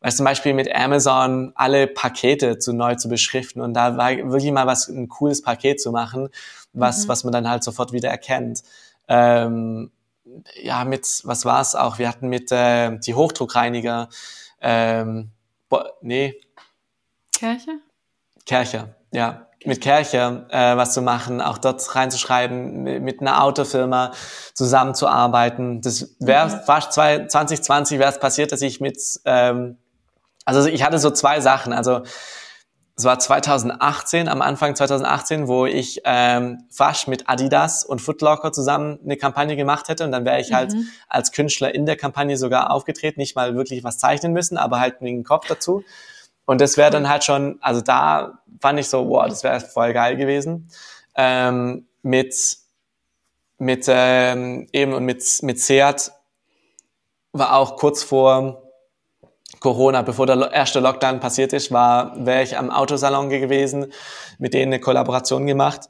weißt 0.01 0.19
zum 0.19 0.25
Beispiel 0.25 0.55
mit 0.55 0.73
Amazon 0.73 1.53
alle 1.57 1.89
Pakete 1.89 2.59
zu 2.59 2.73
neu 2.73 2.95
zu 2.95 3.09
beschriften 3.09 3.61
und 3.61 3.75
da 3.75 3.97
war 3.97 4.11
wirklich 4.17 4.53
mal 4.53 4.69
was, 4.69 4.87
ein 4.87 5.09
cooles 5.09 5.43
Paket 5.43 5.81
zu 5.81 5.91
machen, 5.91 6.29
was, 6.73 7.05
mhm. 7.05 7.09
was 7.09 7.25
man 7.25 7.33
dann 7.33 7.51
halt 7.51 7.65
sofort 7.65 7.93
wieder 7.93 8.09
erkennt. 8.09 8.63
Ähm, 9.09 9.91
ja, 10.63 10.85
mit, 10.85 11.07
was 11.25 11.45
war's 11.45 11.75
auch? 11.75 11.99
Wir 11.99 12.09
hatten 12.09 12.29
mit 12.29 12.53
äh, 12.53 12.97
die 13.01 13.15
Hochdruckreiniger, 13.15 14.09
ähm, 14.61 15.33
nee. 16.03 16.41
Kercher? 17.33 17.79
Kercher, 18.47 18.95
ja 19.13 19.49
mit 19.67 19.81
Kercher 19.81 20.47
äh, 20.51 20.77
was 20.77 20.93
zu 20.93 21.03
machen, 21.03 21.41
auch 21.41 21.59
dort 21.59 21.95
reinzuschreiben, 21.95 22.83
mit, 22.83 23.03
mit 23.03 23.21
einer 23.21 23.43
Autofirma 23.43 24.13
zusammenzuarbeiten. 24.55 25.81
Das 25.81 26.17
wäre 26.21 26.47
mhm. 26.47 26.61
fast 26.65 26.93
zwei, 26.93 27.27
2020 27.27 27.99
wäre 27.99 28.11
es 28.11 28.19
passiert, 28.19 28.53
dass 28.53 28.63
ich 28.63 28.81
mit, 28.81 28.99
ähm, 29.25 29.79
also 30.45 30.69
ich 30.69 30.85
hatte 30.85 30.99
so 30.99 31.11
zwei 31.11 31.41
Sachen. 31.41 31.73
Also 31.73 32.03
es 32.95 33.05
war 33.05 33.19
2018, 33.19 34.29
am 34.29 34.43
Anfang 34.43 34.77
2018, 34.77 35.49
wo 35.49 35.65
ich 35.67 36.03
ähm, 36.05 36.65
fast 36.71 37.09
mit 37.09 37.29
Adidas 37.29 37.85
und 37.85 38.01
Footlocker 38.01 38.53
zusammen 38.53 38.99
eine 39.03 39.17
Kampagne 39.17 39.57
gemacht 39.57 39.89
hätte 39.89 40.05
und 40.05 40.13
dann 40.13 40.25
wäre 40.25 40.41
ich 40.41 40.53
halt 40.53 40.73
mhm. 40.73 40.77
halt 40.77 40.87
als 41.09 41.33
Künstler 41.33 41.75
in 41.75 41.87
der 41.87 41.97
Kampagne 41.97 42.37
sogar 42.37 42.71
aufgetreten, 42.71 43.19
nicht 43.19 43.35
mal 43.35 43.57
wirklich 43.57 43.83
was 43.83 43.99
zeichnen 43.99 44.33
müssen, 44.33 44.59
aber 44.59 44.79
halt 44.79 45.01
einen 45.01 45.25
Kopf 45.25 45.47
dazu. 45.47 45.85
Und 46.45 46.61
das 46.61 46.77
wäre 46.77 46.91
dann 46.91 47.09
halt 47.09 47.25
schon, 47.25 47.59
also 47.61 47.81
da 47.81 48.39
fand 48.61 48.79
ich 48.79 48.89
so, 48.89 49.09
wow, 49.09 49.27
das 49.29 49.45
wäre 49.45 49.61
voll 49.61 49.93
geil 49.93 50.17
gewesen. 50.17 50.69
Ähm, 51.15 51.87
mit 52.03 52.57
mit 53.59 53.85
ähm, 53.89 54.67
eben 54.73 54.93
und 54.93 55.05
mit 55.05 55.25
mit 55.43 55.61
Seat 55.61 56.11
war 57.33 57.57
auch 57.57 57.77
kurz 57.77 58.03
vor 58.03 58.63
Corona, 59.61 60.03
bevor 60.03 60.27
der 60.27 60.53
erste 60.53 60.81
Lockdown 60.81 61.21
passiert 61.21 61.53
ist, 61.53 61.71
war 61.71 62.27
wäre 62.27 62.43
ich 62.43 62.59
am 62.59 62.71
Autosalon 62.71 63.29
gewesen, 63.29 63.93
mit 64.39 64.55
denen 64.55 64.73
eine 64.73 64.81
Kollaboration 64.81 65.47
gemacht. 65.47 65.89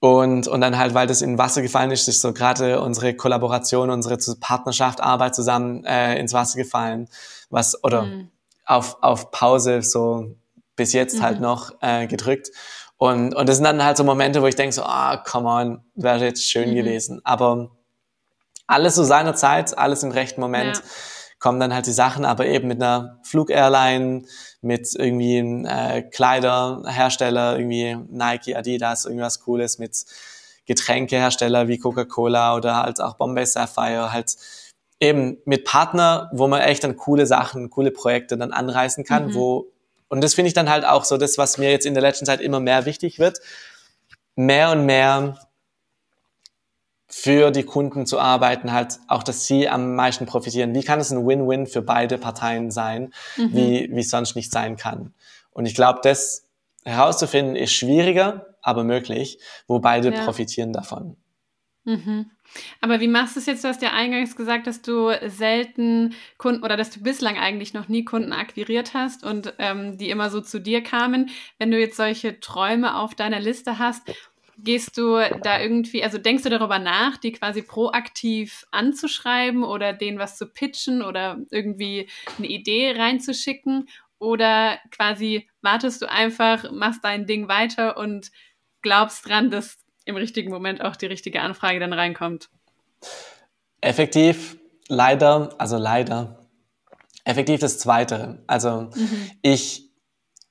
Und, 0.00 0.48
und 0.48 0.60
dann 0.60 0.78
halt, 0.78 0.94
weil 0.94 1.06
das 1.06 1.22
in 1.22 1.38
Wasser 1.38 1.62
gefallen 1.62 1.92
ist, 1.92 2.08
ist 2.08 2.22
so 2.22 2.32
gerade 2.32 2.80
unsere 2.80 3.14
Kollaboration, 3.14 3.88
unsere 3.88 4.18
Partnerschaft, 4.40 5.00
Arbeit 5.00 5.36
zusammen 5.36 5.84
äh, 5.84 6.18
ins 6.18 6.32
Wasser 6.32 6.58
gefallen. 6.58 7.08
Was, 7.50 7.84
oder 7.84 8.02
mhm 8.02 8.31
auf, 8.72 8.98
auf 9.02 9.30
Pause 9.30 9.82
so 9.82 10.34
bis 10.76 10.92
jetzt 10.92 11.20
halt 11.22 11.40
mhm. 11.40 11.46
halt 11.46 11.58
noch 11.58 11.72
äh, 11.80 12.06
gedrückt. 12.06 12.50
Und, 12.96 13.34
und 13.34 13.48
das 13.48 13.56
sind 13.56 13.64
dann 13.64 13.84
halt 13.84 13.96
so 13.96 14.04
Momente, 14.04 14.42
wo 14.42 14.46
ich 14.46 14.54
denke 14.54 14.72
so, 14.72 14.82
ah, 14.84 15.14
oh, 15.14 15.22
come 15.28 15.48
on, 15.48 15.84
wäre 15.94 16.24
jetzt 16.24 16.48
schön 16.48 16.70
mhm. 16.70 16.76
gewesen. 16.76 17.20
Aber 17.24 17.70
alles 18.66 18.94
so 18.94 19.04
seiner 19.04 19.34
Zeit, 19.34 19.76
alles 19.76 20.02
im 20.02 20.12
rechten 20.12 20.40
Moment 20.40 20.76
ja. 20.76 20.82
kommen 21.38 21.60
dann 21.60 21.74
halt 21.74 21.86
die 21.86 21.92
Sachen, 21.92 22.24
aber 22.24 22.46
eben 22.46 22.68
mit 22.68 22.80
einer 22.80 23.18
Flugairline, 23.24 24.24
mit 24.60 24.94
irgendwie 24.94 25.38
einem 25.38 25.66
äh, 25.66 26.02
Kleiderhersteller, 26.02 27.58
irgendwie 27.58 27.96
Nike, 28.08 28.56
Adidas, 28.56 29.04
irgendwas 29.04 29.40
Cooles, 29.40 29.78
mit 29.78 30.04
Getränkehersteller 30.66 31.66
wie 31.66 31.78
Coca-Cola 31.78 32.54
oder 32.54 32.76
halt 32.76 33.00
auch 33.00 33.16
Bombay 33.16 33.44
Sapphire, 33.44 34.12
halt 34.12 34.36
eben 35.02 35.38
mit 35.44 35.64
Partner, 35.64 36.30
wo 36.32 36.46
man 36.46 36.60
echt 36.60 36.84
dann 36.84 36.96
coole 36.96 37.26
Sachen, 37.26 37.70
coole 37.70 37.90
Projekte 37.90 38.38
dann 38.38 38.52
anreißen 38.52 39.02
kann, 39.04 39.26
mhm. 39.26 39.34
wo, 39.34 39.66
und 40.08 40.22
das 40.22 40.34
finde 40.34 40.46
ich 40.46 40.54
dann 40.54 40.70
halt 40.70 40.84
auch 40.84 41.04
so 41.04 41.16
das, 41.16 41.38
was 41.38 41.58
mir 41.58 41.72
jetzt 41.72 41.86
in 41.86 41.94
der 41.94 42.02
letzten 42.02 42.24
Zeit 42.24 42.40
immer 42.40 42.60
mehr 42.60 42.86
wichtig 42.86 43.18
wird, 43.18 43.40
mehr 44.36 44.70
und 44.70 44.86
mehr 44.86 45.38
für 47.08 47.50
die 47.50 47.64
Kunden 47.64 48.06
zu 48.06 48.20
arbeiten, 48.20 48.72
halt 48.72 49.00
auch, 49.08 49.24
dass 49.24 49.44
sie 49.44 49.68
am 49.68 49.96
meisten 49.96 50.24
profitieren. 50.24 50.72
Wie 50.72 50.84
kann 50.84 51.00
es 51.00 51.10
ein 51.10 51.26
Win-Win 51.26 51.66
für 51.66 51.82
beide 51.82 52.16
Parteien 52.16 52.70
sein, 52.70 53.12
mhm. 53.36 53.54
wie, 53.54 53.90
wie 53.92 54.00
es 54.00 54.08
sonst 54.08 54.36
nicht 54.36 54.52
sein 54.52 54.76
kann? 54.76 55.12
Und 55.50 55.66
ich 55.66 55.74
glaube, 55.74 55.98
das 56.04 56.46
herauszufinden 56.84 57.56
ist 57.56 57.72
schwieriger, 57.72 58.54
aber 58.62 58.84
möglich, 58.84 59.40
wo 59.66 59.80
beide 59.80 60.14
ja. 60.14 60.24
profitieren 60.24 60.72
davon. 60.72 61.16
Mhm. 61.84 62.30
Aber 62.80 63.00
wie 63.00 63.08
machst 63.08 63.36
du 63.36 63.40
es 63.40 63.46
jetzt? 63.46 63.64
Du 63.64 63.68
hast 63.68 63.82
ja 63.82 63.92
eingangs 63.92 64.36
gesagt, 64.36 64.66
dass 64.66 64.82
du 64.82 65.10
selten 65.26 66.14
Kunden 66.38 66.62
oder 66.62 66.76
dass 66.76 66.90
du 66.90 67.02
bislang 67.02 67.38
eigentlich 67.38 67.74
noch 67.74 67.88
nie 67.88 68.04
Kunden 68.04 68.32
akquiriert 68.32 68.94
hast 68.94 69.24
und 69.24 69.54
ähm, 69.58 69.98
die 69.98 70.10
immer 70.10 70.30
so 70.30 70.40
zu 70.40 70.60
dir 70.60 70.82
kamen. 70.82 71.30
Wenn 71.58 71.70
du 71.70 71.78
jetzt 71.78 71.96
solche 71.96 72.40
Träume 72.40 72.96
auf 72.96 73.14
deiner 73.14 73.40
Liste 73.40 73.78
hast, 73.78 74.02
gehst 74.58 74.96
du 74.96 75.18
da 75.42 75.60
irgendwie, 75.60 76.04
also 76.04 76.18
denkst 76.18 76.44
du 76.44 76.50
darüber 76.50 76.78
nach, 76.78 77.16
die 77.16 77.32
quasi 77.32 77.62
proaktiv 77.62 78.66
anzuschreiben 78.70 79.64
oder 79.64 79.92
denen 79.92 80.18
was 80.18 80.36
zu 80.36 80.46
pitchen 80.46 81.02
oder 81.02 81.38
irgendwie 81.50 82.08
eine 82.38 82.46
Idee 82.46 82.94
reinzuschicken? 82.96 83.88
Oder 84.18 84.78
quasi 84.92 85.48
wartest 85.62 86.00
du 86.02 86.08
einfach, 86.08 86.70
machst 86.70 87.02
dein 87.02 87.26
Ding 87.26 87.48
weiter 87.48 87.96
und 87.96 88.30
glaubst 88.80 89.28
dran, 89.28 89.50
dass 89.50 89.81
im 90.04 90.16
richtigen 90.16 90.50
Moment 90.50 90.82
auch 90.82 90.96
die 90.96 91.06
richtige 91.06 91.40
Anfrage 91.40 91.80
dann 91.80 91.92
reinkommt. 91.92 92.48
Effektiv, 93.80 94.58
leider, 94.88 95.54
also 95.58 95.76
leider, 95.76 96.48
effektiv 97.24 97.60
das 97.60 97.78
Zweite. 97.78 98.42
Also 98.46 98.90
mhm. 98.94 99.30
ich, 99.42 99.90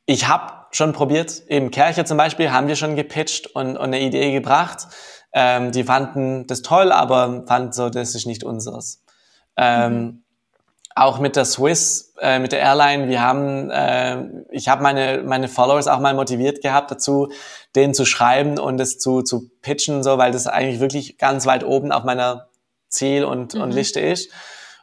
ich 0.06 0.28
habe 0.28 0.66
schon 0.72 0.94
probiert, 0.94 1.44
eben 1.48 1.72
Kerche 1.72 2.06
zum 2.06 2.18
Beispiel 2.18 2.52
haben 2.52 2.68
wir 2.68 2.76
schon 2.76 2.96
gepitcht 2.96 3.48
und, 3.48 3.78
und 3.78 3.86
eine 3.86 4.02
Idee 4.02 4.32
gebracht. 4.32 4.88
Ähm, 5.34 5.72
die 5.72 5.84
fanden 5.84 6.48
das 6.48 6.62
toll, 6.62 6.92
aber 6.92 7.46
fanden 7.48 7.72
so, 7.72 7.90
das 7.90 8.16
ist 8.16 8.26
nicht 8.26 8.44
unseres. 8.44 9.04
Ähm, 9.58 9.94
mhm 9.94 10.21
auch 10.96 11.20
mit 11.20 11.36
der 11.36 11.46
Swiss, 11.46 12.14
äh, 12.20 12.40
mit 12.40 12.52
der 12.52 12.60
Airline, 12.60 13.08
wir 13.08 13.22
haben, 13.22 13.70
äh, 13.70 14.24
ich 14.52 14.68
habe 14.68 14.84
meine 14.84 15.24
meine 15.26 15.48
Followers 15.48 15.88
auch 15.88 16.00
mal 16.00 16.14
motiviert 16.14 16.62
gehabt 16.62 16.92
dazu, 16.92 17.32
denen 17.76 17.94
zu 17.94 18.06
schreiben 18.06 18.60
und 18.60 18.80
es 18.80 19.00
zu 19.00 19.22
zu 19.22 19.50
pitchen, 19.62 20.04
so, 20.04 20.18
weil 20.18 20.32
das 20.32 20.48
eigentlich 20.48 20.80
wirklich 20.80 21.18
ganz 21.18 21.46
weit 21.46 21.64
oben 21.64 21.92
auf 21.92 22.04
meiner 22.04 22.50
Ziel 22.90 23.24
und 23.24 23.54
mhm. 23.54 23.62
und 23.62 23.72
Liste 23.72 24.00
ist. 24.00 24.32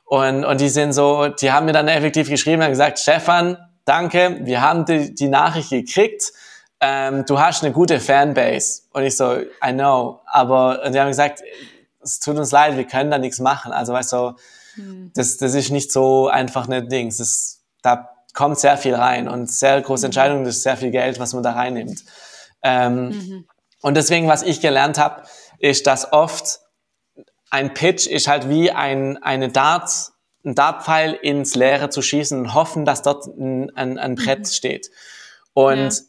Und 0.05 0.45
und 0.45 0.61
die 0.61 0.71
sind 0.71 0.93
so, 0.93 1.29
die 1.29 1.53
haben 1.53 1.67
mir 1.67 1.73
dann 1.73 1.89
effektiv 1.89 2.29
geschrieben 2.31 2.63
und 2.63 2.71
gesagt, 2.71 2.99
Stefan, 2.99 3.59
danke, 3.85 4.39
wir 4.43 4.63
haben 4.63 4.85
die, 4.85 5.15
die 5.15 5.29
Nachricht 5.29 5.71
gekriegt. 5.71 6.33
Ähm, 6.81 7.25
du 7.27 7.41
hast 7.41 7.65
eine 7.65 7.73
gute 7.73 8.01
Fanbase. 8.01 8.83
Und 8.93 9.03
ich 9.03 9.17
so, 9.17 9.33
I 9.37 9.73
know. 9.73 10.21
Aber 10.27 10.91
die 10.91 11.01
haben 11.01 11.09
gesagt, 11.09 11.43
es 12.01 12.21
tut 12.21 12.37
uns 12.37 12.53
leid, 12.53 12.77
wir 12.77 12.85
können 12.85 13.11
da 13.11 13.19
nichts 13.19 13.41
machen. 13.41 13.73
Also 13.73 13.93
weißt 13.93 14.13
du, 14.13 14.35
hm. 14.79 15.13
Das, 15.15 15.37
das 15.37 15.55
ist 15.55 15.71
nicht 15.71 15.93
so 15.93 16.29
einfach 16.29 16.69
ein 16.69 16.89
Ding. 16.89 17.13
Das, 17.17 17.63
da 17.83 18.09
kommt 18.35 18.59
sehr 18.59 18.77
viel 18.77 18.95
rein 18.95 19.29
und 19.29 19.51
sehr 19.51 19.81
große 19.81 20.03
mhm. 20.03 20.07
Entscheidungen, 20.07 20.45
das 20.45 20.57
ist 20.57 20.63
sehr 20.63 20.77
viel 20.77 20.91
Geld, 20.91 21.19
was 21.19 21.35
man 21.35 21.43
da 21.43 21.53
reinnimmt. 21.53 22.05
Ähm, 22.63 23.09
mhm. 23.09 23.49
Und 23.83 23.97
deswegen, 23.97 24.29
was 24.29 24.43
ich 24.43 24.61
gelernt 24.61 24.99
habe, 24.99 25.23
ist, 25.59 25.87
dass 25.87 26.13
oft 26.13 26.61
ein 27.51 27.75
Pitch 27.75 28.07
ist 28.07 28.29
halt 28.29 28.49
wie 28.49 28.71
ein, 28.71 29.21
eine 29.23 29.49
Dart, 29.49 29.91
ein 30.45 30.55
Dartpfeil 30.55 31.15
ins 31.15 31.55
Leere 31.55 31.91
zu 31.91 32.03
schießen 32.03 32.39
und 32.39 32.55
hoffen, 32.55 32.85
dass 32.85 33.03
dort 33.03 33.27
ein, 33.27 33.75
ein, 33.75 33.99
ein 33.99 34.15
Brett 34.15 34.41
mhm. 34.41 34.45
steht. 34.45 34.91
Und 35.53 35.93
ja. 35.93 36.01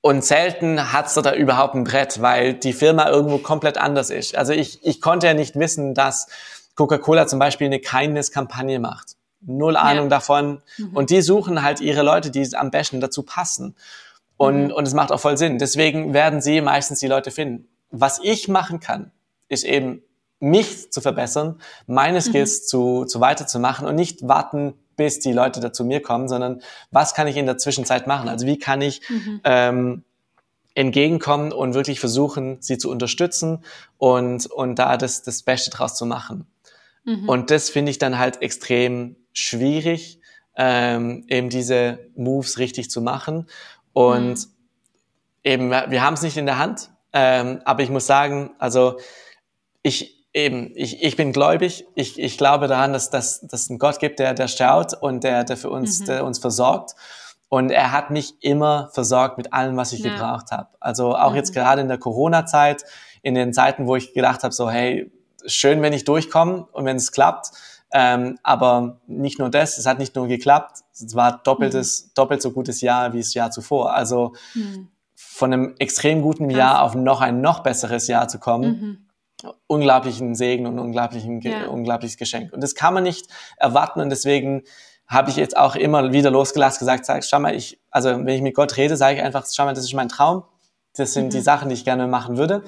und 0.00 0.24
selten 0.24 0.92
hat's 0.92 1.14
da 1.14 1.34
überhaupt 1.34 1.74
ein 1.74 1.84
Brett, 1.84 2.22
weil 2.22 2.54
die 2.54 2.72
Firma 2.72 3.08
irgendwo 3.08 3.38
komplett 3.38 3.76
anders 3.76 4.10
ist. 4.10 4.36
Also 4.36 4.52
ich, 4.52 4.84
ich 4.84 5.00
konnte 5.00 5.26
ja 5.26 5.34
nicht 5.34 5.56
wissen, 5.56 5.94
dass 5.94 6.28
Coca-Cola 6.76 7.26
zum 7.26 7.38
Beispiel 7.38 7.66
eine 7.66 7.80
Kindness-Kampagne 7.80 8.78
macht. 8.78 9.16
Null 9.40 9.76
Ahnung 9.76 10.06
ja. 10.06 10.10
davon. 10.10 10.62
Mhm. 10.78 10.96
Und 10.96 11.10
die 11.10 11.20
suchen 11.20 11.62
halt 11.62 11.80
ihre 11.80 12.02
Leute, 12.02 12.30
die 12.30 12.48
am 12.56 12.70
besten 12.70 13.00
dazu 13.00 13.22
passen. 13.22 13.76
Und, 14.36 14.66
mhm. 14.66 14.72
und 14.72 14.86
es 14.86 14.94
macht 14.94 15.12
auch 15.12 15.20
voll 15.20 15.36
Sinn. 15.36 15.58
Deswegen 15.58 16.14
werden 16.14 16.40
sie 16.40 16.60
meistens 16.60 17.00
die 17.00 17.06
Leute 17.06 17.30
finden. 17.30 17.68
Was 17.90 18.20
ich 18.22 18.48
machen 18.48 18.80
kann, 18.80 19.12
ist 19.48 19.64
eben 19.64 20.02
mich 20.40 20.90
zu 20.90 21.00
verbessern, 21.00 21.60
meine 21.86 22.18
mhm. 22.18 22.22
Skills 22.22 22.62
mhm. 22.62 22.66
zu, 22.66 23.04
zu 23.04 23.20
weiterzumachen 23.20 23.86
und 23.86 23.94
nicht 23.94 24.26
warten, 24.26 24.74
bis 24.96 25.20
die 25.20 25.32
Leute 25.32 25.60
da 25.60 25.72
zu 25.72 25.84
mir 25.84 26.00
kommen, 26.02 26.28
sondern 26.28 26.60
was 26.90 27.14
kann 27.14 27.26
ich 27.26 27.36
in 27.36 27.46
der 27.46 27.58
Zwischenzeit 27.58 28.06
machen? 28.06 28.28
Also 28.28 28.46
wie 28.46 28.58
kann 28.58 28.80
ich 28.80 29.00
mhm. 29.08 29.40
ähm, 29.44 30.04
entgegenkommen 30.74 31.52
und 31.52 31.74
wirklich 31.74 32.00
versuchen, 32.00 32.58
sie 32.60 32.78
zu 32.78 32.90
unterstützen 32.90 33.64
und, 33.98 34.46
und 34.46 34.78
da 34.78 34.96
das, 34.96 35.22
das 35.22 35.42
Beste 35.42 35.70
draus 35.70 35.94
zu 35.94 36.04
machen. 36.04 36.46
Mhm. 37.04 37.28
Und 37.28 37.50
das 37.50 37.70
finde 37.70 37.90
ich 37.90 37.98
dann 37.98 38.18
halt 38.18 38.42
extrem 38.42 39.16
schwierig, 39.32 40.20
ähm, 40.56 41.24
eben 41.28 41.50
diese 41.50 41.98
Moves 42.16 42.58
richtig 42.58 42.90
zu 42.90 43.00
machen. 43.00 43.48
Und 43.92 44.34
mhm. 44.34 44.44
eben, 45.42 45.70
wir 45.70 46.02
haben 46.02 46.14
es 46.14 46.22
nicht 46.22 46.36
in 46.36 46.46
der 46.46 46.58
Hand, 46.58 46.90
ähm, 47.12 47.60
aber 47.64 47.82
ich 47.82 47.90
muss 47.90 48.06
sagen, 48.06 48.50
also 48.58 48.98
ich, 49.82 50.26
eben, 50.32 50.72
ich, 50.74 51.02
ich 51.02 51.16
bin 51.16 51.32
gläubig. 51.32 51.86
Ich, 51.94 52.18
ich 52.18 52.36
glaube 52.36 52.66
daran, 52.66 52.92
dass 52.92 53.10
dass 53.10 53.40
dass 53.42 53.62
es 53.62 53.70
einen 53.70 53.78
Gott 53.78 53.98
gibt, 54.00 54.18
der, 54.18 54.34
der 54.34 54.48
schaut 54.48 54.94
und 54.94 55.24
der, 55.24 55.44
der 55.44 55.56
für 55.56 55.70
uns, 55.70 56.00
mhm. 56.00 56.06
der 56.06 56.24
uns 56.24 56.38
versorgt. 56.38 56.94
Und 57.48 57.70
er 57.70 57.92
hat 57.92 58.10
mich 58.10 58.34
immer 58.40 58.90
versorgt 58.92 59.38
mit 59.38 59.52
allem, 59.52 59.76
was 59.76 59.92
ich 59.92 60.00
ja. 60.00 60.12
gebraucht 60.12 60.50
habe. 60.50 60.70
Also 60.80 61.14
auch 61.14 61.30
mhm. 61.30 61.36
jetzt 61.36 61.54
gerade 61.54 61.82
in 61.82 61.88
der 61.88 61.98
Corona-Zeit, 61.98 62.84
in 63.22 63.34
den 63.34 63.52
Zeiten, 63.52 63.86
wo 63.86 63.94
ich 63.94 64.12
gedacht 64.12 64.42
habe, 64.42 64.52
so 64.52 64.68
hey, 64.68 65.12
schön, 65.46 65.82
wenn 65.82 65.92
ich 65.92 66.04
durchkomme 66.04 66.66
und 66.72 66.84
wenn 66.84 66.96
es 66.96 67.12
klappt. 67.12 67.50
Ähm, 67.92 68.38
aber 68.42 69.00
nicht 69.06 69.38
nur 69.38 69.50
das, 69.50 69.78
es 69.78 69.86
hat 69.86 69.98
nicht 69.98 70.16
nur 70.16 70.26
geklappt, 70.26 70.78
es 70.92 71.14
war 71.14 71.42
doppeltes, 71.44 72.06
mhm. 72.06 72.10
doppelt 72.16 72.42
so 72.42 72.50
gutes 72.50 72.80
Jahr 72.80 73.12
wie 73.12 73.18
das 73.18 73.34
Jahr 73.34 73.50
zuvor. 73.50 73.94
Also 73.94 74.32
mhm. 74.54 74.88
von 75.14 75.52
einem 75.52 75.74
extrem 75.78 76.20
guten 76.22 76.50
Jahr 76.50 76.82
auf 76.82 76.94
noch 76.94 77.20
ein 77.20 77.40
noch 77.40 77.60
besseres 77.60 78.08
Jahr 78.08 78.26
zu 78.28 78.38
kommen, 78.38 78.80
mhm 78.80 78.98
unglaublichen 79.66 80.34
Segen 80.34 80.66
und 80.66 80.78
unglaublichen, 80.78 81.40
ja. 81.40 81.66
unglaubliches 81.66 82.16
Geschenk. 82.16 82.52
Und 82.52 82.62
das 82.62 82.74
kann 82.74 82.94
man 82.94 83.02
nicht 83.02 83.26
erwarten 83.56 84.00
und 84.00 84.10
deswegen 84.10 84.62
habe 85.06 85.30
ich 85.30 85.36
jetzt 85.36 85.56
auch 85.56 85.76
immer 85.76 86.12
wieder 86.12 86.30
losgelassen, 86.30 86.78
gesagt, 86.78 87.04
sag, 87.04 87.24
schau 87.24 87.38
mal, 87.38 87.54
ich, 87.54 87.80
also 87.90 88.10
wenn 88.10 88.28
ich 88.28 88.40
mit 88.40 88.54
Gott 88.54 88.76
rede, 88.76 88.96
sage 88.96 89.18
ich 89.18 89.22
einfach, 89.22 89.44
schau 89.50 89.64
mal, 89.64 89.74
das 89.74 89.84
ist 89.84 89.94
mein 89.94 90.08
Traum. 90.08 90.44
Das 90.96 91.12
sind 91.12 91.26
mhm. 91.26 91.30
die 91.30 91.40
Sachen, 91.40 91.68
die 91.68 91.74
ich 91.74 91.84
gerne 91.84 92.06
machen 92.06 92.38
würde. 92.38 92.62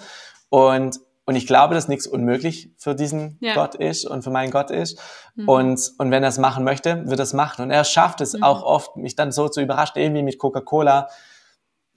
Und, 0.50 1.00
und 1.26 1.34
ich 1.34 1.48
glaube, 1.48 1.74
dass 1.74 1.88
nichts 1.88 2.06
unmöglich 2.06 2.70
für 2.78 2.94
diesen 2.94 3.36
ja. 3.40 3.54
Gott 3.54 3.74
ist 3.74 4.04
und 4.04 4.22
für 4.22 4.30
meinen 4.30 4.52
Gott 4.52 4.70
ist. 4.70 5.00
Mhm. 5.34 5.48
Und, 5.48 5.92
und 5.98 6.10
wenn 6.12 6.22
er 6.22 6.28
es 6.28 6.38
machen 6.38 6.62
möchte, 6.62 7.02
wird 7.08 7.18
er 7.18 7.24
es 7.24 7.32
machen. 7.32 7.62
Und 7.62 7.72
er 7.72 7.82
schafft 7.82 8.20
es 8.20 8.34
mhm. 8.34 8.44
auch 8.44 8.62
oft, 8.62 8.96
mich 8.96 9.16
dann 9.16 9.32
so 9.32 9.48
zu 9.48 9.60
überraschen, 9.60 10.00
irgendwie 10.00 10.22
mit 10.22 10.38
Coca-Cola, 10.38 11.08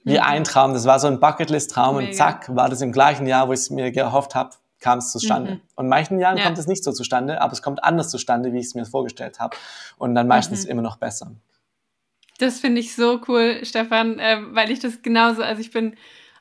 wie 0.02 0.14
mhm. 0.14 0.24
ein 0.24 0.44
Traum. 0.44 0.74
Das 0.74 0.84
war 0.84 0.98
so 0.98 1.06
ein 1.06 1.20
Bucketlist-Traum 1.20 1.96
und 1.96 2.12
zack, 2.12 2.54
war 2.56 2.68
das 2.68 2.80
im 2.80 2.90
gleichen 2.90 3.24
Jahr, 3.28 3.46
wo 3.46 3.52
ich 3.52 3.60
es 3.60 3.70
mir 3.70 3.92
gehofft 3.92 4.34
habe, 4.34 4.50
kam 4.80 4.98
es 4.98 5.12
zustande. 5.12 5.52
Mhm. 5.52 5.60
Und 5.76 5.88
manchen 5.88 6.18
Jahren 6.18 6.36
ja. 6.36 6.44
kommt 6.44 6.58
es 6.58 6.66
nicht 6.66 6.82
so 6.82 6.90
zustande, 6.90 7.40
aber 7.40 7.52
es 7.52 7.62
kommt 7.62 7.84
anders 7.84 8.10
zustande, 8.10 8.52
wie 8.52 8.58
ich 8.58 8.66
es 8.66 8.74
mir 8.74 8.84
vorgestellt 8.84 9.38
habe. 9.38 9.56
Und 9.96 10.16
dann 10.16 10.26
meistens 10.26 10.64
mhm. 10.64 10.72
immer 10.72 10.82
noch 10.82 10.96
besser. 10.96 11.30
Das 12.38 12.58
finde 12.58 12.80
ich 12.80 12.96
so 12.96 13.20
cool, 13.28 13.60
Stefan, 13.62 14.18
äh, 14.18 14.38
weil 14.50 14.72
ich 14.72 14.80
das 14.80 15.02
genauso, 15.02 15.42
also 15.42 15.60
ich 15.60 15.70
bin 15.70 15.94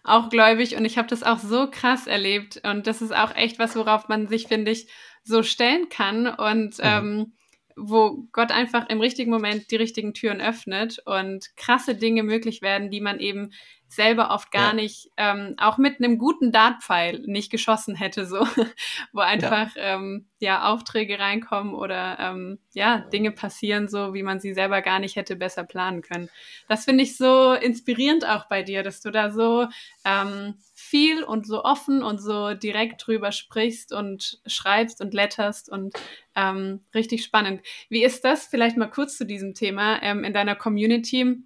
auch 0.04 0.30
gläubig 0.30 0.76
und 0.76 0.86
ich 0.86 0.98
habe 0.98 1.08
das 1.08 1.24
auch 1.24 1.40
so 1.40 1.70
krass 1.70 2.08
erlebt. 2.08 2.62
Und 2.64 2.88
das 2.88 3.02
ist 3.02 3.16
auch 3.16 3.36
echt 3.36 3.60
was, 3.60 3.76
worauf 3.76 4.08
man 4.08 4.28
sich, 4.28 4.48
finde 4.48 4.72
ich, 4.72 4.88
so 5.24 5.44
stellen 5.44 5.90
kann. 5.90 6.28
Und 6.28 6.78
mhm. 6.78 6.84
ähm, 6.84 7.34
wo 7.80 8.28
Gott 8.32 8.52
einfach 8.52 8.90
im 8.90 9.02
richtigen 9.02 9.32
Moment 9.32 9.72
die 9.72 9.76
richtigen 9.76 10.14
Türen 10.14 10.42
öffnet 10.42 11.00
und 11.06 11.56
krasse 11.56 11.96
Dinge 11.96 12.24
möglich 12.24 12.62
werden, 12.62 12.90
die 12.90 13.02
man 13.02 13.20
eben 13.20 13.52
selber 13.90 14.30
oft 14.32 14.52
gar 14.52 14.70
ja. 14.70 14.74
nicht, 14.74 15.10
ähm, 15.18 15.56
auch 15.58 15.78
mit 15.78 16.00
einem 16.00 16.20
guten 16.20 16.52
Dartpfeil 16.52 17.24
nicht 17.26 17.52
geschossen 17.52 17.96
hätte, 17.96 18.26
so, 18.26 18.46
wo 19.14 19.22
einfach 19.22 19.76
ja. 19.76 19.96
Ähm, 19.96 20.28
ja 20.38 20.72
Aufträge 20.72 21.20
reinkommen 21.20 21.74
oder 21.74 22.18
ähm, 22.20 22.60
ja 22.74 23.00
Dinge 23.00 23.32
passieren, 23.32 23.90
so 23.90 24.14
wie 24.14 24.24
man 24.24 24.40
sie 24.40 24.54
selber 24.54 24.82
gar 24.82 25.00
nicht 25.00 25.16
hätte 25.16 25.36
besser 25.36 25.64
planen 25.64 26.02
können. 26.02 26.30
Das 26.68 26.86
finde 26.86 27.04
ich 27.04 27.18
so 27.18 27.54
inspirierend 27.54 28.28
auch 28.28 28.48
bei 28.48 28.62
dir, 28.62 28.84
dass 28.84 29.02
du 29.02 29.12
da 29.12 29.32
so 29.32 29.68
ähm, 30.06 30.54
viel 30.90 31.24
und 31.24 31.46
so 31.46 31.64
offen 31.64 32.04
und 32.04 32.20
so 32.20 32.54
direkt 32.54 33.06
drüber 33.06 33.32
sprichst 33.32 33.94
und 33.94 34.40
schreibst 34.46 35.02
und 35.02 35.14
letterst 35.14 35.70
und 35.70 35.94
ähm, 36.36 36.82
richtig 36.94 37.24
spannend. 37.24 37.62
Wie 37.90 38.04
ist 38.04 38.26
das? 38.26 38.48
Vielleicht 38.48 38.78
mal 38.78 38.90
kurz 38.90 39.18
zu 39.18 39.26
diesem 39.26 39.54
Thema 39.54 40.02
ähm, 40.02 40.24
in 40.24 40.34
deiner 40.34 40.56
Community 40.56 41.38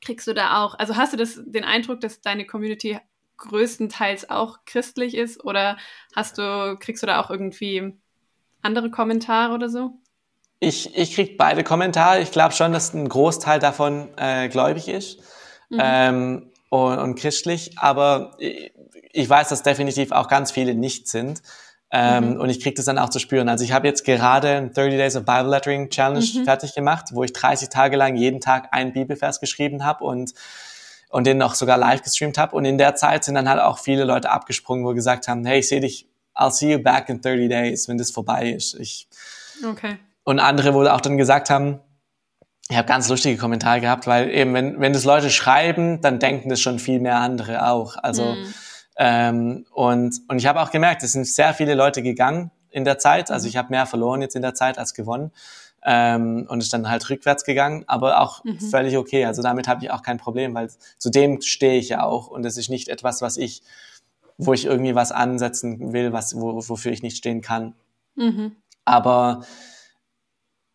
kriegst 0.00 0.26
du 0.26 0.32
da 0.32 0.62
auch, 0.64 0.78
also 0.78 0.96
hast 0.96 1.12
du 1.12 1.16
das, 1.16 1.40
den 1.44 1.64
Eindruck, 1.64 2.00
dass 2.00 2.20
deine 2.20 2.46
Community 2.46 2.98
größtenteils 3.36 4.30
auch 4.30 4.58
christlich 4.64 5.16
ist 5.16 5.44
oder 5.44 5.76
hast 6.14 6.38
du, 6.38 6.76
kriegst 6.78 7.02
du 7.02 7.06
da 7.06 7.20
auch 7.20 7.30
irgendwie 7.30 7.94
andere 8.62 8.90
Kommentare 8.90 9.54
oder 9.54 9.68
so? 9.68 9.92
Ich, 10.60 10.96
ich 10.96 11.14
krieg 11.14 11.36
beide 11.36 11.62
Kommentare. 11.62 12.20
Ich 12.20 12.32
glaube 12.32 12.52
schon, 12.52 12.72
dass 12.72 12.92
ein 12.94 13.08
Großteil 13.08 13.58
davon 13.60 14.08
äh, 14.16 14.48
gläubig 14.48 14.88
ist 14.88 15.20
mhm. 15.68 15.78
ähm, 15.80 16.50
und, 16.68 16.98
und 16.98 17.14
christlich, 17.14 17.78
aber 17.78 18.36
ich, 18.38 19.28
weiß, 19.28 19.48
dass 19.48 19.62
definitiv 19.62 20.12
auch 20.12 20.28
ganz 20.28 20.50
viele 20.50 20.74
nicht 20.74 21.08
sind. 21.08 21.42
Ähm, 21.90 22.34
mhm. 22.34 22.40
Und 22.40 22.50
ich 22.50 22.60
kriege 22.60 22.74
das 22.74 22.84
dann 22.84 22.98
auch 22.98 23.08
zu 23.08 23.18
spüren. 23.18 23.48
Also 23.48 23.64
ich 23.64 23.72
habe 23.72 23.86
jetzt 23.86 24.04
gerade 24.04 24.48
ein 24.48 24.72
30 24.74 24.98
Days 24.98 25.16
of 25.16 25.24
Bible 25.24 25.48
Lettering 25.48 25.88
Challenge 25.88 26.24
mhm. 26.34 26.44
fertig 26.44 26.74
gemacht, 26.74 27.06
wo 27.12 27.24
ich 27.24 27.32
30 27.32 27.70
Tage 27.70 27.96
lang 27.96 28.16
jeden 28.16 28.40
Tag 28.40 28.68
einen 28.72 28.92
Bibelvers 28.92 29.40
geschrieben 29.40 29.84
habe 29.84 30.04
und 30.04 30.34
und 31.10 31.26
den 31.26 31.38
noch 31.38 31.54
sogar 31.54 31.78
live 31.78 32.02
gestreamt 32.02 32.38
habe. 32.38 32.54
Und 32.54 32.64
in 32.64 32.78
der 32.78 32.94
Zeit 32.94 33.24
sind 33.24 33.34
dann 33.34 33.48
halt 33.48 33.60
auch 33.60 33.78
viele 33.78 34.04
Leute 34.04 34.30
abgesprungen, 34.30 34.84
wo 34.84 34.92
gesagt 34.92 35.28
haben, 35.28 35.44
hey, 35.44 35.60
ich 35.60 35.68
sehe 35.68 35.80
dich, 35.80 36.08
I'll 36.34 36.50
see 36.50 36.72
you 36.72 36.78
back 36.78 37.08
in 37.08 37.20
30 37.20 37.48
days, 37.48 37.88
wenn 37.88 37.98
das 37.98 38.10
vorbei 38.10 38.50
ist. 38.50 38.74
Ich, 38.78 39.08
okay. 39.68 39.96
Und 40.24 40.38
andere, 40.38 40.74
wo 40.74 40.84
auch 40.86 41.00
dann 41.00 41.16
gesagt 41.16 41.50
haben, 41.50 41.80
ich 42.70 42.76
habe 42.76 42.86
ganz 42.86 43.08
lustige 43.08 43.38
Kommentare 43.38 43.80
gehabt, 43.80 44.06
weil 44.06 44.30
eben, 44.30 44.52
wenn, 44.54 44.80
wenn 44.80 44.92
das 44.92 45.04
Leute 45.04 45.30
schreiben, 45.30 46.00
dann 46.00 46.18
denken 46.18 46.48
das 46.48 46.60
schon 46.60 46.78
viel 46.78 47.00
mehr 47.00 47.16
andere 47.16 47.66
auch. 47.66 47.96
Also 47.96 48.24
mhm 48.24 48.54
ähm, 48.98 49.64
und, 49.70 50.20
und 50.26 50.38
ich 50.38 50.46
habe 50.46 50.60
auch 50.60 50.72
gemerkt, 50.72 51.04
es 51.04 51.12
sind 51.12 51.26
sehr 51.26 51.54
viele 51.54 51.74
Leute 51.74 52.02
gegangen 52.02 52.50
in 52.68 52.84
der 52.84 52.98
Zeit. 52.98 53.30
Also 53.30 53.46
ich 53.46 53.56
habe 53.56 53.70
mehr 53.70 53.86
verloren 53.86 54.20
jetzt 54.20 54.34
in 54.34 54.42
der 54.42 54.54
Zeit 54.54 54.76
als 54.76 54.92
gewonnen. 54.92 55.30
Ähm, 55.84 56.46
und 56.48 56.60
ist 56.60 56.72
dann 56.72 56.90
halt 56.90 57.08
rückwärts 57.08 57.44
gegangen, 57.44 57.84
aber 57.86 58.20
auch 58.20 58.42
mhm. 58.42 58.58
völlig 58.58 58.96
okay. 58.96 59.24
Also 59.24 59.42
damit 59.42 59.68
habe 59.68 59.84
ich 59.84 59.92
auch 59.92 60.02
kein 60.02 60.18
Problem, 60.18 60.52
weil 60.52 60.68
zu 60.98 61.08
dem 61.08 61.40
stehe 61.40 61.78
ich 61.78 61.88
ja 61.88 62.02
auch 62.02 62.26
und 62.26 62.44
es 62.44 62.56
ist 62.56 62.68
nicht 62.68 62.88
etwas, 62.88 63.22
was 63.22 63.36
ich, 63.36 63.62
wo 64.38 64.52
ich 64.52 64.64
irgendwie 64.64 64.96
was 64.96 65.12
ansetzen 65.12 65.92
will, 65.92 66.12
was, 66.12 66.34
wo, 66.34 66.56
wofür 66.68 66.90
ich 66.90 67.04
nicht 67.04 67.16
stehen 67.16 67.42
kann. 67.42 67.74
Mhm. 68.16 68.56
Aber 68.84 69.44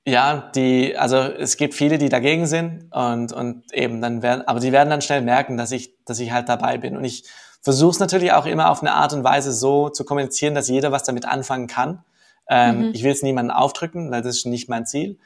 ja, 0.06 0.52
die, 0.56 0.98
also 0.98 1.18
es 1.18 1.56
gibt 1.56 1.74
viele, 1.74 1.98
die 1.98 2.10
dagegen 2.10 2.46
sind 2.46 2.90
und, 2.92 3.32
und 3.32 3.72
eben 3.74 4.02
dann 4.02 4.22
werden, 4.22 4.46
aber 4.48 4.60
die 4.60 4.72
werden 4.72 4.90
dann 4.90 5.02
schnell 5.02 5.22
merken, 5.22 5.56
dass 5.56 5.72
ich, 5.72 5.94
dass 6.06 6.20
ich 6.20 6.32
halt 6.32 6.50
dabei 6.50 6.78
bin. 6.78 6.98
Und 6.98 7.06
ich 7.06 7.24
versuche 7.62 7.92
es 7.92 8.00
natürlich 8.00 8.34
auch 8.34 8.46
immer 8.46 8.70
auf 8.70 8.82
eine 8.82 8.94
Art 8.94 9.14
und 9.14 9.24
Weise 9.24 9.54
so 9.54 9.90
zu 9.90 10.04
kommunizieren, 10.04 10.56
dass 10.56 10.68
jeder 10.68 10.92
was 10.92 11.04
damit 11.04 11.26
anfangen 11.26 11.68
kann. 11.68 12.04
Ähm, 12.50 12.88
mhm. 12.88 12.92
Ich 12.94 13.04
will 13.04 13.12
es 13.12 13.24
niemandem 13.24 13.56
aufdrücken, 13.56 14.12
weil 14.12 14.22
das 14.22 14.38
ist 14.38 14.46
nicht 14.46 14.68
mein 14.68 14.86
Ziel. 14.86 15.20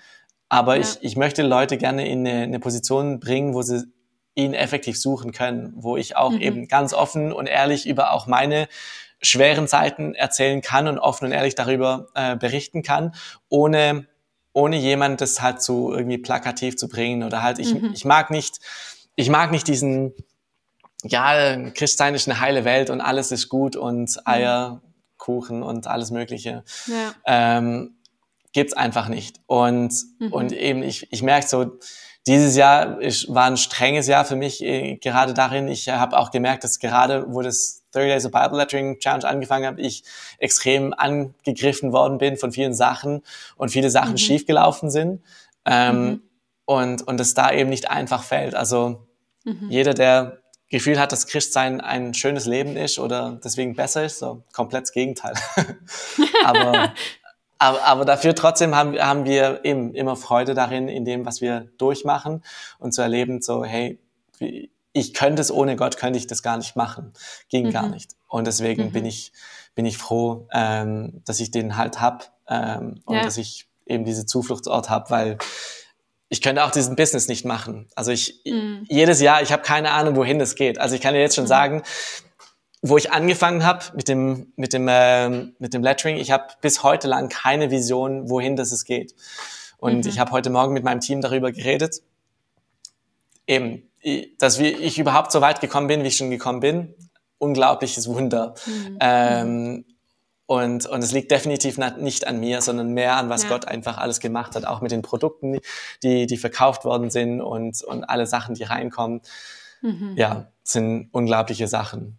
Aber 0.48 0.76
ja. 0.76 0.82
ich, 0.82 1.00
ich 1.02 1.16
möchte 1.16 1.42
Leute 1.42 1.78
gerne 1.78 2.08
in 2.08 2.28
eine, 2.28 2.44
eine 2.44 2.60
Position 2.60 3.20
bringen, 3.20 3.56
wo 3.56 3.64
sie 3.64 3.84
ihn 4.36 4.54
effektiv 4.54 5.00
suchen 5.00 5.32
können, 5.32 5.74
wo 5.76 5.98
ich 5.98 6.16
auch 6.16 6.32
mhm. 6.32 6.42
eben 6.42 6.68
ganz 6.68 6.94
offen 6.94 7.34
und 7.34 7.48
ehrlich 7.48 7.88
über 7.88 8.12
auch 8.12 8.28
meine 8.28 8.68
schweren 9.20 9.68
Zeiten 9.68 10.14
erzählen 10.14 10.62
kann 10.62 10.88
und 10.88 11.00
offen 11.00 11.26
und 11.26 11.32
ehrlich 11.32 11.56
darüber 11.56 12.10
äh, 12.14 12.36
berichten 12.36 12.84
kann, 12.84 13.16
ohne 13.50 14.06
ohne 14.58 14.76
jemand 14.76 15.22
das 15.22 15.40
halt 15.40 15.62
so 15.62 15.94
irgendwie 15.94 16.18
plakativ 16.18 16.78
zu 16.78 16.88
bringen 16.88 17.22
oder 17.22 17.44
halt 17.44 17.60
ich, 17.60 17.76
mhm. 17.76 17.92
ich 17.94 18.06
mag 18.06 18.32
nicht 18.32 18.58
ich 19.16 19.30
mag 19.30 19.52
nicht 19.52 19.68
diesen 19.68 20.14
ja, 21.04 21.70
Christsein 21.72 22.16
ist 22.16 22.28
eine 22.28 22.40
heile 22.40 22.66
Welt 22.66 22.90
und 22.90 23.00
alles 23.00 23.32
ist 23.32 23.50
gut 23.50 23.76
und 23.76 24.16
mhm. 24.16 24.22
Eierkuchen 24.26 25.62
und 25.62 25.86
alles 25.86 26.10
Mögliche. 26.10 26.64
Ja. 26.88 27.14
Ähm, 27.58 27.98
gibt's 28.52 28.74
einfach 28.74 29.08
nicht. 29.10 29.40
Und, 29.46 29.94
mhm. 30.20 30.34
und 30.34 30.52
eben, 30.52 30.82
ich, 30.82 31.08
ich 31.12 31.22
merke 31.22 31.48
so, 31.48 31.78
dieses 32.26 32.56
Jahr 32.56 33.00
ist, 33.00 33.32
war 33.34 33.46
ein 33.46 33.58
strenges 33.58 34.08
Jahr 34.08 34.26
für 34.26 34.36
mich, 34.36 34.64
äh, 34.64 34.98
gerade 34.98 35.36
darin. 35.36 35.68
Ich 35.68 35.88
habe 35.88 36.18
auch 36.18 36.32
gemerkt, 36.32 36.64
dass 36.64 36.80
gerade, 36.80 37.26
wo 37.32 37.44
das 37.44 37.84
30 37.92 38.10
Days 38.10 38.26
of 38.26 38.32
Bible 38.32 38.58
Lettering 38.58 39.00
Challenge 39.00 39.28
angefangen 39.28 39.66
hat, 39.66 39.80
ich 39.80 40.04
extrem 40.40 40.94
angegriffen 40.94 41.92
worden 41.92 42.18
bin 42.18 42.38
von 42.38 42.52
vielen 42.52 42.74
Sachen 42.74 43.24
und 43.56 43.70
viele 43.70 43.90
Sachen 43.90 44.12
mhm. 44.12 44.18
schiefgelaufen 44.18 44.90
sind. 44.90 45.22
Ähm, 45.66 46.06
mhm. 46.06 46.22
und, 46.66 47.08
und 47.08 47.20
es 47.20 47.34
da 47.34 47.52
eben 47.52 47.70
nicht 47.70 47.90
einfach 47.90 48.24
fällt. 48.24 48.56
Also 48.56 49.06
mhm. 49.44 49.68
jeder, 49.70 49.94
der 49.94 50.38
Gefühl 50.70 51.00
hat, 51.00 51.12
dass 51.12 51.28
Christsein 51.28 51.80
ein 51.80 52.14
schönes 52.14 52.46
Leben 52.46 52.76
ist 52.76 53.00
oder 53.00 53.40
deswegen 53.44 53.76
besser 53.76 54.06
ist, 54.06 54.20
so 54.20 54.44
komplett 54.54 54.84
das 54.84 54.92
Gegenteil. 54.92 55.34
aber, 56.46 56.94
aber, 57.58 57.84
aber 57.84 58.06
dafür 58.06 58.36
trotzdem 58.36 58.76
haben, 58.76 58.98
haben 59.00 59.26
wir 59.26 59.62
eben 59.64 59.94
immer 59.94 60.16
Freude 60.18 60.54
darin, 60.54 60.90
in 60.90 61.06
dem, 61.06 61.26
was 61.26 61.40
wir 61.40 61.70
durchmachen 61.78 62.44
und 62.80 62.94
zu 62.94 63.02
erleben, 63.02 63.42
so, 63.42 63.64
hey, 63.64 64.00
ich 64.98 65.14
könnte 65.14 65.42
es 65.42 65.52
ohne 65.52 65.76
Gott, 65.76 65.98
könnte 65.98 66.18
ich 66.18 66.28
das 66.28 66.44
gar 66.44 66.58
nicht 66.58 66.76
machen. 66.76 67.14
Ging 67.50 67.68
mhm. 67.68 67.72
gar 67.72 67.88
nicht. 67.88 68.12
Und 68.28 68.48
deswegen 68.48 68.86
mhm. 68.86 68.92
bin 68.92 69.06
ich, 69.06 69.32
bin 69.76 69.86
ich 69.86 69.98
froh, 69.98 70.48
ähm, 70.52 71.22
dass 71.26 71.40
ich 71.40 71.52
den 71.52 71.78
halt 71.78 72.02
hab 72.02 72.34
ähm, 72.48 73.02
und 73.06 73.16
ja. 73.16 73.24
dass 73.24 73.38
ich 73.38 73.68
eben 73.86 74.06
diese 74.06 74.26
Zufluchtsort 74.26 74.90
habe, 74.90 75.10
weil 75.10 75.38
ich 76.30 76.42
könnte 76.42 76.64
auch 76.66 76.72
diesen 76.72 76.96
Business 76.96 77.28
nicht 77.28 77.46
machen. 77.46 77.88
Also 77.96 78.12
ich 78.12 78.42
mhm. 78.46 78.86
jedes 78.90 79.22
Jahr, 79.22 79.42
ich 79.42 79.52
habe 79.52 79.64
keine 79.64 79.92
Ahnung, 79.92 80.16
wohin 80.16 80.42
es 80.42 80.56
geht. 80.56 80.80
Also 80.80 80.96
ich 80.96 81.02
kann 81.02 81.14
dir 81.14 81.22
jetzt 81.22 81.36
schon 81.36 81.46
mhm. 81.46 81.50
sagen, 81.50 81.84
wo 82.82 82.98
ich 82.98 83.12
angefangen 83.12 83.66
habe 83.66 83.86
mit 83.96 84.08
dem 84.08 84.54
mit 84.56 84.74
dem 84.74 84.88
äh, 84.88 85.30
mit 85.30 85.74
dem 85.74 85.84
Lettering, 85.84 86.18
ich 86.18 86.32
habe 86.32 86.46
bis 86.62 86.84
heute 86.84 87.08
lang 87.08 87.30
keine 87.30 87.72
Vision, 87.72 88.30
wohin 88.30 88.56
das 88.56 88.72
es 88.72 88.84
geht. 88.84 89.16
Und 89.78 90.06
mhm. 90.06 90.10
ich 90.10 90.20
habe 90.20 90.32
heute 90.32 90.50
Morgen 90.50 90.74
mit 90.74 90.84
meinem 90.84 91.02
Team 91.02 91.22
darüber 91.22 91.52
geredet, 91.52 92.02
eben, 93.48 93.87
dass 94.40 94.60
wir, 94.60 94.80
ich 94.80 95.00
überhaupt 95.00 95.32
so 95.32 95.42
weit 95.42 95.62
gekommen 95.62 95.88
bin, 95.88 96.04
wie 96.04 96.08
ich 96.08 96.18
schon 96.18 96.30
gekommen 96.30 96.60
bin. 96.60 96.94
Unglaubliches 97.40 98.08
Wunder. 98.08 98.56
Mhm. 98.66 98.98
Ähm, 99.00 99.86
und, 100.48 100.86
und 100.86 101.04
es 101.04 101.12
liegt 101.12 101.30
definitiv 101.30 101.78
nicht 101.78 102.26
an 102.26 102.40
mir, 102.40 102.62
sondern 102.62 102.94
mehr 102.94 103.18
an, 103.18 103.30
was 103.30 103.44
ja. 103.44 103.50
Gott 103.50 103.68
einfach 103.68 103.98
alles 103.98 104.22
gemacht 104.22 104.56
hat, 104.56 104.66
auch 104.66 104.80
mit 104.82 104.92
den 104.92 105.02
Produkten, 105.02 105.60
die, 106.04 106.26
die 106.26 106.38
verkauft 106.38 106.86
worden 106.86 107.10
sind 107.10 107.42
und, 107.42 107.84
und 107.84 108.06
alle 108.06 108.26
Sachen, 108.26 108.56
die 108.56 108.64
reinkommen. 108.64 109.22
Mhm. 109.82 110.14
Ja, 110.16 110.48
sind 110.64 111.10
unglaubliche 111.12 111.68
Sachen. 111.68 112.18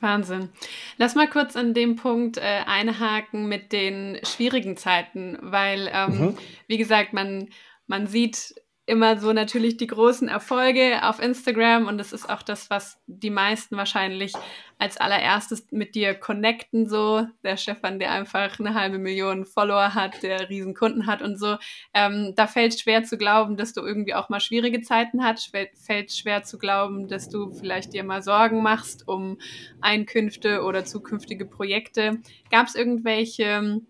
Wahnsinn. 0.00 0.50
Lass 0.98 1.14
mal 1.14 1.28
kurz 1.28 1.56
an 1.56 1.72
dem 1.72 1.96
Punkt 1.96 2.36
äh, 2.36 2.60
einhaken 2.66 3.48
mit 3.48 3.72
den 3.72 4.18
schwierigen 4.22 4.76
Zeiten, 4.76 5.38
weil, 5.40 5.90
ähm, 5.90 6.18
mhm. 6.18 6.38
wie 6.66 6.76
gesagt, 6.76 7.14
man, 7.14 7.48
man 7.86 8.06
sieht 8.06 8.54
immer 8.86 9.18
so 9.18 9.32
natürlich 9.32 9.76
die 9.76 9.88
großen 9.88 10.28
Erfolge 10.28 11.00
auf 11.02 11.20
Instagram 11.20 11.88
und 11.88 11.98
das 11.98 12.12
ist 12.12 12.30
auch 12.30 12.42
das, 12.42 12.70
was 12.70 13.00
die 13.08 13.30
meisten 13.30 13.76
wahrscheinlich 13.76 14.32
als 14.78 14.96
allererstes 14.96 15.66
mit 15.72 15.96
dir 15.96 16.14
connecten, 16.14 16.88
so 16.88 17.26
der 17.42 17.56
Stefan, 17.56 17.98
der 17.98 18.12
einfach 18.12 18.60
eine 18.60 18.74
halbe 18.74 18.98
Million 18.98 19.44
Follower 19.44 19.94
hat, 19.94 20.22
der 20.22 20.48
riesen 20.48 20.74
Kunden 20.74 21.06
hat 21.06 21.20
und 21.20 21.36
so. 21.36 21.56
Ähm, 21.94 22.34
da 22.36 22.46
fällt 22.46 22.78
schwer 22.78 23.02
zu 23.02 23.18
glauben, 23.18 23.56
dass 23.56 23.72
du 23.72 23.80
irgendwie 23.80 24.14
auch 24.14 24.28
mal 24.28 24.40
schwierige 24.40 24.82
Zeiten 24.82 25.24
hast, 25.24 25.50
fällt 25.50 26.12
schwer 26.12 26.44
zu 26.44 26.56
glauben, 26.56 27.08
dass 27.08 27.28
du 27.28 27.52
vielleicht 27.52 27.92
dir 27.92 28.04
mal 28.04 28.22
Sorgen 28.22 28.62
machst 28.62 29.08
um 29.08 29.38
Einkünfte 29.80 30.62
oder 30.62 30.84
zukünftige 30.84 31.46
Projekte. 31.46 32.20
Gab 32.50 32.68
es 32.68 32.76
irgendwelche 32.76 33.80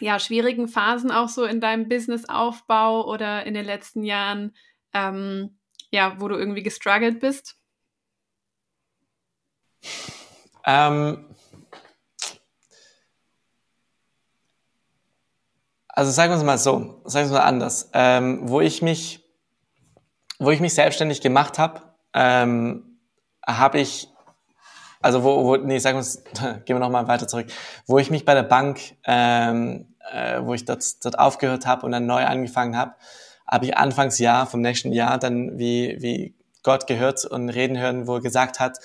ja, 0.00 0.18
schwierigen 0.18 0.68
Phasen 0.68 1.10
auch 1.10 1.28
so 1.28 1.44
in 1.44 1.60
deinem 1.60 1.88
Businessaufbau 1.88 3.06
oder 3.06 3.44
in 3.46 3.54
den 3.54 3.64
letzten 3.64 4.02
Jahren, 4.02 4.54
ähm, 4.92 5.58
ja, 5.90 6.20
wo 6.20 6.28
du 6.28 6.36
irgendwie 6.36 6.62
gestruggelt 6.62 7.20
bist? 7.20 7.56
Ähm, 10.64 11.34
also 15.88 16.10
sagen 16.10 16.32
wir 16.32 16.36
es 16.36 16.44
mal 16.44 16.58
so, 16.58 17.02
sagen 17.04 17.28
wir 17.28 17.36
es 17.36 17.42
mal 17.42 17.46
anders. 17.46 17.90
Ähm, 17.92 18.48
wo 18.48 18.60
ich 18.60 18.82
mich, 18.82 19.24
wo 20.38 20.50
ich 20.50 20.60
mich 20.60 20.74
selbstständig 20.74 21.20
gemacht 21.20 21.58
habe, 21.58 21.82
ähm, 22.14 23.00
habe 23.46 23.80
ich 23.80 24.08
also 25.00 25.24
wo, 25.24 25.44
wo 25.44 25.56
nee, 25.56 25.78
sagen 25.78 25.96
wir 25.96 26.00
es, 26.00 26.24
gehen 26.64 26.76
wir 26.76 26.78
nochmal 26.78 27.08
weiter 27.08 27.28
zurück, 27.28 27.46
wo 27.86 27.98
ich 27.98 28.10
mich 28.10 28.24
bei 28.24 28.34
der 28.34 28.42
Bank, 28.42 28.80
ähm, 29.04 29.94
äh, 30.12 30.40
wo 30.42 30.54
ich 30.54 30.64
dort, 30.64 31.04
dort 31.04 31.18
aufgehört 31.18 31.66
habe 31.66 31.84
und 31.86 31.92
dann 31.92 32.06
neu 32.06 32.24
angefangen 32.24 32.76
habe, 32.76 32.94
habe 33.46 33.66
ich 33.66 33.76
Anfangsjahr 33.76 34.46
vom 34.46 34.60
nächsten 34.60 34.92
Jahr 34.92 35.18
dann 35.18 35.58
wie, 35.58 35.96
wie 36.00 36.34
Gott 36.62 36.86
gehört 36.86 37.24
und 37.24 37.48
reden 37.48 37.78
hören, 37.78 38.06
wo 38.06 38.16
er 38.16 38.20
gesagt 38.20 38.60
hat, 38.60 38.78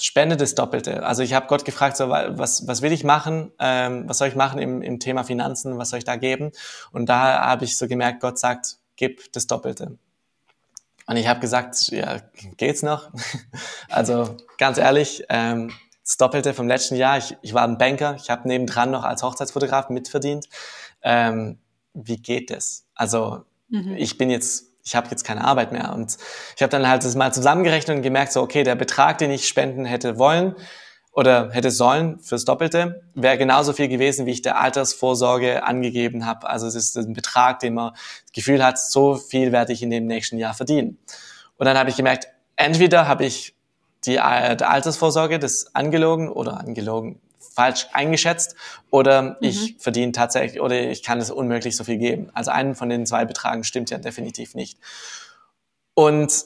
spende 0.00 0.36
das 0.36 0.54
Doppelte. 0.54 1.04
Also 1.04 1.22
ich 1.22 1.34
habe 1.34 1.46
Gott 1.46 1.64
gefragt, 1.64 1.96
so, 1.96 2.08
was, 2.08 2.66
was 2.66 2.82
will 2.82 2.92
ich 2.92 3.04
machen, 3.04 3.52
ähm, 3.58 4.08
was 4.08 4.18
soll 4.18 4.28
ich 4.28 4.36
machen 4.36 4.58
im, 4.58 4.82
im 4.82 4.98
Thema 4.98 5.24
Finanzen, 5.24 5.78
was 5.78 5.90
soll 5.90 5.98
ich 5.98 6.04
da 6.04 6.16
geben? 6.16 6.52
Und 6.92 7.08
da 7.08 7.46
habe 7.46 7.64
ich 7.64 7.76
so 7.76 7.86
gemerkt, 7.86 8.20
Gott 8.20 8.38
sagt, 8.38 8.78
gib 8.96 9.32
das 9.32 9.46
Doppelte. 9.46 9.98
Und 11.06 11.16
ich 11.16 11.26
habe 11.28 11.40
gesagt, 11.40 11.88
ja, 11.88 12.20
geht's 12.56 12.82
noch? 12.82 13.10
also 13.90 14.36
ganz 14.58 14.78
ehrlich, 14.78 15.24
ähm, 15.28 15.72
das 16.02 16.16
Doppelte 16.16 16.54
vom 16.54 16.68
letzten 16.68 16.96
Jahr. 16.96 17.18
Ich, 17.18 17.36
ich 17.42 17.54
war 17.54 17.64
ein 17.64 17.78
Banker, 17.78 18.16
ich 18.16 18.30
habe 18.30 18.46
nebendran 18.48 18.90
noch 18.90 19.04
als 19.04 19.22
Hochzeitsfotograf 19.22 19.88
mitverdient. 19.88 20.48
Ähm, 21.02 21.58
wie 21.94 22.18
geht 22.18 22.50
das? 22.50 22.86
Also 22.94 23.44
mhm. 23.68 23.94
ich 23.96 24.18
bin 24.18 24.30
jetzt, 24.30 24.66
ich 24.82 24.94
habe 24.94 25.08
jetzt 25.10 25.24
keine 25.24 25.44
Arbeit 25.44 25.72
mehr. 25.72 25.92
Und 25.94 26.16
ich 26.56 26.62
habe 26.62 26.70
dann 26.70 26.86
halt 26.86 27.04
das 27.04 27.14
mal 27.14 27.32
zusammengerechnet 27.32 27.96
und 27.96 28.02
gemerkt, 28.02 28.32
so 28.32 28.42
okay, 28.42 28.64
der 28.64 28.74
Betrag, 28.74 29.18
den 29.18 29.30
ich 29.30 29.46
spenden 29.46 29.84
hätte 29.84 30.18
wollen, 30.18 30.54
oder 31.14 31.50
hätte 31.52 31.70
sollen 31.70 32.18
fürs 32.18 32.44
Doppelte, 32.44 33.02
wäre 33.14 33.38
genauso 33.38 33.72
viel 33.72 33.88
gewesen, 33.88 34.26
wie 34.26 34.32
ich 34.32 34.42
der 34.42 34.60
Altersvorsorge 34.60 35.62
angegeben 35.62 36.26
habe. 36.26 36.48
Also 36.48 36.66
es 36.66 36.74
ist 36.74 36.96
ein 36.96 37.12
Betrag, 37.12 37.60
den 37.60 37.74
man 37.74 37.92
das 37.92 38.32
Gefühl 38.32 38.64
hat, 38.64 38.78
so 38.78 39.14
viel 39.14 39.52
werde 39.52 39.72
ich 39.72 39.82
in 39.82 39.90
dem 39.90 40.06
nächsten 40.06 40.38
Jahr 40.38 40.54
verdienen. 40.54 40.98
Und 41.56 41.66
dann 41.66 41.78
habe 41.78 41.88
ich 41.88 41.96
gemerkt, 41.96 42.26
entweder 42.56 43.06
habe 43.06 43.24
ich 43.24 43.54
die 44.04 44.16
äh, 44.16 44.56
der 44.56 44.70
Altersvorsorge 44.70 45.38
das 45.38 45.74
angelogen 45.74 46.28
oder 46.28 46.58
angelogen 46.58 47.20
falsch 47.38 47.86
eingeschätzt 47.92 48.56
oder 48.90 49.22
mhm. 49.22 49.36
ich 49.40 49.76
verdiene 49.78 50.10
tatsächlich 50.10 50.60
oder 50.60 50.80
ich 50.80 51.04
kann 51.04 51.20
es 51.20 51.30
unmöglich 51.30 51.76
so 51.76 51.84
viel 51.84 51.98
geben. 51.98 52.30
Also 52.34 52.50
einen 52.50 52.74
von 52.74 52.88
den 52.88 53.06
zwei 53.06 53.24
Betragen 53.24 53.62
stimmt 53.62 53.90
ja 53.90 53.98
definitiv 53.98 54.56
nicht. 54.56 54.78
Und 55.94 56.44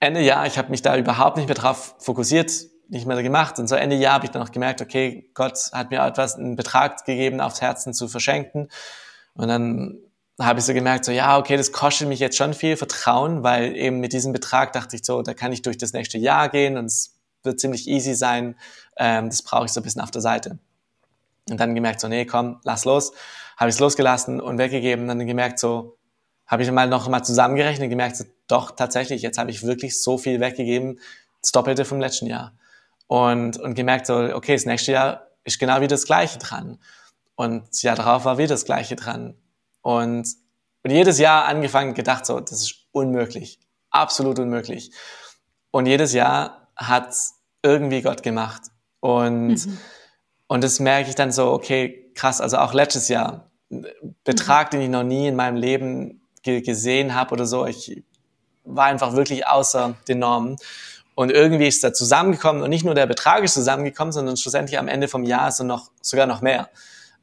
Ende 0.00 0.20
Jahr, 0.20 0.46
ich 0.46 0.58
habe 0.58 0.70
mich 0.70 0.82
da 0.82 0.96
überhaupt 0.96 1.38
nicht 1.38 1.48
mehr 1.48 1.56
drauf 1.56 1.94
fokussiert, 1.98 2.52
nicht 2.88 3.06
mehr 3.06 3.22
gemacht. 3.22 3.58
Und 3.58 3.68
so 3.68 3.74
Ende 3.74 3.96
Jahr 3.96 4.14
habe 4.14 4.24
ich 4.24 4.30
dann 4.30 4.42
noch 4.42 4.50
gemerkt, 4.50 4.80
okay, 4.80 5.30
Gott 5.34 5.70
hat 5.72 5.90
mir 5.90 6.04
etwas, 6.04 6.36
einen 6.36 6.56
Betrag 6.56 7.04
gegeben, 7.04 7.40
aufs 7.40 7.60
Herzen 7.60 7.92
zu 7.92 8.08
verschenken. 8.08 8.68
Und 9.34 9.48
dann 9.48 9.98
habe 10.40 10.60
ich 10.60 10.64
so 10.64 10.72
gemerkt, 10.72 11.04
so 11.04 11.12
ja, 11.12 11.38
okay, 11.38 11.56
das 11.56 11.72
kostet 11.72 12.08
mich 12.08 12.20
jetzt 12.20 12.36
schon 12.36 12.54
viel 12.54 12.76
Vertrauen, 12.76 13.42
weil 13.42 13.76
eben 13.76 14.00
mit 14.00 14.12
diesem 14.12 14.32
Betrag 14.32 14.72
dachte 14.72 14.96
ich 14.96 15.04
so, 15.04 15.22
da 15.22 15.34
kann 15.34 15.52
ich 15.52 15.62
durch 15.62 15.78
das 15.78 15.92
nächste 15.92 16.18
Jahr 16.18 16.48
gehen 16.48 16.76
und 16.76 16.86
es 16.86 17.16
wird 17.42 17.60
ziemlich 17.60 17.88
easy 17.88 18.14
sein. 18.14 18.56
Ähm, 18.96 19.28
das 19.28 19.42
brauche 19.42 19.66
ich 19.66 19.72
so 19.72 19.80
ein 19.80 19.84
bisschen 19.84 20.02
auf 20.02 20.10
der 20.10 20.22
Seite. 20.22 20.58
Und 21.50 21.58
dann 21.58 21.74
gemerkt 21.74 22.00
so, 22.00 22.08
nee, 22.08 22.24
komm, 22.24 22.60
lass 22.64 22.84
los. 22.84 23.12
Habe 23.56 23.70
ich 23.70 23.76
es 23.76 23.80
losgelassen 23.80 24.40
und 24.40 24.58
weggegeben. 24.58 25.08
Dann 25.08 25.26
gemerkt 25.26 25.58
so, 25.58 25.96
habe 26.46 26.62
ich 26.62 26.70
mal 26.70 26.88
noch 26.88 27.08
mal 27.08 27.22
zusammengerechnet 27.22 27.84
und 27.84 27.90
gemerkt 27.90 28.16
so, 28.16 28.24
doch, 28.46 28.70
tatsächlich, 28.70 29.22
jetzt 29.22 29.38
habe 29.38 29.50
ich 29.50 29.64
wirklich 29.64 30.00
so 30.00 30.18
viel 30.18 30.40
weggegeben, 30.40 31.00
das 31.42 31.52
Doppelte 31.52 31.84
vom 31.84 32.00
letzten 32.00 32.26
Jahr 32.26 32.57
und, 33.08 33.58
und 33.58 33.74
gemerkt 33.74 34.06
so, 34.06 34.14
okay, 34.34 34.54
das 34.54 34.66
nächste 34.66 34.92
Jahr 34.92 35.26
ist 35.44 35.58
genau 35.58 35.76
wieder 35.76 35.88
das 35.88 36.04
Gleiche 36.04 36.38
dran. 36.38 36.78
Und 37.34 37.68
das 37.68 37.82
Jahr 37.82 37.96
darauf 37.96 38.24
war 38.24 38.38
wieder 38.38 38.54
das 38.54 38.64
Gleiche 38.64 38.96
dran. 38.96 39.34
Und, 39.80 40.28
und 40.82 40.90
jedes 40.90 41.18
Jahr 41.18 41.46
angefangen 41.46 41.94
gedacht 41.94 42.26
so, 42.26 42.38
das 42.38 42.60
ist 42.60 42.86
unmöglich. 42.92 43.58
Absolut 43.90 44.38
unmöglich. 44.38 44.92
Und 45.70 45.86
jedes 45.86 46.12
Jahr 46.12 46.68
hat 46.76 47.14
irgendwie 47.62 48.02
Gott 48.02 48.22
gemacht. 48.22 48.62
Und, 49.00 49.66
mhm. 49.66 49.78
und 50.46 50.62
das 50.62 50.80
merke 50.80 51.08
ich 51.08 51.14
dann 51.14 51.32
so, 51.32 51.52
okay, 51.52 52.10
krass, 52.14 52.40
also 52.40 52.58
auch 52.58 52.74
letztes 52.74 53.08
Jahr, 53.08 53.50
Betrag, 54.24 54.72
mhm. 54.72 54.76
den 54.76 54.82
ich 54.82 54.90
noch 54.90 55.04
nie 55.04 55.28
in 55.28 55.36
meinem 55.36 55.56
Leben 55.56 56.22
gesehen 56.42 57.14
habe 57.14 57.32
oder 57.32 57.46
so, 57.46 57.66
ich 57.66 58.02
war 58.64 58.86
einfach 58.86 59.14
wirklich 59.14 59.46
außer 59.46 59.96
den 60.08 60.20
Normen. 60.20 60.56
Und 61.18 61.32
irgendwie 61.32 61.66
ist 61.66 61.82
da 61.82 61.92
zusammengekommen 61.92 62.62
und 62.62 62.70
nicht 62.70 62.84
nur 62.84 62.94
der 62.94 63.06
Betrag 63.06 63.42
ist 63.42 63.54
zusammengekommen, 63.54 64.12
sondern 64.12 64.36
schlussendlich 64.36 64.78
am 64.78 64.86
Ende 64.86 65.08
vom 65.08 65.24
Jahr 65.24 65.50
so 65.50 65.64
noch, 65.64 65.90
sogar 66.00 66.28
noch 66.28 66.42
mehr. 66.42 66.70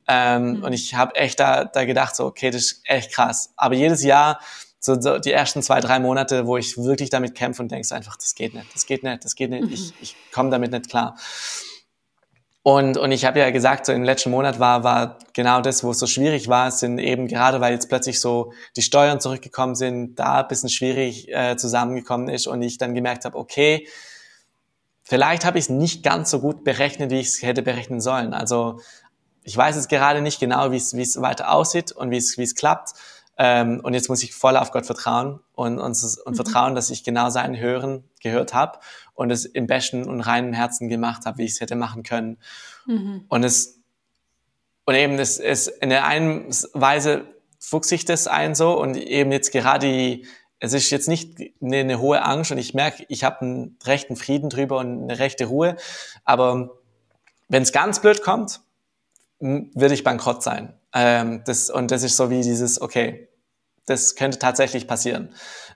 Ähm, 0.06 0.58
mhm. 0.58 0.64
Und 0.66 0.74
ich 0.74 0.96
habe 0.96 1.16
echt 1.16 1.40
da, 1.40 1.64
da 1.64 1.86
gedacht, 1.86 2.14
so, 2.14 2.26
okay, 2.26 2.52
das 2.52 2.64
ist 2.64 2.82
echt 2.84 3.14
krass. 3.14 3.54
Aber 3.56 3.74
jedes 3.74 4.04
Jahr, 4.04 4.42
so, 4.82 5.00
so 5.00 5.18
die 5.18 5.32
ersten 5.32 5.64
zwei, 5.64 5.80
drei 5.80 6.02
Monate, 6.02 6.46
wo 6.46 6.58
ich 6.58 6.78
wirklich 6.78 7.10
damit 7.10 7.36
kämpfe 7.36 7.62
und 7.62 7.72
denkst 7.72 7.94
einfach, 7.94 8.18
das 8.18 8.36
geht 8.36 8.54
nicht, 8.54 8.68
das 8.76 8.86
geht 8.86 9.04
nicht, 9.04 9.24
das 9.24 9.34
geht 9.34 9.50
nicht, 9.50 9.64
mhm. 9.64 9.72
ich, 9.72 9.94
ich 10.02 10.18
komme 10.34 10.50
damit 10.50 10.74
nicht 10.74 10.90
klar. 10.90 11.16
Und, 12.68 12.98
und 12.98 13.12
ich 13.12 13.26
habe 13.26 13.38
ja 13.38 13.52
gesagt, 13.52 13.86
so 13.86 13.94
im 13.94 14.02
letzten 14.02 14.32
Monat 14.32 14.60
war, 14.60 14.84
war 14.84 15.20
genau 15.34 15.62
das, 15.62 15.84
wo 15.84 15.92
es 15.92 16.00
so 16.00 16.08
schwierig 16.08 16.48
war, 16.48 16.72
sind 16.72 16.98
eben 16.98 17.28
gerade, 17.28 17.62
weil 17.62 17.74
jetzt 17.74 17.90
plötzlich 17.90 18.20
so 18.20 18.54
die 18.76 18.82
Steuern 18.82 19.20
zurückgekommen 19.20 19.76
sind, 19.76 20.16
da 20.16 20.42
ein 20.42 20.48
bisschen 20.48 20.70
schwierig 20.70 21.32
äh, 21.32 21.58
zusammengekommen 21.58 22.28
ist 22.28 22.48
und 22.48 22.64
ich 22.64 22.80
dann 22.80 22.96
gemerkt 22.96 23.24
habe, 23.24 23.38
okay, 23.38 23.88
vielleicht 25.04 25.46
habe 25.46 25.60
ich 25.60 25.66
es 25.66 25.70
nicht 25.70 26.02
ganz 26.02 26.32
so 26.32 26.40
gut 26.40 26.64
berechnet, 26.64 27.12
wie 27.12 27.20
ich 27.20 27.28
es 27.28 27.44
hätte 27.44 27.62
berechnen 27.62 28.02
sollen. 28.02 28.34
Also 28.34 28.80
ich 29.44 29.56
weiß 29.56 29.76
jetzt 29.76 29.90
gerade 29.90 30.24
nicht 30.24 30.40
genau, 30.40 30.72
wie 30.72 30.78
es 30.78 30.96
wie 30.96 31.04
es 31.04 31.22
weiter 31.22 31.52
aussieht 31.52 31.92
und 31.92 32.10
wie 32.10 32.18
es 32.18 32.36
wie 32.40 32.44
es 32.44 32.56
klappt. 32.56 32.94
Ähm, 33.38 33.80
und 33.84 33.94
jetzt 33.94 34.10
muss 34.10 34.24
ich 34.24 34.34
voll 34.34 34.58
auf 34.58 34.72
Gott 34.72 34.88
vertrauen 34.88 35.40
und, 35.54 35.78
und, 35.78 35.96
und 36.26 36.32
mhm. 36.32 36.36
vertrauen, 36.36 36.74
dass 36.74 36.90
ich 36.90 37.04
genau 37.04 37.30
sein 37.30 37.60
Hören 37.60 38.06
gehört 38.24 38.56
habe 38.56 38.80
und 39.16 39.32
es 39.32 39.46
im 39.46 39.66
besten 39.66 40.08
und 40.08 40.22
reinen 40.22 40.54
Herzen 40.54 40.88
gemacht 40.88 41.26
habe, 41.26 41.40
wie 41.40 41.46
ich 41.46 41.54
es 41.54 41.62
hätte 41.62 41.76
machen 41.76 42.04
können. 42.04 42.38
Mhm. 42.86 43.26
Und 43.28 43.44
es 43.44 43.80
und 44.86 44.94
eben 44.94 45.18
es, 45.18 45.40
es 45.40 45.68
in 45.68 45.90
der 45.90 46.06
einen 46.06 46.48
Weise 46.74 47.26
fuchst 47.60 47.90
sich 47.90 48.06
das 48.06 48.28
ein 48.28 48.54
so 48.54 48.80
und 48.80 48.96
eben 48.96 49.32
jetzt 49.32 49.52
gerade 49.52 49.88
die, 49.88 50.28
es 50.60 50.74
ist 50.74 50.92
jetzt 50.92 51.08
nicht 51.08 51.40
eine, 51.62 51.78
eine 51.78 52.00
hohe 52.00 52.22
Angst 52.22 52.52
und 52.52 52.60
ich 52.60 52.74
merke, 52.76 53.04
ich 53.10 53.24
habe 53.24 53.42
einen 53.42 53.80
rechten 53.84 54.16
Frieden 54.16 54.50
drüber 54.50 54.78
und 54.78 55.04
eine 55.04 55.18
rechte 55.18 55.46
Ruhe, 55.46 55.76
aber 56.24 56.78
wenn 57.50 57.64
es 57.64 57.72
ganz 57.72 58.00
blöd 58.00 58.22
kommt, 58.22 58.62
würde 59.40 59.94
ich 59.94 60.04
bankrott 60.04 60.44
sein. 60.44 60.74
Ähm, 60.94 61.42
das, 61.46 61.70
und 61.70 61.92
das 61.92 62.04
ist 62.04 62.16
so 62.16 62.30
wie 62.30 62.42
dieses, 62.42 62.80
okay, 62.82 63.28
das 63.86 64.16
könnte 64.16 64.40
tatsächlich 64.40 64.88
passieren. 64.88 65.34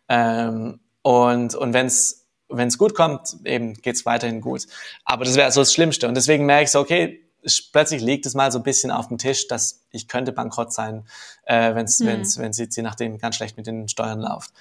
Ähm, 0.08 0.80
und 1.02 1.56
und 1.56 1.74
wenn 1.74 1.88
es 1.88 2.19
wenn 2.50 2.68
es 2.68 2.78
gut 2.78 2.96
kommt, 2.96 3.38
eben 3.46 3.74
geht's 3.76 4.06
weiterhin 4.06 4.42
gut. 4.42 4.66
Aber 5.06 5.26
das 5.26 5.36
wäre 5.36 5.52
so 5.52 5.62
das 5.62 5.74
Schlimmste. 5.74 6.08
Und 6.08 6.16
deswegen 6.16 6.46
merke 6.46 6.64
ich 6.66 6.72
so, 6.72 6.80
okay, 6.80 7.30
plötzlich 7.72 8.02
liegt 8.02 8.26
es 8.26 8.34
mal 8.34 8.52
so 8.52 8.60
ein 8.60 8.64
bisschen 8.64 8.92
auf 8.92 9.08
dem 9.08 9.18
Tisch, 9.18 9.48
dass 9.48 9.86
ich 9.92 10.08
könnte 10.08 10.32
bankrott 10.32 10.74
sein, 10.74 11.06
äh, 11.46 11.74
wenn's, 11.76 12.00
mhm. 12.00 12.08
wenn's, 12.08 12.38
wenn 12.38 12.52
es 12.52 12.76
je 12.76 12.84
nachdem 12.84 13.18
ganz 13.18 13.36
schlecht 13.36 13.58
mit 13.58 13.68
den 13.68 13.88
Steuern 13.88 14.20
läuft. 14.20 14.52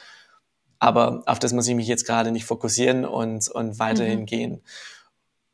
Aber 0.79 1.23
auf 1.27 1.39
das 1.39 1.53
muss 1.53 1.67
ich 1.67 1.75
mich 1.75 1.89
jetzt 1.89 2.07
gerade 2.07 2.31
nicht 2.31 2.45
fokussieren 2.45 3.05
und, 3.05 3.49
und 3.49 3.79
weiterhin 3.79 4.21
mhm. 4.21 4.27
gehen. 4.27 4.63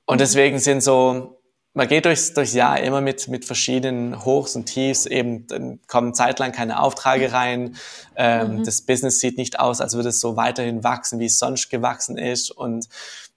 Und 0.05 0.21
deswegen 0.21 0.59
sind 0.59 0.83
so, 0.83 1.41
man 1.75 1.89
geht 1.89 2.05
durchs, 2.05 2.33
durchs 2.33 2.55
Jahr 2.55 2.81
immer 2.81 3.01
mit, 3.01 3.27
mit 3.27 3.45
verschiedenen 3.45 4.25
Hochs 4.25 4.55
und 4.55 4.67
Tiefs, 4.67 5.07
eben 5.07 5.47
dann 5.49 5.81
kommen 5.89 6.15
zeitlang 6.15 6.53
keine 6.53 6.81
Aufträge 6.81 7.33
rein, 7.33 7.77
ähm, 8.15 8.59
mhm. 8.59 8.65
das 8.65 8.83
Business 8.83 9.19
sieht 9.19 9.37
nicht 9.37 9.59
aus, 9.59 9.81
als 9.81 9.95
würde 9.95 10.11
es 10.11 10.21
so 10.21 10.37
weiterhin 10.37 10.85
wachsen, 10.85 11.19
wie 11.19 11.27
es 11.27 11.39
sonst 11.39 11.69
gewachsen 11.71 12.17
ist 12.17 12.53
und 12.53 12.89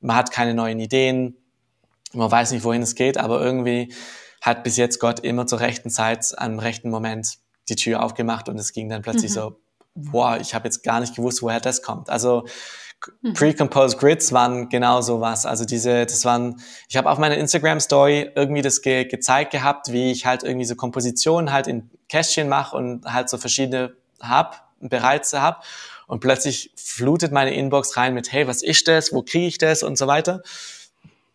man 0.02 0.16
hat 0.16 0.32
keine 0.32 0.54
neuen 0.54 0.80
Ideen, 0.80 1.36
man 2.14 2.30
weiß 2.30 2.52
nicht, 2.52 2.64
wohin 2.64 2.84
es 2.84 2.94
geht, 2.94 3.18
aber 3.18 3.42
irgendwie 3.42 3.92
hat 4.42 4.64
bis 4.64 4.78
jetzt 4.78 5.00
Gott 5.00 5.20
immer 5.20 5.48
zur 5.48 5.60
rechten 5.60 5.90
Zeit, 5.90 6.34
am 6.38 6.60
rechten 6.60 6.92
Moment 6.92 7.40
die 7.70 7.76
Tür 7.76 8.04
aufgemacht 8.04 8.50
und 8.50 8.60
es 8.60 8.72
ging 8.72 8.88
dann 8.88 9.02
plötzlich 9.02 9.32
mhm. 9.32 9.36
so, 9.36 9.60
boah, 9.96 10.38
ich 10.40 10.54
habe 10.54 10.66
jetzt 10.68 10.84
gar 10.84 11.00
nicht 11.00 11.16
gewusst, 11.16 11.42
woher 11.42 11.60
das 11.60 11.82
kommt. 11.82 12.10
Also 12.12 12.46
Mhm. 13.22 13.34
Pre-composed 13.34 14.00
Grids 14.00 14.32
waren 14.34 14.70
genau 14.70 15.02
so 15.02 15.22
was. 15.22 15.46
Also 15.46 15.66
diese, 15.66 16.06
das 16.06 16.26
waren, 16.26 16.62
ich 16.90 16.98
habe 16.98 17.10
auf 17.10 17.18
meiner 17.18 17.38
Instagram 17.38 17.80
Story 17.80 18.32
irgendwie 18.36 18.62
das 18.62 18.82
ge 18.82 19.06
gezeigt 19.06 19.52
gehabt, 19.52 19.92
wie 19.92 20.12
ich 20.12 20.26
halt 20.26 20.44
irgendwie 20.44 20.66
so 20.66 20.76
Kompositionen 20.76 21.52
halt 21.52 21.68
in 21.68 21.90
Kästchen 22.10 22.50
mache 22.50 22.76
und 22.76 23.06
halt 23.06 23.30
so 23.30 23.38
verschiedene 23.38 23.96
hab, 24.22 24.72
bereits 24.80 25.34
hab. 25.34 25.64
Und 26.08 26.22
plötzlich 26.22 26.72
flutet 26.76 27.32
meine 27.32 27.54
Inbox 27.54 27.98
rein 27.98 28.14
mit, 28.14 28.32
hey, 28.32 28.48
was 28.48 28.64
ist 28.64 28.88
das? 28.88 29.14
Wo 29.14 29.22
kriege 29.22 29.48
ich 29.48 29.58
das? 29.58 29.84
Und 29.84 29.98
so 29.98 30.08
weiter. 30.08 30.42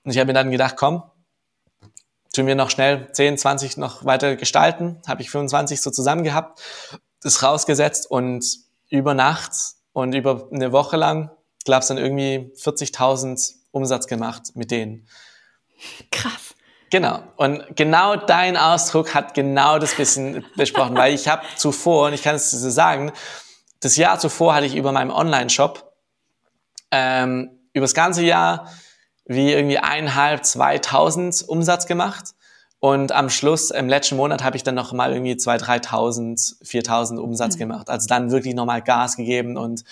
Und 0.04 0.10
ich 0.10 0.18
habe 0.18 0.28
mir 0.28 0.32
dann 0.32 0.50
gedacht, 0.50 0.76
komm, 0.76 1.02
tun 2.34 2.46
wir 2.46 2.54
noch 2.54 2.70
schnell 2.70 3.08
10, 3.12 3.38
20 3.38 3.76
noch 3.76 4.04
weiter 4.04 4.36
gestalten. 4.36 5.00
Habe 5.06 5.22
ich 5.22 5.30
25 5.30 5.80
so 5.80 5.90
zusammen 5.90 6.24
gehabt, 6.24 6.60
das 7.22 7.42
rausgesetzt 7.42 8.10
und 8.10 8.44
über 8.88 9.14
Nacht 9.14 9.52
und 9.92 10.14
über 10.14 10.48
eine 10.50 10.72
Woche 10.72 10.96
lang 10.96 11.30
glaube, 11.64 11.80
es 11.80 11.88
dann 11.88 11.98
irgendwie 11.98 12.52
40.000 12.56 13.54
Umsatz 13.70 14.06
gemacht 14.06 14.54
mit 14.54 14.70
denen. 14.70 15.06
Krass. 16.10 16.54
Genau. 16.90 17.22
Und 17.36 17.64
genau 17.74 18.16
dein 18.16 18.56
Ausdruck 18.56 19.14
hat 19.14 19.34
genau 19.34 19.78
das 19.78 19.94
bisschen 19.94 20.44
besprochen, 20.56 20.96
weil 20.96 21.14
ich 21.14 21.26
habe 21.26 21.42
zuvor, 21.56 22.08
und 22.08 22.12
ich 22.12 22.22
kann 22.22 22.34
es 22.34 22.50
so 22.50 22.70
sagen, 22.70 23.12
das 23.80 23.96
Jahr 23.96 24.18
zuvor 24.18 24.54
hatte 24.54 24.66
ich 24.66 24.76
über 24.76 24.92
meinem 24.92 25.10
Online-Shop 25.10 25.92
ähm, 26.90 27.50
über 27.72 27.84
das 27.84 27.94
ganze 27.94 28.22
Jahr 28.22 28.68
wie 29.24 29.52
irgendwie 29.52 29.78
eineinhalb, 29.78 30.44
zweitausend 30.44 31.44
Umsatz 31.48 31.86
gemacht. 31.86 32.34
Und 32.78 33.12
am 33.12 33.30
Schluss, 33.30 33.70
im 33.70 33.88
letzten 33.88 34.16
Monat, 34.16 34.42
habe 34.42 34.56
ich 34.56 34.64
dann 34.64 34.74
noch 34.74 34.92
mal 34.92 35.12
irgendwie 35.12 35.36
zwei, 35.36 35.56
dreitausend, 35.56 36.56
viertausend 36.62 37.20
Umsatz 37.20 37.54
mhm. 37.54 37.60
gemacht. 37.60 37.88
Also 37.88 38.06
dann 38.08 38.30
wirklich 38.30 38.54
nochmal 38.54 38.82
Gas 38.82 39.16
gegeben 39.16 39.56
und 39.56 39.84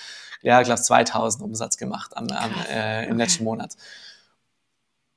ja, 0.42 0.60
ich 0.60 0.66
glaube 0.66 0.80
2000 0.80 1.42
Umsatz 1.42 1.76
gemacht 1.76 2.16
am, 2.16 2.28
am, 2.28 2.50
äh, 2.70 3.04
im 3.04 3.10
okay. 3.10 3.18
letzten 3.18 3.44
Monat. 3.44 3.74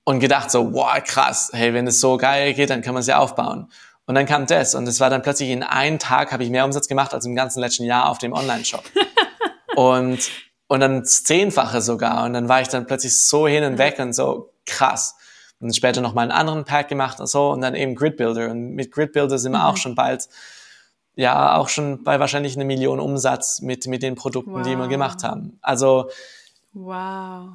Und 0.06 0.20
gedacht 0.20 0.52
so, 0.52 0.74
wow, 0.74 1.02
krass, 1.04 1.52
hey, 1.54 1.74
wenn 1.74 1.88
es 1.88 2.02
so 2.02 2.18
geil 2.18 2.54
geht, 2.54 2.70
dann 2.70 2.82
kann 2.82 2.94
man 2.94 3.02
es 3.02 3.08
ja 3.08 3.20
aufbauen. 3.20 3.72
Und 4.06 4.16
dann 4.16 4.26
kam 4.26 4.46
das 4.46 4.76
und 4.76 4.86
es 4.88 5.00
war 5.00 5.10
dann 5.10 5.22
plötzlich 5.22 5.50
in 5.50 5.64
einem 5.64 5.98
Tag 5.98 6.34
habe 6.34 6.44
ich 6.44 6.50
mehr 6.50 6.66
Umsatz 6.66 6.90
gemacht 6.90 7.14
als 7.14 7.26
im 7.26 7.36
ganzen 7.36 7.62
letzten 7.62 7.86
Jahr 7.86 8.10
auf 8.10 8.18
dem 8.18 8.34
Online-Shop. 8.34 8.84
und, 9.76 10.20
und 10.68 10.80
dann 10.82 11.06
Zehnfache 11.06 11.82
sogar. 11.82 12.26
Und 12.26 12.34
dann 12.34 12.50
war 12.50 12.60
ich 12.60 12.68
dann 12.68 12.86
plötzlich 12.86 13.18
so 13.18 13.48
hin 13.48 13.64
und 13.64 13.78
weg 13.78 14.00
und 14.00 14.14
so 14.14 14.54
krass. 14.66 15.16
Und 15.60 15.74
später 15.74 16.02
noch 16.02 16.14
mal 16.14 16.24
einen 16.24 16.32
anderen 16.32 16.66
Pack 16.66 16.90
gemacht 16.90 17.22
und 17.22 17.28
so 17.28 17.52
und 17.52 17.62
dann 17.62 17.76
eben 17.76 17.96
Grid 17.96 18.18
Builder. 18.18 18.52
Und 18.52 18.72
mit 18.72 18.92
Grid 18.92 19.14
Builder 19.14 19.38
sind 19.38 19.54
wir 19.54 19.60
mhm. 19.60 19.66
auch 19.66 19.78
schon 19.78 19.96
bald 19.96 20.28
ja 21.16 21.58
auch 21.58 21.70
schon 21.70 22.04
bei 22.04 22.20
wahrscheinlich 22.20 22.56
eine 22.56 22.66
Million 22.66 23.00
Umsatz 23.00 23.62
mit, 23.62 23.88
mit 23.88 24.04
den 24.04 24.16
Produkten, 24.16 24.54
wow. 24.54 24.62
die 24.64 24.76
wir 24.76 24.88
gemacht 24.88 25.24
haben. 25.24 25.58
Also 25.62 26.10
wow. 26.74 27.50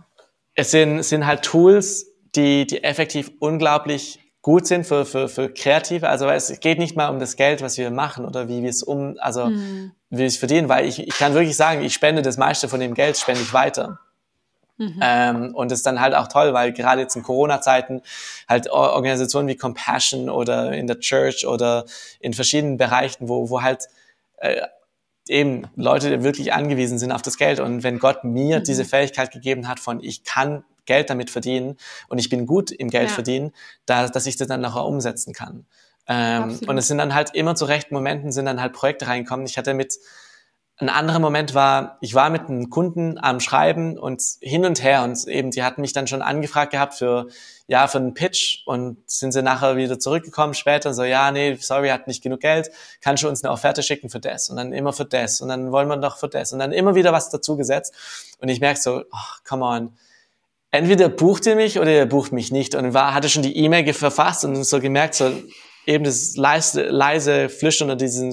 es 0.55 0.71
sind, 0.71 1.03
sind 1.03 1.27
halt 1.27 1.43
Tools, 1.43 2.07
die, 2.35 2.67
die 2.67 2.85
effektiv 2.85 3.33
unglaublich 3.41 4.21
gut 4.43 4.67
sind 4.67 4.87
für, 4.87 5.05
für, 5.05 5.29
für 5.29 5.53
Kreative. 5.53 6.09
Also 6.09 6.29
es 6.29 6.61
geht 6.61 6.79
nicht 6.79 6.97
mal 6.97 7.09
um 7.09 7.19
das 7.19 7.37
Geld, 7.37 7.61
was 7.61 7.77
wir 7.77 7.91
machen 7.91 8.25
oder 8.25 8.49
wie 8.49 8.63
wir 8.63 8.71
es 8.71 8.83
um, 8.83 9.17
also 9.19 9.47
mhm. 9.47 9.93
wie 10.11 10.19
wir 10.19 10.27
es 10.27 10.37
verdienen, 10.37 10.69
weil 10.69 10.87
ich, 10.87 11.01
ich 11.01 11.19
kann 11.19 11.35
wirklich 11.35 11.57
sagen, 11.57 11.83
ich 11.83 11.93
spende 11.93 12.23
das 12.23 12.37
meiste 12.37 12.69
von 12.69 12.81
dem 12.81 12.95
Geld, 12.95 13.17
spende 13.19 13.43
ich 13.43 13.53
weiter. 13.53 13.99
Mhm. 14.79 15.01
Ähm, 15.03 15.55
und 15.55 15.72
ist 15.72 15.85
dann 15.87 16.01
halt 16.01 16.14
auch 16.14 16.29
toll, 16.29 16.55
weil 16.55 16.72
gerade 16.72 17.03
jetzt 17.03 17.16
in 17.16 17.24
Corona-Zeiten 17.24 18.03
halt 18.49 18.70
Organisationen 18.70 19.49
wie 19.49 19.57
Compassion 19.57 20.31
oder 20.31 20.72
in 20.72 20.87
der 20.87 21.01
Church 21.01 21.47
oder 21.47 21.85
in 22.20 22.33
verschiedenen 22.33 22.76
Bereichen, 22.76 23.29
wo, 23.29 23.51
wo 23.51 23.62
halt 23.62 23.89
äh, 24.37 24.62
eben 25.29 25.66
Leute 25.76 26.22
wirklich 26.22 26.53
angewiesen 26.53 26.99
sind 26.99 27.12
auf 27.12 27.22
das 27.22 27.37
Geld. 27.37 27.61
Und 27.61 27.83
wenn 27.83 27.99
Gott 27.99 28.24
mir 28.24 28.61
mhm. 28.61 28.64
diese 28.64 28.85
Fähigkeit 28.85 29.33
gegeben 29.33 29.68
hat 29.68 29.81
von, 29.81 30.03
ich 30.03 30.24
kann 30.24 30.64
Geld 30.87 31.11
damit 31.11 31.31
verdienen 31.31 31.76
und 32.09 32.18
ich 32.18 32.31
bin 32.31 32.47
gut 32.47 32.70
im 32.70 32.89
Geld 32.89 33.09
ja. 33.09 33.14
verdienen, 33.14 33.53
da, 33.85 34.09
dass 34.09 34.26
ich 34.26 34.37
das 34.37 34.49
dann 34.49 34.61
nachher 34.61 34.85
umsetzen 34.85 35.35
kann. 35.35 35.66
Ähm, 36.07 36.59
und 36.66 36.79
es 36.79 36.89
sind 36.89 36.99
dann 36.99 37.14
halt 37.14 37.35
immer 37.35 37.55
zu 37.55 37.66
rechten 37.66 37.95
Momenten 37.95 38.33
sind 38.33 38.47
dann 38.47 38.61
halt 38.61 38.72
Projekte 38.72 39.07
reinkommen. 39.07 39.45
Ich 39.45 39.59
hatte 39.59 39.74
mit 39.74 39.99
ein 40.81 40.89
anderer 40.89 41.18
Moment 41.18 41.55
war, 41.55 41.99
ich 42.01 42.14
war 42.14 42.31
mit 42.31 42.43
einem 42.43 42.70
Kunden 42.70 43.18
am 43.18 43.41
Schreiben 43.41 43.99
und 43.99 44.22
hin 44.41 44.64
und 44.64 44.83
her 44.83 45.03
und 45.03 45.26
eben, 45.26 45.51
die 45.51 45.64
hatten 45.64 45.81
mich 45.81 45.93
dann 45.93 46.07
schon 46.07 46.22
angefragt 46.22 46.70
gehabt 46.70 46.95
für, 46.95 47.26
ja, 47.66 47.89
für 47.89 47.99
einen 47.99 48.14
Pitch 48.14 48.62
und 48.64 48.99
sind 49.11 49.33
sie 49.33 49.43
nachher 49.43 49.76
wieder 49.76 49.99
zurückgekommen 49.99 50.55
später 50.55 50.95
so, 50.95 51.03
ja, 51.03 51.33
nee, 51.33 51.57
sorry, 51.61 51.89
hat 51.89 52.07
nicht 52.07 52.22
genug 52.22 52.41
Geld, 52.41 52.70
kannst 53.01 53.24
du 53.24 53.29
uns 53.29 53.43
eine 53.43 53.53
Offerte 53.53 53.83
schicken 53.83 54.09
für 54.09 54.20
das? 54.20 54.51
Und 54.51 54.57
dann 54.57 54.72
immer 54.72 54.93
für 54.93 55.05
das 55.05 55.41
und 55.41 55.49
dann 55.49 55.72
wollen 55.72 55.89
wir 55.89 55.97
noch 55.97 56.16
für 56.16 56.29
das 56.29 56.53
und 56.53 56.61
dann 56.61 56.70
immer 56.70 56.95
wieder 56.95 57.12
was 57.12 57.29
dazu 57.29 57.57
gesetzt 57.57 58.37
und 58.41 58.49
ich 58.49 58.61
merke 58.61 58.81
so, 58.81 59.03
oh, 59.11 59.39
come 59.45 59.64
on, 59.64 59.93
entweder 60.70 61.09
bucht 61.09 61.47
ihr 61.47 61.57
mich 61.57 61.81
oder 61.81 61.91
ihr 61.91 62.07
bucht 62.07 62.31
mich 62.31 62.53
nicht 62.53 62.76
und 62.76 62.95
war, 62.95 63.14
hatte 63.14 63.29
schon 63.29 63.43
die 63.43 63.57
E-Mail 63.57 63.93
verfasst 63.93 64.45
und 64.45 64.62
so 64.62 64.79
gemerkt 64.79 65.14
so, 65.14 65.33
eben 65.89 66.05
das 66.05 66.36
leise, 66.36 66.82
leise 66.82 67.49
Flüstern 67.49 67.89
oder 67.89 67.97
diesen, 67.97 68.30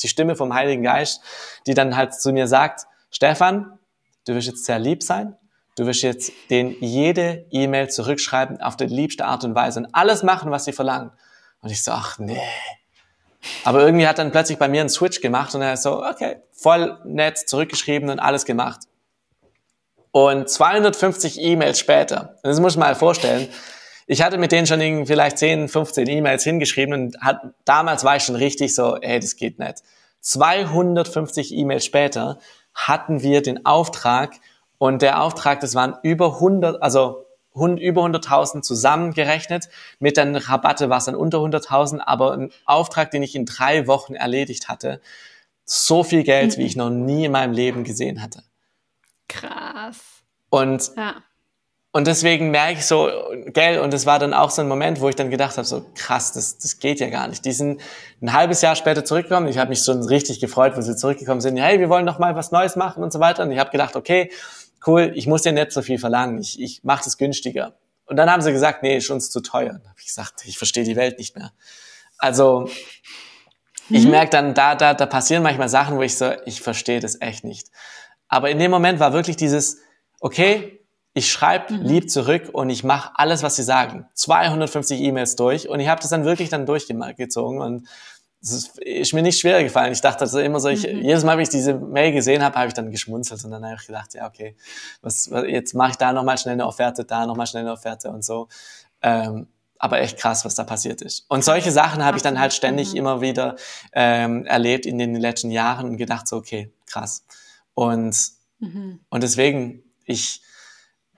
die 0.00 0.08
Stimme 0.08 0.36
vom 0.36 0.54
Heiligen 0.54 0.84
Geist, 0.84 1.20
die 1.66 1.74
dann 1.74 1.96
halt 1.96 2.14
zu 2.14 2.32
mir 2.32 2.46
sagt, 2.46 2.86
Stefan, 3.10 3.78
du 4.26 4.34
wirst 4.34 4.46
jetzt 4.46 4.64
sehr 4.64 4.78
lieb 4.78 5.02
sein, 5.02 5.36
du 5.76 5.84
wirst 5.84 6.02
jetzt 6.02 6.32
den 6.48 6.76
jede 6.80 7.44
E-Mail 7.50 7.90
zurückschreiben 7.90 8.60
auf 8.60 8.76
die 8.76 8.86
liebste 8.86 9.24
Art 9.24 9.42
und 9.42 9.56
Weise 9.56 9.80
und 9.80 9.88
alles 9.92 10.22
machen, 10.22 10.52
was 10.52 10.64
sie 10.64 10.72
verlangen. 10.72 11.10
Und 11.60 11.70
ich 11.70 11.82
so, 11.82 11.90
ach 11.90 12.18
nee. 12.20 12.40
Aber 13.64 13.80
irgendwie 13.80 14.06
hat 14.06 14.18
dann 14.18 14.30
plötzlich 14.30 14.58
bei 14.58 14.68
mir 14.68 14.80
einen 14.80 14.88
Switch 14.88 15.20
gemacht 15.20 15.54
und 15.56 15.62
er 15.62 15.72
ist 15.72 15.82
so, 15.82 16.04
okay, 16.04 16.36
voll 16.52 16.98
nett 17.04 17.36
zurückgeschrieben 17.36 18.10
und 18.10 18.20
alles 18.20 18.44
gemacht. 18.44 18.82
Und 20.12 20.48
250 20.48 21.40
E-Mails 21.40 21.80
später, 21.80 22.36
das 22.44 22.60
muss 22.60 22.76
man 22.76 22.90
mal 22.90 22.94
vorstellen, 22.94 23.48
ich 24.06 24.22
hatte 24.22 24.38
mit 24.38 24.52
denen 24.52 24.66
schon 24.66 25.06
vielleicht 25.06 25.38
10, 25.38 25.68
15 25.68 26.08
E-Mails 26.08 26.44
hingeschrieben 26.44 26.94
und 26.94 27.20
hat, 27.20 27.40
damals 27.64 28.04
war 28.04 28.16
ich 28.16 28.24
schon 28.24 28.36
richtig 28.36 28.74
so, 28.74 28.96
ey, 28.96 29.20
das 29.20 29.36
geht 29.36 29.58
nicht. 29.58 29.82
250 30.20 31.52
E-Mails 31.54 31.84
später 31.84 32.38
hatten 32.74 33.22
wir 33.22 33.42
den 33.42 33.66
Auftrag 33.66 34.34
und 34.78 35.02
der 35.02 35.22
Auftrag, 35.22 35.60
das 35.60 35.74
waren 35.74 35.96
über 36.02 36.34
100, 36.34 36.82
also 36.82 37.26
über 37.54 38.02
100.000 38.02 38.62
zusammengerechnet. 38.62 39.68
Mit 39.98 40.16
den 40.16 40.36
Rabatte 40.36 40.88
war 40.88 40.98
es 40.98 41.04
dann 41.04 41.14
unter 41.14 41.38
100.000, 41.38 42.00
aber 42.00 42.32
ein 42.32 42.50
Auftrag, 42.64 43.10
den 43.10 43.22
ich 43.22 43.34
in 43.34 43.44
drei 43.44 43.86
Wochen 43.86 44.14
erledigt 44.14 44.68
hatte. 44.68 45.00
So 45.64 46.02
viel 46.02 46.22
Geld, 46.22 46.56
mhm. 46.56 46.62
wie 46.62 46.66
ich 46.66 46.76
noch 46.76 46.90
nie 46.90 47.26
in 47.26 47.32
meinem 47.32 47.52
Leben 47.52 47.84
gesehen 47.84 48.22
hatte. 48.22 48.42
Krass. 49.28 49.98
Und 50.48 50.92
ja 50.96 51.16
und 51.94 52.06
deswegen 52.06 52.50
merke 52.50 52.78
ich 52.78 52.86
so, 52.86 53.10
gell, 53.48 53.78
und 53.78 53.92
es 53.92 54.06
war 54.06 54.18
dann 54.18 54.32
auch 54.32 54.50
so 54.50 54.62
ein 54.62 54.68
Moment, 54.68 55.02
wo 55.02 55.10
ich 55.10 55.14
dann 55.14 55.30
gedacht 55.30 55.58
habe, 55.58 55.66
so 55.66 55.84
krass, 55.94 56.32
das, 56.32 56.56
das 56.56 56.78
geht 56.78 57.00
ja 57.00 57.10
gar 57.10 57.28
nicht. 57.28 57.44
Die 57.44 57.52
sind 57.52 57.82
ein 58.22 58.32
halbes 58.32 58.62
Jahr 58.62 58.76
später 58.76 59.04
zurückgekommen. 59.04 59.46
Ich 59.48 59.58
habe 59.58 59.68
mich 59.68 59.82
schon 59.84 60.02
richtig 60.02 60.40
gefreut, 60.40 60.74
wo 60.74 60.80
sie 60.80 60.96
zurückgekommen 60.96 61.42
sind. 61.42 61.58
Hey, 61.58 61.80
wir 61.80 61.90
wollen 61.90 62.06
noch 62.06 62.18
mal 62.18 62.34
was 62.34 62.50
Neues 62.50 62.76
machen 62.76 63.02
und 63.02 63.12
so 63.12 63.20
weiter. 63.20 63.42
Und 63.42 63.52
ich 63.52 63.58
habe 63.58 63.70
gedacht, 63.70 63.94
okay, 63.94 64.30
cool, 64.86 65.12
ich 65.14 65.26
muss 65.26 65.42
dir 65.42 65.52
nicht 65.52 65.70
so 65.70 65.82
viel 65.82 65.98
verlangen. 65.98 66.38
Ich, 66.38 66.58
ich 66.58 66.82
mache 66.82 67.04
das 67.04 67.18
günstiger. 67.18 67.74
Und 68.06 68.16
dann 68.16 68.30
haben 68.30 68.40
sie 68.40 68.52
gesagt, 68.52 68.82
nee, 68.82 68.96
ist 68.96 69.10
uns 69.10 69.30
zu 69.30 69.42
teuer. 69.42 69.72
Dann 69.72 69.84
habe 69.84 69.98
ich 69.98 70.06
gesagt, 70.06 70.46
ich 70.46 70.56
verstehe 70.56 70.84
die 70.84 70.96
Welt 70.96 71.18
nicht 71.18 71.36
mehr. 71.36 71.52
Also 72.16 72.70
ich 73.90 74.04
mhm. 74.04 74.12
merke 74.12 74.30
dann, 74.30 74.54
da, 74.54 74.74
da, 74.76 74.94
da 74.94 75.04
passieren 75.04 75.42
manchmal 75.42 75.68
Sachen, 75.68 75.98
wo 75.98 76.02
ich 76.02 76.16
so, 76.16 76.32
ich 76.46 76.62
verstehe 76.62 77.00
das 77.00 77.20
echt 77.20 77.44
nicht. 77.44 77.68
Aber 78.28 78.48
in 78.48 78.58
dem 78.58 78.70
Moment 78.70 78.98
war 78.98 79.12
wirklich 79.12 79.36
dieses, 79.36 79.76
okay, 80.20 80.81
ich 81.14 81.30
schreibe 81.30 81.74
mhm. 81.74 81.82
lieb 81.82 82.10
zurück 82.10 82.50
und 82.52 82.70
ich 82.70 82.84
mache 82.84 83.12
alles, 83.14 83.42
was 83.42 83.56
sie 83.56 83.62
sagen. 83.62 84.06
250 84.14 85.00
E-Mails 85.00 85.36
durch 85.36 85.68
und 85.68 85.80
ich 85.80 85.88
habe 85.88 86.00
das 86.00 86.10
dann 86.10 86.24
wirklich 86.24 86.48
dann 86.48 86.66
durchgezogen 86.66 87.60
und 87.60 87.88
es 88.40 88.52
ist, 88.52 88.78
ist, 88.78 89.14
mir 89.14 89.22
nicht 89.22 89.38
schwer 89.38 89.62
gefallen. 89.62 89.92
Ich 89.92 90.00
dachte 90.00 90.22
also 90.22 90.40
immer 90.40 90.58
so, 90.58 90.68
ich, 90.68 90.82
mhm. 90.82 91.02
jedes 91.02 91.22
Mal, 91.22 91.36
wenn 91.36 91.44
ich 91.44 91.48
diese 91.48 91.74
Mail 91.74 92.12
gesehen 92.12 92.42
habe, 92.42 92.58
habe 92.58 92.68
ich 92.68 92.74
dann 92.74 92.90
geschmunzelt 92.90 93.44
und 93.44 93.52
dann 93.52 93.64
habe 93.64 93.76
ich 93.80 93.86
gedacht, 93.86 94.14
ja 94.14 94.26
okay, 94.26 94.56
was, 95.00 95.30
jetzt 95.46 95.74
mache 95.74 95.90
ich 95.90 95.96
da 95.96 96.12
nochmal 96.12 96.38
schnell 96.38 96.54
eine 96.54 96.66
Offerte, 96.66 97.04
da 97.04 97.24
nochmal 97.26 97.46
schnell 97.46 97.62
eine 97.62 97.72
Offerte 97.72 98.10
und 98.10 98.24
so. 98.24 98.48
Ähm, 99.00 99.46
aber 99.78 100.00
echt 100.00 100.16
krass, 100.16 100.44
was 100.44 100.54
da 100.54 100.62
passiert 100.62 101.02
ist. 101.02 101.26
Und 101.28 101.44
solche 101.44 101.72
Sachen 101.72 102.04
habe 102.04 102.16
ich 102.16 102.22
dann 102.22 102.38
halt 102.38 102.52
ständig 102.52 102.92
mhm. 102.92 102.98
immer 102.98 103.20
wieder 103.20 103.56
ähm, 103.92 104.46
erlebt 104.46 104.86
in 104.86 104.98
den 104.98 105.16
letzten 105.16 105.50
Jahren 105.50 105.88
und 105.88 105.96
gedacht 105.96 106.26
so, 106.26 106.36
okay, 106.36 106.72
krass. 106.86 107.24
Und, 107.74 108.16
mhm. 108.60 109.00
und 109.08 109.22
deswegen, 109.22 109.82
ich, 110.04 110.42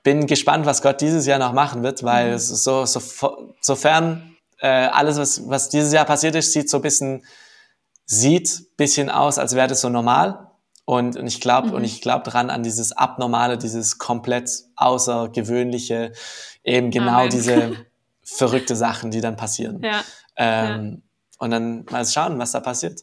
bin 0.04 0.26
gespannt, 0.26 0.66
was 0.66 0.82
Gott 0.82 1.00
dieses 1.00 1.26
Jahr 1.26 1.40
noch 1.40 1.52
machen 1.52 1.82
wird, 1.82 2.04
weil 2.04 2.32
mhm. 2.32 2.38
so, 2.38 2.84
so, 2.84 3.00
sofern 3.60 4.36
äh, 4.60 4.68
alles, 4.68 5.18
was, 5.18 5.48
was 5.48 5.68
dieses 5.70 5.92
Jahr 5.92 6.04
passiert 6.04 6.36
ist, 6.36 6.52
sieht 6.52 6.70
so 6.70 6.76
ein 6.76 6.82
bisschen, 6.82 7.24
sieht 8.04 8.76
bisschen 8.76 9.10
aus, 9.10 9.38
als 9.38 9.54
wäre 9.56 9.66
das 9.66 9.80
so 9.80 9.88
normal. 9.88 10.50
Und, 10.84 11.16
und 11.16 11.26
ich 11.26 11.40
glaube, 11.40 11.68
mhm. 11.68 11.74
und 11.74 11.84
ich 11.84 12.02
glaube 12.02 12.30
dran 12.30 12.50
an 12.50 12.62
dieses 12.62 12.92
Abnormale, 12.92 13.56
dieses 13.56 13.98
komplett 13.98 14.50
Außergewöhnliche, 14.76 16.12
eben 16.62 16.90
genau 16.90 17.20
Amen. 17.20 17.30
diese 17.30 17.72
verrückte 18.22 18.76
Sachen, 18.76 19.10
die 19.10 19.22
dann 19.22 19.36
passieren. 19.36 19.82
Ja. 19.82 20.04
Ähm, 20.36 20.84
ja. 20.84 20.98
Und 21.38 21.50
dann 21.50 21.84
mal 21.90 22.06
schauen, 22.06 22.38
was 22.38 22.52
da 22.52 22.60
passiert. 22.60 23.00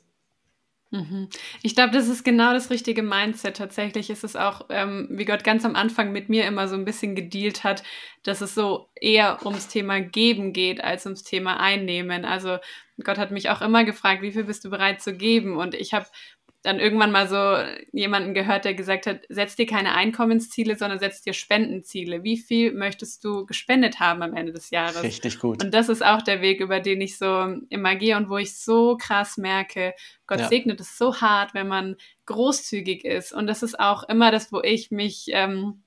Mhm. 0.93 1.29
Ich 1.63 1.73
glaube, 1.73 1.91
das 1.93 2.09
ist 2.09 2.25
genau 2.25 2.51
das 2.51 2.69
richtige 2.69 3.01
Mindset. 3.01 3.55
Tatsächlich 3.55 4.09
ist 4.09 4.25
es 4.25 4.35
auch, 4.35 4.65
ähm, 4.69 5.07
wie 5.09 5.23
Gott 5.23 5.45
ganz 5.45 5.63
am 5.63 5.75
Anfang 5.77 6.11
mit 6.11 6.27
mir 6.27 6.45
immer 6.45 6.67
so 6.67 6.75
ein 6.75 6.83
bisschen 6.83 7.15
gedealt 7.15 7.63
hat, 7.63 7.81
dass 8.23 8.41
es 8.41 8.53
so 8.55 8.89
eher 8.99 9.39
ums 9.45 9.69
Thema 9.69 10.01
Geben 10.01 10.51
geht 10.51 10.83
als 10.83 11.05
ums 11.05 11.23
Thema 11.23 11.61
Einnehmen. 11.61 12.25
Also 12.25 12.57
Gott 13.05 13.17
hat 13.17 13.31
mich 13.31 13.49
auch 13.49 13.61
immer 13.61 13.85
gefragt, 13.85 14.21
wie 14.21 14.33
viel 14.33 14.43
bist 14.43 14.65
du 14.65 14.69
bereit 14.69 15.01
zu 15.01 15.15
geben? 15.15 15.55
Und 15.57 15.75
ich 15.75 15.93
habe 15.93 16.07
dann 16.63 16.79
irgendwann 16.79 17.11
mal 17.11 17.27
so 17.27 17.57
jemanden 17.91 18.33
gehört, 18.35 18.65
der 18.65 18.75
gesagt 18.75 19.07
hat, 19.07 19.21
setz 19.29 19.55
dir 19.55 19.65
keine 19.65 19.95
Einkommensziele, 19.95 20.77
sondern 20.77 20.99
setz 20.99 21.21
dir 21.21 21.33
Spendenziele. 21.33 22.23
Wie 22.23 22.37
viel 22.37 22.71
möchtest 22.71 23.23
du 23.23 23.45
gespendet 23.47 23.99
haben 23.99 24.21
am 24.21 24.35
Ende 24.35 24.53
des 24.53 24.69
Jahres? 24.69 25.01
Richtig 25.01 25.39
gut. 25.39 25.63
Und 25.63 25.73
das 25.73 25.89
ist 25.89 26.05
auch 26.05 26.21
der 26.21 26.41
Weg, 26.41 26.59
über 26.59 26.79
den 26.79 27.01
ich 27.01 27.17
so 27.17 27.55
immer 27.69 27.95
gehe 27.95 28.15
und 28.15 28.29
wo 28.29 28.37
ich 28.37 28.55
so 28.55 28.95
krass 28.97 29.37
merke, 29.37 29.95
Gott 30.27 30.39
ja. 30.39 30.47
segnet 30.47 30.79
es 30.79 30.97
so 30.97 31.19
hart, 31.19 31.55
wenn 31.55 31.67
man 31.67 31.95
großzügig 32.27 33.05
ist. 33.05 33.33
Und 33.33 33.47
das 33.47 33.63
ist 33.63 33.79
auch 33.79 34.03
immer 34.03 34.31
das, 34.31 34.51
wo 34.51 34.61
ich 34.61 34.91
mich 34.91 35.29
ähm, 35.29 35.81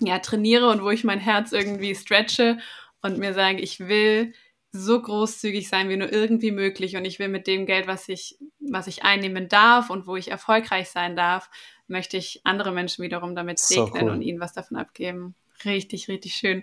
ja 0.00 0.18
trainiere 0.18 0.68
und 0.68 0.82
wo 0.82 0.90
ich 0.90 1.04
mein 1.04 1.20
Herz 1.20 1.52
irgendwie 1.52 1.94
stretche 1.94 2.58
und 3.02 3.18
mir 3.18 3.34
sage, 3.34 3.60
ich 3.60 3.78
will 3.80 4.32
so 4.72 5.00
großzügig 5.00 5.68
sein 5.68 5.88
wie 5.88 5.96
nur 5.96 6.12
irgendwie 6.12 6.52
möglich 6.52 6.96
und 6.96 7.04
ich 7.04 7.18
will 7.18 7.28
mit 7.28 7.46
dem 7.46 7.66
Geld, 7.66 7.86
was 7.86 8.08
ich, 8.08 8.38
was 8.60 8.86
ich 8.86 9.02
einnehmen 9.02 9.48
darf 9.48 9.90
und 9.90 10.06
wo 10.06 10.16
ich 10.16 10.30
erfolgreich 10.30 10.90
sein 10.90 11.16
darf, 11.16 11.50
möchte 11.86 12.16
ich 12.16 12.42
andere 12.44 12.70
Menschen 12.72 13.02
wiederum 13.02 13.34
damit 13.34 13.58
segnen 13.58 13.86
so 13.86 14.06
cool. 14.06 14.10
und 14.10 14.22
ihnen 14.22 14.40
was 14.40 14.52
davon 14.52 14.76
abgeben. 14.76 15.34
Richtig, 15.64 16.08
richtig 16.08 16.34
schön. 16.34 16.62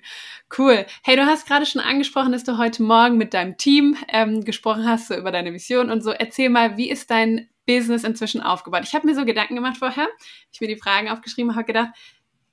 Cool. 0.58 0.86
Hey, 1.04 1.16
du 1.16 1.26
hast 1.26 1.48
gerade 1.48 1.66
schon 1.66 1.82
angesprochen, 1.82 2.32
dass 2.32 2.44
du 2.44 2.58
heute 2.58 2.82
Morgen 2.84 3.18
mit 3.18 3.34
deinem 3.34 3.58
Team 3.58 3.98
ähm, 4.08 4.46
gesprochen 4.46 4.88
hast, 4.88 5.10
so 5.10 5.16
über 5.16 5.32
deine 5.32 5.52
Vision 5.52 5.90
und 5.90 6.02
so. 6.02 6.12
Erzähl 6.12 6.50
mal, 6.50 6.78
wie 6.78 6.90
ist 6.90 7.10
dein 7.12 7.50
Business 7.66 8.04
inzwischen 8.04 8.42
aufgebaut? 8.42 8.84
Ich 8.86 8.96
habe 8.96 9.06
mir 9.06 9.16
so 9.16 9.26
Gedanken 9.26 9.56
gemacht 9.56 9.78
vorher, 9.78 10.08
ich 10.52 10.62
mir 10.62 10.68
die 10.68 10.78
Fragen 10.78 11.10
aufgeschrieben 11.10 11.56
habe, 11.56 11.66
gedacht, 11.66 11.90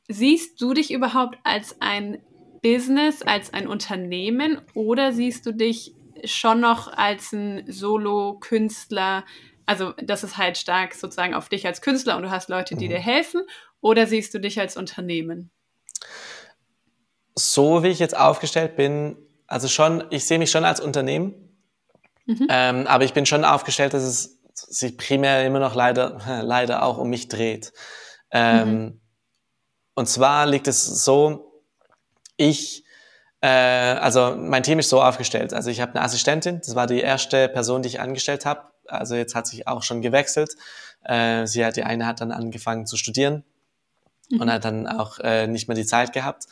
siehst 0.09 0.61
du 0.61 0.75
dich 0.75 0.93
überhaupt 0.93 1.39
als 1.45 1.81
ein 1.81 2.21
Business, 2.63 3.23
als 3.23 3.53
ein 3.53 3.67
Unternehmen 3.67 4.61
oder 4.75 5.13
siehst 5.13 5.45
du 5.47 5.53
dich 5.53 5.95
schon 6.25 6.61
noch 6.61 6.93
als 6.93 7.33
ein 7.33 7.65
Solo-Künstler? 7.67 9.25
Also, 9.67 9.93
das 10.03 10.25
ist 10.25 10.39
halt 10.39 10.57
stark 10.57 10.95
sozusagen 10.95 11.35
auf 11.35 11.49
dich 11.49 11.67
als 11.67 11.83
Künstler 11.83 12.17
und 12.17 12.23
du 12.23 12.31
hast 12.31 12.49
Leute, 12.49 12.77
die 12.77 12.87
mhm. 12.87 12.91
dir 12.91 12.99
helfen. 12.99 13.43
Oder 13.81 14.07
siehst 14.07 14.33
du 14.33 14.39
dich 14.39 14.61
als 14.61 14.77
Unternehmen? 14.77 15.51
So 17.35 17.83
wie 17.83 17.89
ich 17.89 17.99
jetzt 17.99 18.17
aufgestellt 18.17 18.77
bin, 18.77 19.17
also 19.47 19.69
schon, 19.69 20.05
ich 20.11 20.25
sehe 20.25 20.39
mich 20.39 20.51
schon 20.51 20.65
als 20.65 20.81
Unternehmen, 20.81 21.35
mhm. 22.27 22.47
ähm, 22.49 22.87
aber 22.87 23.05
ich 23.05 23.13
bin 23.13 23.27
schon 23.27 23.45
aufgestellt, 23.45 23.93
dass 23.95 24.03
es 24.03 24.39
sich 24.55 24.97
primär 24.97 25.45
immer 25.45 25.59
noch 25.59 25.75
leider, 25.75 26.19
leider 26.43 26.85
auch 26.85 26.99
um 26.99 27.11
mich 27.11 27.29
dreht. 27.29 27.73
Ähm, 28.31 28.69
mhm. 28.69 29.01
Und 29.95 30.09
zwar 30.09 30.47
liegt 30.47 30.69
es 30.69 30.85
so, 31.05 31.52
ich, 32.43 32.85
äh, 33.41 33.49
also 33.49 34.37
mein 34.37 34.63
Team 34.63 34.79
ist 34.79 34.89
so 34.89 35.03
aufgestellt. 35.03 35.55
Also 35.55 35.71
ich 35.71 35.81
habe 35.81 35.95
eine 35.95 36.03
Assistentin, 36.03 36.59
das 36.59 36.75
war 36.75 36.87
die 36.87 37.01
erste 37.01 37.49
Person, 37.49 37.83
die 37.83 37.89
ich 37.89 38.01
angestellt 38.01 38.45
habe. 38.45 38.63
Also 38.87 39.15
jetzt 39.15 39.35
hat 39.35 39.47
sich 39.47 39.69
auch 39.69 39.83
schon 39.83 40.03
gewechselt. 40.03 40.57
Äh, 41.05 41.47
sie 41.47 41.65
hat, 41.65 41.77
die 41.77 41.85
eine 41.85 42.07
hat 42.07 42.21
dann 42.21 42.33
angefangen 42.33 42.87
zu 42.87 42.97
studieren 42.97 43.45
mhm. 44.31 44.41
und 44.41 44.53
hat 44.53 44.65
dann 44.65 44.87
auch 44.87 45.19
äh, 45.21 45.47
nicht 45.47 45.69
mehr 45.69 45.77
die 45.77 45.87
Zeit 45.87 46.13
gehabt. 46.13 46.47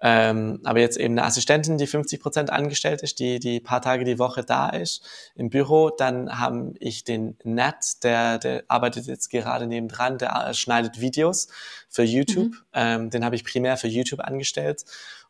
Ähm, 0.00 0.60
aber 0.64 0.80
jetzt 0.80 0.98
eben 0.98 1.14
eine 1.14 1.24
Assistentin, 1.24 1.78
die 1.78 1.86
50 1.86 2.20
Prozent 2.20 2.50
angestellt 2.50 3.02
ist, 3.02 3.18
die 3.18 3.38
die 3.38 3.60
paar 3.60 3.80
Tage 3.80 4.04
die 4.04 4.18
Woche 4.18 4.44
da 4.44 4.68
ist 4.68 5.02
im 5.34 5.48
Büro. 5.48 5.90
Dann 5.90 6.38
habe 6.38 6.74
ich 6.80 7.04
den 7.04 7.38
Nat, 7.44 8.04
der, 8.04 8.38
der 8.38 8.64
arbeitet 8.68 9.06
jetzt 9.06 9.30
gerade 9.30 9.66
nebendran, 9.66 10.18
der 10.18 10.52
schneidet 10.52 11.00
Videos 11.00 11.48
für 11.88 12.02
YouTube. 12.02 12.52
Mhm. 12.52 12.62
Ähm, 12.74 13.10
den 13.10 13.24
habe 13.24 13.36
ich 13.36 13.44
primär 13.44 13.76
für 13.76 13.88
YouTube 13.88 14.20
angestellt. 14.20 14.84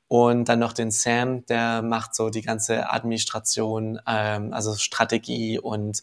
Und 0.09 0.49
dann 0.49 0.61
noch 0.61 0.73
den 0.73 0.91
Sam, 0.91 1.45
der 1.47 1.83
macht 1.83 2.15
so 2.15 2.31
die 2.31 2.43
ganze 2.43 2.91
Administration, 2.91 4.01
ähm, 4.07 4.53
also 4.53 4.75
Strategie 4.77 5.59
und, 5.59 6.03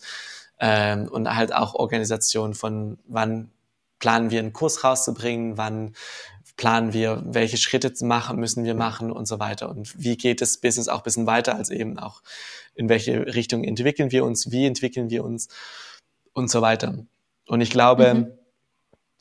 ähm, 0.59 1.07
und 1.09 1.33
halt 1.33 1.53
auch 1.53 1.73
Organisation 1.75 2.53
von 2.53 2.97
wann 3.05 3.51
planen 3.99 4.31
wir 4.31 4.39
einen 4.39 4.51
Kurs 4.51 4.83
rauszubringen, 4.83 5.57
wann 5.57 5.95
planen 6.55 6.93
wir, 6.93 7.23
welche 7.25 7.57
Schritte 7.57 7.91
machen, 8.05 8.39
müssen 8.39 8.63
wir 8.63 8.75
machen 8.75 9.11
und 9.11 9.27
so 9.27 9.39
weiter. 9.39 9.69
Und 9.69 9.93
wie 10.01 10.17
geht 10.17 10.41
das 10.41 10.57
Business 10.57 10.87
auch 10.87 10.99
ein 10.99 11.03
bisschen 11.03 11.25
weiter, 11.25 11.55
als 11.55 11.69
eben 11.69 11.97
auch 11.97 12.21
in 12.75 12.89
welche 12.89 13.25
Richtung 13.33 13.63
entwickeln 13.63 14.11
wir 14.11 14.23
uns, 14.23 14.51
wie 14.51 14.65
entwickeln 14.65 15.09
wir 15.09 15.23
uns 15.23 15.49
und 16.33 16.49
so 16.49 16.61
weiter. 16.61 17.05
Und 17.47 17.61
ich 17.61 17.69
glaube, 17.69 18.13
mhm. 18.13 18.31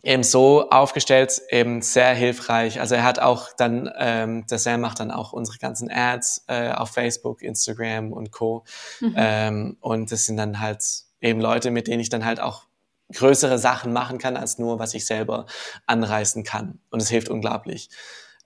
eben 0.02 0.22
so 0.22 0.70
aufgestellt, 0.70 1.40
eben 1.50 1.82
sehr 1.82 2.14
hilfreich. 2.14 2.80
Also 2.80 2.94
er 2.94 3.04
hat 3.04 3.18
auch 3.18 3.48
dann, 3.56 3.90
ähm, 3.98 4.46
der 4.46 4.58
Sam 4.58 4.80
macht 4.80 5.00
dann 5.00 5.10
auch 5.10 5.32
unsere 5.32 5.58
ganzen 5.58 5.90
Ads 5.90 6.44
äh, 6.48 6.72
auf 6.72 6.90
Facebook, 6.90 7.42
Instagram 7.42 8.12
und 8.12 8.30
Co. 8.30 8.64
Mhm. 9.00 9.14
Ähm, 9.16 9.76
und 9.80 10.12
das 10.12 10.26
sind 10.26 10.36
dann 10.36 10.60
halt 10.60 10.82
eben 11.20 11.40
Leute, 11.40 11.70
mit 11.70 11.86
denen 11.86 12.00
ich 12.00 12.08
dann 12.08 12.24
halt 12.24 12.40
auch 12.40 12.66
größere 13.12 13.58
Sachen 13.58 13.92
machen 13.92 14.18
kann, 14.18 14.36
als 14.36 14.58
nur, 14.58 14.78
was 14.78 14.94
ich 14.94 15.06
selber 15.06 15.46
anreißen 15.86 16.44
kann. 16.44 16.80
Und 16.90 17.00
es 17.00 17.08
hilft 17.08 17.28
unglaublich. 17.28 17.90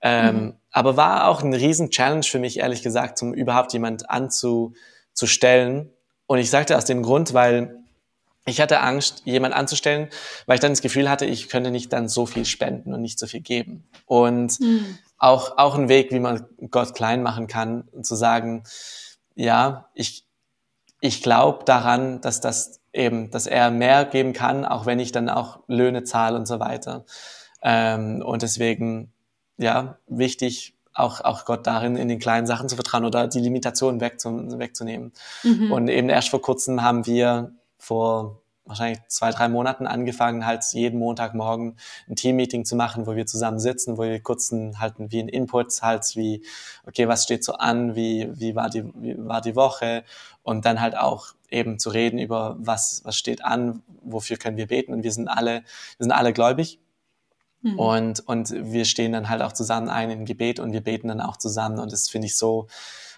Ähm, 0.03 0.37
mhm. 0.37 0.55
Aber 0.71 0.97
war 0.97 1.29
auch 1.29 1.43
ein 1.43 1.55
riesen 1.55 1.91
Challenge 1.91 2.23
für 2.23 2.39
mich, 2.39 2.59
ehrlich 2.59 2.83
gesagt, 2.83 3.21
um 3.23 3.33
überhaupt 3.33 3.73
jemand 3.73 4.11
anzustellen. 4.11 5.91
Und 6.27 6.39
ich 6.39 6.51
sagte 6.51 6.77
aus 6.77 6.85
dem 6.85 7.03
Grund, 7.03 7.35
weil 7.35 7.77
ich 8.47 8.61
hatte 8.61 8.81
Angst, 8.81 9.23
jemand 9.25 9.55
anzustellen, 9.55 10.09
weil 10.47 10.55
ich 10.55 10.61
dann 10.61 10.73
das 10.73 10.81
Gefühl 10.81 11.11
hatte, 11.11 11.27
ich 11.27 11.49
könnte 11.49 11.73
nicht 11.73 11.93
dann 11.93 12.09
so 12.09 12.27
viel 12.27 12.45
spenden 12.45 12.95
und 12.95 13.03
nicht 13.03 13.19
so 13.19 13.27
viel 13.27 13.41
geben. 13.41 13.89
Und 14.07 14.61
mhm. 14.61 14.99
auch, 15.19 15.59
auch 15.59 15.75
ein 15.75 15.89
Weg, 15.89 16.13
wie 16.13 16.21
man 16.21 16.47
Gott 16.71 16.95
klein 16.95 17.23
machen 17.23 17.49
kann, 17.49 17.89
zu 18.03 18.15
sagen, 18.15 18.63
ja, 19.35 19.89
ich, 19.95 20.25
ich 21.01 21.23
glaube 21.23 21.65
daran, 21.65 22.21
dass 22.21 22.41
das 22.41 22.81
eben, 22.97 23.31
dass 23.31 23.47
er 23.47 23.71
mehr 23.71 24.05
geben 24.05 24.33
kann, 24.33 24.65
auch 24.65 24.87
wenn 24.87 24.99
ich 24.99 25.13
dann 25.13 25.29
auch 25.29 25.61
Löhne 25.69 26.05
zahle 26.05 26.37
und 26.37 26.47
so 26.47 26.61
weiter. 26.61 27.05
Ähm, 27.63 28.23
und 28.25 28.43
deswegen, 28.43 29.13
ja, 29.59 29.99
wichtig, 30.07 30.75
auch, 30.95 31.21
auch 31.21 31.45
Gott 31.45 31.67
darin, 31.67 31.97
in 31.97 32.09
den 32.09 32.19
kleinen 32.19 32.47
Sachen 32.47 32.69
zu 32.69 32.75
vertrauen 32.75 33.05
oder 33.05 33.29
die 33.29 33.41
Limitationen 33.41 34.01
wegzu, 34.01 34.31
wegzunehmen. 34.59 35.13
Mhm. 35.43 35.71
Und 35.71 35.89
eben 35.89 36.09
erst 36.09 36.31
vor 36.31 36.41
kurzem 36.41 36.83
haben 36.83 37.07
wir 37.07 37.53
vor 37.79 38.41
wahrscheinlich 38.67 38.99
zwei, 39.09 39.31
drei 39.31 39.49
Monaten 39.49 39.87
angefangen, 39.87 40.45
halt 40.45 40.65
jeden 40.73 40.99
Montagmorgen 40.99 41.77
ein 42.09 42.17
Teammeeting 42.17 42.65
zu 42.65 42.75
machen, 42.77 43.07
wo 43.07 43.15
wir 43.15 43.27
zusammen 43.27 43.61
sitzen, 43.61 43.97
wo 43.97 44.03
wir 44.03 44.21
kurz 44.21 44.51
ein, 44.51 44.81
halt 44.81 44.95
wie 44.99 45.21
ein 45.21 45.29
Input 45.29 45.83
halt 45.83 46.05
wie, 46.17 46.45
okay, 46.87 47.07
was 47.07 47.23
steht 47.23 47.45
so 47.45 47.55
an, 47.55 47.95
wie, 47.95 48.29
wie 48.35 48.57
war 48.57 48.69
die, 48.69 48.85
wie 48.97 49.17
war 49.19 49.41
die 49.41 49.55
Woche 49.55 50.03
und 50.43 50.65
dann 50.65 50.81
halt 50.81 50.97
auch 50.97 51.36
eben 51.51 51.79
zu 51.79 51.91
reden 51.91 52.19
über 52.19 52.57
was, 52.59 53.03
was 53.05 53.17
steht 53.17 53.45
an, 53.45 53.83
wofür 54.03 54.37
können 54.37 54.57
wir 54.57 54.67
beten 54.67 54.93
und 54.93 55.03
wir 55.03 55.13
sind 55.13 55.29
alle, 55.29 55.63
wir 55.97 56.05
sind 56.05 56.13
alle 56.13 56.33
gläubig. 56.33 56.79
Mhm. 57.63 57.79
Und, 57.79 58.21
und 58.29 58.51
wir 58.51 58.85
stehen 58.85 59.13
dann 59.13 59.29
halt 59.29 59.43
auch 59.43 59.53
zusammen 59.53 59.89
ein 59.89 60.11
im 60.11 60.25
Gebet 60.25 60.61
und 60.61 60.73
wir 60.73 60.83
beten 60.83 61.09
dann 61.09 61.21
auch 61.21 61.37
zusammen 61.37 61.79
und 61.79 61.93
das 61.93 62.09
finde 62.09 62.27
ich 62.27 62.37
so, 62.37 62.69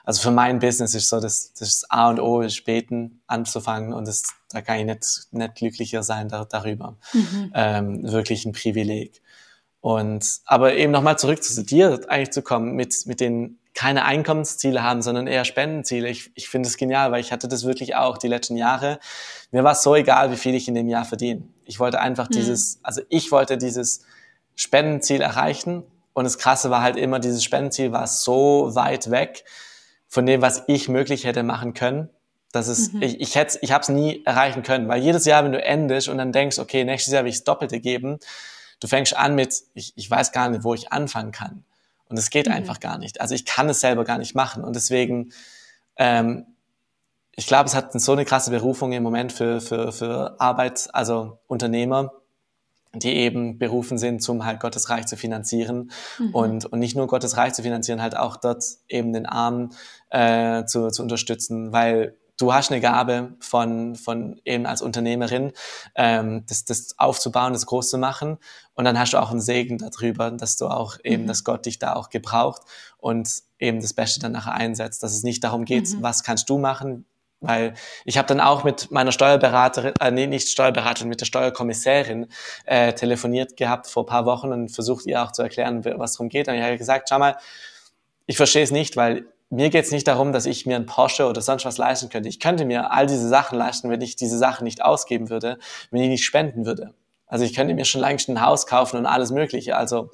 also 0.05 0.23
für 0.23 0.31
mein 0.31 0.59
Business 0.59 0.95
ist 0.95 1.11
so, 1.11 1.21
das, 1.21 1.53
das 1.53 1.85
A 1.91 2.09
und 2.09 2.19
O 2.19 2.41
ist 2.41 2.65
beten, 2.65 3.21
anzufangen 3.27 3.93
und 3.93 4.09
das, 4.09 4.23
da 4.49 4.63
kann 4.63 4.79
ich 4.79 4.87
nicht, 4.87 5.27
nicht 5.33 5.55
glücklicher 5.57 6.03
sein 6.03 6.29
da, 6.31 6.47
darüber. 6.47 6.97
Mhm. 7.13 7.53
Ähm, 7.55 8.11
wirklich 8.11 8.47
ein 8.47 8.53
Privileg. 8.53 9.21
Und, 9.81 10.41
aber 10.47 10.75
eben 10.75 10.93
nochmal 10.93 11.19
zurück 11.19 11.43
zu 11.43 11.63
dir 11.63 12.01
eigentlich 12.09 12.31
zu 12.31 12.43
kommen, 12.43 12.75
mit, 12.75 13.05
mit 13.05 13.21
den 13.21 13.58
keine 13.79 14.05
Einkommensziele 14.05 14.83
haben, 14.83 15.03
sondern 15.03 15.29
eher 15.29 15.45
Spendenziele. 15.45 16.09
Ich, 16.09 16.33
ich 16.35 16.49
finde 16.49 16.69
es 16.69 16.79
genial, 16.79 17.13
weil 17.13 17.21
ich 17.21 17.31
hatte 17.31 17.47
das 17.47 17.65
wirklich 17.65 17.95
auch 17.95 18.19
die 18.19 18.27
letzten 18.27 18.57
Jahre. 18.57 18.99
Mir 19.53 19.63
war 19.63 19.71
es 19.71 19.85
so 19.85 19.95
egal, 19.95 20.33
wie 20.33 20.37
viel 20.37 20.57
ich 20.57 20.67
in 20.67 20.75
dem 20.75 20.89
Jahr 20.89 21.05
verdiene. 21.05 21.45
Ich 21.65 21.79
wollte 21.79 22.01
einfach 22.01 22.29
mhm. 22.29 22.35
dieses, 22.35 22.81
also 22.83 23.03
ich 23.09 23.31
wollte 23.31 23.57
dieses 23.57 24.03
Spendenziel 24.57 25.21
erreichen. 25.21 25.85
Und 26.13 26.25
das 26.25 26.39
Krasse 26.39 26.71
war 26.71 26.83
halt 26.83 26.97
immer, 26.97 27.21
dieses 27.21 27.45
Spendenziel 27.45 27.93
war 27.93 28.09
so 28.09 28.75
weit 28.75 29.13
weg, 29.13 29.45
von 30.09 30.27
dem, 30.27 30.43
was 30.43 30.65
ich 30.67 30.89
möglich 30.89 31.23
hätte 31.23 31.45
machen 31.45 31.73
können. 31.73 32.11
Das 32.51 32.67
ist, 32.67 32.95
mhm. 32.95 33.03
ich, 33.03 33.21
ich 33.21 33.37
hätte, 33.37 33.61
ich 33.63 33.71
habe 33.71 33.83
es 33.83 33.89
nie 33.91 34.25
erreichen 34.25 34.65
können, 34.65 34.89
weil 34.89 35.01
jedes 35.01 35.25
Jahr, 35.25 35.45
wenn 35.45 35.53
du 35.53 35.63
endest 35.63 36.09
und 36.09 36.19
dann 36.19 36.33
denkst, 36.33 36.59
okay, 36.59 36.83
nächstes 36.83 37.15
Jahr 37.15 37.23
will 37.23 37.31
ich 37.31 37.37
das 37.37 37.45
Doppelte 37.45 37.79
geben, 37.79 38.19
du 38.81 38.89
fängst 38.89 39.17
an 39.17 39.37
mit, 39.37 39.55
ich, 39.75 39.93
ich 39.95 40.11
weiß 40.11 40.33
gar 40.33 40.49
nicht, 40.49 40.65
wo 40.65 40.75
ich 40.75 40.91
anfangen 40.91 41.31
kann. 41.31 41.63
Und 42.09 42.19
es 42.19 42.31
geht 42.31 42.47
mhm. 42.47 42.55
einfach 42.55 42.81
gar 42.81 42.99
nicht. 42.99 43.21
Also 43.21 43.35
ich 43.35 43.45
kann 43.45 43.69
es 43.69 43.81
selber 43.81 44.05
gar 44.05 44.19
nicht 44.19 44.35
machen. 44.35 44.65
Und 44.65 44.77
deswegen, 44.77 45.33
ähm, 45.97 46.47
ich 47.37 47.47
glaube, 47.47 47.69
es 47.69 47.75
hat 47.75 47.93
so 48.01 48.13
eine 48.13 48.25
krasse 48.25 48.51
Berufung 48.51 48.93
im 48.93 49.03
Moment 49.03 49.33
für, 49.33 49.61
für, 49.61 49.93
für 49.93 50.41
Arbeit, 50.41 50.89
also 50.93 51.39
Unternehmer, 51.47 52.13
die 52.95 53.15
eben 53.15 53.59
berufen 53.59 53.99
sind, 53.99 54.23
zum 54.23 54.45
halt 54.45 54.61
Gottes 54.61 54.89
Reich 54.91 55.07
zu 55.07 55.17
finanzieren 55.17 55.91
mhm. 56.19 56.35
und, 56.35 56.65
und 56.67 56.79
nicht 56.79 56.97
nur 56.97 57.07
Gottes 57.07 57.37
Reich 57.37 57.53
zu 57.53 57.63
finanzieren, 57.63 58.03
halt 58.03 58.17
auch 58.17 58.37
dort 58.37 58.65
eben 58.89 59.13
den 59.13 59.27
Armen 59.27 59.75
äh, 60.11 60.65
zu, 60.65 60.91
zu 60.91 61.03
unterstützen, 61.03 61.73
weil 61.73 62.17
du 62.39 62.53
hast 62.53 62.71
eine 62.71 62.81
Gabe 62.81 63.35
von, 63.41 63.97
von 63.97 64.41
eben 64.45 64.65
als 64.65 64.81
Unternehmerin, 64.81 65.53
ähm, 65.95 66.45
das, 66.49 66.65
das 66.65 66.99
aufzubauen, 66.99 67.53
das 67.53 67.67
groß 67.67 67.91
zu 67.91 67.99
machen 67.99 68.39
und 68.75 68.85
dann 68.85 68.99
hast 68.99 69.13
du 69.13 69.19
auch 69.19 69.31
einen 69.31 69.41
Segen 69.41 69.79
darüber, 69.79 70.31
dass 70.31 70.57
du 70.57 70.69
auch 70.69 70.97
eben, 71.05 71.25
mhm. 71.25 71.27
dass 71.29 71.45
Gott 71.45 71.67
dich 71.67 71.79
da 71.79 71.95
auch 71.95 72.09
gebraucht 72.09 72.63
und 72.97 73.29
eben 73.59 73.83
das 73.83 73.93
Beste 73.93 74.21
dann 74.21 74.33
nachher 74.33 74.55
einsetzt, 74.55 75.03
dass 75.03 75.13
es 75.13 75.23
nicht 75.23 75.45
darum 75.45 75.65
geht, 75.65 75.91
mhm. 75.91 76.03
was 76.03 76.23
kannst 76.23 76.49
du 76.49 76.59
machen, 76.59 77.05
weil 77.41 77.75
ich 78.05 78.19
habe 78.19 78.27
dann 78.27 78.41
auch 78.41 78.65
mit 78.65 78.91
meiner 78.91 79.13
Steuerberaterin, 79.13 79.95
äh, 80.01 80.11
nee, 80.11 80.27
nicht 80.27 80.49
Steuerberaterin, 80.49 81.09
mit 81.09 81.21
der 81.21 81.27
Steuerkommissärin 81.27 82.27
äh, 82.65 82.93
telefoniert 82.93 83.57
gehabt 83.57 83.87
vor 83.87 84.07
paar 84.07 84.27
Wochen 84.27 84.53
und 84.53 84.71
versucht 84.71 85.07
ihr 85.07 85.23
auch 85.23 85.33
zu 85.33 85.43
erklären, 85.43 85.85
was 85.85 86.15
darum 86.15 86.29
geht. 86.29 86.49
Und 86.49 86.55
ich 86.55 86.63
habe 86.63 86.77
gesagt, 86.77 87.09
schau 87.09 87.19
mal, 87.19 87.37
ich 88.27 88.37
verstehe 88.37 88.65
es 88.65 88.73
nicht, 88.73 88.97
weil 88.97 89.27
mir 89.51 89.71
geht 89.71 89.85
es 89.85 89.93
nicht 89.93 90.07
darum, 90.07 90.33
dass 90.33 90.47
ich 90.47 90.67
mir 90.67 90.77
ein 90.77 90.87
Porsche 90.87 91.27
oder 91.27 91.41
sonst 91.41 91.65
was 91.65 91.79
leisten 91.79 92.11
könnte. 92.11 92.29
Ich 92.29 92.41
könnte 92.41 92.65
mir 92.65 92.93
all 92.93 93.07
diese 93.07 93.29
Sachen 93.29 93.59
leisten, 93.59 93.91
wenn 93.91 94.01
ich 94.01 94.17
diese 94.17 94.39
Sachen 94.39 94.65
nicht 94.65 94.83
ausgeben 94.83 95.31
würde, 95.31 95.59
wenn 95.91 96.03
ich 96.03 96.09
nicht 96.09 96.25
spenden 96.25 96.67
würde. 96.67 96.95
Also 97.27 97.45
ich 97.45 97.55
könnte 97.55 97.75
mir 97.75 97.85
schon 97.85 98.01
längst 98.01 98.29
ein 98.29 98.41
Haus 98.41 98.67
kaufen 98.67 98.97
und 98.99 99.07
alles 99.07 99.31
Mögliche. 99.31 99.77
Also 99.77 100.11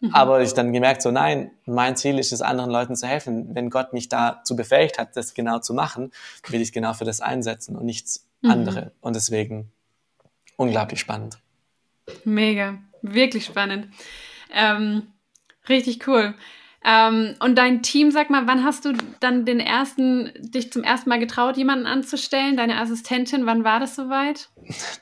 Mhm. 0.00 0.14
Aber 0.14 0.42
ich 0.42 0.54
dann 0.54 0.72
gemerkt, 0.72 1.02
so 1.02 1.10
nein, 1.10 1.50
mein 1.66 1.96
Ziel 1.96 2.18
ist 2.18 2.32
es, 2.32 2.40
anderen 2.40 2.70
Leuten 2.70 2.94
zu 2.94 3.06
helfen. 3.06 3.54
Wenn 3.54 3.68
Gott 3.68 3.92
mich 3.92 4.08
dazu 4.08 4.54
befähigt 4.54 4.98
hat, 4.98 5.16
das 5.16 5.34
genau 5.34 5.58
zu 5.58 5.74
machen, 5.74 6.12
will 6.48 6.60
ich 6.60 6.72
genau 6.72 6.92
für 6.94 7.04
das 7.04 7.20
einsetzen 7.20 7.76
und 7.76 7.84
nichts 7.84 8.28
mhm. 8.42 8.50
andere. 8.50 8.92
Und 9.00 9.16
deswegen 9.16 9.72
unglaublich 10.56 11.00
spannend. 11.00 11.38
Mega, 12.24 12.78
wirklich 13.02 13.44
spannend. 13.44 13.88
Ähm, 14.52 15.08
richtig 15.68 16.06
cool. 16.06 16.34
Ähm, 16.84 17.34
und 17.40 17.56
dein 17.56 17.82
Team, 17.82 18.10
sag 18.12 18.30
mal, 18.30 18.46
wann 18.46 18.64
hast 18.64 18.84
du 18.84 18.92
dann 19.20 19.44
den 19.44 19.58
ersten, 19.58 20.32
dich 20.38 20.72
zum 20.72 20.84
ersten 20.84 21.08
Mal 21.08 21.18
getraut, 21.18 21.56
jemanden 21.56 21.86
anzustellen? 21.86 22.56
Deine 22.56 22.80
Assistentin, 22.80 23.46
wann 23.46 23.64
war 23.64 23.80
das 23.80 23.96
soweit? 23.96 24.48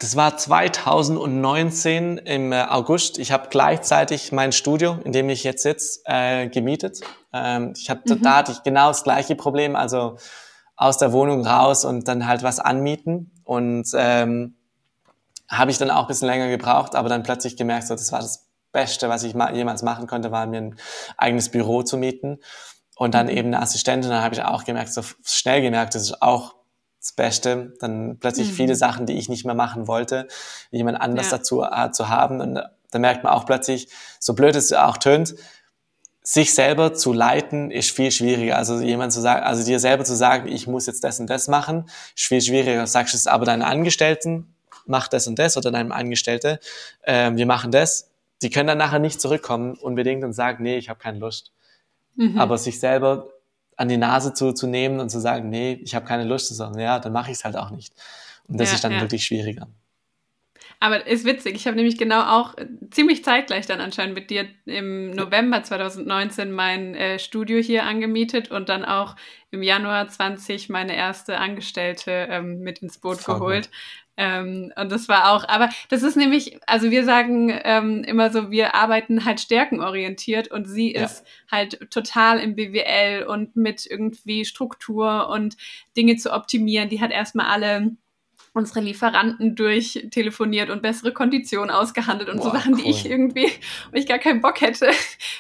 Das 0.01 0.17
war 0.17 0.37
2019 0.37 2.19
im 2.19 2.53
äh, 2.53 2.63
August. 2.63 3.19
Ich 3.19 3.31
habe 3.31 3.49
gleichzeitig 3.51 4.33
mein 4.33 4.53
Studio, 4.53 4.99
in 5.05 5.13
dem 5.13 5.29
ich 5.29 5.45
jetzt 5.45 5.63
sitze, 5.63 6.01
äh, 6.07 6.49
gemietet. 6.49 7.01
Ähm, 7.33 7.75
ich 7.77 7.91
hatte, 7.91 8.17
mhm. 8.17 8.23
Da 8.23 8.37
hatte 8.37 8.53
ich 8.53 8.63
genau 8.63 8.89
das 8.89 9.05
gleiche 9.05 9.37
Problem, 9.37 9.77
also 9.77 10.17
aus 10.77 10.99
der 10.99 11.13
Wohnung 11.13 11.47
raus 11.47 11.85
und 11.85 12.09
dann 12.09 12.27
halt 12.27 12.43
was 12.43 12.59
anmieten. 12.59 13.33
Und 13.45 13.89
ähm, 13.95 14.57
habe 15.49 15.71
ich 15.71 15.79
dann 15.79 15.91
auch 15.91 16.03
ein 16.03 16.09
bisschen 16.09 16.29
länger 16.29 16.49
gebraucht, 16.49 16.95
aber 16.95 17.09
dann 17.09 17.23
plötzlich 17.23 17.57
gemerkt, 17.57 17.87
so, 17.87 17.95
das 17.95 18.13
war 18.13 18.21
das 18.21 18.46
Beste, 18.77 19.09
was 19.09 19.23
ich 19.23 19.35
ma 19.35 19.51
jemals 19.53 19.83
machen 19.83 20.07
konnte, 20.07 20.31
war 20.31 20.47
mir 20.47 20.59
ein 20.59 20.77
eigenes 21.17 21.49
Büro 21.49 21.83
zu 21.83 21.97
mieten 21.97 22.39
und 22.95 23.15
dann 23.15 23.27
mhm. 23.27 23.33
eben 23.33 23.49
eine 23.49 23.63
Assistentin. 23.63 24.11
Dann 24.11 24.23
habe 24.23 24.35
ich 24.35 24.43
auch 24.43 24.65
gemerkt, 24.65 24.93
so 24.93 25.03
schnell 25.25 25.63
gemerkt, 25.63 25.95
das 25.95 26.03
ist 26.03 26.21
auch 26.21 26.57
das 27.01 27.13
Beste. 27.13 27.73
Dann 27.81 28.19
plötzlich 28.21 28.49
mhm. 28.49 28.53
viele 28.53 28.75
Sachen, 28.75 29.07
die 29.07 29.15
ich 29.15 29.31
nicht 29.31 29.47
mehr 29.47 29.55
machen 29.55 29.89
wollte, 29.89 30.29
jemand 30.71 31.01
anders 31.01 31.31
ja. 31.31 31.39
dazu 31.39 31.63
äh, 31.63 31.91
zu 31.91 32.11
haben. 32.11 32.43
Und 32.43 32.61
da 32.91 32.99
merkt 32.99 33.25
man 33.25 33.33
auch 33.33 33.47
plötzlich, 33.47 33.89
so 34.21 34.35
blöd 34.35 34.55
es 34.55 34.71
auch 34.75 34.99
tönt, 34.99 35.35
sich 36.23 36.53
selber 36.55 36.93
zu 36.93 37.15
leiten 37.15 37.71
ist 37.71 37.93
viel 37.93 38.11
schwieriger. 38.11 38.59
Also 38.59 38.81
jemand 38.81 39.13
zu 39.15 39.23
sagen, 39.23 39.43
also 39.43 39.65
dir 39.65 39.81
selber 39.81 40.05
zu 40.05 40.15
sagen, 40.15 40.49
ich 40.49 40.67
muss 40.67 40.85
jetzt 40.85 41.03
das 41.03 41.19
und 41.19 41.31
das 41.31 41.49
machen, 41.49 41.89
ist 42.15 42.27
viel 42.27 42.43
schwieriger. 42.43 42.87
Sagst 42.87 43.15
du 43.15 43.17
es 43.17 43.27
aber 43.27 43.47
deinen 43.47 43.63
Angestellten, 43.63 44.55
mach 44.85 45.09
das 45.09 45.27
und 45.29 45.39
das 45.39 45.57
oder 45.57 45.71
deinem 45.71 45.93
Angestellte, 45.93 46.61
äh, 47.03 47.31
wir 47.33 47.47
machen 47.47 47.71
das 47.71 48.11
die 48.43 48.51
können 48.51 48.67
dann 48.67 48.79
nachher 48.79 48.99
nicht 48.99 49.21
zurückkommen 49.21 49.75
unbedingt 49.75 50.25
und 50.25 50.33
sagen, 50.33 50.63
nee, 50.63 50.77
ich 50.77 50.89
habe 50.89 50.99
keine 50.99 51.19
Lust. 51.19 51.53
Mhm. 52.17 52.39
Aber 52.39 52.59
sich 52.59 52.81
selber 52.81 53.29
an 53.77 53.89
die 53.89 53.97
Nase 53.97 54.33
zu, 54.33 54.53
zu 54.53 54.67
nehmen 54.67 55.01
und 55.01 55.11
zu 55.11 55.21
sagen, 55.21 55.51
nee, 55.51 55.79
ich 55.83 55.95
habe 55.95 56.07
keine 56.07 56.25
Lust, 56.25 56.49
zu 56.49 56.55
sagen, 56.55 56.79
ja, 56.79 56.99
dann 56.99 57.13
mache 57.13 57.31
ich 57.31 57.39
es 57.39 57.45
halt 57.45 57.57
auch 57.57 57.71
nicht. 57.71 57.95
Und 58.49 58.59
das 58.59 58.71
ja, 58.71 58.75
ist 58.77 58.85
dann 58.85 58.93
ja. 58.93 59.01
wirklich 59.01 59.25
schwieriger. 59.25 59.69
Aber 60.79 61.07
ist 61.07 61.25
witzig, 61.25 61.55
ich 61.55 61.67
habe 61.67 61.77
nämlich 61.77 61.97
genau 61.97 62.23
auch 62.23 62.55
ziemlich 62.91 63.25
zeitgleich 63.25 63.67
dann 63.67 63.81
anscheinend 63.81 64.15
mit 64.15 64.29
dir 64.29 64.47
im 64.67 65.11
November 65.11 65.63
2019 65.63 66.53
mein 66.53 66.95
äh, 66.95 67.19
Studio 67.19 67.59
hier 67.59 67.85
angemietet 67.85 68.51
und 68.51 68.69
dann 68.69 68.85
auch 68.85 69.17
im 69.51 69.63
Januar 69.63 70.07
20 70.07 70.69
meine 70.69 70.95
erste 70.95 71.39
Angestellte 71.39 72.29
ähm, 72.31 72.61
mit 72.61 72.81
ins 72.81 72.99
Boot 72.99 73.19
Voll 73.19 73.37
geholt. 73.37 73.67
Gut. 73.67 73.75
Ähm, 74.17 74.73
und 74.77 74.91
das 74.91 75.09
war 75.09 75.33
auch, 75.33 75.47
aber 75.49 75.69
das 75.89 76.03
ist 76.03 76.17
nämlich, 76.17 76.59
also 76.67 76.91
wir 76.91 77.05
sagen 77.05 77.53
ähm, 77.65 78.03
immer 78.05 78.31
so, 78.31 78.51
wir 78.51 78.75
arbeiten 78.75 79.25
halt 79.25 79.41
stärkenorientiert 79.41 80.49
und 80.49 80.67
sie 80.67 80.95
ja. 80.95 81.05
ist 81.05 81.27
halt 81.51 81.91
total 81.91 82.41
im 82.41 82.55
BWL 82.55 83.25
und 83.25 83.57
mit 83.57 83.87
irgendwie 83.87 84.45
Struktur 84.45 85.29
und 85.29 85.57
Dinge 85.97 86.17
zu 86.17 86.33
optimieren. 86.33 86.89
Die 86.89 87.01
hat 87.01 87.11
erstmal 87.11 87.47
alle 87.47 87.97
unsere 88.57 88.81
Lieferanten 88.81 89.55
durchtelefoniert 89.55 90.71
und 90.71 90.81
bessere 90.81 91.13
Konditionen 91.13 91.71
ausgehandelt 91.71 92.31
und 92.31 92.39
Boah, 92.39 92.45
so 92.45 92.51
Sachen, 92.53 92.75
cool. 92.75 92.83
die 92.83 92.91
ich 92.91 93.05
irgendwie, 93.05 93.51
wo 93.91 93.99
ich 93.99 94.07
gar 94.07 94.19
keinen 94.19 94.41
Bock 94.41 94.63
hätte, 94.63 94.89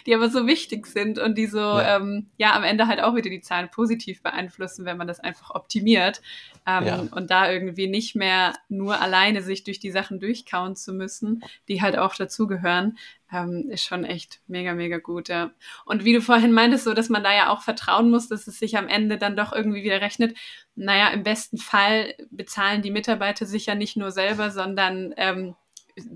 die 0.04 0.14
aber 0.14 0.28
so 0.28 0.46
wichtig 0.46 0.86
sind 0.86 1.18
und 1.18 1.38
die 1.38 1.46
so, 1.46 1.58
ja. 1.58 1.96
Ähm, 1.96 2.26
ja, 2.36 2.52
am 2.52 2.62
Ende 2.62 2.88
halt 2.88 3.00
auch 3.02 3.16
wieder 3.16 3.30
die 3.30 3.40
Zahlen 3.40 3.70
positiv 3.70 4.22
beeinflussen, 4.22 4.84
wenn 4.84 4.98
man 4.98 5.06
das 5.06 5.18
einfach 5.18 5.50
optimiert. 5.54 6.20
Ähm, 6.66 6.86
ja. 6.86 7.06
Und 7.12 7.30
da 7.30 7.50
irgendwie 7.50 7.86
nicht 7.86 8.16
mehr 8.16 8.52
nur 8.68 9.00
alleine 9.00 9.40
sich 9.40 9.62
durch 9.62 9.78
die 9.78 9.92
Sachen 9.92 10.18
durchkauen 10.18 10.74
zu 10.74 10.92
müssen, 10.92 11.44
die 11.68 11.80
halt 11.80 11.96
auch 11.96 12.16
dazugehören, 12.16 12.98
ähm, 13.32 13.70
ist 13.70 13.84
schon 13.84 14.04
echt 14.04 14.40
mega, 14.48 14.74
mega 14.74 14.98
gut, 14.98 15.28
ja. 15.28 15.52
Und 15.84 16.04
wie 16.04 16.12
du 16.12 16.20
vorhin 16.20 16.52
meintest, 16.52 16.84
so, 16.84 16.92
dass 16.92 17.08
man 17.08 17.22
da 17.22 17.32
ja 17.32 17.50
auch 17.50 17.62
vertrauen 17.62 18.10
muss, 18.10 18.28
dass 18.28 18.48
es 18.48 18.58
sich 18.58 18.76
am 18.76 18.88
Ende 18.88 19.16
dann 19.16 19.36
doch 19.36 19.52
irgendwie 19.52 19.84
wieder 19.84 20.00
rechnet. 20.00 20.36
Naja, 20.74 21.08
im 21.10 21.22
besten 21.22 21.58
Fall 21.58 22.14
bezahlen 22.30 22.82
die 22.82 22.90
Mitarbeiter 22.90 23.46
sich 23.46 23.66
ja 23.66 23.76
nicht 23.76 23.96
nur 23.96 24.10
selber, 24.10 24.50
sondern 24.50 25.14
ähm, 25.16 25.54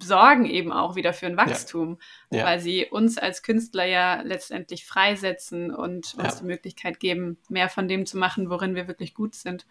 sorgen 0.03 0.45
eben 0.45 0.73
auch 0.73 0.95
wieder 0.95 1.13
für 1.13 1.27
ein 1.27 1.37
Wachstum, 1.37 1.99
ja. 2.31 2.41
Ja. 2.41 2.45
weil 2.45 2.61
sie 2.61 2.87
uns 2.87 3.19
als 3.19 3.43
Künstler 3.43 3.87
ja 3.87 4.21
letztendlich 4.23 4.85
freisetzen 4.85 5.75
und 5.75 6.15
uns 6.15 6.35
ja. 6.35 6.41
die 6.41 6.45
Möglichkeit 6.45 7.01
geben, 7.01 7.39
mehr 7.49 7.69
von 7.69 7.89
dem 7.89 8.05
zu 8.05 8.19
machen, 8.19 8.51
worin 8.51 8.75
wir 8.75 8.89
wirklich 8.89 9.15
gut 9.15 9.35
sind 9.35 9.65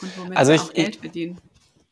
und 0.00 0.18
womit 0.18 0.36
also 0.36 0.52
ich, 0.52 0.60
auch 0.60 0.72
Geld 0.72 0.96
verdienen 0.96 1.38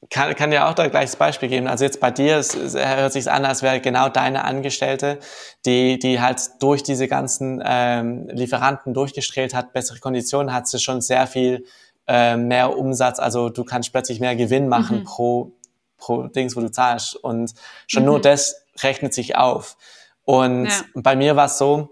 kann, 0.09 0.35
kann 0.35 0.51
ja 0.51 0.69
auch 0.69 0.75
da 0.75 0.89
gleich 0.89 1.11
das 1.11 1.17
Beispiel 1.17 1.49
geben. 1.49 1.67
Also 1.67 1.85
jetzt 1.85 2.01
bei 2.01 2.11
dir 2.11 2.37
es, 2.37 2.55
es 2.55 2.75
hört 2.75 3.13
sich 3.13 3.31
an, 3.31 3.45
als 3.45 3.63
wäre 3.63 3.81
genau 3.81 4.09
deine 4.09 4.45
Angestellte, 4.45 5.19
die, 5.67 5.99
die 5.99 6.21
halt 6.21 6.41
durch 6.61 6.83
diese 6.83 7.07
ganzen 7.07 7.63
ähm, 7.65 8.29
Lieferanten 8.29 8.95
durchgestrahlt 8.95 9.55
hat, 9.55 9.73
bessere 9.73 9.99
Konditionen 9.99 10.55
hat 10.55 10.69
sie 10.69 10.79
schon 10.79 11.01
sehr 11.03 11.27
viel 11.27 11.65
äh, 12.07 12.37
mehr 12.37 12.77
Umsatz. 12.77 13.21
Also 13.21 13.51
du 13.51 13.65
kannst 13.65 13.93
plötzlich 13.93 14.21
mehr 14.21 14.37
Gewinn 14.37 14.69
machen 14.69 15.01
mhm. 15.01 15.05
pro 15.05 15.53
pro 16.01 16.29
Dings, 16.29 16.57
wo 16.57 16.61
du 16.61 16.71
zahlst. 16.71 17.15
Und 17.15 17.53
schon 17.87 18.03
mhm. 18.03 18.09
nur 18.09 18.21
das 18.21 18.65
rechnet 18.83 19.13
sich 19.13 19.37
auf. 19.37 19.77
Und 20.25 20.67
ja. 20.67 20.81
bei 20.95 21.15
mir 21.15 21.37
war 21.37 21.47
es 21.47 21.59
so, 21.59 21.91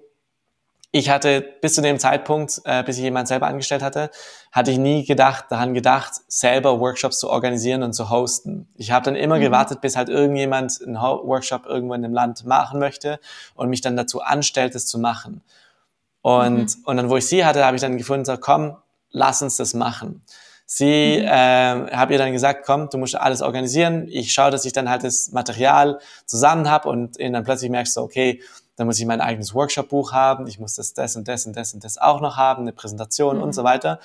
ich 0.90 1.10
hatte 1.10 1.42
bis 1.60 1.74
zu 1.74 1.82
dem 1.82 1.98
Zeitpunkt, 1.98 2.62
äh, 2.64 2.82
bis 2.82 2.96
ich 2.96 3.02
jemand 3.02 3.28
selber 3.28 3.46
angestellt 3.46 3.82
hatte, 3.82 4.10
hatte 4.52 4.70
ich 4.70 4.78
nie 4.78 5.04
gedacht, 5.04 5.46
daran 5.50 5.74
gedacht, 5.74 6.12
selber 6.28 6.80
Workshops 6.80 7.18
zu 7.18 7.28
organisieren 7.28 7.82
und 7.82 7.92
zu 7.92 8.08
hosten. 8.08 8.68
Ich 8.74 8.90
habe 8.90 9.04
dann 9.04 9.14
immer 9.14 9.36
mhm. 9.36 9.42
gewartet, 9.42 9.82
bis 9.82 9.96
halt 9.96 10.08
irgendjemand 10.08 10.80
einen 10.82 10.96
Workshop 10.96 11.66
irgendwo 11.66 11.94
in 11.94 12.02
dem 12.02 12.14
Land 12.14 12.46
machen 12.46 12.80
möchte 12.80 13.20
und 13.54 13.68
mich 13.68 13.82
dann 13.82 13.96
dazu 13.96 14.22
anstellt, 14.22 14.74
es 14.74 14.86
zu 14.86 14.98
machen. 14.98 15.42
Und, 16.22 16.76
mhm. 16.76 16.84
und 16.84 16.96
dann, 16.96 17.10
wo 17.10 17.16
ich 17.18 17.26
sie 17.26 17.44
hatte, 17.44 17.64
habe 17.64 17.76
ich 17.76 17.82
dann 17.82 17.98
gefunden, 17.98 18.24
so, 18.24 18.36
komm, 18.38 18.76
lass 19.10 19.42
uns 19.42 19.56
das 19.56 19.74
machen. 19.74 20.22
Sie 20.64 21.18
mhm. 21.18 21.24
äh, 21.24 21.90
habe 21.92 22.14
ihr 22.14 22.18
dann 22.18 22.32
gesagt, 22.32 22.64
komm, 22.64 22.88
du 22.88 22.96
musst 22.96 23.14
alles 23.14 23.42
organisieren. 23.42 24.06
Ich 24.08 24.32
schaue, 24.32 24.50
dass 24.50 24.64
ich 24.64 24.72
dann 24.72 24.88
halt 24.88 25.04
das 25.04 25.32
Material 25.32 25.98
zusammen 26.24 26.70
habe 26.70 26.88
und 26.88 27.18
dann 27.18 27.44
plötzlich 27.44 27.70
merkst 27.70 27.94
du, 27.96 28.00
okay, 28.00 28.40
dann 28.78 28.86
muss 28.86 29.00
ich 29.00 29.06
mein 29.06 29.20
eigenes 29.20 29.54
Workshop-Buch 29.54 30.12
haben, 30.12 30.46
ich 30.46 30.60
muss 30.60 30.74
das, 30.74 30.94
das 30.94 31.16
und 31.16 31.26
das 31.26 31.46
und 31.46 31.56
das 31.56 31.74
und 31.74 31.82
das 31.82 31.98
auch 31.98 32.20
noch 32.20 32.36
haben, 32.36 32.62
eine 32.62 32.72
Präsentation 32.72 33.38
mhm. 33.38 33.42
und 33.42 33.52
so 33.52 33.64
weiter. 33.64 33.98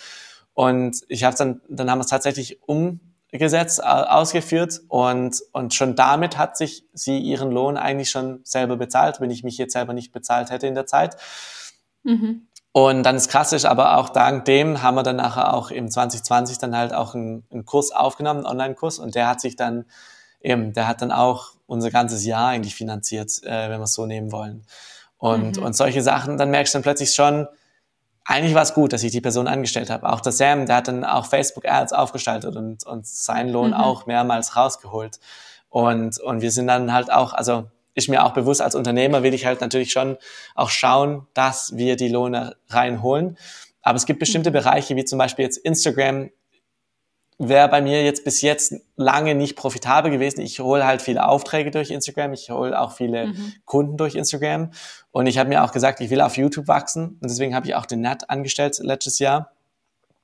Und 0.56 1.02
ich 1.08 1.24
habe 1.24 1.36
dann, 1.38 1.62
dann 1.70 1.92
haben 1.92 2.00
wir 2.00 2.04
es 2.04 2.10
tatsächlich 2.10 2.60
umgesetzt, 2.68 3.84
ausgeführt 3.84 4.82
und, 4.88 5.42
und 5.52 5.76
schon 5.76 5.96
damit 5.96 6.40
hat 6.40 6.58
sich 6.58 6.86
sie 6.92 7.20
ihren 7.20 7.52
Lohn 7.52 7.78
eigentlich 7.78 8.10
schon 8.10 8.42
selber 8.44 8.76
bezahlt, 8.76 9.22
wenn 9.22 9.30
ich 9.30 9.44
mich 9.44 9.60
jetzt 9.60 9.74
selber 9.74 9.94
nicht 9.94 10.12
bezahlt 10.12 10.50
hätte 10.50 10.66
in 10.66 10.74
der 10.74 10.88
Zeit. 10.88 11.18
Mhm. 12.02 12.48
Und 12.72 13.04
dann 13.04 13.16
ist 13.16 13.30
klassisch, 13.30 13.66
aber 13.66 14.00
auch 14.00 14.10
dank 14.10 14.46
dem 14.46 14.82
haben 14.82 14.96
wir 14.96 15.04
dann 15.04 15.18
nachher 15.18 15.54
auch 15.54 15.70
im 15.70 15.92
2020 15.92 16.58
dann 16.58 16.76
halt 16.76 16.96
auch 16.96 17.14
einen, 17.14 17.46
einen 17.52 17.66
Kurs 17.66 17.92
aufgenommen, 17.92 18.40
einen 18.40 18.48
Online-Kurs, 18.48 18.98
und 18.98 19.14
der 19.14 19.28
hat 19.28 19.40
sich 19.40 19.56
dann 19.56 19.86
eben, 20.44 20.74
der 20.74 20.88
hat 20.88 21.02
dann 21.02 21.12
auch 21.12 21.54
unser 21.66 21.90
ganzes 21.90 22.26
Jahr 22.26 22.50
eigentlich 22.50 22.76
finanziert, 22.76 23.32
äh, 23.44 23.70
wenn 23.70 23.80
wir 23.80 23.86
es 23.86 23.94
so 23.94 24.06
nehmen 24.06 24.32
wollen. 24.32 24.66
Und, 25.18 25.58
mhm. 25.58 25.64
und 25.64 25.76
solche 25.76 26.02
Sachen, 26.02 26.38
dann 26.38 26.52
merkst 26.52 26.74
du 26.74 26.78
dann 26.78 26.84
plötzlich 26.84 27.14
schon, 27.14 27.48
eigentlich 28.26 28.54
war 28.54 28.62
es 28.62 28.74
gut, 28.74 28.94
dass 28.94 29.04
ich 29.04 29.12
die 29.12 29.22
Person 29.22 29.48
angestellt 29.48 29.90
habe. 29.90 30.08
Auch 30.10 30.22
der 30.22 30.32
Sam, 30.32 30.66
der 30.66 30.78
hat 30.78 30.88
dann 30.88 31.04
auch 31.04 31.26
Facebook-Ads 31.26 31.94
aufgestaltet 31.94 32.56
und, 32.56 32.86
und 32.86 33.08
seinen 33.08 33.50
Lohn 33.50 33.70
mhm. 33.70 33.76
auch 33.76 34.06
mehrmals 34.06 34.56
rausgeholt. 34.56 35.20
Und, 35.70 36.20
und 36.20 36.42
wir 36.42 36.52
sind 36.52 36.68
dann 36.68 36.94
halt 36.94 37.12
auch, 37.12 37.34
also 37.34 37.66
ist 37.96 38.10
mir 38.10 38.24
auch 38.24 38.34
bewusst, 38.34 38.62
als 38.62 38.76
Unternehmer 38.76 39.24
will 39.24 39.34
ich 39.34 39.46
halt 39.46 39.62
natürlich 39.62 39.92
schon 39.92 40.18
auch 40.56 40.70
schauen, 40.70 41.28
dass 41.34 41.76
wir 41.76 41.96
die 41.96 42.10
Lohne 42.10 42.56
reinholen. 42.70 43.38
Aber 43.82 43.98
es 43.98 44.06
gibt 44.06 44.20
bestimmte 44.20 44.50
mhm. 44.50 44.54
Bereiche, 44.54 44.96
wie 44.96 45.06
zum 45.06 45.20
Beispiel 45.20 45.44
jetzt 45.44 45.58
Instagram, 45.58 46.30
wäre 47.40 47.68
bei 47.68 47.82
mir 47.82 48.04
jetzt 48.04 48.24
bis 48.24 48.42
jetzt 48.42 48.76
lange 48.96 49.36
nicht 49.36 49.56
profitabel 49.56 50.12
gewesen. 50.12 50.42
Ich 50.42 50.60
hole 50.60 50.86
halt 50.86 51.02
viele 51.02 51.28
Aufträge 51.28 51.72
durch 51.72 51.92
Instagram, 51.92 52.34
ich 52.34 52.50
hole 52.50 52.80
auch 52.80 52.94
viele 52.94 53.28
mhm. 53.28 53.54
Kunden 53.66 53.98
durch 53.98 54.16
Instagram. 54.16 54.72
Und 55.12 55.28
ich 55.28 55.38
habe 55.38 55.50
mir 55.50 55.64
auch 55.64 55.72
gesagt, 55.72 56.00
ich 56.02 56.10
will 56.10 56.22
auf 56.22 56.38
YouTube 56.38 56.68
wachsen. 56.68 57.18
Und 57.22 57.24
deswegen 57.24 57.56
habe 57.56 57.68
ich 57.68 57.76
auch 57.76 57.86
den 57.86 58.02
Nat 58.02 58.30
angestellt 58.30 58.78
letztes 58.80 59.20
Jahr. 59.20 59.52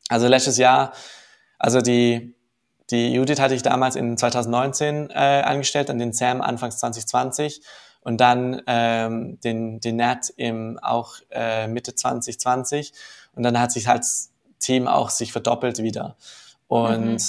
Also 0.09 0.27
letztes 0.27 0.57
Jahr, 0.57 0.93
also 1.57 1.81
die, 1.81 2.35
die 2.89 3.13
Judith 3.13 3.39
hatte 3.39 3.53
ich 3.53 3.61
damals 3.61 3.95
in 3.95 4.17
2019 4.17 5.09
äh, 5.11 5.13
angestellt, 5.13 5.89
dann 5.89 5.99
den 5.99 6.13
Sam 6.13 6.41
anfangs 6.41 6.77
2020 6.79 7.61
und 8.01 8.19
dann 8.19 8.61
ähm, 8.65 9.39
den, 9.41 9.79
den 9.81 9.97
Nat 9.97 10.31
im 10.35 10.79
auch 10.81 11.15
äh, 11.31 11.67
Mitte 11.67 11.93
2020. 11.93 12.93
Und 13.35 13.43
dann 13.43 13.59
hat 13.59 13.71
sich 13.71 13.87
halt 13.87 13.99
das 13.99 14.31
Team 14.59 14.87
auch 14.87 15.09
sich 15.09 15.31
verdoppelt 15.31 15.79
wieder. 15.79 16.15
Und, 16.69 17.15
mhm. 17.15 17.19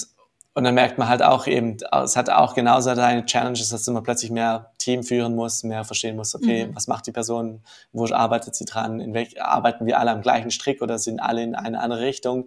und 0.54 0.64
dann 0.64 0.74
merkt 0.74 0.98
man 0.98 1.08
halt 1.08 1.22
auch 1.22 1.46
eben, 1.46 1.78
es 2.04 2.16
hat 2.16 2.28
auch 2.28 2.54
genauso 2.54 2.94
seine 2.94 3.24
Challenges, 3.24 3.70
dass 3.70 3.86
man 3.88 4.02
plötzlich 4.02 4.30
mehr 4.30 4.70
Team 4.78 5.02
führen 5.02 5.34
muss, 5.34 5.64
mehr 5.64 5.82
verstehen 5.84 6.14
muss, 6.14 6.34
okay, 6.34 6.66
mhm. 6.66 6.76
was 6.76 6.86
macht 6.86 7.06
die 7.06 7.12
Person, 7.12 7.62
wo 7.92 8.04
arbeitet 8.06 8.54
sie 8.54 8.66
dran, 8.66 9.00
in 9.00 9.14
welch, 9.14 9.42
arbeiten 9.42 9.86
wir 9.86 9.98
alle 9.98 10.10
am 10.12 10.20
gleichen 10.20 10.50
Strick 10.50 10.82
oder 10.82 10.98
sind 10.98 11.20
alle 11.20 11.42
in 11.42 11.54
eine 11.54 11.80
andere 11.80 12.02
Richtung 12.02 12.46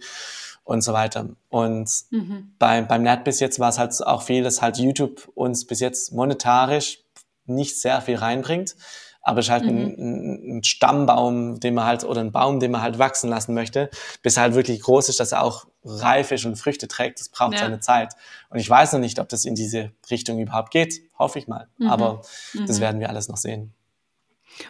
und 0.64 0.82
so 0.82 0.94
weiter. 0.94 1.30
Und 1.50 1.90
mhm. 2.12 2.54
beim, 2.60 2.88
beim 2.88 3.02
Net 3.02 3.24
bis 3.24 3.40
jetzt 3.40 3.60
war 3.60 3.70
es 3.70 3.80
halt 3.80 4.06
auch 4.06 4.22
viel, 4.22 4.44
dass 4.44 4.62
halt 4.62 4.78
YouTube 4.78 5.32
uns 5.34 5.66
bis 5.66 5.80
jetzt 5.80 6.14
monetarisch 6.14 7.00
nicht 7.46 7.80
sehr 7.80 8.02
viel 8.02 8.18
reinbringt 8.18 8.76
aber 9.24 9.40
es 9.40 9.46
ist 9.46 9.52
halt 9.52 9.66
mhm. 9.66 9.96
ein, 9.98 10.58
ein, 10.58 10.64
Stammbaum, 10.64 11.60
den 11.60 11.74
man 11.74 11.86
halt, 11.86 12.04
oder 12.04 12.20
ein 12.20 12.34
Baum, 12.34 12.60
den 12.60 12.72
man 12.72 12.82
halt 12.82 13.00
wachsen 13.00 13.30
lassen 13.30 13.54
möchte, 13.54 13.90
bis 14.22 14.36
er 14.36 14.44
halt 14.44 14.54
wirklich 14.54 14.82
groß 14.82 15.10
ist, 15.10 15.20
dass 15.20 15.32
er 15.32 15.44
auch 15.44 15.66
reif 15.86 16.32
ist 16.32 16.46
und 16.46 16.58
Früchte 16.58 16.90
trägt. 16.90 17.22
Das 17.22 17.30
braucht 17.30 17.54
ja. 17.54 17.60
seine 17.60 17.80
Zeit. 17.80 18.14
Und 18.50 18.60
ich 18.60 18.70
weiß 18.70 18.94
noch 18.94 19.00
nicht, 19.00 19.20
ob 19.20 19.30
das 19.30 19.46
in 19.46 19.56
diese 19.56 19.92
Richtung 20.12 20.40
überhaupt 20.40 20.72
geht. 20.72 21.02
Hoffe 21.18 21.40
ich 21.40 21.48
mal. 21.48 21.68
Mhm. 21.78 21.90
Aber 21.90 22.22
mhm. 22.54 22.66
das 22.68 22.82
werden 22.82 23.00
wir 23.00 23.10
alles 23.10 23.30
noch 23.30 23.38
sehen. 23.38 23.74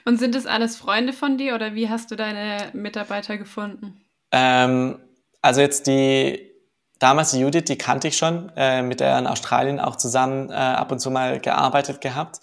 Und 0.05 0.17
sind 0.19 0.35
das 0.35 0.45
alles 0.45 0.77
Freunde 0.77 1.13
von 1.13 1.37
dir 1.37 1.55
oder 1.55 1.73
wie 1.73 1.89
hast 1.89 2.11
du 2.11 2.15
deine 2.15 2.69
Mitarbeiter 2.73 3.37
gefunden? 3.37 4.01
Ähm, 4.31 4.99
also 5.41 5.61
jetzt 5.61 5.87
die, 5.87 6.51
damals 6.99 7.31
die 7.31 7.39
Judith, 7.39 7.65
die 7.67 7.77
kannte 7.77 8.07
ich 8.07 8.17
schon, 8.17 8.51
äh, 8.55 8.81
mit 8.83 8.99
der 8.99 9.17
in 9.17 9.27
Australien 9.27 9.79
auch 9.79 9.95
zusammen 9.95 10.49
äh, 10.49 10.53
ab 10.53 10.91
und 10.91 10.99
zu 10.99 11.11
mal 11.11 11.39
gearbeitet 11.39 12.01
gehabt. 12.01 12.39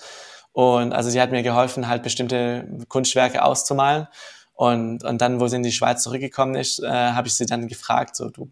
Und 0.61 0.93
also 0.93 1.09
sie 1.09 1.23
hat 1.23 1.31
mir 1.31 1.43
geholfen, 1.43 1.89
halt 1.89 2.03
bestimmte 2.03 2.69
Kunstwerke 2.89 3.43
auszumalen. 3.43 4.09
Und, 4.53 5.05
und 5.05 5.23
dann, 5.23 5.41
wo 5.41 5.49
sie 5.49 5.57
in 5.57 5.63
die 5.63 5.73
Schweiz 5.73 6.03
zurückgekommen 6.03 6.55
ist, 6.55 6.83
äh, 6.83 6.87
habe 6.87 7.29
ich 7.29 7.35
sie 7.35 7.47
dann 7.47 7.67
gefragt, 7.67 8.15
so, 8.15 8.29
du, 8.29 8.51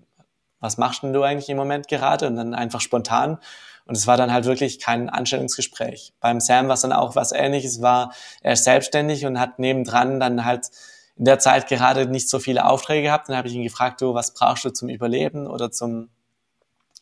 was 0.59 0.79
machst 0.79 1.03
denn 1.03 1.13
du 1.13 1.23
eigentlich 1.23 1.51
im 1.51 1.59
Moment 1.59 1.87
gerade? 1.87 2.27
Und 2.27 2.37
dann 2.37 2.55
einfach 2.55 2.81
spontan. 2.81 3.37
Und 3.85 3.95
es 3.95 4.07
war 4.07 4.17
dann 4.17 4.33
halt 4.33 4.47
wirklich 4.47 4.81
kein 4.81 5.11
Anstellungsgespräch. 5.11 6.15
Beim 6.19 6.41
Sam 6.41 6.69
war 6.69 6.77
es 6.77 6.81
dann 6.81 6.95
auch 6.95 7.15
was 7.15 7.33
ähnliches, 7.33 7.83
war 7.83 8.15
er 8.41 8.55
ist 8.55 8.65
selbstständig 8.65 9.27
und 9.27 9.39
hat 9.39 9.59
nebendran 9.59 10.19
dann 10.19 10.47
halt 10.47 10.71
in 11.17 11.27
der 11.27 11.39
Zeit 11.39 11.69
gerade 11.69 12.07
nicht 12.07 12.31
so 12.31 12.39
viele 12.39 12.65
Aufträge 12.65 13.03
gehabt. 13.03 13.29
Dann 13.29 13.37
habe 13.37 13.49
ich 13.49 13.55
ihn 13.55 13.65
gefragt, 13.65 14.01
du, 14.01 14.15
was 14.15 14.33
brauchst 14.33 14.65
du 14.65 14.71
zum 14.71 14.89
Überleben 14.89 15.47
oder 15.47 15.71
zum 15.71 16.09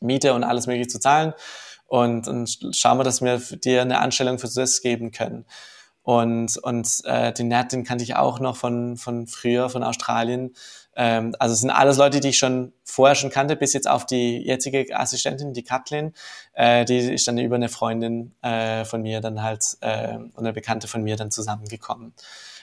Miete 0.00 0.34
und 0.34 0.42
alles 0.42 0.66
mögliche 0.66 0.88
zu 0.88 0.98
zahlen? 0.98 1.32
Und, 1.86 2.28
und 2.28 2.58
schauen 2.72 2.98
wir, 2.98 3.04
dass 3.04 3.22
wir 3.22 3.38
dir 3.38 3.82
eine 3.82 4.00
Anstellung 4.00 4.38
für 4.38 4.48
das 4.48 4.82
geben 4.82 5.10
können. 5.10 5.46
Und, 6.02 6.56
und 6.58 7.02
äh, 7.04 7.32
den 7.32 7.48
Nat, 7.48 7.72
den 7.72 7.82
kannte 7.82 8.04
ich 8.04 8.14
auch 8.14 8.38
noch 8.38 8.56
von, 8.56 8.96
von 8.96 9.26
früher, 9.26 9.68
von 9.68 9.82
Australien. 9.82 10.54
Ähm, 10.94 11.34
also 11.40 11.52
es 11.52 11.60
sind 11.60 11.70
alles 11.70 11.96
Leute, 11.96 12.20
die 12.20 12.28
ich 12.28 12.38
schon 12.38 12.72
vorher 12.84 13.16
schon 13.16 13.30
kannte, 13.30 13.56
bis 13.56 13.72
jetzt 13.72 13.88
auf 13.88 14.06
die 14.06 14.38
jetzige 14.38 14.96
Assistentin, 14.96 15.52
die 15.52 15.64
Kathleen. 15.64 16.12
Äh, 16.52 16.84
die 16.84 16.98
ist 16.98 17.26
dann 17.26 17.38
über 17.38 17.56
eine 17.56 17.68
Freundin 17.68 18.36
äh, 18.40 18.84
von 18.84 19.02
mir 19.02 19.20
dann 19.20 19.42
halt 19.42 19.64
äh, 19.80 20.14
und 20.14 20.38
eine 20.38 20.52
Bekannte 20.52 20.86
von 20.86 21.02
mir 21.02 21.16
dann 21.16 21.32
zusammengekommen. 21.32 22.14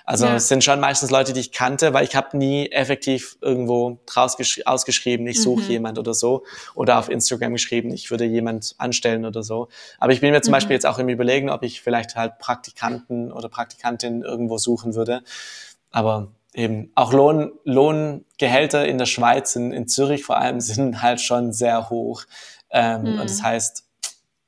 Also 0.06 0.26
ja. 0.26 0.36
es 0.36 0.48
sind 0.48 0.64
schon 0.64 0.80
meistens 0.80 1.12
Leute, 1.12 1.34
die 1.34 1.40
ich 1.40 1.52
kannte, 1.52 1.94
weil 1.94 2.04
ich 2.04 2.16
habe 2.16 2.38
nie 2.38 2.70
effektiv 2.72 3.38
irgendwo 3.42 4.00
draus 4.06 4.36
ausgeschrieben, 4.66 5.26
ich 5.28 5.42
suche 5.42 5.64
mhm. 5.64 5.70
jemand 5.70 6.00
oder 6.00 6.14
so 6.14 6.44
oder 6.76 7.00
auf 7.00 7.10
Instagram 7.10 7.54
geschrieben, 7.54 7.92
ich 7.92 8.12
würde 8.12 8.26
jemand 8.26 8.76
anstellen 8.78 9.26
oder 9.26 9.44
so. 9.44 9.70
Aber 10.00 10.12
ich 10.12 10.20
bin 10.22 10.32
mir 10.32 10.42
zum 10.42 10.52
mhm. 10.52 10.56
Beispiel 10.56 10.74
jetzt 10.74 10.86
auch 10.86 11.00
im 11.00 11.08
Überlegen, 11.08 11.50
ob 11.50 11.64
ich 11.64 11.82
vielleicht 11.82 12.16
halt 12.16 12.38
Praktikanten 12.40 13.32
oder 13.32 13.48
Praktikantin 13.48 14.24
irgendwo 14.24 14.58
suchen 14.58 14.94
würde. 14.96 15.24
Aber 15.92 16.32
eben 16.54 16.92
auch 16.96 17.14
Lohn, 17.14 17.52
Lohngehälter 17.64 18.86
in 18.86 18.98
der 18.98 19.06
Schweiz, 19.06 19.56
in, 19.56 19.72
in 19.72 19.88
Zürich 19.88 20.26
vor 20.26 20.38
allem, 20.38 20.60
sind 20.60 21.02
halt 21.02 21.22
schon 21.22 21.54
sehr 21.54 21.90
hoch. 21.90 22.24
Ähm, 22.70 23.02
mhm. 23.04 23.20
Und 23.22 23.30
das 23.30 23.42
heißt, 23.42 23.86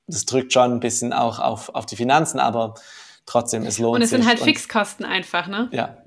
das 0.07 0.25
drückt 0.25 0.53
schon 0.53 0.73
ein 0.73 0.79
bisschen 0.79 1.13
auch 1.13 1.39
auf, 1.39 1.69
auf 1.69 1.85
die 1.85 1.95
Finanzen, 1.95 2.39
aber 2.39 2.75
trotzdem, 3.25 3.63
es 3.63 3.79
lohnt 3.79 3.95
sich. 3.95 3.95
Und 3.95 4.01
es 4.03 4.09
sind 4.09 4.27
halt 4.27 4.39
Fixkosten 4.39 5.05
einfach, 5.05 5.47
ne? 5.47 5.69
Ja. 5.71 5.97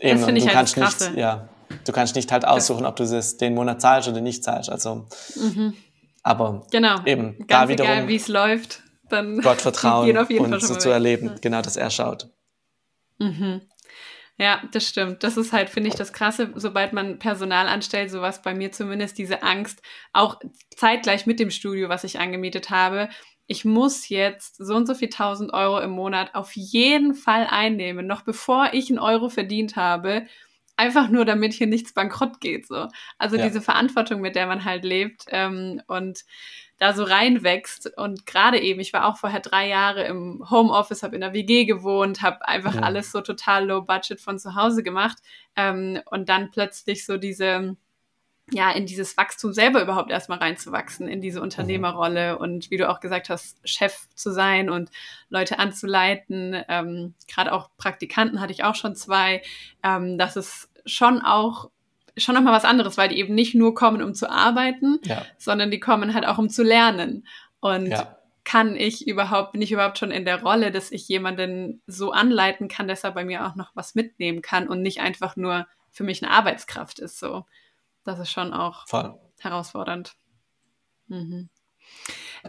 Eben, 0.00 0.18
das 0.18 0.24
finde 0.26 0.40
ich 0.40 0.54
halt 0.54 0.76
das 0.76 1.00
Nicht, 1.00 1.16
ja, 1.16 1.48
du 1.84 1.92
kannst 1.92 2.16
nicht 2.16 2.32
halt 2.32 2.44
aussuchen, 2.44 2.84
ob 2.84 2.96
du 2.96 3.04
es 3.04 3.36
den 3.36 3.54
Monat 3.54 3.80
zahlst 3.80 4.08
oder 4.08 4.20
nicht 4.20 4.42
zahlst. 4.44 4.70
Also, 4.70 5.06
mhm. 5.36 5.74
aber 6.22 6.66
genau. 6.70 7.02
eben, 7.04 7.38
Ganz 7.38 7.48
da 7.48 7.68
wiederum, 7.68 7.92
egal, 7.92 8.08
wie 8.08 8.16
es 8.16 8.28
läuft, 8.28 8.82
dann 9.08 9.38
Gott 9.42 9.60
vertrauen 9.60 10.16
und 10.16 10.60
so 10.60 10.74
zu 10.76 10.90
erleben, 10.90 11.26
ja. 11.26 11.34
genau, 11.40 11.62
dass 11.62 11.76
er 11.76 11.90
schaut. 11.90 12.28
Mhm. 13.18 13.62
Ja, 14.36 14.62
das 14.72 14.88
stimmt. 14.88 15.22
Das 15.22 15.36
ist 15.36 15.52
halt, 15.52 15.70
finde 15.70 15.90
ich, 15.90 15.94
das 15.94 16.12
Krasse, 16.12 16.50
sobald 16.56 16.92
man 16.92 17.20
Personal 17.20 17.68
anstellt, 17.68 18.10
sowas 18.10 18.42
bei 18.42 18.52
mir 18.52 18.72
zumindest, 18.72 19.16
diese 19.16 19.44
Angst, 19.44 19.80
auch 20.12 20.40
zeitgleich 20.76 21.24
mit 21.24 21.38
dem 21.38 21.50
Studio, 21.50 21.88
was 21.88 22.02
ich 22.02 22.18
angemietet 22.18 22.70
habe, 22.70 23.08
ich 23.46 23.64
muss 23.64 24.08
jetzt 24.08 24.56
so 24.56 24.74
und 24.74 24.86
so 24.86 24.94
viel 24.94 25.10
tausend 25.10 25.52
Euro 25.52 25.80
im 25.80 25.90
Monat 25.90 26.34
auf 26.34 26.52
jeden 26.56 27.14
Fall 27.14 27.46
einnehmen, 27.48 28.06
noch 28.06 28.22
bevor 28.22 28.70
ich 28.72 28.88
einen 28.88 28.98
Euro 28.98 29.28
verdient 29.28 29.76
habe, 29.76 30.26
einfach 30.76 31.08
nur 31.08 31.24
damit 31.24 31.52
hier 31.52 31.66
nichts 31.66 31.92
bankrott 31.92 32.40
geht. 32.40 32.66
So. 32.66 32.88
Also 33.18 33.36
ja. 33.36 33.46
diese 33.46 33.60
Verantwortung, 33.60 34.20
mit 34.20 34.34
der 34.34 34.46
man 34.46 34.64
halt 34.64 34.84
lebt 34.84 35.26
ähm, 35.28 35.82
und 35.86 36.24
da 36.78 36.92
so 36.92 37.04
reinwächst. 37.04 37.96
Und 37.96 38.26
gerade 38.26 38.60
eben, 38.60 38.80
ich 38.80 38.92
war 38.92 39.06
auch 39.06 39.16
vorher 39.16 39.40
drei 39.40 39.68
Jahre 39.68 40.04
im 40.04 40.44
Homeoffice, 40.50 41.02
habe 41.02 41.14
in 41.14 41.20
der 41.20 41.32
WG 41.32 41.64
gewohnt, 41.64 42.22
habe 42.22 42.46
einfach 42.48 42.74
ja. 42.74 42.80
alles 42.80 43.12
so 43.12 43.20
total 43.20 43.66
low 43.66 43.82
budget 43.82 44.20
von 44.20 44.38
zu 44.38 44.54
Hause 44.54 44.82
gemacht. 44.82 45.18
Ähm, 45.54 46.00
und 46.06 46.28
dann 46.28 46.50
plötzlich 46.50 47.06
so 47.06 47.16
diese 47.16 47.76
ja, 48.50 48.70
in 48.70 48.86
dieses 48.86 49.16
Wachstum 49.16 49.52
selber 49.52 49.80
überhaupt 49.82 50.10
erstmal 50.10 50.38
reinzuwachsen, 50.38 51.08
in 51.08 51.22
diese 51.22 51.40
Unternehmerrolle 51.40 52.38
und 52.38 52.70
wie 52.70 52.76
du 52.76 52.88
auch 52.90 53.00
gesagt 53.00 53.30
hast, 53.30 53.58
Chef 53.66 54.06
zu 54.14 54.32
sein 54.32 54.68
und 54.68 54.90
Leute 55.30 55.58
anzuleiten. 55.58 56.62
Ähm, 56.68 57.14
Gerade 57.26 57.52
auch 57.52 57.70
Praktikanten 57.78 58.40
hatte 58.40 58.52
ich 58.52 58.62
auch 58.62 58.74
schon 58.74 58.96
zwei. 58.96 59.42
Ähm, 59.82 60.18
das 60.18 60.36
ist 60.36 60.68
schon 60.84 61.22
auch 61.22 61.70
schon 62.16 62.34
nochmal 62.34 62.52
was 62.52 62.64
anderes, 62.64 62.96
weil 62.96 63.08
die 63.08 63.18
eben 63.18 63.34
nicht 63.34 63.54
nur 63.54 63.74
kommen, 63.74 64.02
um 64.02 64.14
zu 64.14 64.30
arbeiten, 64.30 65.00
ja. 65.04 65.24
sondern 65.38 65.70
die 65.70 65.80
kommen 65.80 66.14
halt 66.14 66.26
auch, 66.26 66.38
um 66.38 66.48
zu 66.48 66.62
lernen. 66.62 67.26
Und 67.60 67.86
ja. 67.86 68.16
kann 68.44 68.76
ich 68.76 69.08
überhaupt, 69.08 69.52
bin 69.52 69.62
ich 69.62 69.72
überhaupt 69.72 69.98
schon 69.98 70.10
in 70.10 70.24
der 70.24 70.42
Rolle, 70.42 70.70
dass 70.70 70.92
ich 70.92 71.08
jemanden 71.08 71.82
so 71.86 72.12
anleiten 72.12 72.68
kann, 72.68 72.88
dass 72.88 73.04
er 73.04 73.12
bei 73.12 73.24
mir 73.24 73.46
auch 73.46 73.56
noch 73.56 73.70
was 73.74 73.94
mitnehmen 73.94 74.42
kann 74.42 74.68
und 74.68 74.82
nicht 74.82 75.00
einfach 75.00 75.34
nur 75.34 75.66
für 75.90 76.04
mich 76.04 76.22
eine 76.22 76.32
Arbeitskraft 76.32 76.98
ist. 76.98 77.18
So, 77.18 77.46
das 78.04 78.18
ist 78.18 78.30
schon 78.30 78.52
auch 78.52 78.86
Voll. 78.86 79.14
herausfordernd. 79.40 80.14
Mhm. 81.08 81.48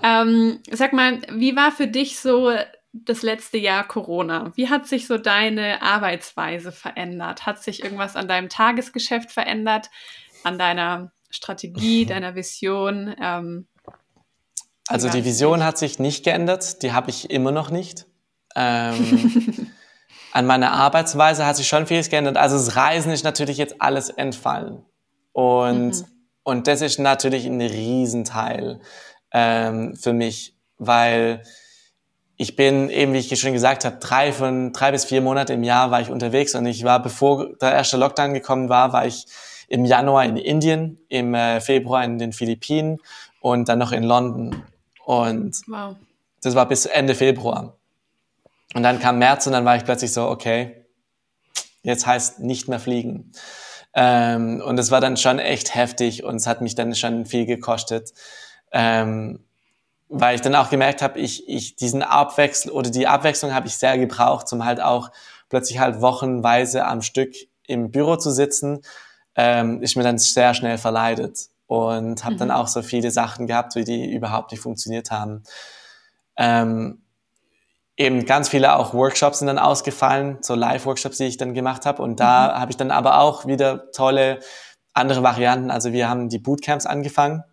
Ähm, 0.04 0.60
sag 0.72 0.94
mal, 0.94 1.22
wie 1.30 1.56
war 1.56 1.72
für 1.72 1.88
dich 1.88 2.20
so 2.20 2.52
das 2.92 3.22
letzte 3.22 3.58
Jahr 3.58 3.88
Corona? 3.88 4.52
Wie 4.56 4.70
hat 4.70 4.88
sich 4.88 5.08
so 5.08 5.18
deine 5.18 5.82
Arbeitsweise 5.82 6.72
verändert? 6.72 7.46
Hat 7.46 7.62
sich 7.62 7.84
irgendwas 7.84 8.16
an 8.16 8.28
deinem 8.28 8.50
Tagesgeschäft 8.50 9.32
verändert, 9.32 9.90
an 10.44 10.58
deiner 10.58 11.12
Strategie, 11.30 12.06
deiner 12.06 12.36
Vision? 12.36 13.16
Ähm, 13.22 13.68
also 14.88 15.10
die 15.10 15.26
Vision 15.26 15.64
hat 15.64 15.78
sich 15.78 16.00
nicht 16.00 16.24
geändert, 16.24 16.84
die 16.84 16.94
habe 16.94 17.10
ich 17.10 17.30
immer 17.30 17.52
noch 17.52 17.70
nicht. 17.72 18.06
Ähm, 18.56 19.72
an 20.32 20.46
meiner 20.46 20.72
Arbeitsweise 20.72 21.46
hat 21.46 21.56
sich 21.56 21.68
schon 21.68 21.88
vieles 21.88 22.10
geändert. 22.10 22.38
Also 22.38 22.56
das 22.56 22.76
Reisen 22.76 23.12
ist 23.12 23.24
natürlich 23.24 23.58
jetzt 23.58 23.82
alles 23.82 24.10
entfallen. 24.10 24.86
Und, 25.36 25.90
mhm. 25.90 26.06
und 26.44 26.68
das 26.68 26.80
ist 26.80 26.98
natürlich 26.98 27.46
ein 27.46 27.60
Riesenteil 27.60 28.80
ähm, 29.34 29.94
für 29.98 30.14
mich, 30.14 30.56
weil 30.78 31.44
ich 32.38 32.56
bin 32.56 32.90
eben, 32.90 33.12
wie 33.12 33.18
ich 33.18 33.38
schon 33.38 33.52
gesagt 33.52 33.84
habe, 33.84 33.98
drei 33.98 34.32
von 34.32 34.72
drei 34.72 34.94
bis 34.94 35.04
vier 35.04 35.20
Monate 35.20 35.52
im 35.52 35.64
Jahr 35.64 35.92
war 35.92 36.00
ich 36.00 36.10
unterwegs 36.10 36.56
und 36.56 36.66
ich 36.66 36.86
war, 36.86 37.02
bevor 37.02 37.54
der 37.58 37.74
erste 37.74 37.98
Lockdown 37.98 38.34
gekommen 38.34 38.70
war, 38.70 38.94
war 38.94 39.06
ich 39.06 39.26
im 39.68 39.84
Januar 39.84 40.24
in 40.24 40.38
Indien, 40.38 41.00
im 41.10 41.34
äh, 41.34 41.60
Februar 41.60 42.06
in 42.06 42.18
den 42.18 42.32
Philippinen 42.32 43.00
und 43.42 43.68
dann 43.68 43.80
noch 43.80 43.92
in 43.92 44.04
London. 44.04 44.64
Und 45.04 45.62
wow. 45.68 45.98
das 46.44 46.56
war 46.56 46.66
bis 46.66 46.86
Ende 46.86 47.14
Februar. 47.14 47.76
Und 48.74 48.84
dann 48.84 49.00
kam 49.00 49.20
März 49.20 49.48
und 49.48 49.52
dann 49.52 49.66
war 49.66 49.76
ich 49.76 49.84
plötzlich 49.84 50.14
so, 50.14 50.30
okay, 50.30 50.86
jetzt 51.84 52.08
heißt 52.08 52.40
nicht 52.40 52.70
mehr 52.70 52.80
fliegen. 52.80 53.34
Ähm, 53.96 54.62
und 54.62 54.78
es 54.78 54.92
war 54.92 55.00
dann 55.00 55.18
schon 55.18 55.40
echt 55.40 55.74
heftig 55.74 56.24
und 56.24 56.36
es 56.36 56.48
hat 56.48 56.62
mich 56.62 56.76
dann 56.76 56.94
schon 56.94 57.26
viel 57.26 57.46
gekostet. 57.46 58.14
Ähm, 58.72 59.40
weil 60.10 60.36
ich 60.36 60.42
dann 60.42 60.56
auch 60.56 60.70
gemerkt 60.70 61.02
habe, 61.02 61.20
ich, 61.20 61.48
ich 61.50 61.76
diesen 61.76 62.04
Abwechsel 62.04 62.72
oder 62.72 62.90
die 62.90 63.08
Abwechslung 63.08 63.54
habe 63.54 63.68
ich 63.68 63.78
sehr 63.78 63.98
gebraucht, 63.98 64.52
um 64.54 64.64
halt 64.66 64.82
auch 64.82 65.10
plötzlich 65.50 65.80
halt 65.80 66.02
wochenweise 66.02 66.86
am 66.86 67.02
Stück 67.02 67.34
im 67.68 67.90
Büro 67.90 68.18
zu 68.18 68.32
sitzen, 68.32 68.82
ähm, 69.36 69.82
ist 69.82 69.96
mir 69.96 70.04
dann 70.04 70.18
sehr 70.18 70.54
schnell 70.54 70.78
verleidet 70.78 71.50
und 71.68 72.24
habe 72.24 72.36
mhm. 72.36 72.40
dann 72.40 72.52
auch 72.52 72.68
so 72.68 72.82
viele 72.82 73.12
Sachen 73.12 73.48
gehabt, 73.48 73.76
wie 73.76 73.84
die 73.84 74.14
überhaupt 74.14 74.52
nicht 74.52 74.62
funktioniert 74.62 75.10
haben. 75.10 75.44
Ähm, 76.38 77.02
eben 77.98 78.26
ganz 78.26 78.50
viele 78.50 78.76
auch 78.76 78.94
Workshops 78.94 79.40
sind 79.40 79.48
dann 79.48 79.60
ausgefallen, 79.60 80.38
so 80.42 80.56
Live-Workshops, 80.56 81.18
die 81.18 81.26
ich 81.26 81.38
dann 81.38 81.54
gemacht 81.54 81.86
habe 81.86 82.02
und 82.02 82.20
da 82.20 82.48
mhm. 82.48 82.60
habe 82.62 82.72
ich 82.72 82.78
dann 82.78 82.92
aber 82.92 83.20
auch 83.20 83.46
wieder 83.46 83.92
tolle 83.92 84.40
andere 84.94 85.24
Varianten. 85.24 85.72
Also 85.72 85.92
wir 85.92 86.10
haben 86.10 86.30
die 86.30 86.40
Bootcamps 86.40 86.86
angefangen 86.86 87.44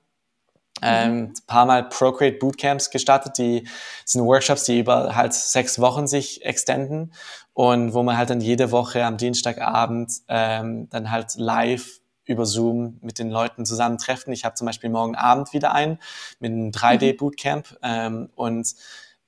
ähm, 0.82 1.20
mhm. 1.20 1.32
paar 1.47 1.66
Mal 1.66 1.89
Procreate 1.89 2.39
Bootcamps 2.39 2.90
gestartet. 2.90 3.39
Die 3.39 3.69
sind 4.05 4.24
Workshops, 4.24 4.64
die 4.64 4.81
über 4.81 5.14
halt 5.14 5.32
sechs 5.32 5.78
Wochen 5.78 6.06
sich 6.06 6.44
extenden 6.44 7.12
und 7.55 7.94
wo 7.94 8.02
man 8.02 8.16
halt 8.16 8.31
dann 8.31 8.40
jede 8.40 8.70
Woche 8.70 9.05
am 9.05 9.16
Dienstagabend 9.16 10.12
ähm, 10.28 10.89
dann 10.90 11.10
halt 11.10 11.35
live 11.36 12.01
über 12.24 12.47
Zoom 12.47 12.98
mit 13.01 13.19
den 13.19 13.31
Leuten 13.31 13.64
zusammentreffen. 13.64 14.32
Ich 14.32 14.44
habe 14.44 14.55
zum 14.55 14.66
Beispiel 14.66 14.90
morgen 14.90 15.14
Abend 15.14 15.52
wieder 15.52 15.73
ein 15.73 15.98
mit 16.39 16.52
einem 16.52 16.70
3D-Bootcamp 16.70 17.77
ähm, 17.82 18.31
und 18.35 18.74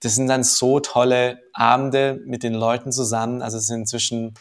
das 0.05 0.17
sind 0.17 0.27
dann 0.27 0.45
so 0.45 0.81
tolle 0.81 1.41
Abende 1.55 2.21
mit 2.27 2.43
den 2.43 2.53
Leuten 2.53 2.93
zusammen. 2.93 3.41
Also 3.41 3.57
es 3.57 3.67
sind 3.67 3.81
inzwischen 3.81 4.35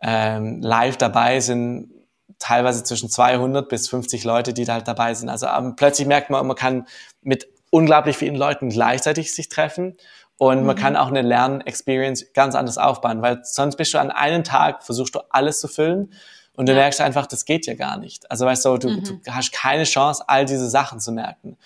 ähm, 0.00 0.62
live 0.62 0.96
dabei, 0.96 1.40
sind 1.40 1.90
teilweise 2.38 2.82
zwischen 2.82 3.10
200 3.10 3.68
bis 3.68 3.88
50 3.88 4.24
Leute, 4.24 4.54
die 4.54 4.64
da 4.64 4.74
halt 4.74 4.88
dabei 4.88 5.12
sind. 5.12 5.28
Also 5.28 5.46
ähm, 5.46 5.76
plötzlich 5.76 6.08
merkt 6.08 6.30
man, 6.30 6.46
man 6.46 6.56
kann 6.56 6.86
mit 7.20 7.48
unglaublich 7.70 8.16
vielen 8.16 8.34
Leuten 8.34 8.70
gleichzeitig 8.70 9.34
sich 9.34 9.50
treffen 9.50 9.96
und 10.38 10.60
mhm. 10.60 10.66
man 10.66 10.76
kann 10.76 10.96
auch 10.96 11.08
eine 11.08 11.22
Lern-Experience 11.22 12.32
ganz 12.32 12.54
anders 12.54 12.78
aufbauen, 12.78 13.20
weil 13.20 13.40
sonst 13.44 13.76
bist 13.76 13.92
du 13.92 13.98
an 13.98 14.10
einem 14.10 14.42
Tag, 14.42 14.84
versuchst 14.84 15.14
du 15.14 15.20
alles 15.30 15.60
zu 15.60 15.68
füllen 15.68 16.12
und 16.54 16.66
du 16.68 16.72
ja. 16.72 16.78
merkst 16.78 17.00
einfach, 17.00 17.26
das 17.26 17.44
geht 17.44 17.66
ja 17.66 17.74
gar 17.74 17.98
nicht. 17.98 18.30
Also 18.30 18.46
weißt 18.46 18.64
du, 18.64 18.78
du, 18.78 18.88
mhm. 18.88 19.04
du 19.04 19.34
hast 19.34 19.52
keine 19.52 19.84
Chance, 19.84 20.24
all 20.26 20.46
diese 20.46 20.68
Sachen 20.68 20.98
zu 20.98 21.12
merken. 21.12 21.58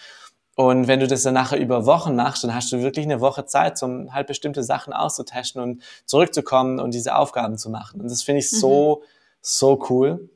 Und 0.57 0.89
wenn 0.89 1.01
du 1.01 1.07
das 1.07 1.23
dann 1.23 1.35
nachher 1.35 1.59
über 1.59 1.85
Wochen 1.85 2.17
machst, 2.17 2.43
dann 2.43 2.55
hast 2.55 2.73
du 2.73 2.81
wirklich 2.81 3.05
eine 3.05 3.21
Woche 3.21 3.45
Zeit, 3.45 3.81
um 3.83 4.15
halt 4.15 4.27
bestimmte 4.27 4.63
Sachen 4.63 4.95
auszutesten 4.95 5.61
und 5.61 5.83
zurückzukommen 6.07 6.81
und 6.81 6.95
diese 6.95 7.15
Aufgaben 7.15 7.59
zu 7.59 7.69
machen. 7.69 8.01
Und 8.01 8.11
das 8.11 8.23
finde 8.23 8.41
ich 8.41 8.51
mhm. 8.51 8.57
so, 8.57 9.03
so 9.43 9.87
cool 9.91 10.31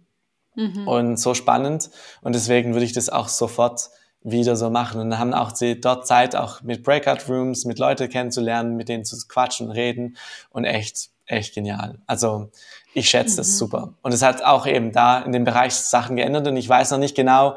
mhm. 0.57 0.87
und 0.87 1.17
so 1.17 1.33
spannend. 1.33 1.89
Und 2.21 2.35
deswegen 2.35 2.75
würde 2.75 2.85
ich 2.85 2.93
das 2.93 3.09
auch 3.09 3.29
sofort 3.29 3.89
wieder 4.23 4.57
so 4.57 4.69
machen. 4.69 5.01
Und 5.01 5.09
dann 5.09 5.19
haben 5.19 5.33
auch 5.33 5.55
sie 5.55 5.81
dort 5.81 6.07
Zeit, 6.07 6.37
auch 6.37 6.61
mit 6.61 6.83
Breakout 6.83 7.33
Rooms, 7.33 7.65
mit 7.65 7.79
Leuten 7.79 8.11
kennenzulernen, 8.11 8.77
mit 8.77 8.91
denen 8.91 9.07
zu 9.07 9.17
quatschen 9.27 9.69
und 9.69 9.73
reden. 9.73 10.19
Und 10.51 10.65
echt, 10.65 11.09
echt 11.25 11.55
genial. 11.55 11.99
Also 12.07 12.51
ich 12.93 13.09
schätze 13.09 13.33
mhm. 13.33 13.37
das 13.39 13.57
super. 13.57 13.95
Und 14.03 14.13
es 14.13 14.21
hat 14.21 14.45
auch 14.45 14.67
eben 14.67 14.93
da 14.93 15.21
in 15.21 15.33
dem 15.33 15.45
Bereich 15.45 15.75
Sachen 15.75 16.17
geändert. 16.17 16.47
Und 16.47 16.59
ich 16.59 16.69
weiß 16.69 16.91
noch 16.91 16.99
nicht 16.99 17.15
genau, 17.15 17.57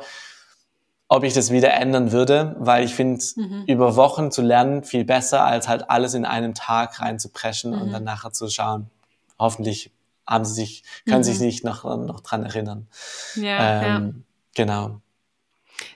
ob 1.14 1.24
ich 1.24 1.36
das 1.36 1.52
wieder 1.52 1.72
ändern 1.76 2.12
würde, 2.12 2.56
weil 2.58 2.84
ich 2.84 2.96
finde, 2.96 3.24
mhm. 3.36 3.66
über 3.68 3.96
Wochen 3.96 4.32
zu 4.32 4.42
lernen 4.42 4.84
viel 4.84 5.06
besser, 5.06 5.46
als 5.46 5.68
halt 5.68 5.92
alles 5.92 6.16
in 6.16 6.26
einem 6.26 6.56
Tag 6.56 7.00
reinzupreschen 7.00 7.72
mhm. 7.72 7.82
und 7.84 7.92
dann 7.92 8.04
nachher 8.04 8.32
zu 8.32 8.50
schauen. 8.50 8.90
Hoffentlich 9.38 9.92
haben 10.26 10.44
sie 10.44 10.56
sich, 10.56 10.84
können 11.06 11.20
mhm. 11.20 11.24
sich 11.24 11.40
nicht 11.40 11.64
noch, 11.64 11.84
noch 11.84 12.22
dran 12.22 12.44
erinnern. 12.44 12.88
Ja, 13.36 13.84
ähm, 13.84 13.86
ja. 13.86 14.12
Genau. 14.56 15.02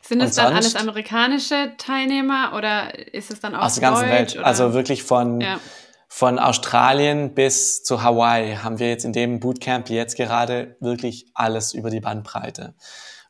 Sind 0.03 0.21
es 0.21 0.35
dann 0.35 0.53
alles 0.53 0.75
amerikanische 0.75 1.71
Teilnehmer 1.79 2.53
oder 2.55 2.93
ist 3.11 3.31
es 3.31 3.39
dann 3.39 3.55
auch 3.55 3.63
aus 3.63 3.73
der 3.73 3.89
ganzen 3.89 4.09
Welt? 4.09 4.35
Oder? 4.35 4.45
Also 4.45 4.73
wirklich 4.75 5.01
von, 5.01 5.41
ja. 5.41 5.59
von 6.07 6.37
Australien 6.37 7.33
bis 7.33 7.83
zu 7.83 8.03
Hawaii 8.03 8.55
haben 8.57 8.77
wir 8.77 8.89
jetzt 8.89 9.03
in 9.03 9.13
dem 9.13 9.39
Bootcamp 9.39 9.89
jetzt 9.89 10.15
gerade 10.15 10.77
wirklich 10.79 11.25
alles 11.33 11.73
über 11.73 11.89
die 11.89 12.01
Bandbreite. 12.01 12.75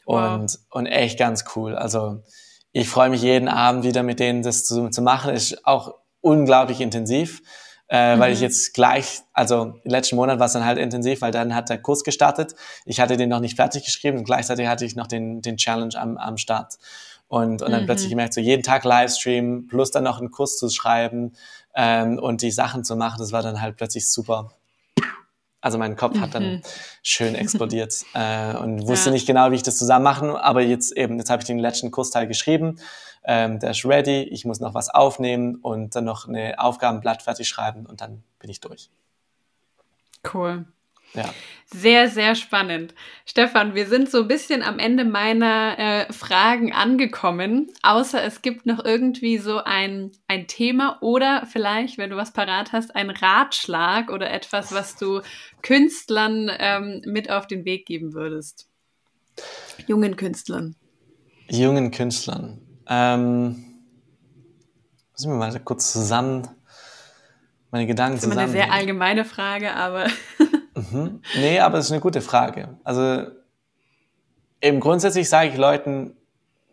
Wow. 0.08 0.40
Und, 0.40 0.60
und 0.72 0.86
echt 0.88 1.20
ganz 1.20 1.46
cool. 1.56 1.76
Also 1.76 2.24
ich 2.72 2.90
freue 2.90 3.10
mich 3.10 3.22
jeden 3.22 3.48
Abend 3.48 3.84
wieder 3.84 4.02
mit 4.02 4.20
denen 4.20 4.42
das 4.42 4.64
zu, 4.64 4.90
zu 4.90 5.02
machen. 5.02 5.34
Ist 5.34 5.66
auch 5.66 5.94
unglaublich 6.22 6.82
intensiv 6.82 7.42
äh, 7.90 8.16
mhm. 8.16 8.20
weil 8.20 8.34
ich 8.34 8.40
mhm. 8.40 8.46
jetzt 8.46 8.74
gleich, 8.74 9.22
also 9.34 9.80
letzten 9.84 10.18
Monat 10.18 10.40
war 10.40 10.48
es 10.48 10.54
dann 10.54 10.66
halt 10.66 10.78
intensiv, 10.78 11.22
weil 11.22 11.32
dann 11.32 11.56
hat 11.56 11.70
der 11.70 11.82
Kurs 11.82 12.04
gestartet. 12.04 12.56
Ich 12.86 13.00
hatte 13.00 13.18
den 13.18 13.30
noch 13.30 13.40
nicht 13.40 13.56
fertig 13.56 13.86
geschrieben 13.86 14.18
und 14.18 14.24
gleichzeitig 14.26 14.68
hatte 14.68 14.86
ich 14.86 14.96
noch 14.96 15.08
den, 15.08 15.42
den 15.42 15.58
Challenge 15.58 15.96
am, 15.96 16.18
am 16.18 16.38
Start. 16.38 16.76
Und, 17.30 17.62
und 17.62 17.72
dann 17.72 17.82
mhm. 17.82 17.86
plötzlich 17.86 18.10
gemerkt, 18.10 18.34
so 18.34 18.42
jeden 18.42 18.64
Tag 18.64 18.84
Livestream 18.84 19.68
plus 19.68 19.92
dann 19.92 20.04
noch 20.04 20.20
einen 20.20 20.32
Kurs 20.32 20.58
zu 20.58 20.70
schreiben 20.70 21.34
ähm, 21.76 22.20
und 22.20 22.42
die 22.42 22.52
Sachen 22.52 22.84
zu 22.84 22.96
machen, 22.96 23.18
das 23.20 23.32
war 23.32 23.44
dann 23.44 23.62
halt 23.62 23.78
plötzlich 23.78 24.10
super. 24.10 24.52
Also 25.60 25.78
mein 25.78 25.96
Kopf 25.96 26.20
hat 26.20 26.36
dann 26.36 26.56
mhm. 26.56 26.62
schön 27.02 27.36
explodiert 27.36 27.94
äh, 28.14 28.56
und 28.56 28.88
wusste 28.88 29.10
ja. 29.10 29.14
nicht 29.14 29.26
genau, 29.26 29.52
wie 29.52 29.56
ich 29.56 29.64
das 29.64 29.78
zusammen 29.78 30.04
machen, 30.04 30.30
aber 30.32 30.62
jetzt 30.62 30.96
eben, 30.96 31.18
jetzt 31.18 31.30
habe 31.30 31.42
ich 31.42 31.48
den 31.48 31.60
letzten 31.60 31.92
Kursteil 31.92 32.28
geschrieben 32.28 32.80
ähm, 33.28 33.60
der 33.60 33.72
ist 33.72 33.86
ready, 33.86 34.24
ich 34.24 34.46
muss 34.46 34.62
noch 34.62 34.74
was 34.74 34.90
aufnehmen 34.90 35.56
und 35.56 35.96
dann 35.96 36.06
noch 36.06 36.30
eine 36.30 36.58
Aufgabenblatt 36.60 37.22
fertig 37.22 37.50
schreiben 37.50 37.86
und 37.86 38.00
dann 38.00 38.24
bin 38.40 38.50
ich 38.50 38.62
durch. 38.62 38.90
Cool. 40.34 40.66
Ja. 41.14 41.34
Sehr, 41.70 42.10
sehr 42.10 42.36
spannend. 42.36 42.94
Stefan, 43.26 43.76
wir 43.76 43.88
sind 43.88 44.10
so 44.10 44.22
ein 44.22 44.28
bisschen 44.28 44.64
am 44.64 44.80
Ende 44.80 45.04
meiner 45.04 45.78
äh, 45.78 46.14
Fragen 46.14 46.72
angekommen, 46.72 47.68
außer 47.84 48.24
es 48.24 48.42
gibt 48.42 48.66
noch 48.66 48.86
irgendwie 48.86 49.38
so 49.38 49.62
ein, 49.64 50.12
ein 50.30 50.48
Thema 50.48 50.98
oder 51.02 51.46
vielleicht, 51.46 51.98
wenn 51.98 52.10
du 52.10 52.16
was 52.16 52.32
parat 52.32 52.72
hast, 52.72 52.96
ein 52.96 53.10
Ratschlag 53.10 54.12
oder 54.12 54.32
etwas, 54.32 54.72
was 54.74 54.96
du 54.96 55.22
Künstlern 55.62 56.50
ähm, 56.58 57.02
mit 57.06 57.30
auf 57.30 57.48
den 57.48 57.66
Weg 57.66 57.86
geben 57.86 58.14
würdest. 58.14 58.70
Jungen 59.88 60.16
Künstlern. 60.16 60.76
Jungen 61.50 61.92
Künstlern. 61.92 62.62
Ähm, 62.88 63.66
müssen 65.12 65.32
wir 65.32 65.38
mal 65.38 65.60
kurz 65.60 65.92
zusammen 65.92 66.48
meine 67.72 67.86
Gedanken 67.86 68.16
das 68.16 68.24
ist 68.24 68.30
zusammen. 68.30 68.46
Das 68.46 68.56
ist 68.56 68.56
eine 68.56 68.66
sehr 68.66 68.74
allgemeine 68.74 69.26
Frage, 69.26 69.74
aber. 69.76 70.08
mhm. 70.78 71.22
Nee, 71.36 71.60
aber 71.60 71.78
es 71.78 71.86
ist 71.86 71.91
eine 71.91 72.02
gute 72.02 72.22
Frage. 72.22 72.78
Also 72.84 73.28
eben 74.62 74.80
grundsätzlich 74.80 75.30
sage 75.30 75.49
ich 75.49 75.58
Leuten, 75.58 76.16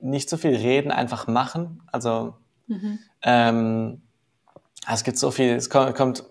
nicht 0.00 0.28
so 0.28 0.36
viel 0.36 0.54
reden, 0.54 0.90
einfach 0.90 1.26
machen. 1.26 1.82
Also 1.90 2.34
mhm. 2.66 2.98
ähm, 3.22 4.02
es 4.90 5.04
gibt 5.04 5.18
so 5.18 5.30
viel, 5.30 5.54
es 5.54 5.70
kommt, 5.70 5.94
kommt 5.94 6.24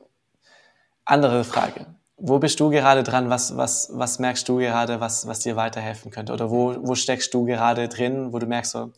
andere 1.06 1.44
Frage. 1.44 1.88
Wo 2.18 2.40
bist 2.40 2.60
du 2.60 2.70
gerade 2.70 3.04
dran? 3.04 3.30
Was, 3.30 3.58
was, 3.58 3.90
was 3.92 4.20
merkst 4.20 4.48
du 4.48 4.58
gerade, 4.58 5.00
was, 5.00 5.28
was 5.28 5.40
dir 5.40 5.56
weiterhelfen 5.56 6.12
könnte? 6.12 6.32
Oder 6.32 6.52
wo, 6.52 6.76
wo 6.80 6.96
steckst 6.96 7.34
du 7.34 7.46
gerade 7.46 7.90
drin, 7.90 8.32
wo 8.32 8.40
du 8.40 8.46
merkst, 8.46 8.72
so, 8.72 8.94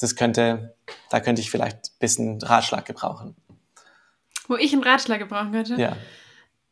das 0.00 0.16
könnte, 0.16 0.74
da 1.10 1.20
könnte 1.20 1.40
ich 1.40 1.50
vielleicht 1.50 1.76
ein 1.76 1.98
bisschen 2.00 2.42
Ratschlag 2.42 2.84
gebrauchen? 2.84 3.36
Wo 4.48 4.56
ich 4.56 4.72
einen 4.72 4.82
Ratschlag 4.82 5.20
gebrauchen 5.20 5.52
könnte? 5.52 5.76
Ja. 5.80 5.96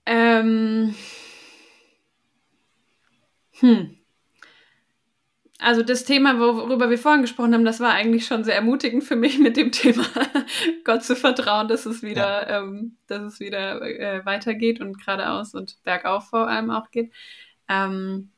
Ähm, 0.05 0.95
hm. 3.61 3.97
Also 5.63 5.83
das 5.83 6.05
Thema, 6.05 6.39
worüber 6.39 6.89
wir 6.89 6.97
vorhin 6.97 7.21
gesprochen 7.21 7.53
haben, 7.53 7.67
das 7.67 7.81
war 7.81 7.93
eigentlich 7.93 8.27
schon 8.27 8.45
sehr 8.45 8.55
ermutigend 8.55 9.05
für 9.05 9.17
mich 9.17 9.39
mit 9.39 9.57
dem 9.57 9.71
Thema 9.73 10.07
Gott 10.85 11.05
zu 11.05 11.15
vertrauen, 11.15 11.69
dass 11.69 11.87
es 11.87 12.03
wieder, 12.03 12.49
ja. 12.49 12.63
ähm, 12.63 12.97
dass 13.07 13.23
es 13.23 13.41
wieder 13.41 13.83
äh, 13.83 14.25
weitergeht 14.25 14.81
und 14.81 14.99
geradeaus 14.99 15.55
und 15.55 15.83
bergauf 15.85 16.29
vor 16.31 16.49
allem 16.49 16.71
auch 16.71 16.91
geht. 16.91 17.13
Ähm 17.69 18.31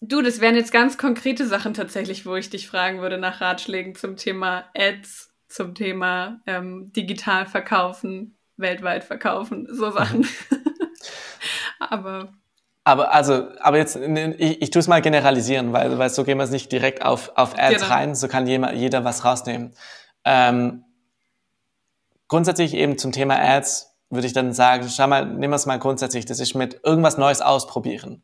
du, 0.00 0.22
das 0.22 0.40
wären 0.40 0.54
jetzt 0.54 0.72
ganz 0.72 0.96
konkrete 0.96 1.46
Sachen 1.46 1.74
tatsächlich, 1.74 2.24
wo 2.24 2.36
ich 2.36 2.50
dich 2.50 2.68
fragen 2.68 3.00
würde 3.00 3.18
nach 3.18 3.40
Ratschlägen 3.40 3.96
zum 3.96 4.16
Thema 4.16 4.70
Ads, 4.76 5.32
zum 5.48 5.74
Thema 5.74 6.40
ähm, 6.46 6.92
digital 6.92 7.46
verkaufen, 7.46 8.36
weltweit 8.56 9.02
verkaufen, 9.02 9.66
so 9.70 9.90
Sachen. 9.90 10.26
Aber 11.90 12.28
aber 12.84 13.14
also, 13.14 13.46
aber 13.60 13.76
jetzt, 13.76 13.96
ich, 13.96 14.60
ich 14.60 14.70
tue 14.70 14.80
es 14.80 14.88
mal 14.88 15.00
generalisieren, 15.00 15.72
weil, 15.72 15.98
weil 15.98 16.10
so 16.10 16.24
gehen 16.24 16.38
wir 16.38 16.44
es 16.44 16.50
nicht 16.50 16.72
direkt 16.72 17.04
auf, 17.04 17.30
auf 17.36 17.56
Ads 17.56 17.82
genau. 17.82 17.86
rein, 17.86 18.14
so 18.14 18.26
kann 18.26 18.46
jeder, 18.46 18.72
jeder 18.72 19.04
was 19.04 19.24
rausnehmen. 19.24 19.72
Ähm, 20.24 20.84
grundsätzlich 22.26 22.74
eben 22.74 22.98
zum 22.98 23.12
Thema 23.12 23.38
Ads 23.38 23.94
würde 24.10 24.26
ich 24.26 24.32
dann 24.32 24.52
sagen, 24.52 24.88
schau 24.88 25.06
mal, 25.06 25.24
nehmen 25.24 25.52
wir 25.52 25.56
es 25.56 25.66
mal 25.66 25.78
grundsätzlich, 25.78 26.26
das 26.26 26.40
ist 26.40 26.54
mit 26.54 26.80
irgendwas 26.82 27.18
Neues 27.18 27.40
ausprobieren. 27.40 28.22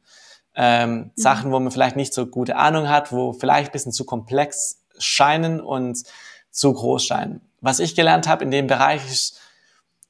Ähm, 0.56 0.90
mhm. 0.90 1.10
Sachen, 1.14 1.52
wo 1.52 1.60
man 1.60 1.70
vielleicht 1.70 1.94
nicht 1.94 2.12
so 2.12 2.26
gute 2.26 2.56
Ahnung 2.56 2.88
hat, 2.88 3.12
wo 3.12 3.32
vielleicht 3.32 3.70
ein 3.70 3.72
bisschen 3.72 3.92
zu 3.92 4.04
komplex 4.04 4.82
scheinen 4.98 5.60
und 5.60 6.02
zu 6.50 6.72
groß 6.72 7.04
scheinen. 7.04 7.42
Was 7.60 7.78
ich 7.78 7.94
gelernt 7.94 8.26
habe 8.26 8.42
in 8.42 8.50
dem 8.50 8.66
Bereich 8.66 9.06
ist, 9.06 9.40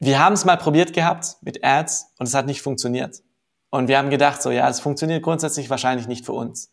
wir 0.00 0.24
haben 0.24 0.32
es 0.32 0.46
mal 0.46 0.56
probiert 0.56 0.94
gehabt 0.94 1.36
mit 1.42 1.62
Ads 1.62 2.14
und 2.18 2.26
es 2.26 2.34
hat 2.34 2.46
nicht 2.46 2.62
funktioniert. 2.62 3.20
Und 3.70 3.88
wir 3.88 3.98
haben 3.98 4.10
gedacht, 4.10 4.42
so, 4.42 4.50
ja, 4.50 4.68
es 4.68 4.80
funktioniert 4.80 5.22
grundsätzlich 5.22 5.68
wahrscheinlich 5.70 6.06
nicht 6.06 6.24
für 6.24 6.32
uns. 6.32 6.72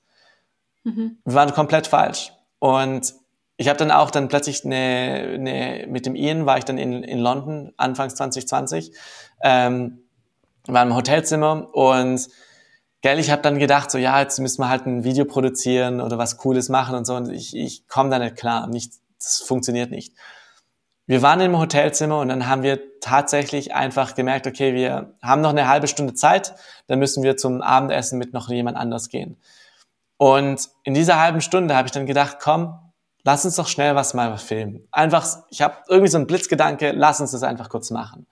Mhm. 0.84 1.18
Wir 1.26 1.34
waren 1.34 1.54
komplett 1.54 1.88
falsch. 1.88 2.32
Und 2.60 3.14
ich 3.58 3.68
habe 3.68 3.78
dann 3.78 3.92
auch 3.92 4.12
dann 4.12 4.28
plötzlich 4.28 4.66
eine, 4.66 5.32
eine, 5.34 5.86
mit 5.88 6.06
dem 6.06 6.16
Ian 6.16 6.46
war 6.46 6.58
ich 6.58 6.66
dann 6.66 6.78
in, 6.78 7.04
in 7.04 7.20
London, 7.20 7.74
Anfangs 7.78 8.16
2020, 8.16 8.92
ähm, 9.44 10.00
war 10.68 10.84
im 10.84 10.96
Hotelzimmer 10.96 11.74
und 11.74 12.28
gell, 13.02 13.20
ich 13.20 13.30
habe 13.30 13.42
dann 13.42 13.60
gedacht, 13.60 13.92
so 13.92 13.98
ja, 13.98 14.20
jetzt 14.20 14.40
müssen 14.40 14.62
wir 14.62 14.70
halt 14.70 14.86
ein 14.86 15.04
Video 15.04 15.26
produzieren 15.26 16.02
oder 16.02 16.18
was 16.18 16.38
Cooles 16.38 16.70
machen 16.70 16.96
und 16.96 17.06
so 17.06 17.16
und 17.16 17.30
ich, 17.32 17.56
ich 17.56 17.88
komme 17.88 18.10
da 18.10 18.20
nicht 18.20 18.36
klar, 18.36 18.68
nicht, 18.68 18.94
das 19.20 19.42
funktioniert 19.42 19.92
nicht 19.92 20.14
wir 21.08 21.22
waren 21.22 21.40
im 21.42 21.58
Hotelzimmer 21.58 22.20
und 22.20 22.30
dann 22.30 22.48
haben 22.48 22.64
wir 22.64 23.00
tatsächlich 23.00 23.76
einfach 23.76 24.16
gemerkt, 24.16 24.48
okay, 24.48 24.74
wir 24.74 25.16
haben 25.22 25.42
noch 25.42 25.52
eine 25.52 25.68
halbe 25.68 25.88
Stunde 25.88 26.16
Zeit, 26.16 26.56
dann 26.88 27.00
müssen 27.00 27.24
wir 27.24 27.38
zum 27.38 27.62
Abendessen 27.62 28.18
mit 28.18 28.34
noch 28.34 28.50
jemand 28.50 28.78
anders 28.78 29.10
gehen. 29.10 29.38
Und 30.18 30.70
in 30.84 30.94
dieser 30.94 31.20
halben 31.20 31.42
Stunde 31.42 31.76
habe 31.76 31.88
ich 31.88 31.92
dann 31.92 32.06
gedacht, 32.06 32.38
komm, 32.42 32.80
lass 33.24 33.46
uns 33.46 33.56
doch 33.56 33.68
schnell 33.68 33.96
was 33.96 34.14
mal 34.14 34.38
filmen. 34.38 34.88
Einfach, 34.92 35.28
ich 35.50 35.62
habe 35.62 35.76
irgendwie 35.88 36.10
so 36.10 36.18
einen 36.18 36.28
Blitzgedanke, 36.28 36.92
lass 36.92 37.22
uns 37.22 37.32
das 37.32 37.44
einfach 37.44 37.70
kurz 37.70 37.92
machen. 37.92 38.26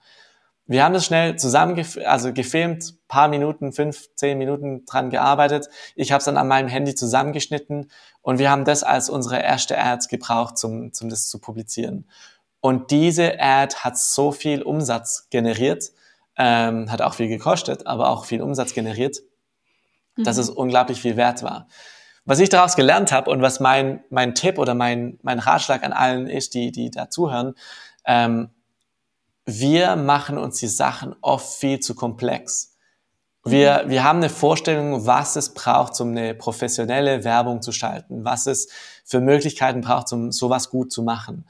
Wir 0.66 0.82
haben 0.82 0.94
das 0.94 1.04
schnell 1.04 1.36
zusammen, 1.36 1.84
also 2.06 2.32
gefilmt, 2.32 2.94
paar 3.06 3.28
Minuten, 3.28 3.74
fünf, 3.74 4.08
zehn 4.14 4.38
Minuten 4.38 4.86
dran 4.86 5.10
gearbeitet. 5.10 5.68
Ich 5.94 6.10
habe 6.10 6.20
es 6.20 6.24
dann 6.24 6.38
an 6.38 6.48
meinem 6.48 6.68
Handy 6.68 6.94
zusammengeschnitten 6.94 7.90
und 8.22 8.38
wir 8.38 8.50
haben 8.50 8.64
das 8.64 8.82
als 8.82 9.10
unsere 9.10 9.42
erste 9.42 9.78
Ads 9.78 10.08
gebraucht, 10.08 10.56
zum, 10.56 10.94
zum 10.94 11.10
das 11.10 11.28
zu 11.28 11.38
publizieren. 11.38 12.08
Und 12.64 12.90
diese 12.90 13.38
Ad 13.40 13.76
hat 13.80 13.98
so 13.98 14.32
viel 14.32 14.62
Umsatz 14.62 15.28
generiert, 15.28 15.92
ähm, 16.38 16.90
hat 16.90 17.02
auch 17.02 17.12
viel 17.12 17.28
gekostet, 17.28 17.86
aber 17.86 18.08
auch 18.08 18.24
viel 18.24 18.40
Umsatz 18.40 18.72
generiert, 18.72 19.18
mhm. 20.16 20.24
dass 20.24 20.38
es 20.38 20.48
unglaublich 20.48 20.98
viel 20.98 21.18
wert 21.18 21.42
war. 21.42 21.68
Was 22.24 22.38
ich 22.38 22.48
daraus 22.48 22.74
gelernt 22.74 23.12
habe 23.12 23.30
und 23.30 23.42
was 23.42 23.60
mein, 23.60 24.02
mein 24.08 24.34
Tipp 24.34 24.56
oder 24.58 24.72
mein, 24.72 25.18
mein 25.20 25.40
Ratschlag 25.40 25.84
an 25.84 25.92
allen 25.92 26.26
ist, 26.26 26.54
die, 26.54 26.72
die 26.72 26.90
da 26.90 27.10
zuhören, 27.10 27.54
ähm, 28.06 28.48
wir 29.44 29.96
machen 29.96 30.38
uns 30.38 30.56
die 30.56 30.66
Sachen 30.66 31.14
oft 31.20 31.58
viel 31.58 31.80
zu 31.80 31.94
komplex. 31.94 32.78
Wir, 33.44 33.82
mhm. 33.84 33.90
wir 33.90 34.04
haben 34.04 34.20
eine 34.20 34.30
Vorstellung, 34.30 35.04
was 35.04 35.36
es 35.36 35.52
braucht, 35.52 36.00
um 36.00 36.12
eine 36.12 36.34
professionelle 36.34 37.24
Werbung 37.24 37.60
zu 37.60 37.72
schalten, 37.72 38.24
was 38.24 38.46
es 38.46 38.70
für 39.04 39.20
Möglichkeiten 39.20 39.82
braucht, 39.82 40.10
um 40.14 40.32
sowas 40.32 40.70
gut 40.70 40.90
zu 40.90 41.02
machen. 41.02 41.44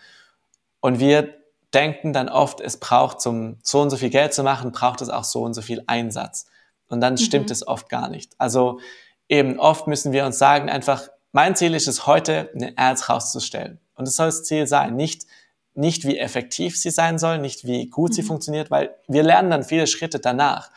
Und 0.85 0.99
wir 0.99 1.33
denken 1.73 2.13
dann 2.13 2.29
oft, 2.29 2.61
es 2.61 2.77
braucht 2.77 3.19
zum 3.23 3.57
so 3.63 3.81
und 3.81 3.89
so 3.89 3.97
viel 3.97 4.11
Geld 4.11 4.35
zu 4.35 4.43
machen, 4.43 4.71
braucht 4.71 5.01
es 5.01 5.09
auch 5.09 5.25
so 5.25 5.41
und 5.43 5.55
so 5.55 5.63
viel 5.63 5.83
Einsatz. 5.87 6.45
Und 6.89 7.01
dann 7.01 7.17
stimmt 7.17 7.47
mhm. 7.47 7.53
es 7.53 7.67
oft 7.67 7.89
gar 7.89 8.11
nicht. 8.11 8.35
Also 8.37 8.81
eben 9.27 9.59
oft 9.59 9.87
müssen 9.87 10.13
wir 10.13 10.27
uns 10.27 10.37
sagen 10.37 10.69
einfach, 10.69 11.09
mein 11.33 11.57
Ziel 11.57 11.75
ist 11.75 11.89
es 11.89 12.07
heute, 12.07 12.51
eine 12.55 12.75
Ads 12.77 13.09
rauszustellen. 13.09 13.81
Und 13.95 14.07
das 14.07 14.17
soll 14.17 14.27
das 14.27 14.45
Ziel 14.45 14.67
sein. 14.67 14.95
Nicht, 14.95 15.23
nicht 15.73 16.05
wie 16.05 16.19
effektiv 16.19 16.79
sie 16.79 16.91
sein 16.91 17.19
soll, 17.19 17.39
nicht 17.39 17.65
wie 17.65 17.89
gut 17.89 18.11
mhm. 18.11 18.15
sie 18.17 18.23
funktioniert, 18.23 18.71
weil 18.71 18.95
wir 19.09 19.23
lernen 19.23 19.49
dann 19.49 19.65
viele 19.65 19.87
Schritte 19.87 20.21
danach. 20.21 20.71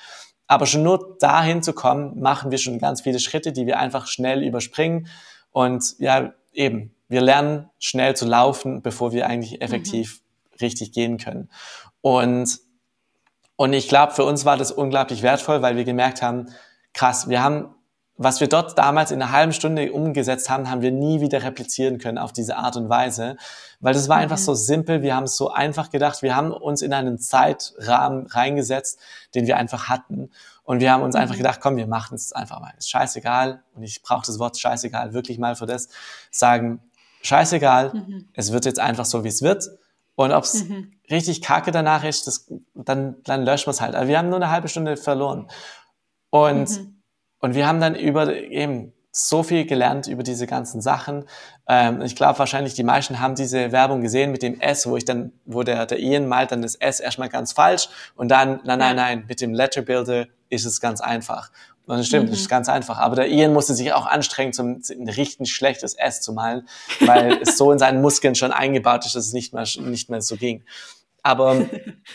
Aber 0.48 0.68
schon 0.68 0.84
nur 0.84 1.18
dahin 1.20 1.62
zu 1.62 1.74
kommen, 1.74 2.18
machen 2.22 2.50
wir 2.50 2.60
schon 2.60 2.80
ganz 2.80 3.02
viele 3.02 3.20
Schritte, 3.20 3.52
die 3.52 3.66
wir 3.66 3.78
einfach 3.78 4.08
schnell 4.08 4.42
überspringen. 4.42 5.08
Und 5.52 6.00
ja, 6.00 6.34
eben, 6.54 6.96
wir 7.10 7.22
lernen 7.22 7.70
schnell 7.80 8.16
zu 8.16 8.26
laufen, 8.26 8.82
bevor 8.82 9.12
wir 9.12 9.28
eigentlich 9.28 9.62
effektiv 9.62 10.22
mhm. 10.52 10.58
richtig 10.62 10.92
gehen 10.92 11.18
können. 11.18 11.50
Und, 12.02 12.60
und 13.56 13.74
ich 13.74 13.88
glaube, 13.88 14.14
für 14.14 14.24
uns 14.24 14.46
war 14.46 14.58
das 14.58 14.72
unglaublich 14.72 15.24
wertvoll, 15.24 15.62
weil 15.62 15.76
wir 15.76 15.84
gemerkt 15.84 16.22
haben, 16.22 16.48
krass, 16.94 17.30
wir 17.30 17.44
haben, 17.44 17.74
was 18.18 18.40
wir 18.40 18.48
dort 18.48 18.78
damals 18.78 19.12
in 19.12 19.22
einer 19.22 19.32
halben 19.32 19.54
Stunde 19.54 19.92
umgesetzt 19.92 20.50
haben, 20.50 20.70
haben 20.70 20.82
wir 20.82 20.92
nie 20.92 21.22
wieder 21.22 21.44
replizieren 21.44 22.00
können 22.00 22.18
auf 22.18 22.34
diese 22.34 22.58
Art 22.58 22.76
und 22.76 22.90
Weise, 22.90 23.38
weil 23.80 23.94
das 23.94 24.10
war 24.10 24.18
mhm. 24.18 24.24
einfach 24.24 24.40
so 24.40 24.54
simpel, 24.54 25.02
wir 25.02 25.16
haben 25.16 25.26
es 25.26 25.38
so 25.38 25.52
einfach 25.52 25.92
gedacht, 25.92 26.22
wir 26.24 26.36
haben 26.36 26.52
uns 26.52 26.82
in 26.82 26.94
einen 26.94 27.20
Zeitrahmen 27.20 28.26
reingesetzt, 28.28 29.00
den 29.36 29.48
wir 29.48 29.58
einfach 29.58 29.88
hatten. 29.88 30.32
Und 30.64 30.82
wir 30.82 30.92
haben 30.92 31.04
uns 31.04 31.16
einfach 31.16 31.36
mhm. 31.36 31.40
gedacht, 31.40 31.60
komm, 31.62 31.78
wir 31.78 31.88
machen 31.88 32.16
es 32.16 32.34
einfach 32.34 32.60
mal. 32.60 32.74
Ist 32.78 32.90
scheißegal. 32.90 33.64
Und 33.74 33.84
ich 33.84 34.02
brauche 34.02 34.26
das 34.26 34.38
Wort 34.38 34.60
scheißegal 34.60 35.14
wirklich 35.14 35.38
mal 35.38 35.56
für 35.56 35.66
das. 35.66 35.88
Sagen, 36.30 36.82
scheißegal, 37.22 37.94
mhm. 37.94 38.30
es 38.34 38.52
wird 38.52 38.66
jetzt 38.66 38.80
einfach 38.80 39.06
so, 39.06 39.24
wie 39.24 39.30
es 39.30 39.42
wird. 39.42 39.66
Und 40.16 40.32
ob 40.32 40.46
es 40.46 40.66
mhm. 40.66 40.94
richtig 41.12 41.42
kacke 41.42 41.72
danach 41.72 42.04
ist, 42.04 42.26
das, 42.26 42.52
dann, 42.74 43.18
dann 43.24 43.44
löschen 43.44 43.68
wir 43.68 43.72
es 43.72 43.82
halt. 43.82 43.96
Aber 43.96 44.08
wir 44.08 44.18
haben 44.18 44.30
nur 44.30 44.38
eine 44.38 44.50
halbe 44.50 44.68
Stunde 44.68 44.98
verloren. 44.98 45.48
Und, 46.32 46.70
mhm. 46.70 47.02
und 47.40 47.54
wir 47.56 47.68
haben 47.68 47.80
dann 47.80 47.96
über 47.96 48.34
eben 48.34 48.94
so 49.12 49.42
viel 49.44 49.66
gelernt 49.66 50.08
über 50.08 50.24
diese 50.24 50.48
ganzen 50.48 50.82
Sachen. 50.82 51.26
Ähm, 51.68 52.02
ich 52.02 52.16
glaube 52.16 52.38
wahrscheinlich, 52.40 52.76
die 52.76 52.84
meisten 52.84 53.20
haben 53.20 53.36
diese 53.36 53.72
Werbung 53.72 54.02
gesehen 54.02 54.32
mit 54.32 54.44
dem 54.44 54.60
S, 54.60 54.88
wo 54.88 54.96
ich 54.96 55.06
dann, 55.06 55.32
wo 55.46 55.64
der, 55.64 55.86
der 55.86 56.00
Ian 56.00 56.28
malt 56.28 56.52
dann 56.52 56.62
das 56.62 56.76
S 56.76 57.00
erstmal 57.00 57.30
ganz 57.30 57.52
falsch 57.52 57.90
und 58.16 58.30
dann, 58.30 58.60
nein, 58.64 58.80
nein, 58.80 58.96
nein, 58.96 59.26
mit 59.28 59.42
dem 59.42 59.54
Letter 59.54 59.82
Builder 59.82 60.28
ist 60.50 60.66
es 60.66 60.80
ganz 60.80 61.02
einfach. 61.02 61.52
Das 61.88 62.06
stimmt, 62.06 62.26
mhm. 62.26 62.32
das 62.32 62.42
ist 62.42 62.50
ganz 62.50 62.68
einfach. 62.68 62.98
Aber 62.98 63.16
der 63.16 63.30
Ian 63.30 63.54
musste 63.54 63.74
sich 63.74 63.94
auch 63.94 64.06
anstrengen, 64.06 64.52
zum, 64.52 64.82
ein 64.90 65.10
richtig 65.10 65.54
schlechtes 65.54 65.94
S 65.94 66.22
zu 66.22 66.34
malen, 66.34 66.68
weil 67.00 67.40
es 67.42 67.58
so 67.58 67.72
in 67.72 67.80
seinen 67.80 68.02
Muskeln 68.02 68.36
schon 68.36 68.52
eingebaut 68.52 69.06
ist, 69.06 69.16
dass 69.16 69.28
es 69.28 69.34
nicht 69.34 69.54
mehr, 69.54 69.66
nicht 69.80 70.10
mehr 70.10 70.22
so 70.22 70.36
ging. 70.36 70.64
Aber 71.24 71.66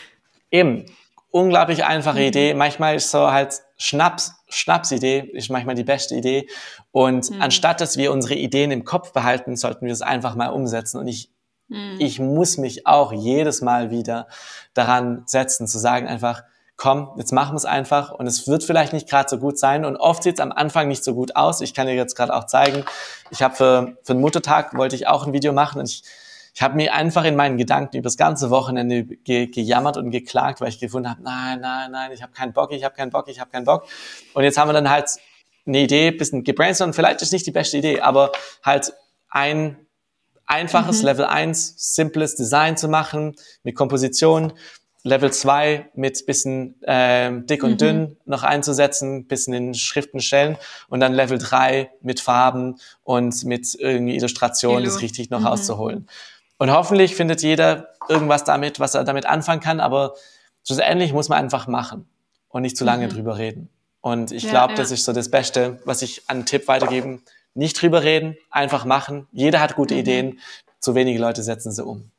eben, 0.51 0.85
unglaublich 1.33 1.83
einfache 1.83 2.19
mhm. 2.19 2.25
Idee. 2.25 2.53
Manchmal 2.53 2.95
ist 2.95 3.09
so 3.09 3.31
halt 3.31 3.63
Schnaps, 3.75 4.35
Schnapsidee 4.49 5.31
ist 5.33 5.49
manchmal 5.49 5.73
die 5.73 5.83
beste 5.83 6.15
Idee. 6.15 6.47
Und 6.91 7.31
mhm. 7.31 7.41
anstatt, 7.41 7.81
dass 7.81 7.97
wir 7.97 8.11
unsere 8.11 8.35
Ideen 8.35 8.69
im 8.69 8.85
Kopf 8.85 9.11
behalten, 9.11 9.57
sollten 9.57 9.87
wir 9.87 9.93
es 9.93 10.03
einfach 10.03 10.35
mal 10.35 10.49
umsetzen. 10.49 10.99
Und 10.99 11.07
ich, 11.07 11.31
mhm. 11.67 11.95
ich 11.97 12.19
muss 12.19 12.57
mich 12.57 12.85
auch 12.85 13.11
jedes 13.11 13.61
Mal 13.61 13.89
wieder 13.89 14.27
daran 14.75 15.23
setzen, 15.25 15.67
zu 15.67 15.79
sagen 15.79 16.07
einfach, 16.07 16.43
komm, 16.83 17.11
jetzt 17.15 17.31
machen 17.31 17.53
wir 17.53 17.57
es 17.57 17.63
einfach 17.63 18.11
und 18.11 18.27
es 18.27 18.45
wird 18.45 18.61
vielleicht 18.61 18.91
nicht 18.91 19.07
gerade 19.07 19.29
so 19.29 19.37
gut 19.37 19.57
sein 19.57 19.85
und 19.85 19.95
oft 19.95 20.21
sieht 20.21 20.33
es 20.33 20.41
am 20.41 20.51
Anfang 20.51 20.89
nicht 20.89 21.01
so 21.01 21.13
gut 21.13 21.33
aus. 21.37 21.61
Ich 21.61 21.73
kann 21.73 21.87
dir 21.87 21.93
jetzt 21.93 22.13
gerade 22.13 22.35
auch 22.35 22.43
zeigen, 22.43 22.83
ich 23.31 23.41
habe 23.41 23.55
für, 23.55 23.97
für 24.03 24.11
den 24.15 24.19
Muttertag 24.19 24.75
wollte 24.75 24.97
ich 24.97 25.07
auch 25.07 25.25
ein 25.25 25.31
Video 25.31 25.53
machen 25.53 25.79
und 25.79 25.89
ich, 25.89 26.03
ich 26.53 26.61
habe 26.61 26.75
mir 26.75 26.93
einfach 26.93 27.23
in 27.23 27.37
meinen 27.37 27.57
Gedanken 27.57 27.95
über 27.95 28.07
das 28.07 28.17
ganze 28.17 28.49
Wochenende 28.49 29.05
ge 29.05 29.47
gejammert 29.47 29.95
und 29.95 30.11
geklagt, 30.11 30.59
weil 30.59 30.67
ich 30.67 30.77
gefunden 30.77 31.09
habe, 31.09 31.23
nein, 31.23 31.61
nein, 31.61 31.89
nein, 31.89 32.11
ich 32.11 32.21
habe 32.21 32.33
keinen 32.33 32.51
Bock, 32.51 32.73
ich 32.73 32.83
habe 32.83 32.93
keinen 32.93 33.11
Bock, 33.11 33.29
ich 33.29 33.39
habe 33.39 33.49
keinen 33.49 33.63
Bock. 33.63 33.85
Und 34.33 34.43
jetzt 34.43 34.57
haben 34.57 34.67
wir 34.67 34.73
dann 34.73 34.89
halt 34.89 35.09
eine 35.65 35.79
Idee, 35.79 36.11
bisschen 36.11 36.43
gebrainstormt, 36.43 36.97
vielleicht 36.97 37.21
ist 37.21 37.31
nicht 37.31 37.45
die 37.45 37.51
beste 37.51 37.77
Idee, 37.77 38.01
aber 38.01 38.33
halt 38.61 38.91
ein 39.29 39.77
einfaches 40.47 40.99
mhm. 40.99 41.05
Level 41.05 41.25
1 41.27 41.75
simples 41.77 42.35
Design 42.35 42.75
zu 42.75 42.89
machen 42.89 43.37
mit 43.63 43.73
Komposition, 43.73 44.51
Level 45.03 45.31
2 45.31 45.89
mit 45.95 46.25
bisschen 46.25 46.81
äh, 46.83 47.31
dick 47.41 47.63
und 47.63 47.71
mhm. 47.71 47.77
dünn 47.77 48.17
noch 48.25 48.43
einzusetzen, 48.43 49.27
bisschen 49.27 49.53
in 49.53 49.73
Schriften 49.73 50.21
stellen 50.21 50.57
und 50.87 51.01
dann 51.01 51.13
Level 51.13 51.37
3 51.37 51.91
mit 52.01 52.21
Farben 52.21 52.77
und 53.03 53.43
mit 53.43 53.75
irgendwie 53.77 54.15
Illustrationen 54.15 54.85
das 54.85 55.01
richtig 55.01 55.29
noch 55.29 55.41
mhm. 55.41 55.47
auszuholen. 55.47 56.07
Und 56.57 56.71
hoffentlich 56.71 57.15
findet 57.15 57.41
jeder 57.41 57.89
irgendwas 58.07 58.45
damit, 58.45 58.79
was 58.79 58.95
er 58.95 59.03
damit 59.03 59.25
anfangen 59.25 59.59
kann, 59.59 59.81
aber 59.81 60.13
schlussendlich 60.65 61.11
muss 61.11 61.27
man 61.27 61.39
einfach 61.39 61.67
machen 61.67 62.07
und 62.47 62.61
nicht 62.61 62.77
zu 62.77 62.85
lange 62.85 63.07
mhm. 63.07 63.11
drüber 63.11 63.37
reden. 63.37 63.69
Und 63.99 64.31
ich 64.31 64.43
ja, 64.43 64.51
glaube, 64.51 64.73
ja. 64.73 64.77
das 64.77 64.91
ist 64.91 65.03
so 65.03 65.11
das 65.11 65.29
Beste, 65.29 65.79
was 65.83 66.01
ich 66.01 66.23
an 66.27 66.45
Tipp 66.45 66.67
weitergeben. 66.69 67.23
Nicht 67.55 67.81
drüber 67.81 68.03
reden, 68.03 68.37
einfach 68.49 68.85
machen. 68.85 69.27
Jeder 69.31 69.59
hat 69.59 69.75
gute 69.75 69.93
mhm. 69.95 69.99
Ideen, 69.99 70.39
zu 70.79 70.95
wenige 70.95 71.19
Leute 71.19 71.43
setzen 71.43 71.71
sie 71.71 71.83
um. 71.83 72.11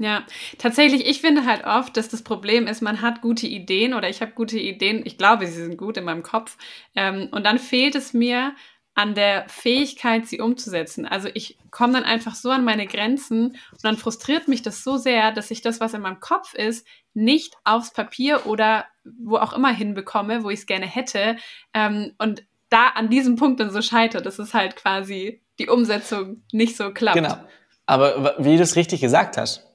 Ja, 0.00 0.24
tatsächlich, 0.56 1.06
ich 1.06 1.20
finde 1.20 1.44
halt 1.44 1.66
oft, 1.66 1.94
dass 1.94 2.08
das 2.08 2.22
Problem 2.22 2.66
ist, 2.66 2.80
man 2.80 3.02
hat 3.02 3.20
gute 3.20 3.46
Ideen 3.46 3.92
oder 3.92 4.08
ich 4.08 4.22
habe 4.22 4.32
gute 4.32 4.58
Ideen, 4.58 5.02
ich 5.04 5.18
glaube, 5.18 5.46
sie 5.46 5.62
sind 5.62 5.76
gut 5.76 5.98
in 5.98 6.04
meinem 6.04 6.22
Kopf. 6.22 6.56
Ähm, 6.96 7.28
und 7.32 7.44
dann 7.44 7.58
fehlt 7.58 7.94
es 7.94 8.14
mir 8.14 8.54
an 8.94 9.14
der 9.14 9.46
Fähigkeit, 9.48 10.26
sie 10.26 10.40
umzusetzen. 10.40 11.04
Also 11.04 11.28
ich 11.34 11.58
komme 11.70 11.92
dann 11.92 12.04
einfach 12.04 12.34
so 12.34 12.48
an 12.48 12.64
meine 12.64 12.86
Grenzen 12.86 13.48
und 13.72 13.84
dann 13.84 13.98
frustriert 13.98 14.48
mich 14.48 14.62
das 14.62 14.82
so 14.82 14.96
sehr, 14.96 15.32
dass 15.32 15.50
ich 15.50 15.60
das, 15.60 15.80
was 15.80 15.92
in 15.92 16.00
meinem 16.00 16.20
Kopf 16.20 16.54
ist, 16.54 16.86
nicht 17.12 17.56
aufs 17.64 17.92
Papier 17.92 18.46
oder 18.46 18.86
wo 19.04 19.36
auch 19.36 19.52
immer 19.52 19.70
hinbekomme, 19.70 20.44
wo 20.44 20.48
ich 20.48 20.60
es 20.60 20.66
gerne 20.66 20.86
hätte. 20.86 21.36
Ähm, 21.74 22.14
und 22.16 22.42
da 22.70 22.88
an 22.88 23.10
diesem 23.10 23.36
Punkt 23.36 23.60
dann 23.60 23.70
so 23.70 23.82
scheitert, 23.82 24.24
dass 24.24 24.38
es 24.38 24.54
halt 24.54 24.76
quasi 24.76 25.42
die 25.58 25.68
Umsetzung 25.68 26.42
nicht 26.52 26.78
so 26.78 26.90
klappt. 26.90 27.18
Genau. 27.18 27.36
Aber 27.84 28.36
wie 28.38 28.56
du 28.56 28.62
es 28.62 28.76
richtig 28.76 29.02
gesagt 29.02 29.36
hast, 29.36 29.69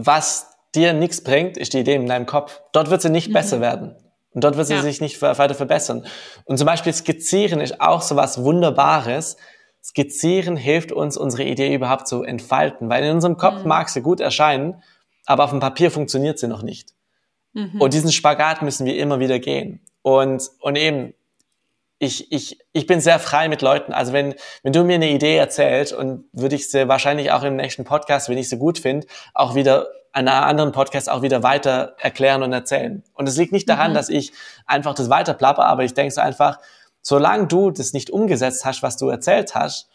was 0.00 0.50
dir 0.76 0.92
nichts 0.92 1.24
bringt, 1.24 1.56
ist 1.56 1.72
die 1.72 1.80
Idee 1.80 1.96
in 1.96 2.06
deinem 2.06 2.26
Kopf. 2.26 2.62
Dort 2.72 2.88
wird 2.88 3.02
sie 3.02 3.10
nicht 3.10 3.28
mhm. 3.28 3.32
besser 3.32 3.60
werden. 3.60 3.96
Und 4.30 4.44
dort 4.44 4.56
wird 4.56 4.68
sie 4.68 4.74
ja. 4.74 4.82
sich 4.82 5.00
nicht 5.00 5.20
weiter 5.20 5.54
verbessern. 5.54 6.06
Und 6.44 6.58
zum 6.58 6.66
Beispiel 6.66 6.92
Skizzieren 6.92 7.60
ist 7.60 7.80
auch 7.80 8.00
so 8.00 8.14
was 8.14 8.44
Wunderbares. 8.44 9.36
Skizzieren 9.82 10.56
hilft 10.56 10.92
uns, 10.92 11.16
unsere 11.16 11.42
Idee 11.42 11.74
überhaupt 11.74 12.06
zu 12.06 12.22
entfalten, 12.22 12.88
weil 12.88 13.02
in 13.02 13.16
unserem 13.16 13.36
Kopf 13.36 13.62
mhm. 13.62 13.68
mag 13.68 13.88
sie 13.88 14.02
gut 14.02 14.20
erscheinen, 14.20 14.80
aber 15.26 15.44
auf 15.44 15.50
dem 15.50 15.60
Papier 15.60 15.90
funktioniert 15.90 16.38
sie 16.38 16.46
noch 16.46 16.62
nicht. 16.62 16.90
Mhm. 17.54 17.80
Und 17.80 17.92
diesen 17.92 18.12
Spagat 18.12 18.62
müssen 18.62 18.86
wir 18.86 18.96
immer 18.96 19.18
wieder 19.18 19.40
gehen. 19.40 19.80
Und, 20.02 20.48
und 20.60 20.76
eben, 20.76 21.14
ich, 21.98 22.30
ich, 22.30 22.58
ich 22.72 22.86
bin 22.86 23.00
sehr 23.00 23.18
frei 23.18 23.48
mit 23.48 23.62
Leuten. 23.62 23.92
Also 23.92 24.12
wenn, 24.12 24.34
wenn 24.62 24.72
du 24.72 24.84
mir 24.84 24.94
eine 24.94 25.10
Idee 25.10 25.36
erzählst 25.36 25.92
und 25.92 26.24
würde 26.32 26.54
ich 26.54 26.70
sie 26.70 26.88
wahrscheinlich 26.88 27.32
auch 27.32 27.42
im 27.42 27.56
nächsten 27.56 27.84
Podcast, 27.84 28.28
wenn 28.28 28.38
ich 28.38 28.48
sie 28.48 28.58
gut 28.58 28.78
finde, 28.78 29.06
auch 29.34 29.54
wieder 29.54 29.88
an 30.12 30.28
einer 30.28 30.46
anderen 30.46 30.72
Podcast 30.72 31.10
auch 31.10 31.22
wieder 31.22 31.42
weiter 31.42 31.96
erklären 31.98 32.42
und 32.42 32.52
erzählen. 32.52 33.02
Und 33.14 33.28
es 33.28 33.36
liegt 33.36 33.52
nicht 33.52 33.68
daran, 33.68 33.90
mhm. 33.90 33.94
dass 33.94 34.08
ich 34.08 34.32
einfach 34.66 34.94
das 34.94 35.10
weiter 35.10 35.34
plapper, 35.34 35.64
aber 35.66 35.84
ich 35.84 35.94
denke 35.94 36.12
so 36.12 36.20
einfach, 36.20 36.58
solange 37.02 37.46
du 37.46 37.70
das 37.70 37.92
nicht 37.92 38.10
umgesetzt 38.10 38.64
hast, 38.64 38.82
was 38.82 38.96
du 38.96 39.08
erzählt 39.08 39.54
hast, 39.54 39.90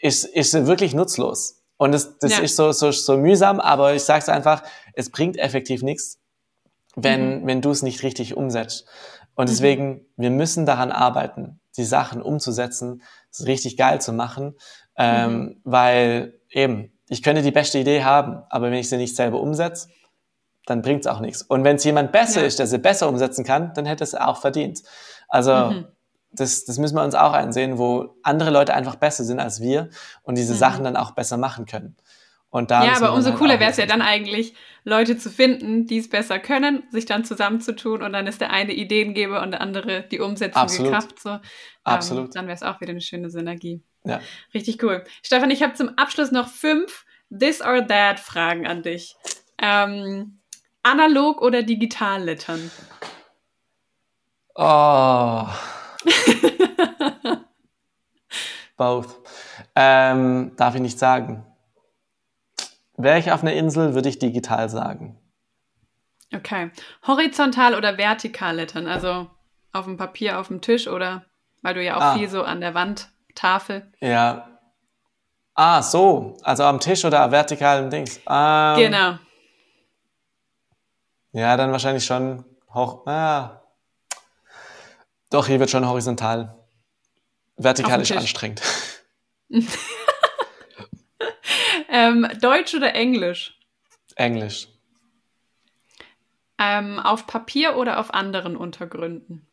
ist, 0.00 0.24
ist 0.24 0.66
wirklich 0.66 0.94
nutzlos. 0.94 1.62
Und 1.78 1.92
das, 1.92 2.18
das 2.18 2.32
ja. 2.32 2.38
ist 2.40 2.56
so, 2.56 2.72
so, 2.72 2.90
so 2.90 3.16
mühsam, 3.16 3.60
aber 3.60 3.94
ich 3.94 4.02
sage 4.02 4.20
es 4.20 4.28
einfach, 4.28 4.62
es 4.94 5.10
bringt 5.10 5.38
effektiv 5.38 5.82
nichts, 5.82 6.18
wenn, 6.94 7.42
mhm. 7.42 7.46
wenn 7.46 7.60
du 7.60 7.70
es 7.70 7.82
nicht 7.82 8.02
richtig 8.02 8.36
umsetzt. 8.36 8.86
Und 9.36 9.44
mhm. 9.44 9.50
deswegen, 9.50 9.88
mhm. 9.88 10.00
wir 10.16 10.30
müssen 10.30 10.66
daran 10.66 10.90
arbeiten, 10.90 11.60
die 11.76 11.84
Sachen 11.84 12.20
umzusetzen, 12.20 13.02
es 13.30 13.46
richtig 13.46 13.76
geil 13.76 14.00
zu 14.00 14.12
machen, 14.12 14.56
ähm, 14.96 15.30
mhm. 15.30 15.60
weil 15.62 16.40
eben, 16.50 16.92
ich 17.08 17.22
könnte 17.22 17.42
die 17.42 17.52
beste 17.52 17.78
Idee 17.78 18.02
haben, 18.02 18.42
aber 18.50 18.66
wenn 18.66 18.78
ich 18.78 18.88
sie 18.88 18.96
nicht 18.96 19.14
selber 19.14 19.40
umsetze, 19.40 19.88
dann 20.64 20.82
bringt 20.82 21.02
es 21.02 21.06
auch 21.06 21.20
nichts. 21.20 21.42
Und 21.42 21.62
wenn 21.62 21.76
es 21.76 21.84
jemand 21.84 22.10
besser 22.10 22.40
ja. 22.40 22.46
ist, 22.46 22.58
der 22.58 22.66
sie 22.66 22.78
besser 22.78 23.08
umsetzen 23.08 23.44
kann, 23.44 23.72
dann 23.74 23.86
hätte 23.86 24.02
es 24.02 24.16
auch 24.16 24.40
verdient. 24.40 24.82
Also 25.28 25.52
mhm. 25.52 25.86
das, 26.32 26.64
das 26.64 26.78
müssen 26.78 26.96
wir 26.96 27.04
uns 27.04 27.14
auch 27.14 27.32
einsehen, 27.32 27.78
wo 27.78 28.16
andere 28.24 28.50
Leute 28.50 28.74
einfach 28.74 28.96
besser 28.96 29.22
sind 29.22 29.38
als 29.38 29.60
wir 29.60 29.90
und 30.22 30.36
diese 30.36 30.54
mhm. 30.54 30.58
Sachen 30.58 30.84
dann 30.84 30.96
auch 30.96 31.12
besser 31.12 31.36
machen 31.36 31.66
können. 31.66 31.96
Und 32.50 32.70
da 32.70 32.84
ja, 32.84 32.96
aber 32.96 33.12
umso 33.12 33.30
halt 33.30 33.38
cooler 33.38 33.60
wäre 33.60 33.70
es 33.70 33.76
ja 33.76 33.86
dann 33.86 34.02
eigentlich, 34.02 34.54
Leute 34.84 35.18
zu 35.18 35.30
finden, 35.30 35.86
die 35.86 35.98
es 35.98 36.08
besser 36.08 36.38
können, 36.38 36.84
sich 36.90 37.06
dann 37.06 37.24
zusammenzutun 37.24 38.02
und 38.02 38.12
dann 38.12 38.28
ist 38.28 38.40
der 38.40 38.50
eine 38.50 38.72
Ideengeber 38.72 39.42
und 39.42 39.50
der 39.50 39.60
andere 39.60 40.04
die 40.04 40.20
Umsetzung 40.20 40.62
Absolut. 40.62 40.92
Kraft. 40.92 41.20
So. 41.20 41.30
Ähm, 41.30 41.40
Absolut. 41.82 42.36
dann 42.36 42.46
wäre 42.46 42.54
es 42.54 42.62
auch 42.62 42.80
wieder 42.80 42.90
eine 42.90 43.00
schöne 43.00 43.28
Synergie. 43.28 43.82
Ja. 44.04 44.20
Richtig 44.54 44.80
cool. 44.84 45.02
Stefan, 45.22 45.50
ich 45.50 45.64
habe 45.64 45.74
zum 45.74 45.98
Abschluss 45.98 46.30
noch 46.30 46.48
fünf 46.48 47.04
This 47.36 47.60
or 47.60 47.84
That 47.86 48.20
Fragen 48.20 48.66
an 48.66 48.82
dich. 48.82 49.16
Ähm, 49.58 50.38
analog 50.84 51.42
oder 51.42 51.64
digital 51.64 52.22
lettern? 52.22 52.70
Oh. 54.54 55.48
Both. 58.76 59.16
Ähm, 59.74 60.52
darf 60.56 60.76
ich 60.76 60.80
nicht 60.80 60.98
sagen. 60.98 61.44
Wäre 62.96 63.18
ich 63.18 63.32
auf 63.32 63.42
einer 63.42 63.52
Insel, 63.52 63.94
würde 63.94 64.08
ich 64.08 64.18
digital 64.18 64.68
sagen. 64.68 65.18
Okay. 66.34 66.70
Horizontal 67.06 67.74
oder 67.74 67.98
vertikal 67.98 68.56
lettern? 68.56 68.86
Also 68.86 69.28
auf 69.72 69.84
dem 69.84 69.96
Papier, 69.96 70.38
auf 70.38 70.48
dem 70.48 70.60
Tisch 70.60 70.88
oder 70.88 71.24
weil 71.62 71.74
du 71.74 71.82
ja 71.82 71.96
auch 71.96 72.00
ah. 72.00 72.14
viel 72.14 72.28
so 72.28 72.42
an 72.42 72.60
der 72.60 72.74
Wand, 72.74 73.10
Tafel. 73.34 73.92
Ja. 74.00 74.48
Ah, 75.54 75.82
so. 75.82 76.36
Also 76.42 76.64
am 76.64 76.80
Tisch 76.80 77.04
oder 77.04 77.30
vertikal 77.30 77.82
im 77.82 77.90
Dings. 77.90 78.20
Ähm, 78.28 78.76
genau. 78.76 79.18
Ja, 81.32 81.56
dann 81.56 81.72
wahrscheinlich 81.72 82.04
schon 82.04 82.44
hoch. 82.72 83.06
Ah. 83.06 83.62
Doch, 85.30 85.46
hier 85.46 85.60
wird 85.60 85.70
schon 85.70 85.86
horizontal. 85.86 86.54
Vertikal 87.56 88.00
ist 88.00 88.12
anstrengend. 88.12 88.62
Ähm, 91.88 92.28
Deutsch 92.40 92.74
oder 92.74 92.94
Englisch? 92.94 93.58
Englisch. 94.16 94.68
Ähm, 96.58 96.98
auf 96.98 97.26
Papier 97.26 97.76
oder 97.76 98.00
auf 98.00 98.14
anderen 98.14 98.56
Untergründen? 98.56 99.46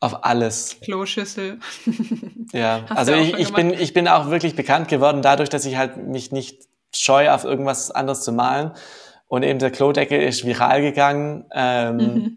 Auf 0.00 0.24
alles. 0.24 0.76
Kloschüssel. 0.80 1.58
ja, 2.52 2.84
Hast 2.88 2.98
also 2.98 3.12
ich, 3.14 3.34
ich 3.34 3.52
bin, 3.52 3.72
ich 3.72 3.94
bin 3.94 4.06
auch 4.08 4.30
wirklich 4.30 4.54
bekannt 4.54 4.88
geworden 4.88 5.22
dadurch, 5.22 5.48
dass 5.48 5.64
ich 5.64 5.76
halt 5.76 5.96
mich 5.96 6.30
nicht 6.30 6.68
scheu, 6.94 7.30
auf 7.30 7.44
irgendwas 7.44 7.90
anderes 7.90 8.22
zu 8.22 8.32
malen. 8.32 8.72
Und 9.26 9.42
eben 9.42 9.58
der 9.58 9.70
Klodeckel 9.70 10.20
ist 10.20 10.44
viral 10.44 10.82
gegangen. 10.82 11.46
Ähm, 11.52 11.96
mhm. 11.96 12.36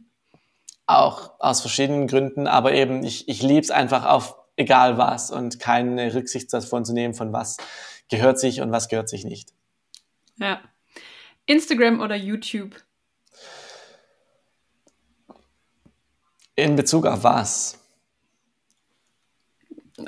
Auch 0.87 1.31
aus 1.39 1.61
verschiedenen 1.61 2.07
Gründen, 2.07 2.47
aber 2.47 2.73
eben 2.73 3.03
ich, 3.03 3.29
ich 3.29 3.41
liebe 3.41 3.61
es 3.61 3.71
einfach 3.71 4.05
auf 4.05 4.35
egal 4.57 4.97
was 4.97 5.31
und 5.31 5.59
keine 5.59 6.13
Rücksicht 6.13 6.51
davon 6.53 6.83
zu 6.83 6.93
nehmen, 6.93 7.13
von 7.13 7.31
was 7.31 7.57
gehört 8.11 8.39
sich 8.39 8.61
und 8.61 8.71
was 8.71 8.89
gehört 8.89 9.09
sich 9.09 9.25
nicht. 9.25 9.49
Ja. 10.37 10.61
Instagram 11.47 12.01
oder 12.01 12.15
YouTube? 12.15 12.75
In 16.55 16.75
Bezug 16.75 17.07
auf 17.07 17.23
was? 17.23 17.79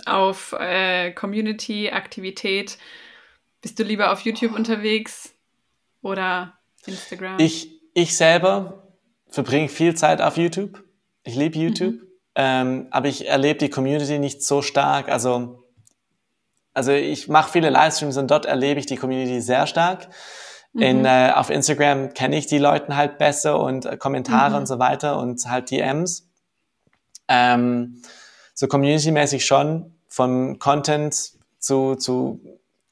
Auf 0.06 0.54
äh, 0.54 1.12
Community, 1.12 1.90
Aktivität. 1.90 2.78
Bist 3.62 3.80
du 3.80 3.84
lieber 3.84 4.12
auf 4.12 4.22
YouTube 4.22 4.54
unterwegs 4.54 5.34
oder 6.02 6.58
Instagram? 6.86 7.40
Ich, 7.40 7.70
ich 7.94 8.16
selber 8.18 8.94
verbringe 9.30 9.70
viel 9.70 9.96
Zeit 9.96 10.22
auf 10.22 10.38
YouTube. 10.38 10.84
Ich 11.24 11.36
liebe 11.36 11.58
YouTube. 11.58 11.96
Mhm. 11.96 12.08
Ähm, 12.36 12.88
aber 12.92 13.08
ich 13.08 13.28
erlebe 13.28 13.60
die 13.60 13.70
Community 13.70 14.20
nicht 14.20 14.44
so 14.44 14.62
stark. 14.62 15.08
Also 15.08 15.63
also 16.74 16.92
ich 16.92 17.28
mache 17.28 17.52
viele 17.52 17.70
Livestreams 17.70 18.18
und 18.18 18.32
dort 18.32 18.46
erlebe 18.46 18.80
ich 18.80 18.86
die 18.86 18.96
Community 18.96 19.42
sehr 19.42 19.68
stark. 19.68 20.08
Mhm. 20.74 20.82
In, 20.82 21.06
äh, 21.06 21.32
auf 21.34 21.50
Instagram 21.50 22.14
kenne 22.14 22.38
ich 22.38 22.48
die 22.48 22.58
Leute 22.58 22.96
halt 22.96 23.18
besser 23.18 23.60
und 23.60 23.86
äh, 23.86 23.98
Kommentare 23.98 24.52
mhm. 24.52 24.58
und 24.58 24.66
so 24.68 24.80
weiter 24.80 25.20
und 25.20 25.46
halt 25.46 25.70
DMs. 25.70 26.28
Ähm, 27.28 28.02
so 28.54 28.68
community-mäßig 28.68 29.46
schon, 29.46 29.96
vom 30.08 30.60
Content 30.60 31.34
zu, 31.60 31.96
zu 31.96 32.40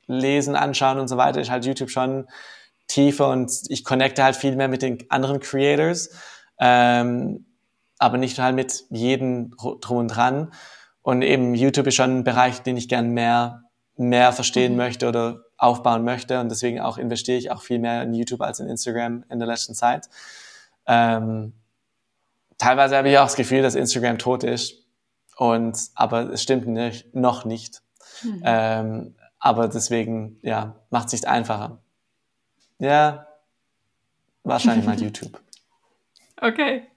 lesen, 0.08 0.56
anschauen 0.56 1.00
und 1.00 1.08
so 1.08 1.18
weiter, 1.18 1.42
ist 1.42 1.52
halt 1.52 1.66
YouTube 1.66 1.90
schon 1.90 2.28
tiefer 2.88 3.30
und 3.30 3.52
ich 3.70 3.84
connecte 3.84 4.24
halt 4.24 4.36
viel 4.36 4.56
mehr 4.56 4.68
mit 4.68 4.82
den 4.82 5.00
anderen 5.10 5.40
Creators, 5.40 6.10
ähm, 6.60 7.46
aber 8.00 8.18
nicht 8.18 8.40
halt 8.40 8.56
mit 8.56 8.86
jedem 8.90 9.56
drum 9.58 9.98
und 9.98 10.08
dran. 10.08 10.52
Und 11.04 11.22
eben 11.22 11.56
YouTube 11.56 11.88
ist 11.88 11.96
schon 11.96 12.20
ein 12.20 12.24
Bereich, 12.24 12.62
den 12.62 12.78
ich 12.78 12.90
gern 12.90 13.12
mehr 13.12 13.64
mehr 14.02 14.34
verstehen 14.34 14.74
mhm. 14.74 14.78
möchte 14.78 15.08
oder 15.08 15.46
aufbauen 15.58 16.04
möchte. 16.04 16.40
Und 16.40 16.50
deswegen 16.50 16.80
auch 16.80 16.98
investiere 16.98 17.38
ich 17.38 17.52
auch 17.52 17.62
viel 17.62 17.80
mehr 17.80 18.04
in 18.04 18.14
YouTube 18.14 18.42
als 18.42 18.60
in 18.60 18.68
Instagram 18.68 19.24
in 19.30 19.40
der 19.40 19.48
letzten 19.48 19.74
Zeit. 19.74 20.10
Ähm, 20.86 21.54
teilweise 22.58 22.98
habe 22.98 23.10
ich 23.10 23.18
auch 23.18 23.26
das 23.26 23.36
Gefühl, 23.36 23.62
dass 23.62 23.76
Instagram 23.76 24.18
tot 24.18 24.44
ist. 24.44 24.76
Und, 25.38 25.78
aber 25.96 26.32
es 26.32 26.44
stimmt 26.44 26.68
nicht, 26.68 27.16
noch 27.16 27.46
nicht. 27.46 27.82
Mhm. 28.24 28.42
Ähm, 28.44 29.16
aber 29.40 29.68
deswegen, 29.68 30.38
ja, 30.42 30.76
macht 30.90 31.08
es 31.08 31.14
nicht 31.14 31.28
einfacher. 31.28 31.80
Ja, 32.80 33.28
wahrscheinlich 34.44 34.86
mal 34.86 35.00
YouTube. 35.02 35.40
Okay. 36.40 36.88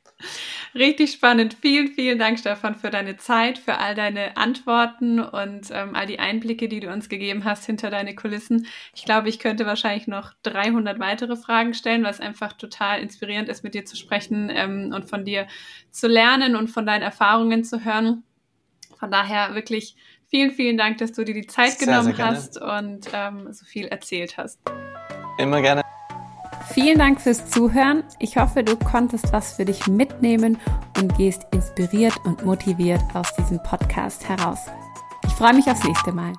Richtig 0.74 1.12
spannend. 1.12 1.56
Vielen, 1.60 1.88
vielen 1.88 2.18
Dank, 2.18 2.38
Stefan, 2.38 2.74
für 2.74 2.90
deine 2.90 3.16
Zeit, 3.16 3.58
für 3.58 3.78
all 3.78 3.94
deine 3.94 4.36
Antworten 4.36 5.20
und 5.20 5.70
ähm, 5.70 5.94
all 5.94 6.06
die 6.06 6.18
Einblicke, 6.18 6.68
die 6.68 6.80
du 6.80 6.92
uns 6.92 7.08
gegeben 7.08 7.44
hast 7.44 7.64
hinter 7.64 7.90
deine 7.90 8.16
Kulissen. 8.16 8.66
Ich 8.92 9.04
glaube, 9.04 9.28
ich 9.28 9.38
könnte 9.38 9.66
wahrscheinlich 9.66 10.08
noch 10.08 10.32
300 10.42 10.98
weitere 10.98 11.36
Fragen 11.36 11.74
stellen, 11.74 12.02
weil 12.02 12.10
es 12.10 12.20
einfach 12.20 12.54
total 12.54 13.00
inspirierend 13.00 13.48
ist, 13.48 13.62
mit 13.62 13.74
dir 13.74 13.84
zu 13.84 13.96
sprechen 13.96 14.50
ähm, 14.52 14.92
und 14.92 15.08
von 15.08 15.24
dir 15.24 15.46
zu 15.90 16.08
lernen 16.08 16.56
und 16.56 16.68
von 16.68 16.84
deinen 16.84 17.02
Erfahrungen 17.02 17.62
zu 17.62 17.84
hören. 17.84 18.24
Von 18.98 19.12
daher 19.12 19.54
wirklich 19.54 19.94
vielen, 20.26 20.50
vielen 20.50 20.76
Dank, 20.76 20.98
dass 20.98 21.12
du 21.12 21.24
dir 21.24 21.34
die 21.34 21.46
Zeit 21.46 21.72
sehr, 21.72 21.86
genommen 21.86 22.16
sehr 22.16 22.26
hast 22.26 22.60
und 22.60 23.08
ähm, 23.12 23.52
so 23.52 23.64
viel 23.64 23.86
erzählt 23.86 24.36
hast. 24.38 24.58
Immer 25.38 25.62
gerne. 25.62 25.84
Vielen 26.72 26.98
Dank 26.98 27.20
fürs 27.20 27.48
Zuhören. 27.50 28.02
Ich 28.18 28.36
hoffe, 28.36 28.64
du 28.64 28.76
konntest 28.76 29.32
was 29.32 29.52
für 29.52 29.64
dich 29.64 29.86
mitnehmen 29.86 30.58
und 30.98 31.16
gehst 31.16 31.46
inspiriert 31.52 32.14
und 32.24 32.44
motiviert 32.44 33.02
aus 33.14 33.34
diesem 33.36 33.62
Podcast 33.62 34.28
heraus. 34.28 34.58
Ich 35.24 35.32
freue 35.32 35.54
mich 35.54 35.66
aufs 35.66 35.84
nächste 35.84 36.12
Mal. 36.12 36.32